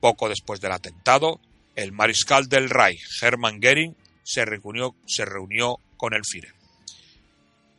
[0.00, 1.40] Poco después del atentado,
[1.74, 6.54] el mariscal del Reich, Hermann Goering, se reunió, se reunió con el Führer.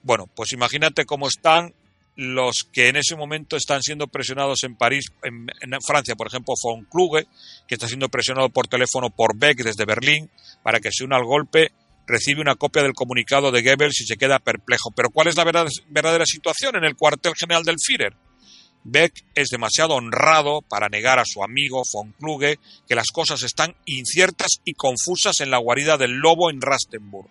[0.02, 1.74] Bueno, pues imagínate cómo están
[2.16, 5.48] los que en ese momento están siendo presionados en París, en,
[5.86, 7.28] Francia, por ejemplo, von Kluge,
[7.68, 10.30] que está siendo presionado por teléfono por Beck desde Berlín
[10.62, 11.72] para que se una al golpe,
[12.06, 14.92] recibe una copia del comunicado de Goebbels y se queda perplejo.
[14.92, 18.16] Pero ¿cuál es la verdadera situación en el cuartel general del Führer?
[18.84, 23.76] Beck es demasiado honrado para negar a su amigo von Kluge que las cosas están
[23.86, 27.30] inciertas y confusas en la guarida del lobo en Rastenburg.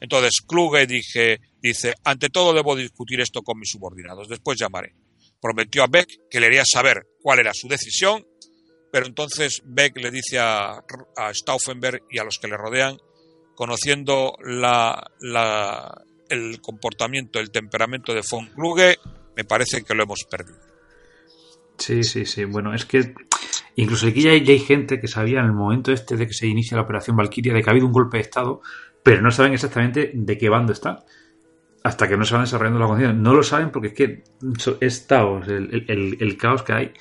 [0.00, 4.94] Entonces Kluge dije, dice, ante todo debo discutir esto con mis subordinados, después llamaré.
[5.40, 8.26] Prometió a Beck que le haría saber cuál era su decisión,
[8.90, 10.82] pero entonces Beck le dice a,
[11.32, 12.96] Stauffenberg y a los que le rodean,
[13.54, 15.02] conociendo la,
[16.28, 18.96] el comportamiento, el temperamento de von Kluge,
[19.36, 20.58] me parece que lo hemos perdido.
[21.78, 22.44] Sí, sí, sí.
[22.44, 23.14] Bueno, es que
[23.76, 26.32] incluso aquí ya hay, ya hay, gente que sabía en el momento este de que
[26.32, 28.62] se inicia la operación Valkyria de que ha habido un golpe de Estado,
[29.02, 31.04] pero no saben exactamente de qué bando está.
[31.86, 33.16] Hasta que no se van desarrollando la conciencia.
[33.16, 34.24] No lo saben porque es que
[34.80, 36.92] es caos, el, caos que hay,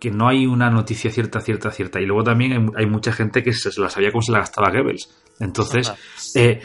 [0.00, 2.00] que no hay una noticia cierta, cierta, cierta.
[2.00, 5.14] Y luego también hay, mucha gente que se, la sabía cómo se la gastaba Goebbels.
[5.38, 5.92] Entonces,
[6.34, 6.62] eh,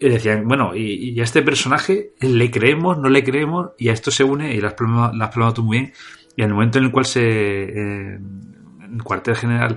[0.00, 4.24] decían, bueno, y, a este personaje le creemos, no le creemos, y a esto se
[4.24, 5.92] une, y las has planteado tú muy bien,
[6.36, 9.76] y en el momento en el cual se, eh, en el cuartel general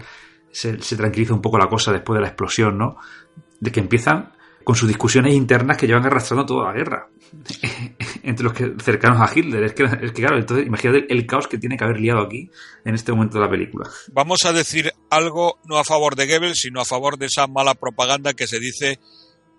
[0.49, 2.97] se, se tranquiliza un poco la cosa después de la explosión, ¿no?
[3.59, 4.31] de que empiezan
[4.63, 7.09] con sus discusiones internas que llevan arrastrando toda la guerra
[8.23, 9.63] entre los que cercanos a Hitler.
[9.63, 12.49] Es que, claro, entonces imagínate el, caos que tiene que haber liado aquí
[12.85, 13.89] en este momento de la película.
[14.11, 17.75] Vamos a decir algo no a favor de Goebbels, sino a favor de esa mala
[17.75, 18.99] propaganda que se dice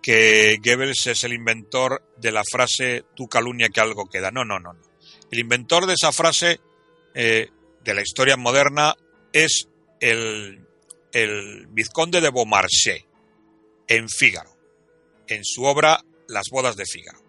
[0.02, 4.30] que Goebbels es el inventor de la frase tu calumnia que algo queda.
[4.30, 4.72] No, no, no.
[4.72, 4.80] no.
[5.30, 6.60] El inventor de esa frase
[7.14, 7.48] eh,
[7.84, 8.94] de la historia moderna
[9.32, 9.68] es
[10.00, 10.66] el,
[11.12, 13.04] el vizconde de Beaumarchais
[13.86, 14.49] en Fígaro,
[15.30, 17.20] en su obra Las bodas de Fígaro.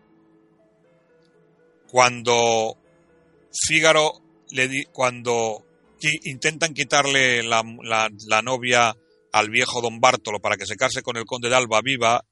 [1.89, 2.77] Cuando
[3.51, 4.21] Fígaro
[4.51, 5.65] le cuando
[6.23, 8.95] intentan quitarle la, la, novia
[9.31, 12.25] al viejo don Bártolo para que se case con el conde de Alba Viva,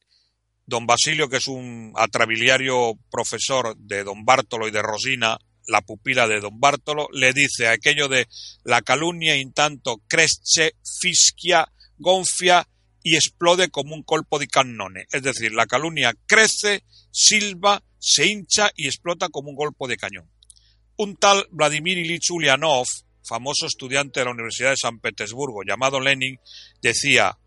[0.65, 6.27] don Basilio, que es un atrabiliario profesor de don Bártolo y de Rosina, la pupila
[6.27, 8.27] de don Bártolo, le dice aquello de
[8.63, 11.67] la calumnia in tanto cresce, fischia,
[11.97, 12.67] gonfia
[13.03, 15.05] y explode como un colpo de cannone.
[15.11, 20.29] Es decir, la calumnia crece, silba, se hincha y explota como un golpe de cañón.
[20.97, 22.85] Un tal Vladimir Ilich Ulyanov,
[23.23, 26.39] famoso estudiante de la Universidad de San Petersburgo, llamado Lenin,
[26.81, 27.37] decía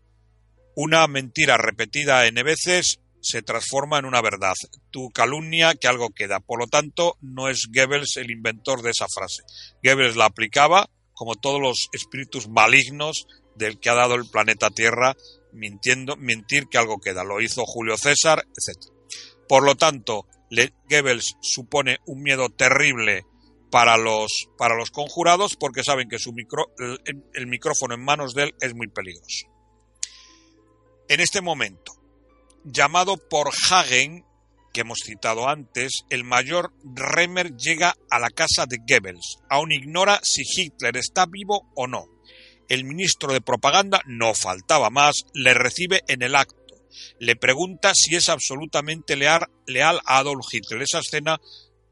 [0.75, 4.53] una mentira repetida N veces se transforma en una verdad.
[4.91, 6.39] Tu calumnia que algo queda.
[6.39, 9.43] Por lo tanto, no es Goebbels el inventor de esa frase.
[9.81, 15.15] Goebbels la aplicaba como todos los espíritus malignos del que ha dado el planeta Tierra
[15.53, 17.23] mintiendo, mentir que algo queda.
[17.23, 18.91] Lo hizo Julio César, etc.
[19.47, 20.27] Por lo tanto,
[20.89, 23.25] Goebbels supone un miedo terrible
[23.71, 26.71] para los, para los conjurados porque saben que su micro,
[27.33, 29.47] el, micrófono en manos de él es muy peligroso.
[31.09, 31.93] En este momento,
[32.63, 34.25] llamado por Hagen,
[34.73, 39.37] que hemos citado antes, el mayor Remer llega a la casa de Goebbels.
[39.49, 42.12] Aún ignora si Hitler está vivo o no
[42.69, 46.63] el ministro de propaganda, no faltaba más, le recibe en el acto.
[47.19, 50.81] Le pregunta si es absolutamente leal, leal a Adolf Hitler.
[50.81, 51.39] Esa escena,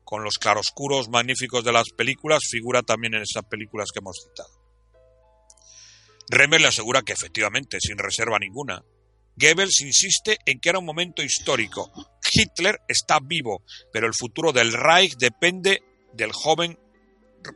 [0.04, 4.50] con los claroscuros magníficos de las películas, figura también en esas películas que hemos citado.
[6.30, 8.84] Remer le asegura que efectivamente, sin reserva ninguna.
[9.36, 11.92] Goebbels insiste en que era un momento histórico.
[12.32, 15.82] Hitler está vivo, pero el futuro del Reich depende
[16.14, 16.78] del joven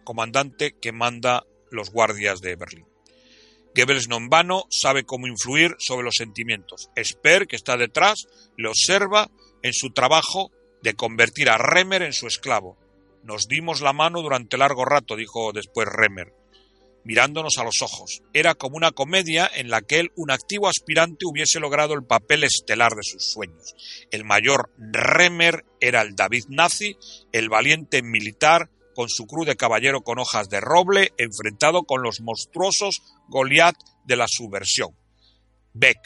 [0.03, 2.94] comandante que manda los guardias de Berlín.
[3.75, 6.89] Goebbels no en vano sabe cómo influir sobre los sentimientos.
[6.95, 8.25] Sper, que está detrás,
[8.57, 9.29] le observa
[9.63, 12.77] en su trabajo de convertir a Remer en su esclavo.
[13.23, 16.33] Nos dimos la mano durante largo rato, dijo después Remer.
[17.03, 18.23] mirándonos a los ojos.
[18.33, 22.43] Era como una comedia en la que él, un activo aspirante, hubiese logrado el papel
[22.43, 23.75] estelar de sus sueños.
[24.09, 26.97] El mayor Remer era el David nazi,
[27.31, 32.21] el valiente militar, con su cruz de caballero con hojas de roble, enfrentado con los
[32.21, 34.95] monstruosos Goliath de la subversión.
[35.73, 35.99] Beck,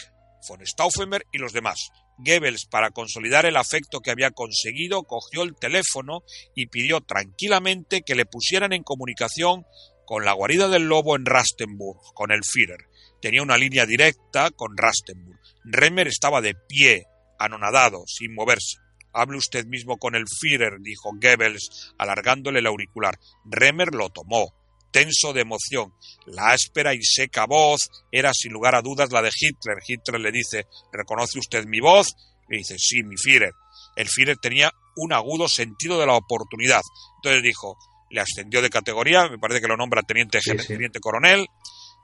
[0.48, 1.92] von Stauffenberg y los demás.
[2.18, 6.24] Goebbels, para consolidar el afecto que había conseguido, cogió el teléfono
[6.54, 9.66] y pidió tranquilamente que le pusieran en comunicación
[10.06, 12.88] con la guarida del lobo en Rastenburg, con el Führer.
[13.22, 15.40] Tenía una línea directa con Rastenburg.
[15.64, 17.06] Remer estaba de pie,
[17.38, 18.78] anonadado, sin moverse.
[19.14, 23.18] Hable usted mismo con el Führer, dijo Goebbels, alargándole el auricular.
[23.46, 24.54] Remer lo tomó,
[24.92, 25.94] tenso de emoción.
[26.26, 29.78] La áspera y seca voz era sin lugar a dudas la de Hitler.
[29.86, 32.16] Hitler le dice ¿Reconoce usted mi voz?
[32.48, 33.54] Le dice Sí, mi Führer.
[33.96, 36.82] El Führer tenía un agudo sentido de la oportunidad.
[37.18, 37.78] Entonces dijo,
[38.10, 41.48] le ascendió de categoría, me parece que lo nombra teniente, teniente coronel,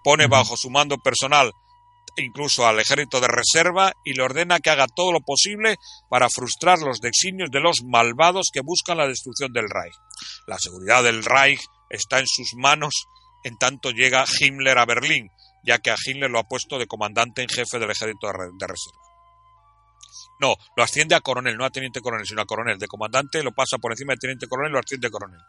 [0.04, 1.52] pone bajo su mando personal
[2.18, 5.78] incluso al ejército de reserva y le ordena que haga todo lo posible
[6.10, 9.94] para frustrar los designios de los malvados que buscan la destrucción del Reich.
[10.48, 12.94] La seguridad del Reich está en sus manos
[13.44, 15.30] en tanto llega Himmler a Berlín,
[15.64, 19.06] ya que a Himmler lo ha puesto de comandante en jefe del ejército de reserva.
[20.40, 22.78] No, lo asciende a coronel, no a teniente coronel, sino a coronel.
[22.78, 25.40] De comandante lo pasa por encima de teniente coronel, lo asciende a coronel.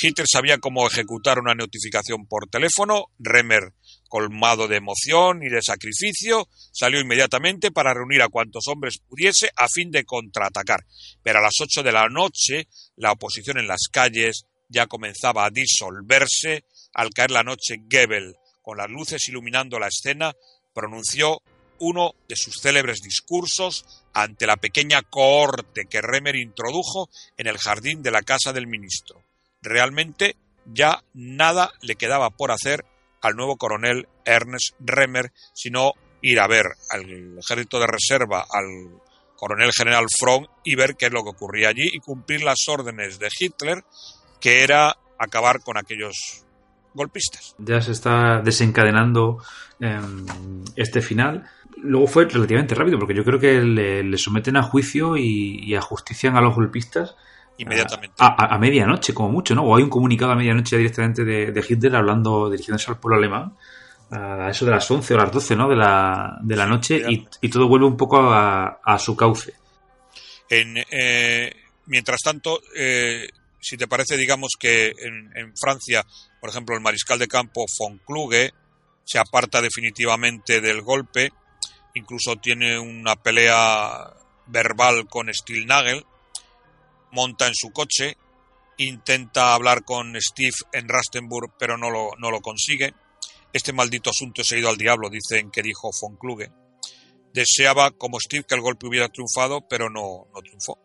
[0.00, 3.06] Hitler sabía cómo ejecutar una notificación por teléfono.
[3.18, 3.74] Remer,
[4.08, 9.68] colmado de emoción y de sacrificio, salió inmediatamente para reunir a cuantos hombres pudiese a
[9.68, 10.84] fin de contraatacar.
[11.22, 15.50] Pero a las ocho de la noche, la oposición en las calles ya comenzaba a
[15.50, 16.64] disolverse.
[16.94, 20.32] Al caer la noche, Goebbels, con las luces iluminando la escena,
[20.74, 21.42] pronunció
[21.78, 23.84] uno de sus célebres discursos
[24.14, 29.22] ante la pequeña cohorte que Remer introdujo en el jardín de la casa del ministro.
[29.60, 32.84] Realmente ya nada le quedaba por hacer
[33.20, 39.00] al nuevo coronel Ernst Remer, sino ir a ver al ejército de reserva, al
[39.36, 43.18] coronel general Fromm y ver qué es lo que ocurría allí y cumplir las órdenes
[43.18, 43.82] de Hitler,
[44.42, 46.44] que era acabar con aquellos
[46.92, 47.54] golpistas.
[47.58, 49.38] Ya se está desencadenando
[49.80, 50.26] em,
[50.76, 51.48] este final.
[51.78, 56.36] Luego fue relativamente rápido, porque yo creo que le, someten a juicio y, y ajustician
[56.36, 57.16] a los golpistas
[57.56, 58.16] inmediatamente.
[58.18, 59.62] A, medianoche, como mucho, ¿no?
[59.62, 63.56] O hay un comunicado a medianoche directamente de, Hitler hablando, dirigiéndose al pueblo alemán,
[64.10, 65.68] a eso de las 11 o las 12, ¿no?
[65.68, 69.54] De la, de la noche, y, todo vuelve un poco a, su cauce.
[70.48, 71.54] En, eh,
[71.86, 73.28] mientras tanto, eh,
[73.62, 76.04] si te parece, digamos que en, Francia,
[76.40, 78.52] por ejemplo, el mariscal de campo von Kluge
[79.04, 81.30] se aparta definitivamente del golpe,
[81.94, 84.14] incluso tiene una pelea
[84.46, 86.04] verbal con Stilnagel,
[87.12, 88.16] monta en su coche,
[88.78, 92.94] intenta hablar con Steve en Rastenburg, pero no lo, no lo consigue.
[93.52, 96.50] Este maldito asunto se ha ido al diablo, dicen que dijo von Kluge.
[97.32, 100.78] Deseaba, como Steve, que el golpe hubiera triunfado, pero no, no triunfó.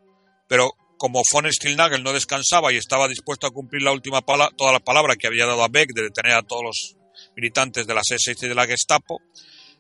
[0.48, 4.80] Pero como von Stilnagel no descansaba y estaba dispuesto a cumplir la última toda la
[4.80, 6.96] palabra que había dado a Beck de detener a todos los
[7.36, 9.22] militantes de la SS y de la Gestapo,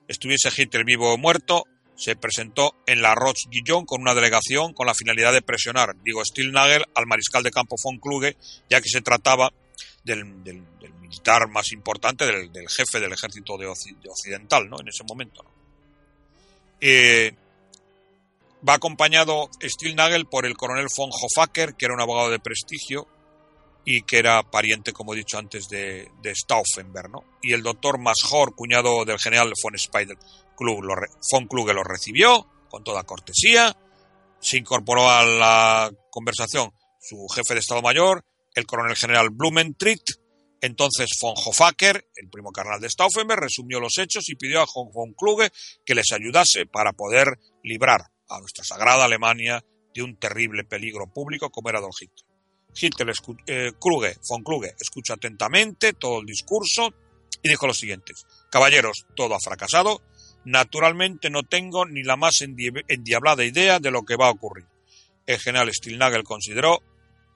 [0.07, 1.63] estuviese Hitler vivo o muerto,
[1.95, 6.85] se presentó en la Roche-Guillon con una delegación con la finalidad de presionar, digo, Stilnagel
[6.93, 8.37] al mariscal de campo von Kluge,
[8.69, 9.51] ya que se trataba
[10.03, 10.25] del,
[11.01, 14.79] militar más importante, del, jefe del ejército de, occidental, ¿no?
[14.79, 15.43] En ese momento,
[16.79, 17.33] eh,
[18.67, 23.07] va acompañado Stilnagel por el coronel von Hofacker, que era un abogado de prestigio
[23.85, 27.11] y que era pariente, como he dicho antes, de, de Stauffenberg.
[27.41, 30.17] Y el doctor Maschor, cuñado del general von Spider.
[30.57, 30.95] Klug lo,
[31.31, 33.77] von Kluge lo recibió con toda cortesía,
[34.41, 40.01] se incorporó a la conversación su jefe de Estado Mayor, el coronel general Blumentritt,
[40.59, 45.13] entonces von Hofacker, el primo carnal de Stauffenberg, resumió los hechos y pidió a von
[45.13, 45.51] Kluge
[45.85, 51.49] que les ayudase para poder librar a nuestra sagrada Alemania de un terrible peligro público
[51.49, 52.25] como era Don Hitler.
[52.79, 53.13] Hitler,
[53.47, 56.93] eh, Kluge, von Kluge, escucha atentamente todo el discurso
[57.41, 58.13] y dijo lo siguiente:
[58.51, 60.01] Caballeros, todo ha fracasado,
[60.47, 64.65] Naturalmente no tengo ni la más endiablada idea de lo que va a ocurrir.
[65.25, 66.81] El general Stilnagel consideró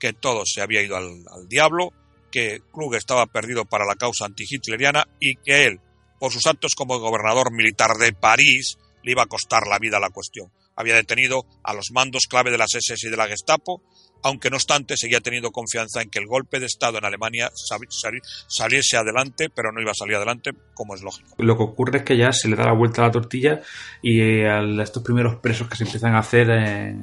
[0.00, 1.92] que todo se había ido al, diablo,
[2.30, 5.80] que Krug estaba perdido para la causa antihitleriana y que él,
[6.18, 10.08] por sus actos como gobernador militar de París, le iba a costar la vida la
[10.08, 10.50] cuestión.
[10.76, 13.82] Había detenido a los mandos clave de las SS y de la Gestapo,
[14.22, 18.96] aunque no obstante seguía teniendo confianza en que el golpe de Estado en Alemania saliese
[18.96, 21.34] adelante, pero no iba a salir adelante, como es lógico.
[21.38, 23.60] Lo que ocurre es que ya se le da la vuelta a la tortilla
[24.00, 26.96] y eh, a estos primeros presos que se empiezan a hacer eh,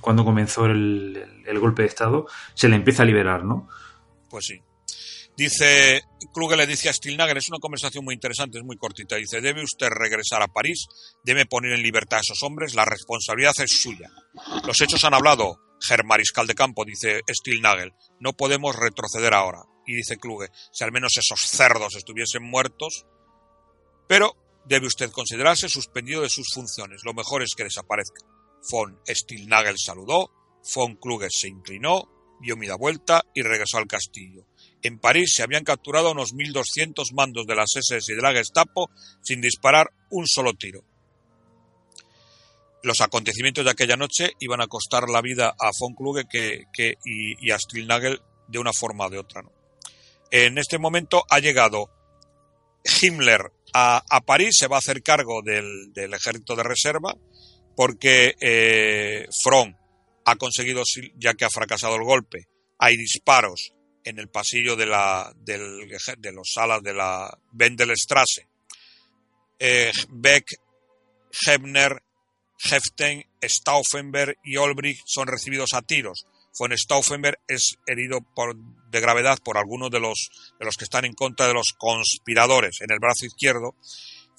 [0.00, 1.24] cuando comenzó el,
[1.60, 3.68] golpe de Estado, se le empieza a liberar, ¿no?
[4.28, 4.60] Pues sí.
[5.36, 6.00] Dice,
[6.32, 9.62] Kluge le dice a Stilnager, es una conversación muy interesante, es muy cortita, dice, debe
[9.62, 10.86] usted regresar a París,
[11.24, 14.10] debe poner en libertad a esos hombres, la responsabilidad es suya.
[14.64, 15.58] Los hechos han hablado,
[15.88, 19.62] Herr Mariscal de Campo, dice Stilnagel, no podemos retroceder ahora.
[19.86, 23.04] Y dice Kluge, si al menos esos cerdos estuviesen muertos,
[24.08, 28.24] pero debe usted considerarse suspendido de sus funciones, lo mejor es que desaparezca.
[28.70, 30.30] Von Stilnagel saludó,
[30.74, 32.08] von Kluge se inclinó,
[32.40, 34.46] dio media vuelta y regresó al castillo.
[34.82, 38.90] En París se habían capturado unos 1.200 mandos de las SS y de la Gestapo
[39.22, 40.84] sin disparar un solo tiro.
[42.82, 47.50] Los acontecimientos de aquella noche iban a costar la vida a von Kluge que, y,
[47.50, 49.42] a Stilnagel de una forma o de otra.
[50.30, 51.90] En este momento ha llegado
[53.02, 57.14] Himmler a, París, se va a hacer cargo del, ejército de reserva
[57.74, 59.26] porque eh,
[60.24, 60.82] ha conseguido,
[61.16, 62.46] ya que ha fracasado el golpe,
[62.78, 63.75] hay disparos
[64.06, 68.46] en el pasillo de, la, del, de los salas de la Wendelstrasse.
[69.58, 70.46] Eh, Beck,
[71.44, 72.02] Hebner,
[72.58, 76.24] Heften, Stauffenberg y Olbrich son recibidos a tiros.
[76.58, 81.04] Von Stauffenberg es herido por, de gravedad por algunos de los, de los que están
[81.04, 83.74] en contra de los conspiradores en el brazo izquierdo.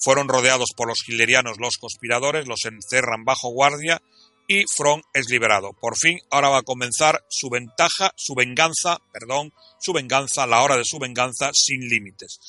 [0.00, 4.00] Fueron rodeados por los hitlerianos los conspiradores, los encerran bajo guardia
[4.48, 5.74] y Front es liberado.
[5.74, 10.76] Por fin, ahora va a comenzar su ventaja, su venganza, perdón, su venganza, la hora
[10.76, 12.40] de su venganza sin límites.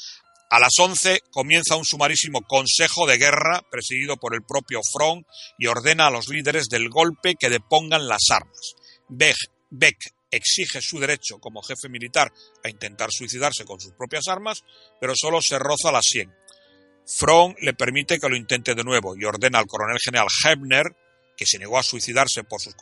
[0.50, 5.28] A las 11 comienza un sumarísimo consejo de guerra presidido por el propio Front
[5.60, 8.74] y ordena a los líderes del golpe que depongan las armas.
[9.10, 9.36] Beck,
[9.70, 9.98] Beck
[10.32, 12.32] exige su derecho como jefe militar
[12.64, 14.64] a intentar suicidarse con sus propias armas,
[15.02, 16.34] pero solo se roza la 100.
[17.06, 20.96] Front le permite que lo intente de nuevo y ordena al coronel general Hebner
[21.40, 22.76] que se negó a suicidarse por sus,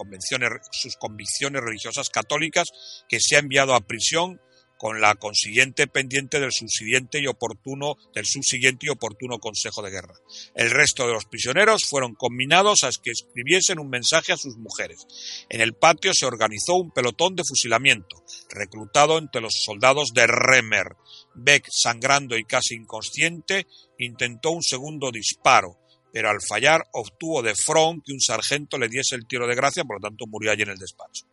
[0.72, 2.68] sus convicciones religiosas católicas,
[3.08, 4.42] que se ha enviado a prisión
[4.78, 10.16] con la consiguiente pendiente del subsiguiente y oportuno del subsiguiente y oportuno Consejo de Guerra.
[10.56, 15.06] El resto de los prisioneros fueron combinados a que escribiesen un mensaje a sus mujeres.
[15.50, 20.96] En el patio se organizó un pelotón de fusilamiento, reclutado entre los soldados de Remer.
[21.36, 23.68] Beck, sangrando y casi inconsciente,
[24.00, 25.78] intentó un segundo disparo,
[26.18, 29.84] pero al fallar obtuvo de Front que un sargento le diese el tiro de gracia,
[29.84, 31.28] por lo tanto murió allí en el despacho.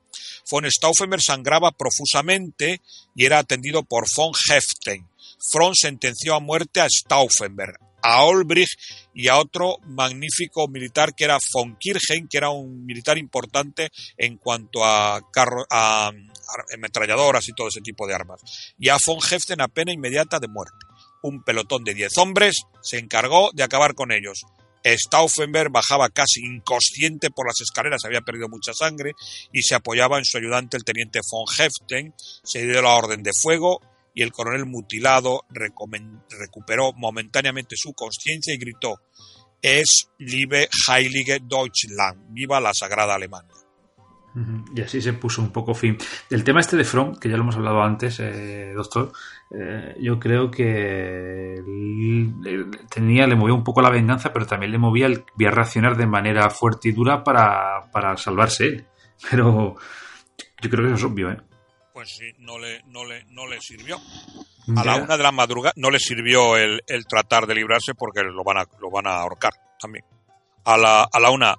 [0.51, 2.83] Von Stauffenberg sangraba profusamente
[3.17, 5.09] y era atendido por von Heften.
[5.51, 8.77] Front sentenció a muerte a Stauffenberg, a Olbrich
[9.15, 13.89] y a otro magnífico militar que era von Kirchen, que era un militar importante
[14.19, 15.19] en cuanto a,
[15.71, 16.13] a
[16.75, 18.43] ametralladoras y todo ese tipo de armas,
[18.79, 20.77] y a von Heften a pena inmediata de muerte.
[21.23, 24.43] Un pelotón de diez hombres se encargó de acabar con ellos.
[24.85, 29.13] Stauffenberg bajaba casi inconsciente por las escaleras, había perdido mucha sangre
[29.53, 32.15] y se apoyaba en su ayudante el teniente von Heften.
[32.43, 33.81] Se dio la orden de fuego
[34.15, 39.01] y el coronel mutilado recuperó momentáneamente su conciencia y gritó:
[39.63, 43.64] Es liebe Heilige Deutschland, viva la sagrada Alemania.
[44.75, 45.97] Y así se puso un poco fin.
[46.29, 49.13] El tema este de From, que ya lo hemos hablado antes, eh, doctor,
[49.51, 51.63] eh, yo creo que
[52.91, 56.07] tenía, le movía un poco la venganza, pero también le movía el a reaccionar de
[56.07, 58.87] manera fuerte y dura para, para salvarse él.
[59.31, 59.77] Pero
[60.61, 61.39] yo creo que eso es obvio, ¿eh?
[61.93, 63.97] Pues sí, no le, no le, no le sirvió.
[64.77, 68.23] A la una de la madrugada no le sirvió el, el, tratar de librarse porque
[68.23, 70.05] lo van a, lo van a ahorcar también.
[70.65, 71.55] A la, a la una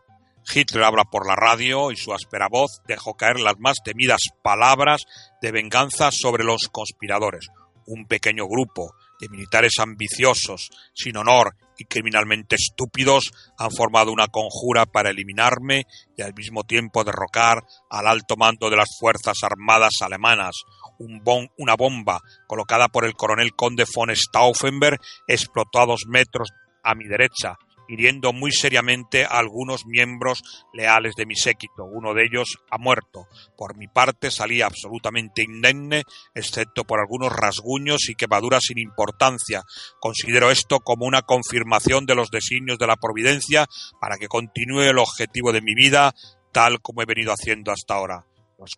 [0.53, 5.05] Hitler habla por la radio y su áspera voz dejó caer las más temidas palabras
[5.41, 7.47] de venganza sobre los conspiradores.
[7.87, 14.85] Un pequeño grupo de militares ambiciosos, sin honor y criminalmente estúpidos han formado una conjura
[14.85, 15.85] para eliminarme
[16.17, 20.55] y al mismo tiempo derrocar al alto mando de las Fuerzas Armadas alemanas.
[20.97, 21.21] Un
[21.57, 26.49] una bomba colocada por el coronel conde von Stauffenberg explotó a dos metros
[26.83, 27.57] a mi derecha
[27.87, 30.41] hiriendo muy seriamente a algunos miembros
[30.73, 31.85] leales de mi séquito.
[31.85, 33.27] Uno de ellos ha muerto.
[33.57, 39.63] Por mi parte salí absolutamente indemne, excepto por algunos rasguños y quemaduras sin importancia.
[39.99, 43.67] Considero esto como una confirmación de los designios de la providencia
[43.99, 46.13] para que continúe el objetivo de mi vida
[46.55, 48.25] tal como he venido haciendo hasta ahora.
[48.57, 48.77] Los,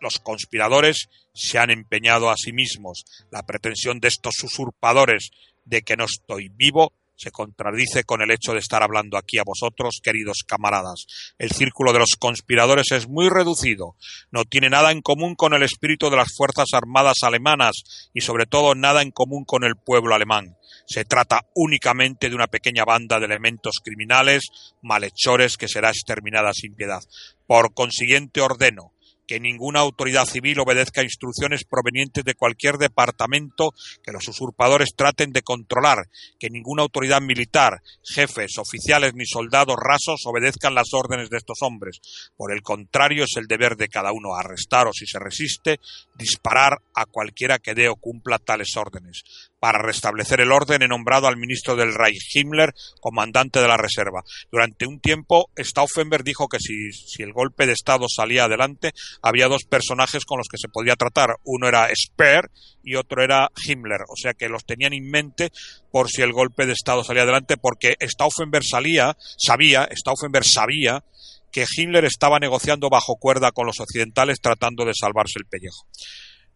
[0.00, 3.04] los, conspiradores se han empeñado a sí mismos.
[3.30, 5.30] La pretensión de estos usurpadores
[5.64, 6.92] de que no estoy vivo
[7.22, 11.06] se contradice con el hecho de estar hablando aquí a vosotros, queridos camaradas.
[11.38, 13.96] El círculo de los conspiradores es muy reducido,
[14.32, 18.46] no tiene nada en común con el espíritu de las Fuerzas Armadas alemanas y sobre
[18.46, 20.56] todo nada en común con el pueblo alemán.
[20.86, 24.42] Se trata únicamente de una pequeña banda de elementos criminales,
[24.82, 27.02] malhechores, que será exterminada sin piedad.
[27.46, 28.92] Por consiguiente ordeno
[29.26, 35.42] que ninguna autoridad civil obedezca instrucciones provenientes de cualquier departamento que los usurpadores traten de
[35.42, 41.58] controlar, que ninguna autoridad militar, jefes, oficiales ni soldados rasos obedezcan las órdenes de estos
[41.62, 42.00] hombres.
[42.36, 45.78] Por el contrario, es el deber de cada uno arrestar o si se resiste,
[46.14, 49.22] disparar a cualquiera que dé o cumpla tales órdenes.
[49.62, 54.24] Para restablecer el orden he nombrado al ministro del Reich Himmler comandante de la reserva.
[54.50, 58.90] Durante un tiempo, Stauffenberg dijo que si, si el golpe de Estado salía adelante,
[59.22, 61.36] había dos personajes con los que se podía tratar.
[61.44, 62.50] Uno era Speer
[62.82, 64.00] y otro era Himmler.
[64.08, 65.52] O sea que los tenían en mente
[65.92, 71.04] por si el golpe de Estado salía adelante, porque Stauffenberg salía, sabía, Stauffenberg sabía
[71.52, 75.86] que Himmler estaba negociando bajo cuerda con los occidentales tratando de salvarse el pellejo.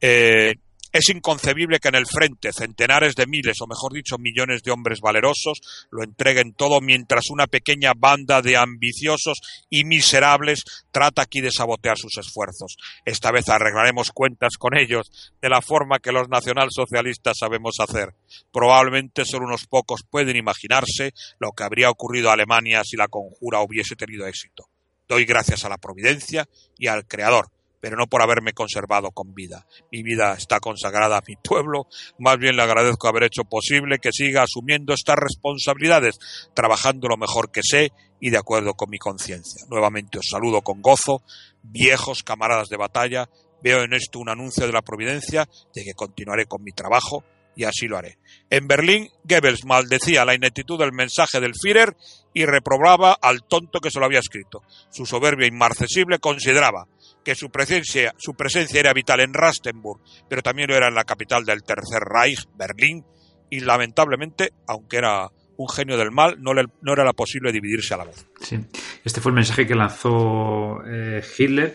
[0.00, 0.56] Eh,
[0.96, 5.00] es inconcebible que en el frente centenares de miles, o mejor dicho, millones de hombres
[5.00, 5.60] valerosos
[5.90, 11.98] lo entreguen todo mientras una pequeña banda de ambiciosos y miserables trata aquí de sabotear
[11.98, 12.76] sus esfuerzos.
[13.04, 18.14] Esta vez arreglaremos cuentas con ellos de la forma que los nacionalsocialistas sabemos hacer.
[18.52, 23.60] Probablemente solo unos pocos pueden imaginarse lo que habría ocurrido a Alemania si la conjura
[23.60, 24.64] hubiese tenido éxito.
[25.08, 27.48] Doy gracias a la providencia y al Creador
[27.80, 29.66] pero no por haberme conservado con vida.
[29.90, 31.86] Mi vida está consagrada a mi pueblo,
[32.18, 36.18] más bien le agradezco haber hecho posible que siga asumiendo estas responsabilidades,
[36.54, 39.66] trabajando lo mejor que sé y de acuerdo con mi conciencia.
[39.68, 41.22] Nuevamente os saludo con gozo,
[41.62, 43.28] viejos camaradas de batalla,
[43.62, 47.24] veo en esto un anuncio de la providencia de que continuaré con mi trabajo
[47.56, 48.18] y así lo haré.
[48.50, 51.96] En Berlín, Goebbels maldecía la ineptitud del mensaje del Führer
[52.32, 54.62] y reprobaba al tonto que se lo había escrito.
[54.90, 56.86] Su soberbia inmarcesible consideraba
[57.24, 61.04] que su presencia, su presencia era vital en Rastenburg, pero también lo era en la
[61.04, 63.04] capital del Tercer Reich, Berlín,
[63.50, 67.94] y lamentablemente, aunque era un genio del mal, no, le, no era la posible dividirse
[67.94, 68.26] a la vez.
[68.40, 68.58] Sí.
[69.02, 71.74] Este fue el mensaje que lanzó eh, Hitler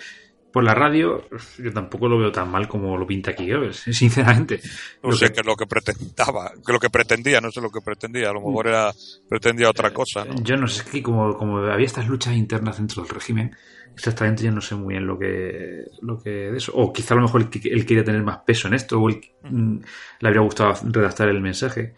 [0.52, 1.28] por la radio.
[1.58, 4.60] Yo tampoco lo veo tan mal como lo pinta aquí sinceramente.
[5.04, 7.70] No sé que- qué es lo que pretendaba, que lo que pretendía, no sé lo
[7.70, 8.92] que pretendía, a lo mejor era,
[9.28, 10.36] pretendía otra cosa, ¿no?
[10.44, 13.56] Yo no sé, que como, como había estas luchas internas dentro del régimen,
[13.94, 16.72] exactamente yo no sé muy bien lo que, lo que de eso.
[16.76, 19.78] O quizá a lo mejor él, quería tener más peso en esto, o él, mm,
[20.20, 21.96] le habría gustado redactar el mensaje.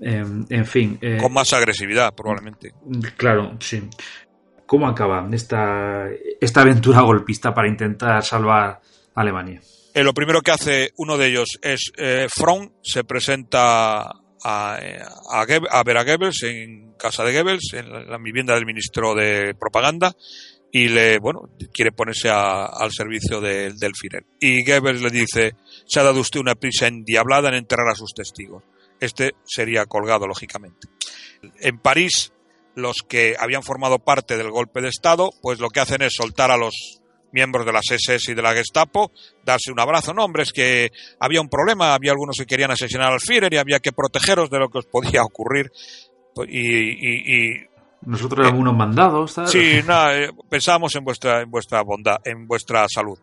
[0.00, 0.98] Eh, en fin.
[1.00, 2.72] eh, Con más agresividad, probablemente.
[3.16, 3.88] Claro, sí.
[4.74, 6.08] ¿Cómo acaba esta,
[6.40, 8.80] esta aventura golpista para intentar salvar
[9.14, 9.60] Alemania?
[9.94, 15.82] Eh, lo primero que hace uno de ellos es eh, Fromm se presenta a, a,
[15.84, 20.12] ver a Goebbels en casa de Goebbels, en la, vivienda del ministro de propaganda,
[20.72, 24.26] y le, bueno, quiere ponerse a- al servicio de- del Führer.
[24.40, 25.52] Y Goebbels le dice,
[25.86, 28.64] se ha dado usted una prisa endiablada en enterrar a sus testigos.
[28.98, 30.88] Este sería colgado, lógicamente.
[31.60, 32.32] En París,
[32.74, 36.50] los que habían formado parte del golpe de Estado, pues lo que hacen es soltar
[36.50, 37.00] a los
[37.32, 39.10] miembros de las SS y de la Gestapo,
[39.44, 40.14] darse un abrazo.
[40.14, 43.56] No, hombre, es que había un problema, había algunos que querían asesinar al Führer y
[43.58, 45.72] había que protegeros de lo que os podía ocurrir.
[46.48, 47.66] Y, y- y-
[48.02, 52.86] Nosotros éramos unos mandados, sí, nada, eh, pensábamos en vuestra, en vuestra bondad, en vuestra
[52.88, 53.18] salud.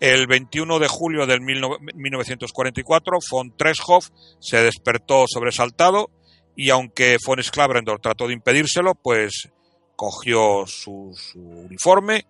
[0.00, 4.00] El 21 de julio del 1944, von Treschow
[4.40, 6.10] se despertó sobresaltado
[6.56, 9.48] y aunque von Sklavendor trató de impedírselo, pues
[9.96, 12.26] cogió su, su uniforme,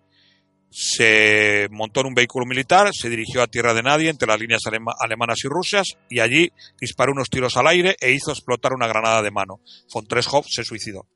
[0.69, 4.61] se montó en un vehículo militar, se dirigió a tierra de nadie entre las líneas
[4.65, 8.87] alema- alemanas y rusas y allí disparó unos tiros al aire e hizo explotar una
[8.87, 9.61] granada de mano.
[9.93, 11.07] Von Treschow se suicidó.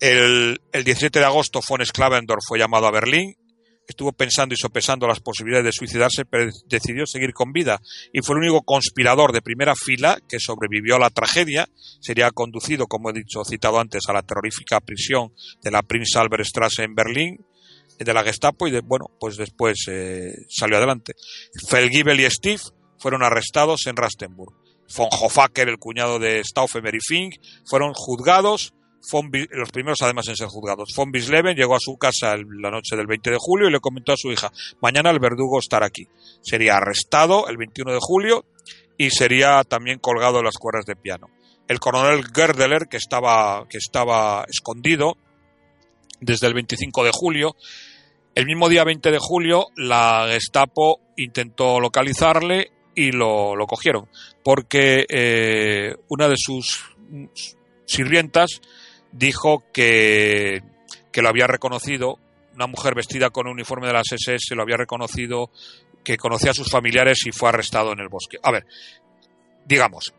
[0.00, 3.36] El, el 17 de agosto von Sklavendor fue llamado a Berlín,
[3.86, 7.80] estuvo pensando y sopesando las posibilidades de suicidarse, pero decidió seguir con vida
[8.12, 11.68] y fue el único conspirador de primera fila que sobrevivió a la tragedia.
[12.00, 15.32] Sería conducido, como he dicho, citado antes, a la terrorífica prisión
[15.62, 17.44] de la Prinz Albert Straße en Berlín,
[17.98, 21.14] de la Gestapo, y de, bueno, pues después eh, salió adelante.
[21.68, 22.60] Felgibel y Steve
[22.98, 24.54] fueron arrestados en Rastenburg.
[24.96, 27.34] Von Hoffacker, el cuñado de Stauffenberg y Fink,
[27.64, 28.72] fueron juzgados
[29.50, 30.92] los primeros además en ser juzgados.
[30.96, 34.12] Von Bisleben llegó a su casa la noche del 20 de julio y le comentó
[34.12, 36.08] a su hija, mañana el verdugo estará aquí.
[36.42, 38.44] Sería arrestado el 21 de julio
[38.98, 41.28] y sería también colgado en las cuerdas de piano.
[41.68, 45.16] El coronel Gerdeler, que estaba, que estaba escondido
[46.20, 47.56] desde el 25 de julio,
[48.34, 54.08] el mismo día 20 de julio la Gestapo intentó localizarle y lo, lo cogieron,
[54.42, 56.84] porque eh, una de sus
[57.84, 58.60] sirvientas
[59.16, 60.62] dijo que,
[61.12, 62.18] que lo había reconocido,
[62.54, 65.50] una mujer vestida con un uniforme de las SS lo había reconocido,
[66.04, 68.38] que conocía a sus familiares y fue arrestado en el bosque.
[68.42, 68.66] A ver,
[69.64, 70.14] digamos,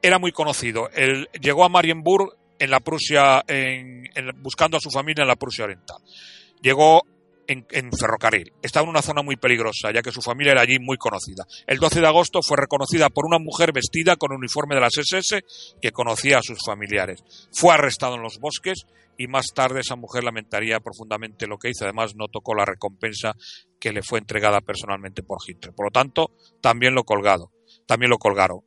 [0.00, 0.88] era muy conocido.
[0.94, 5.36] Él llegó a Marienburg en la Prusia, en- en- buscando a su familia en la
[5.36, 5.98] Prusia Oriental.
[6.60, 7.02] Llegó
[7.52, 8.52] en, ferrocarril.
[8.62, 11.46] Estaba en una zona muy peligrosa, ya que su familia era allí muy conocida.
[11.66, 15.42] El 12 de agosto fue reconocida por una mujer vestida con uniforme de las SS
[15.80, 17.22] que conocía a sus familiares.
[17.52, 21.84] Fue arrestado en los bosques y más tarde esa mujer lamentaría profundamente lo que hizo.
[21.84, 23.34] Además, no tocó la recompensa
[23.78, 25.74] que le fue entregada personalmente por Hitler.
[25.74, 27.52] Por lo tanto, también lo colgado,
[27.86, 28.60] también lo colgaron.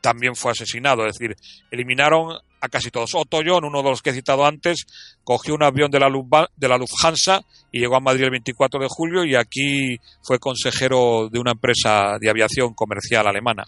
[0.00, 1.36] También fue asesinado, es decir,
[1.70, 3.14] eliminaron a casi todos.
[3.14, 4.86] Otto John, uno de los que he citado antes,
[5.24, 6.08] cogió un avión de la,
[6.56, 11.28] de la Lufthansa y llegó a Madrid el 24 de julio y aquí fue consejero
[11.30, 13.64] de una empresa de aviación comercial alemana.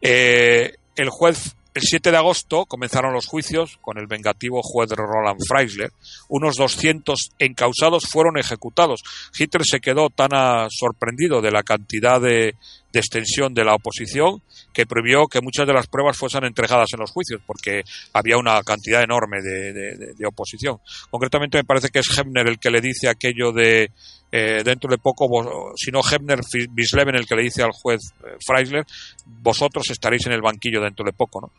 [0.00, 5.40] Eh, el juez el 7 de agosto comenzaron los juicios con el vengativo juez Roland
[5.48, 5.90] Freisler.
[6.28, 9.00] Unos 200 encausados fueron ejecutados.
[9.36, 10.30] Hitler se quedó tan
[10.70, 12.54] sorprendido de la cantidad de,
[12.92, 14.42] extensión de la oposición
[14.74, 18.60] que prohibió que muchas de las pruebas fuesen entregadas en los juicios porque había una
[18.62, 20.78] cantidad enorme de, oposición.
[21.10, 23.90] Concretamente me parece que es Hebner el que le dice aquello de
[24.32, 28.36] eh, dentro de poco, si no Hebner, Bisleven el que le dice al juez eh,
[28.46, 28.84] Freisler,
[29.24, 31.50] vosotros estaréis en el banquillo dentro de poco, ¿no?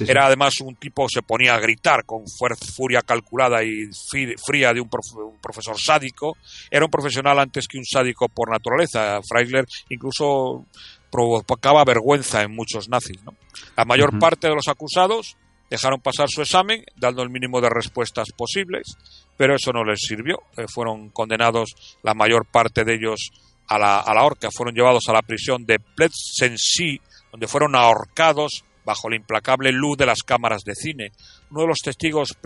[0.00, 2.24] Era además un tipo, se ponía a gritar con
[2.76, 3.88] furia calculada y
[4.44, 4.88] fría de un,
[5.40, 6.36] profesor sádico.
[6.70, 9.20] Era un profesional antes que un sádico por naturaleza.
[9.28, 10.66] Freisler incluso
[11.10, 13.20] provocaba vergüenza en muchos nazis.
[13.76, 15.36] La mayor parte de los acusados
[15.70, 18.96] dejaron pasar su examen, dando el mínimo de respuestas posibles,
[19.36, 20.42] pero eso no les sirvió.
[20.56, 23.30] Eh, fueron condenados la mayor parte de ellos
[23.68, 24.48] a la, a la horca.
[24.54, 27.00] Fueron llevados a la prisión de Plzeňsky,
[27.30, 31.12] donde fueron ahorcados bajo la implacable luz de las cámaras de cine.
[31.50, 32.36] Uno de los testigos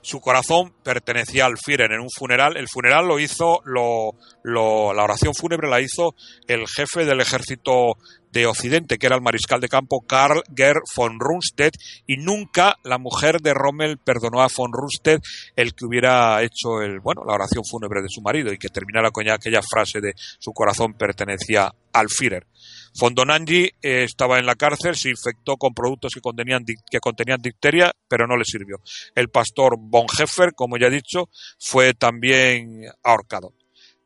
[0.00, 2.56] Su corazón pertenecía al Führer en un funeral.
[2.56, 4.14] El funeral lo hizo, lo,
[4.44, 6.14] la oración fúnebre la hizo
[6.46, 7.96] el jefe del ejército
[8.32, 11.76] de Occidente, que era el mariscal de campo Karl Gerd von Rundstedt,
[12.06, 15.22] y nunca la mujer de Rommel perdonó a von Rundstedt
[15.56, 19.10] el que hubiera hecho el, bueno, la oración fúnebre de su marido y que terminara
[19.10, 22.46] con aquella frase de su corazón pertenecía al Führer.
[22.94, 27.92] Fondonangi eh, estaba en la cárcel, se infectó con productos que contenían, que contenían dicteria,
[28.08, 28.80] pero no le sirvió.
[29.14, 33.54] El pastor von Heffer, como ya he dicho, fue también ahorcado.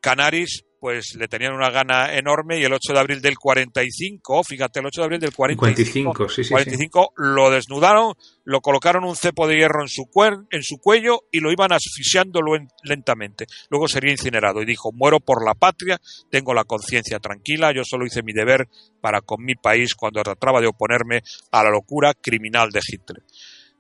[0.01, 4.81] Canaris pues le tenían una gana enorme y el 8 de abril del 45, fíjate,
[4.81, 9.15] el 8 de abril del 45, 45, sí, sí, 45 lo desnudaron, lo colocaron un
[9.15, 10.09] cepo de hierro en su,
[10.51, 12.41] en su cuello y lo iban asfixiando
[12.83, 13.47] lentamente.
[13.71, 16.01] Luego sería incinerado y dijo, muero por la patria,
[16.33, 18.69] tengo la conciencia tranquila, yo solo hice mi deber
[19.01, 23.23] para con mi país cuando trataba de oponerme a la locura criminal de Hitler.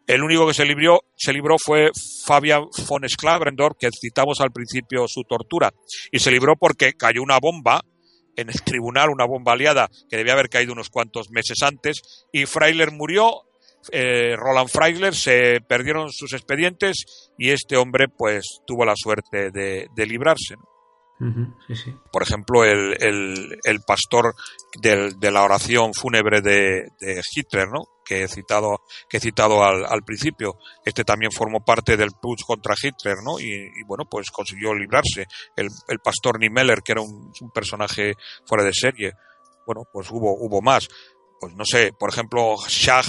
[0.06, 1.90] El único que se libró, se libró fue
[2.24, 5.72] Fabian von Sklavendorf, que citamos al principio su tortura.
[6.10, 7.82] Y se libró porque cayó una bomba
[8.36, 12.46] en el tribunal, una bomba aliada que debía haber caído unos cuantos meses antes, y
[12.46, 13.42] Freiler murió.
[13.90, 20.06] Eh, Roland Freisler se perdieron sus expedientes y este hombre pues tuvo la suerte de,
[20.06, 20.54] librarse.
[22.10, 24.34] Por ejemplo, el, pastor
[24.80, 26.90] de la oración fúnebre de,
[27.34, 27.84] Hitler, ¿no?
[28.04, 30.58] que he citado, que he citado al, principio.
[30.84, 33.38] Este también formó parte del putsch contra Hitler, ¿no?
[33.38, 35.26] Y, bueno, pues consiguió librarse.
[35.56, 35.68] El,
[36.02, 39.12] pastor Niemeller, que era un, personaje fuera de serie.
[39.64, 40.88] Bueno, pues hubo, hubo más.
[41.40, 43.06] Pues no sé, por ejemplo, Schach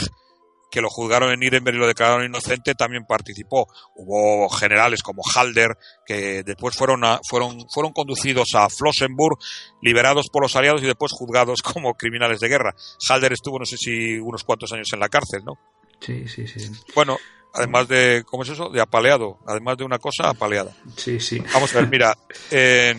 [0.74, 3.68] que lo juzgaron en Nuremberg y lo declararon inocente, también participó.
[3.94, 9.38] Hubo generales como Halder, que después fueron, fueron, fueron conducidos a Flossenburg,
[9.84, 12.74] liberados por los aliados y después juzgados como criminales de guerra.
[13.08, 15.60] Halder estuvo, no sé si unos cuantos años en la cárcel, ¿no?
[16.00, 16.72] Sí, sí, sí.
[16.96, 17.20] Bueno,
[17.54, 18.70] además de, ¿cómo es eso?
[18.70, 19.38] De apaleado.
[19.46, 20.76] Además de una cosa, apaleada.
[20.98, 21.40] Sí, sí.
[21.54, 22.18] Vamos a ver, mira,
[22.50, 22.96] eh,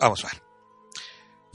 [0.00, 0.45] vamos a ver.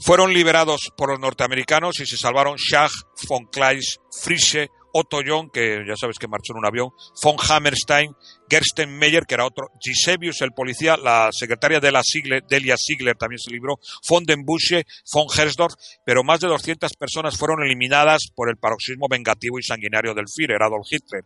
[0.04, 2.90] Fueron liberados por los norteamericanos y se salvaron Schach,
[3.28, 6.90] von Kleist, Friese, Otto John, que ya sabes que marchó en un avión,
[7.22, 8.14] von Hammerstein,
[8.52, 13.16] Gersten Meyer, que era otro, Gisevius, el policía, la secretaria de la Sigler, Delia Sigler
[13.16, 15.72] también se libró, von den Busche, von Hersdorf,
[16.04, 20.62] pero más de 200 personas fueron eliminadas por el paroxismo vengativo y sanguinario del Führer,
[20.62, 21.24] Adolf Hitler.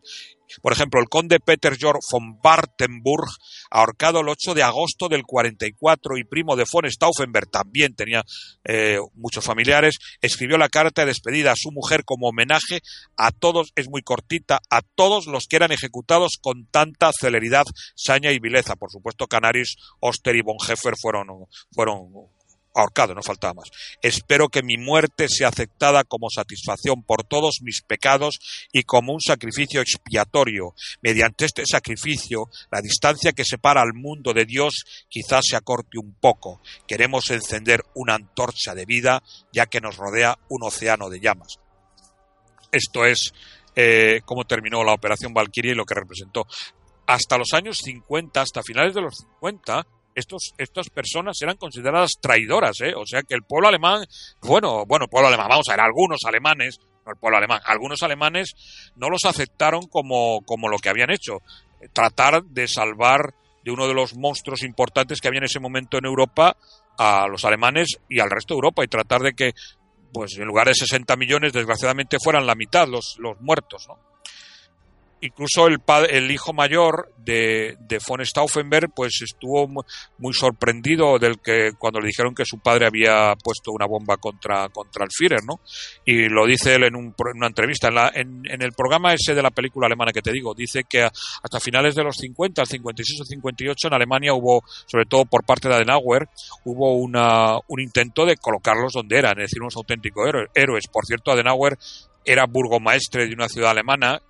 [0.63, 3.29] Por ejemplo, el conde Peter Georg von Bartenburg,
[3.71, 8.23] ahorcado el 8 de agosto del 44 y primo de von Stauffenberg, también tenía
[8.65, 12.81] eh, muchos familiares, escribió la carta de despedida a su mujer como homenaje
[13.17, 17.65] a todos, es muy cortita, a todos los que eran ejecutados con tanta celeridad,
[17.95, 18.77] saña y vileza.
[18.77, 22.28] Por supuesto, Canaris, Oster y Bonhoeffer fueron, fueron
[22.77, 23.70] ahorcados, no faltaba más.
[24.03, 28.39] Espero que mi muerte sea aceptada como satisfacción por todos mis pecados
[28.73, 30.75] y como un sacrificio expiatorio.
[31.01, 36.15] Mediante este sacrificio, la distancia que separa al mundo de Dios quizás se acorte un
[36.15, 36.61] poco.
[36.86, 39.23] Queremos encender una antorcha de vida,
[39.53, 41.59] ya que nos rodea un océano de llamas.
[42.70, 43.33] Esto es
[43.75, 46.47] eh, cómo terminó la operación Valkyrie y lo que representó
[47.07, 52.81] hasta los años 50, hasta finales de los 50, estos, estas personas eran consideradas traidoras,
[52.81, 52.94] ¿eh?
[52.97, 54.05] O sea que el pueblo alemán,
[54.43, 58.55] bueno, bueno, pueblo alemán, vamos a ver, algunos alemanes, no el pueblo alemán, algunos alemanes
[58.97, 61.43] no los aceptaron como, como lo que habían hecho,
[61.93, 66.07] tratar de salvar de uno de los monstruos importantes que había en ese momento en
[66.07, 66.57] Europa
[66.99, 69.52] a los alemanes y al resto de Europa y tratar de que,
[70.12, 73.99] pues en lugar de 60 millones, desgraciadamente fueran la mitad los, los muertos, ¿no?
[75.20, 75.78] Incluso el,
[76.11, 79.67] el hijo mayor de, de, von Stauffenberg pues estuvo
[80.19, 84.69] muy sorprendido del que cuando le dijeron que su padre había puesto una bomba contra,
[84.69, 85.61] contra el Führer, ¿no?
[86.05, 87.89] Y lo dice él en, una entrevista.
[88.15, 91.61] En, en, el programa ese de la película alemana que te digo, dice que hasta
[91.61, 95.75] finales de los 50, 56 o 58, en Alemania hubo, sobre todo por parte de
[95.75, 96.28] Adenauer,
[96.65, 100.85] hubo una, un intento de colocarlos donde eran, es decir, unos auténticos héroes.
[100.93, 101.78] Por cierto, Adenauer
[102.25, 104.20] era burgomaestre de una ciudad alemana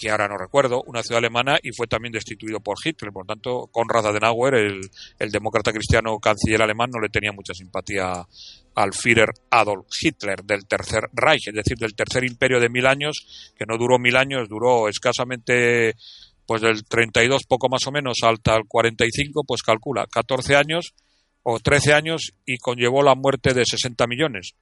[0.00, 3.12] que ahora no recuerdo, una ciudad alemana y fue también destituido por Hitler.
[3.12, 4.80] Por tanto, Konrad Adenauer, el,
[5.18, 8.26] el demócrata cristiano canciller alemán, no le tenía mucha simpatía
[8.74, 13.52] al Führer Adolf Hitler del Tercer Reich, es decir, del Tercer Imperio de mil años,
[13.58, 15.94] que no duró mil años, duró escasamente
[16.46, 20.94] pues del 32 poco más o menos hasta el 45, pues calcula 14 años
[21.42, 24.54] o 13 años y conllevó la muerte de 60 millones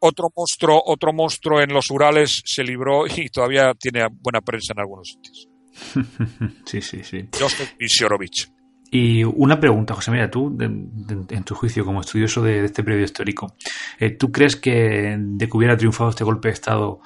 [0.00, 4.80] otro monstruo, otro monstruo en los Urales se libró y todavía tiene buena prensa en
[4.80, 5.48] algunos sitios.
[6.64, 7.28] sí, sí, sí.
[7.38, 8.50] Joseph Vishorovich.
[8.90, 13.54] Y una pregunta, José María, tú, en tu juicio como estudioso de, este periodo histórico,
[13.98, 17.00] eh, ¿tú crees que de que hubiera triunfado este golpe de Estado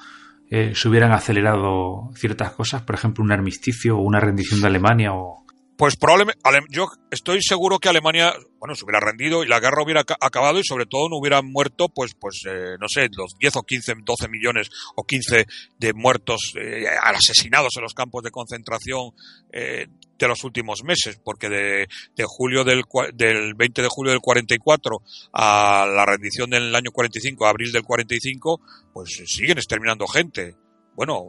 [0.49, 2.83] eh, se hubieran acelerado ciertas cosas?
[2.83, 5.42] Por ejemplo, un armisticio o una rendición de Alemania o,
[5.77, 10.01] pues probablemente, yo estoy seguro que Alemania, bueno, se hubiera rendido y la guerra hubiera
[10.01, 13.63] acabado y sobre todo no hubieran muerto, pues, pues, eh, no sé, los 10 o
[13.63, 15.45] 15, 12 millones o 15
[15.79, 19.11] de muertos eh, asesinados en los campos de concentración
[19.51, 19.87] eh,
[20.17, 25.01] de los últimos meses, porque de, de julio del, del 20 de julio del 44
[25.33, 28.61] a la rendición del año 45, abril del 45,
[28.93, 30.55] pues siguen exterminando gente
[30.95, 31.23] bueno,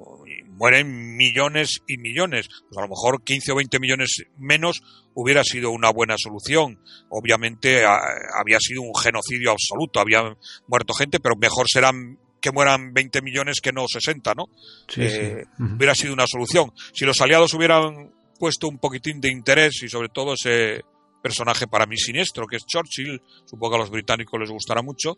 [0.48, 4.82] mueren millones y millones, pues a lo mejor 15 o 20 millones menos
[5.14, 6.80] hubiera sido una buena solución.
[7.08, 10.36] Obviamente había sido un genocidio absoluto, había
[10.68, 14.50] muerto gente, pero mejor serán que mueran 20 millones que no 60, ¿no?
[14.98, 16.72] Eh, hubiera sido una solución.
[16.92, 20.82] Si los aliados hubieran puesto un poquitín de interés y sobre todo ese
[21.22, 25.16] personaje para mí siniestro, que es Churchill, supongo que a los británicos les gustará mucho,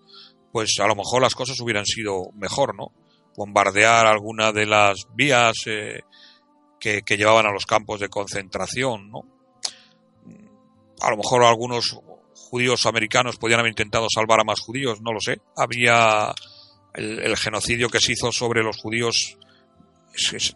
[0.53, 2.93] pues a lo mejor las cosas hubieran sido mejor, ¿no?
[3.37, 6.01] Bombardear alguna de las vías eh,
[6.81, 9.21] que, llevaban a los campos de concentración, ¿no?
[11.01, 11.99] A lo mejor algunos
[12.33, 15.41] judíos americanos podían haber intentado salvar a más judíos, no lo sé.
[15.57, 16.33] Había
[16.95, 19.37] el, genocidio que se hizo sobre los judíos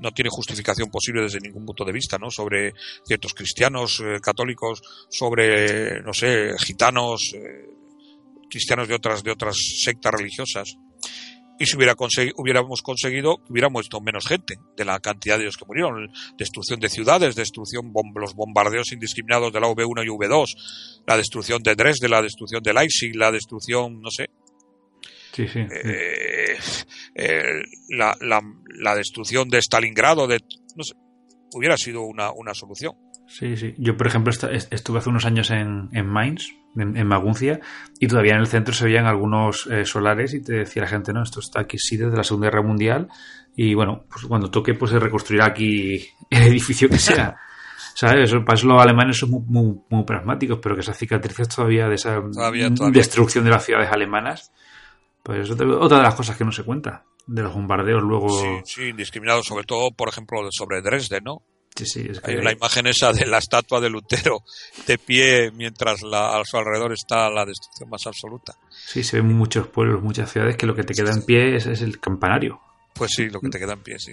[0.01, 2.31] no tiene justificación posible desde ningún punto de vista, ¿no?
[2.31, 2.73] Sobre
[3.05, 7.69] ciertos cristianos, eh, católicos, sobre, no sé, gitanos, eh,
[8.49, 10.79] cristianos de otras, de otras sectas religiosas
[11.61, 11.95] y si hubiera
[12.37, 16.11] hubiéramos conseguido que hubiera muerto menos gente de la cantidad de ellos que murieron.
[16.39, 21.75] Destrucción de ciudades, destrucción, los bombardeos indiscriminados de la V1 y V2, la destrucción de
[21.75, 24.31] Dresde, la destrucción de Leipzig, la destrucción, no sé.
[25.33, 25.61] Sí, sí.
[25.61, 26.57] Eh,
[27.15, 28.41] eh, la, la,
[28.79, 30.41] la, destrucción de Stalingrado, de,
[30.77, 30.95] no sé,
[31.55, 32.95] hubiera sido una, una solución.
[33.29, 33.75] Sí, sí.
[33.77, 37.61] Yo, por ejemplo, estuve hace unos años en, en Mainz, en, en, Maguncia,
[37.99, 41.13] y todavía en el centro se veían algunos eh, solares y te decía la gente,
[41.13, 43.09] no, esto está aquí sí desde la Segunda Guerra Mundial
[43.57, 47.37] y bueno, pues cuando toque pues se reconstruirá aquí el edificio que sea.
[47.95, 48.33] ¿Sabes?
[48.33, 51.97] Para eso los alemanes son muy, muy, muy pragmáticos, pero que esas cicatrices todavía de
[51.97, 52.99] esa todavía, todavía.
[52.99, 54.53] destrucción de las ciudades alemanas,
[55.23, 58.31] pues es otra de las cosas que no se cuenta, de los bombardeos luego...
[58.31, 61.43] Sí, sí, indiscriminados, sobre todo, por ejemplo, sobre Dresde, ¿no?
[61.85, 62.33] Sí, sí, es que...
[62.33, 64.43] Hay la imagen esa de la estatua de Lutero
[64.87, 68.55] de pie mientras la, a su alrededor está la destrucción más absoluta.
[68.71, 71.67] Sí, se ven muchos pueblos, muchas ciudades que lo que te queda en pie es,
[71.67, 72.61] es el campanario.
[72.93, 74.13] Pues sí, lo que te queda en pie, sí.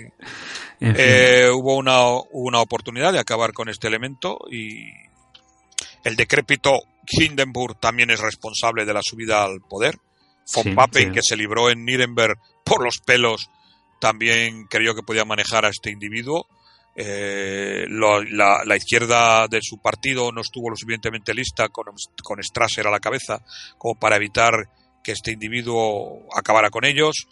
[0.80, 1.06] En fin.
[1.06, 2.00] eh, hubo una,
[2.32, 4.92] una oportunidad de acabar con este elemento y
[6.04, 6.72] el decrépito
[7.06, 9.98] Hindenburg también es responsable de la subida al poder.
[10.54, 11.12] Von sí, Papen, sí.
[11.12, 13.50] que se libró en Nuremberg por los pelos,
[14.00, 16.48] también creyó que podía manejar a este individuo.
[17.00, 21.86] Eh, lo, la, la, izquierda de su partido no estuvo lo suficientemente lista con,
[22.24, 23.44] con Strasser a la cabeza
[23.78, 24.68] como para evitar
[25.04, 27.28] que este individuo acabara con ellos.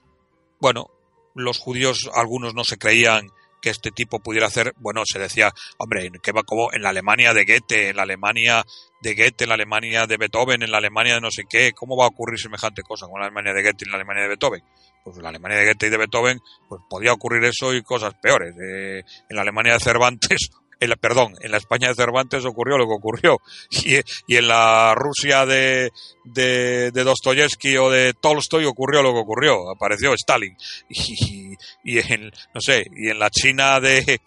[0.60, 0.92] Bueno,
[1.34, 3.28] los judíos, algunos no se creían
[3.62, 7.34] que este tipo pudiera hacer, bueno, se decía, hombre, que va como en la Alemania
[7.34, 8.64] de Goethe, en la Alemania
[9.02, 11.98] de Goethe, en la Alemania de Beethoven, en la Alemania de no sé qué, ¿cómo
[11.98, 14.30] va a ocurrir semejante cosa con la Alemania de Goethe y en la Alemania de
[14.30, 14.64] Beethoven?
[15.04, 18.14] Pues en la Alemania de Goethe y de Beethoven, pues podía ocurrir eso y cosas
[18.22, 18.56] peores.
[18.56, 22.78] Eh, en la Alemania de Cervantes en la, perdón, en la España de Cervantes ocurrió
[22.78, 23.38] lo que ocurrió.
[23.86, 25.92] Y, y en la Rusia de,
[26.24, 29.70] de, de, Dostoyevsky o de Tolstoy ocurrió lo que ocurrió.
[29.70, 30.56] Apareció Stalin.
[30.90, 34.20] Y, y en, no sé, y en la China de,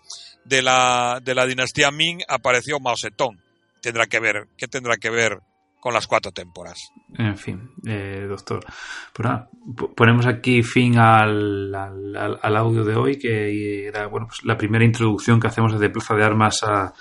[0.45, 3.39] de, la, de la dinastía Ming apareció Mao Zedong.
[3.81, 5.39] Tendrá que ver, ¿qué tendrá que ver
[5.81, 6.93] con las cuatro temporadas.
[7.17, 8.65] En fin, eh, doctor.
[9.13, 9.49] Pues nada,
[9.95, 15.41] ponemos aquí fin al, al, audio de hoy, que era bueno, pues la primera introducción
[15.41, 16.93] que hacemos desde Plaza de Armas a,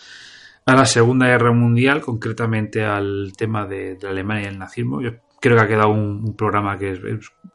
[0.66, 5.02] a la Segunda Guerra Mundial, concretamente al tema de, de Alemania y el nazismo.
[5.02, 7.00] Yo creo que ha quedado un, programa que es,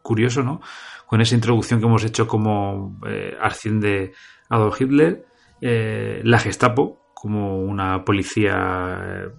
[0.03, 0.61] curioso, ¿no?
[1.07, 4.13] Con esa introducción que hemos hecho como eh, asciende
[4.49, 5.27] Adolf Hitler,
[5.61, 9.31] eh, la Gestapo como una policía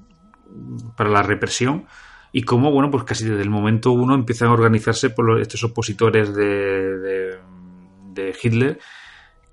[0.96, 1.86] para la represión
[2.32, 5.64] y cómo, bueno, pues casi desde el momento uno empiezan a organizarse por los, estos
[5.64, 7.38] opositores de,
[8.14, 8.80] de, Hitler,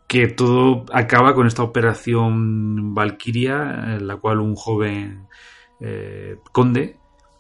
[0.06, 5.26] que todo acaba con esta operación Valkyria, en la cual un joven
[5.80, 6.96] eh, conde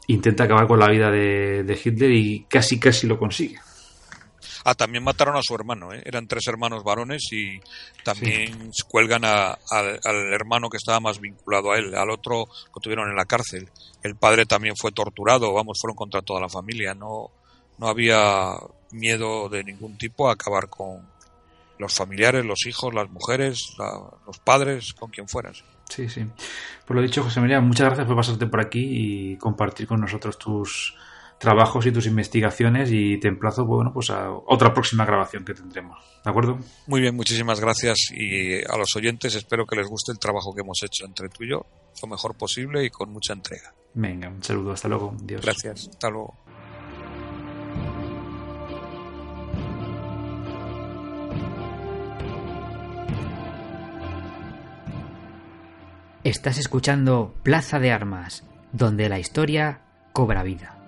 [0.08, 3.58] intenta acabar con la vida de Hitler y casi casi lo consigue.
[4.64, 6.02] Ah, también mataron a su hermano, ¿eh?
[6.04, 7.60] eran tres hermanos varones y
[8.04, 8.82] también sí.
[8.88, 13.08] cuelgan a, a, al hermano que estaba más vinculado a él, al otro lo tuvieron
[13.08, 13.70] en la cárcel.
[14.02, 17.30] El padre también fue torturado, vamos, fueron contra toda la familia, no,
[17.78, 18.52] no había
[18.92, 21.08] miedo de ningún tipo a acabar con
[21.78, 25.64] los familiares, los hijos, las mujeres, la, los padres, con quien fueras.
[25.88, 26.24] Sí, sí.
[26.86, 30.38] Por lo dicho, José María, muchas gracias por pasarte por aquí y compartir con nosotros
[30.38, 30.94] tus
[31.40, 35.98] trabajos y tus investigaciones y te emplazo bueno, pues a otra próxima grabación que tendremos.
[36.22, 36.58] ¿De acuerdo?
[36.86, 40.60] Muy bien, muchísimas gracias y a los oyentes espero que les guste el trabajo que
[40.60, 41.64] hemos hecho entre tú y yo,
[42.02, 43.72] lo mejor posible y con mucha entrega.
[43.94, 45.16] Venga, un saludo, hasta luego.
[45.22, 45.40] Dios.
[45.40, 46.36] Gracias, hasta luego.
[56.22, 59.80] Estás escuchando Plaza de Armas, donde la historia
[60.12, 60.79] cobra vida.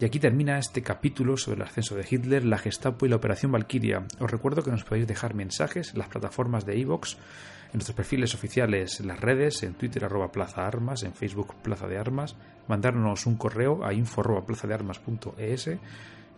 [0.00, 3.50] Y aquí termina este capítulo sobre el ascenso de Hitler, la Gestapo y la Operación
[3.50, 4.04] Valkyria.
[4.20, 8.32] Os recuerdo que nos podéis dejar mensajes en las plataformas de iVoox, en nuestros perfiles
[8.32, 12.36] oficiales en las redes, en Twitter arroba Plaza Armas, en Facebook Plaza de Armas,
[12.68, 15.70] mandarnos un correo a info arroba plazadearmas.es.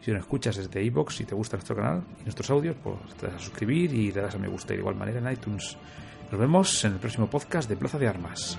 [0.01, 3.27] Si nos escuchas desde iVoox y te gusta nuestro canal y nuestros audios, pues te
[3.27, 5.77] das a suscribir y le das a me gusta de igual manera en iTunes.
[6.33, 8.59] Nos vemos en el próximo podcast de Plaza de Armas.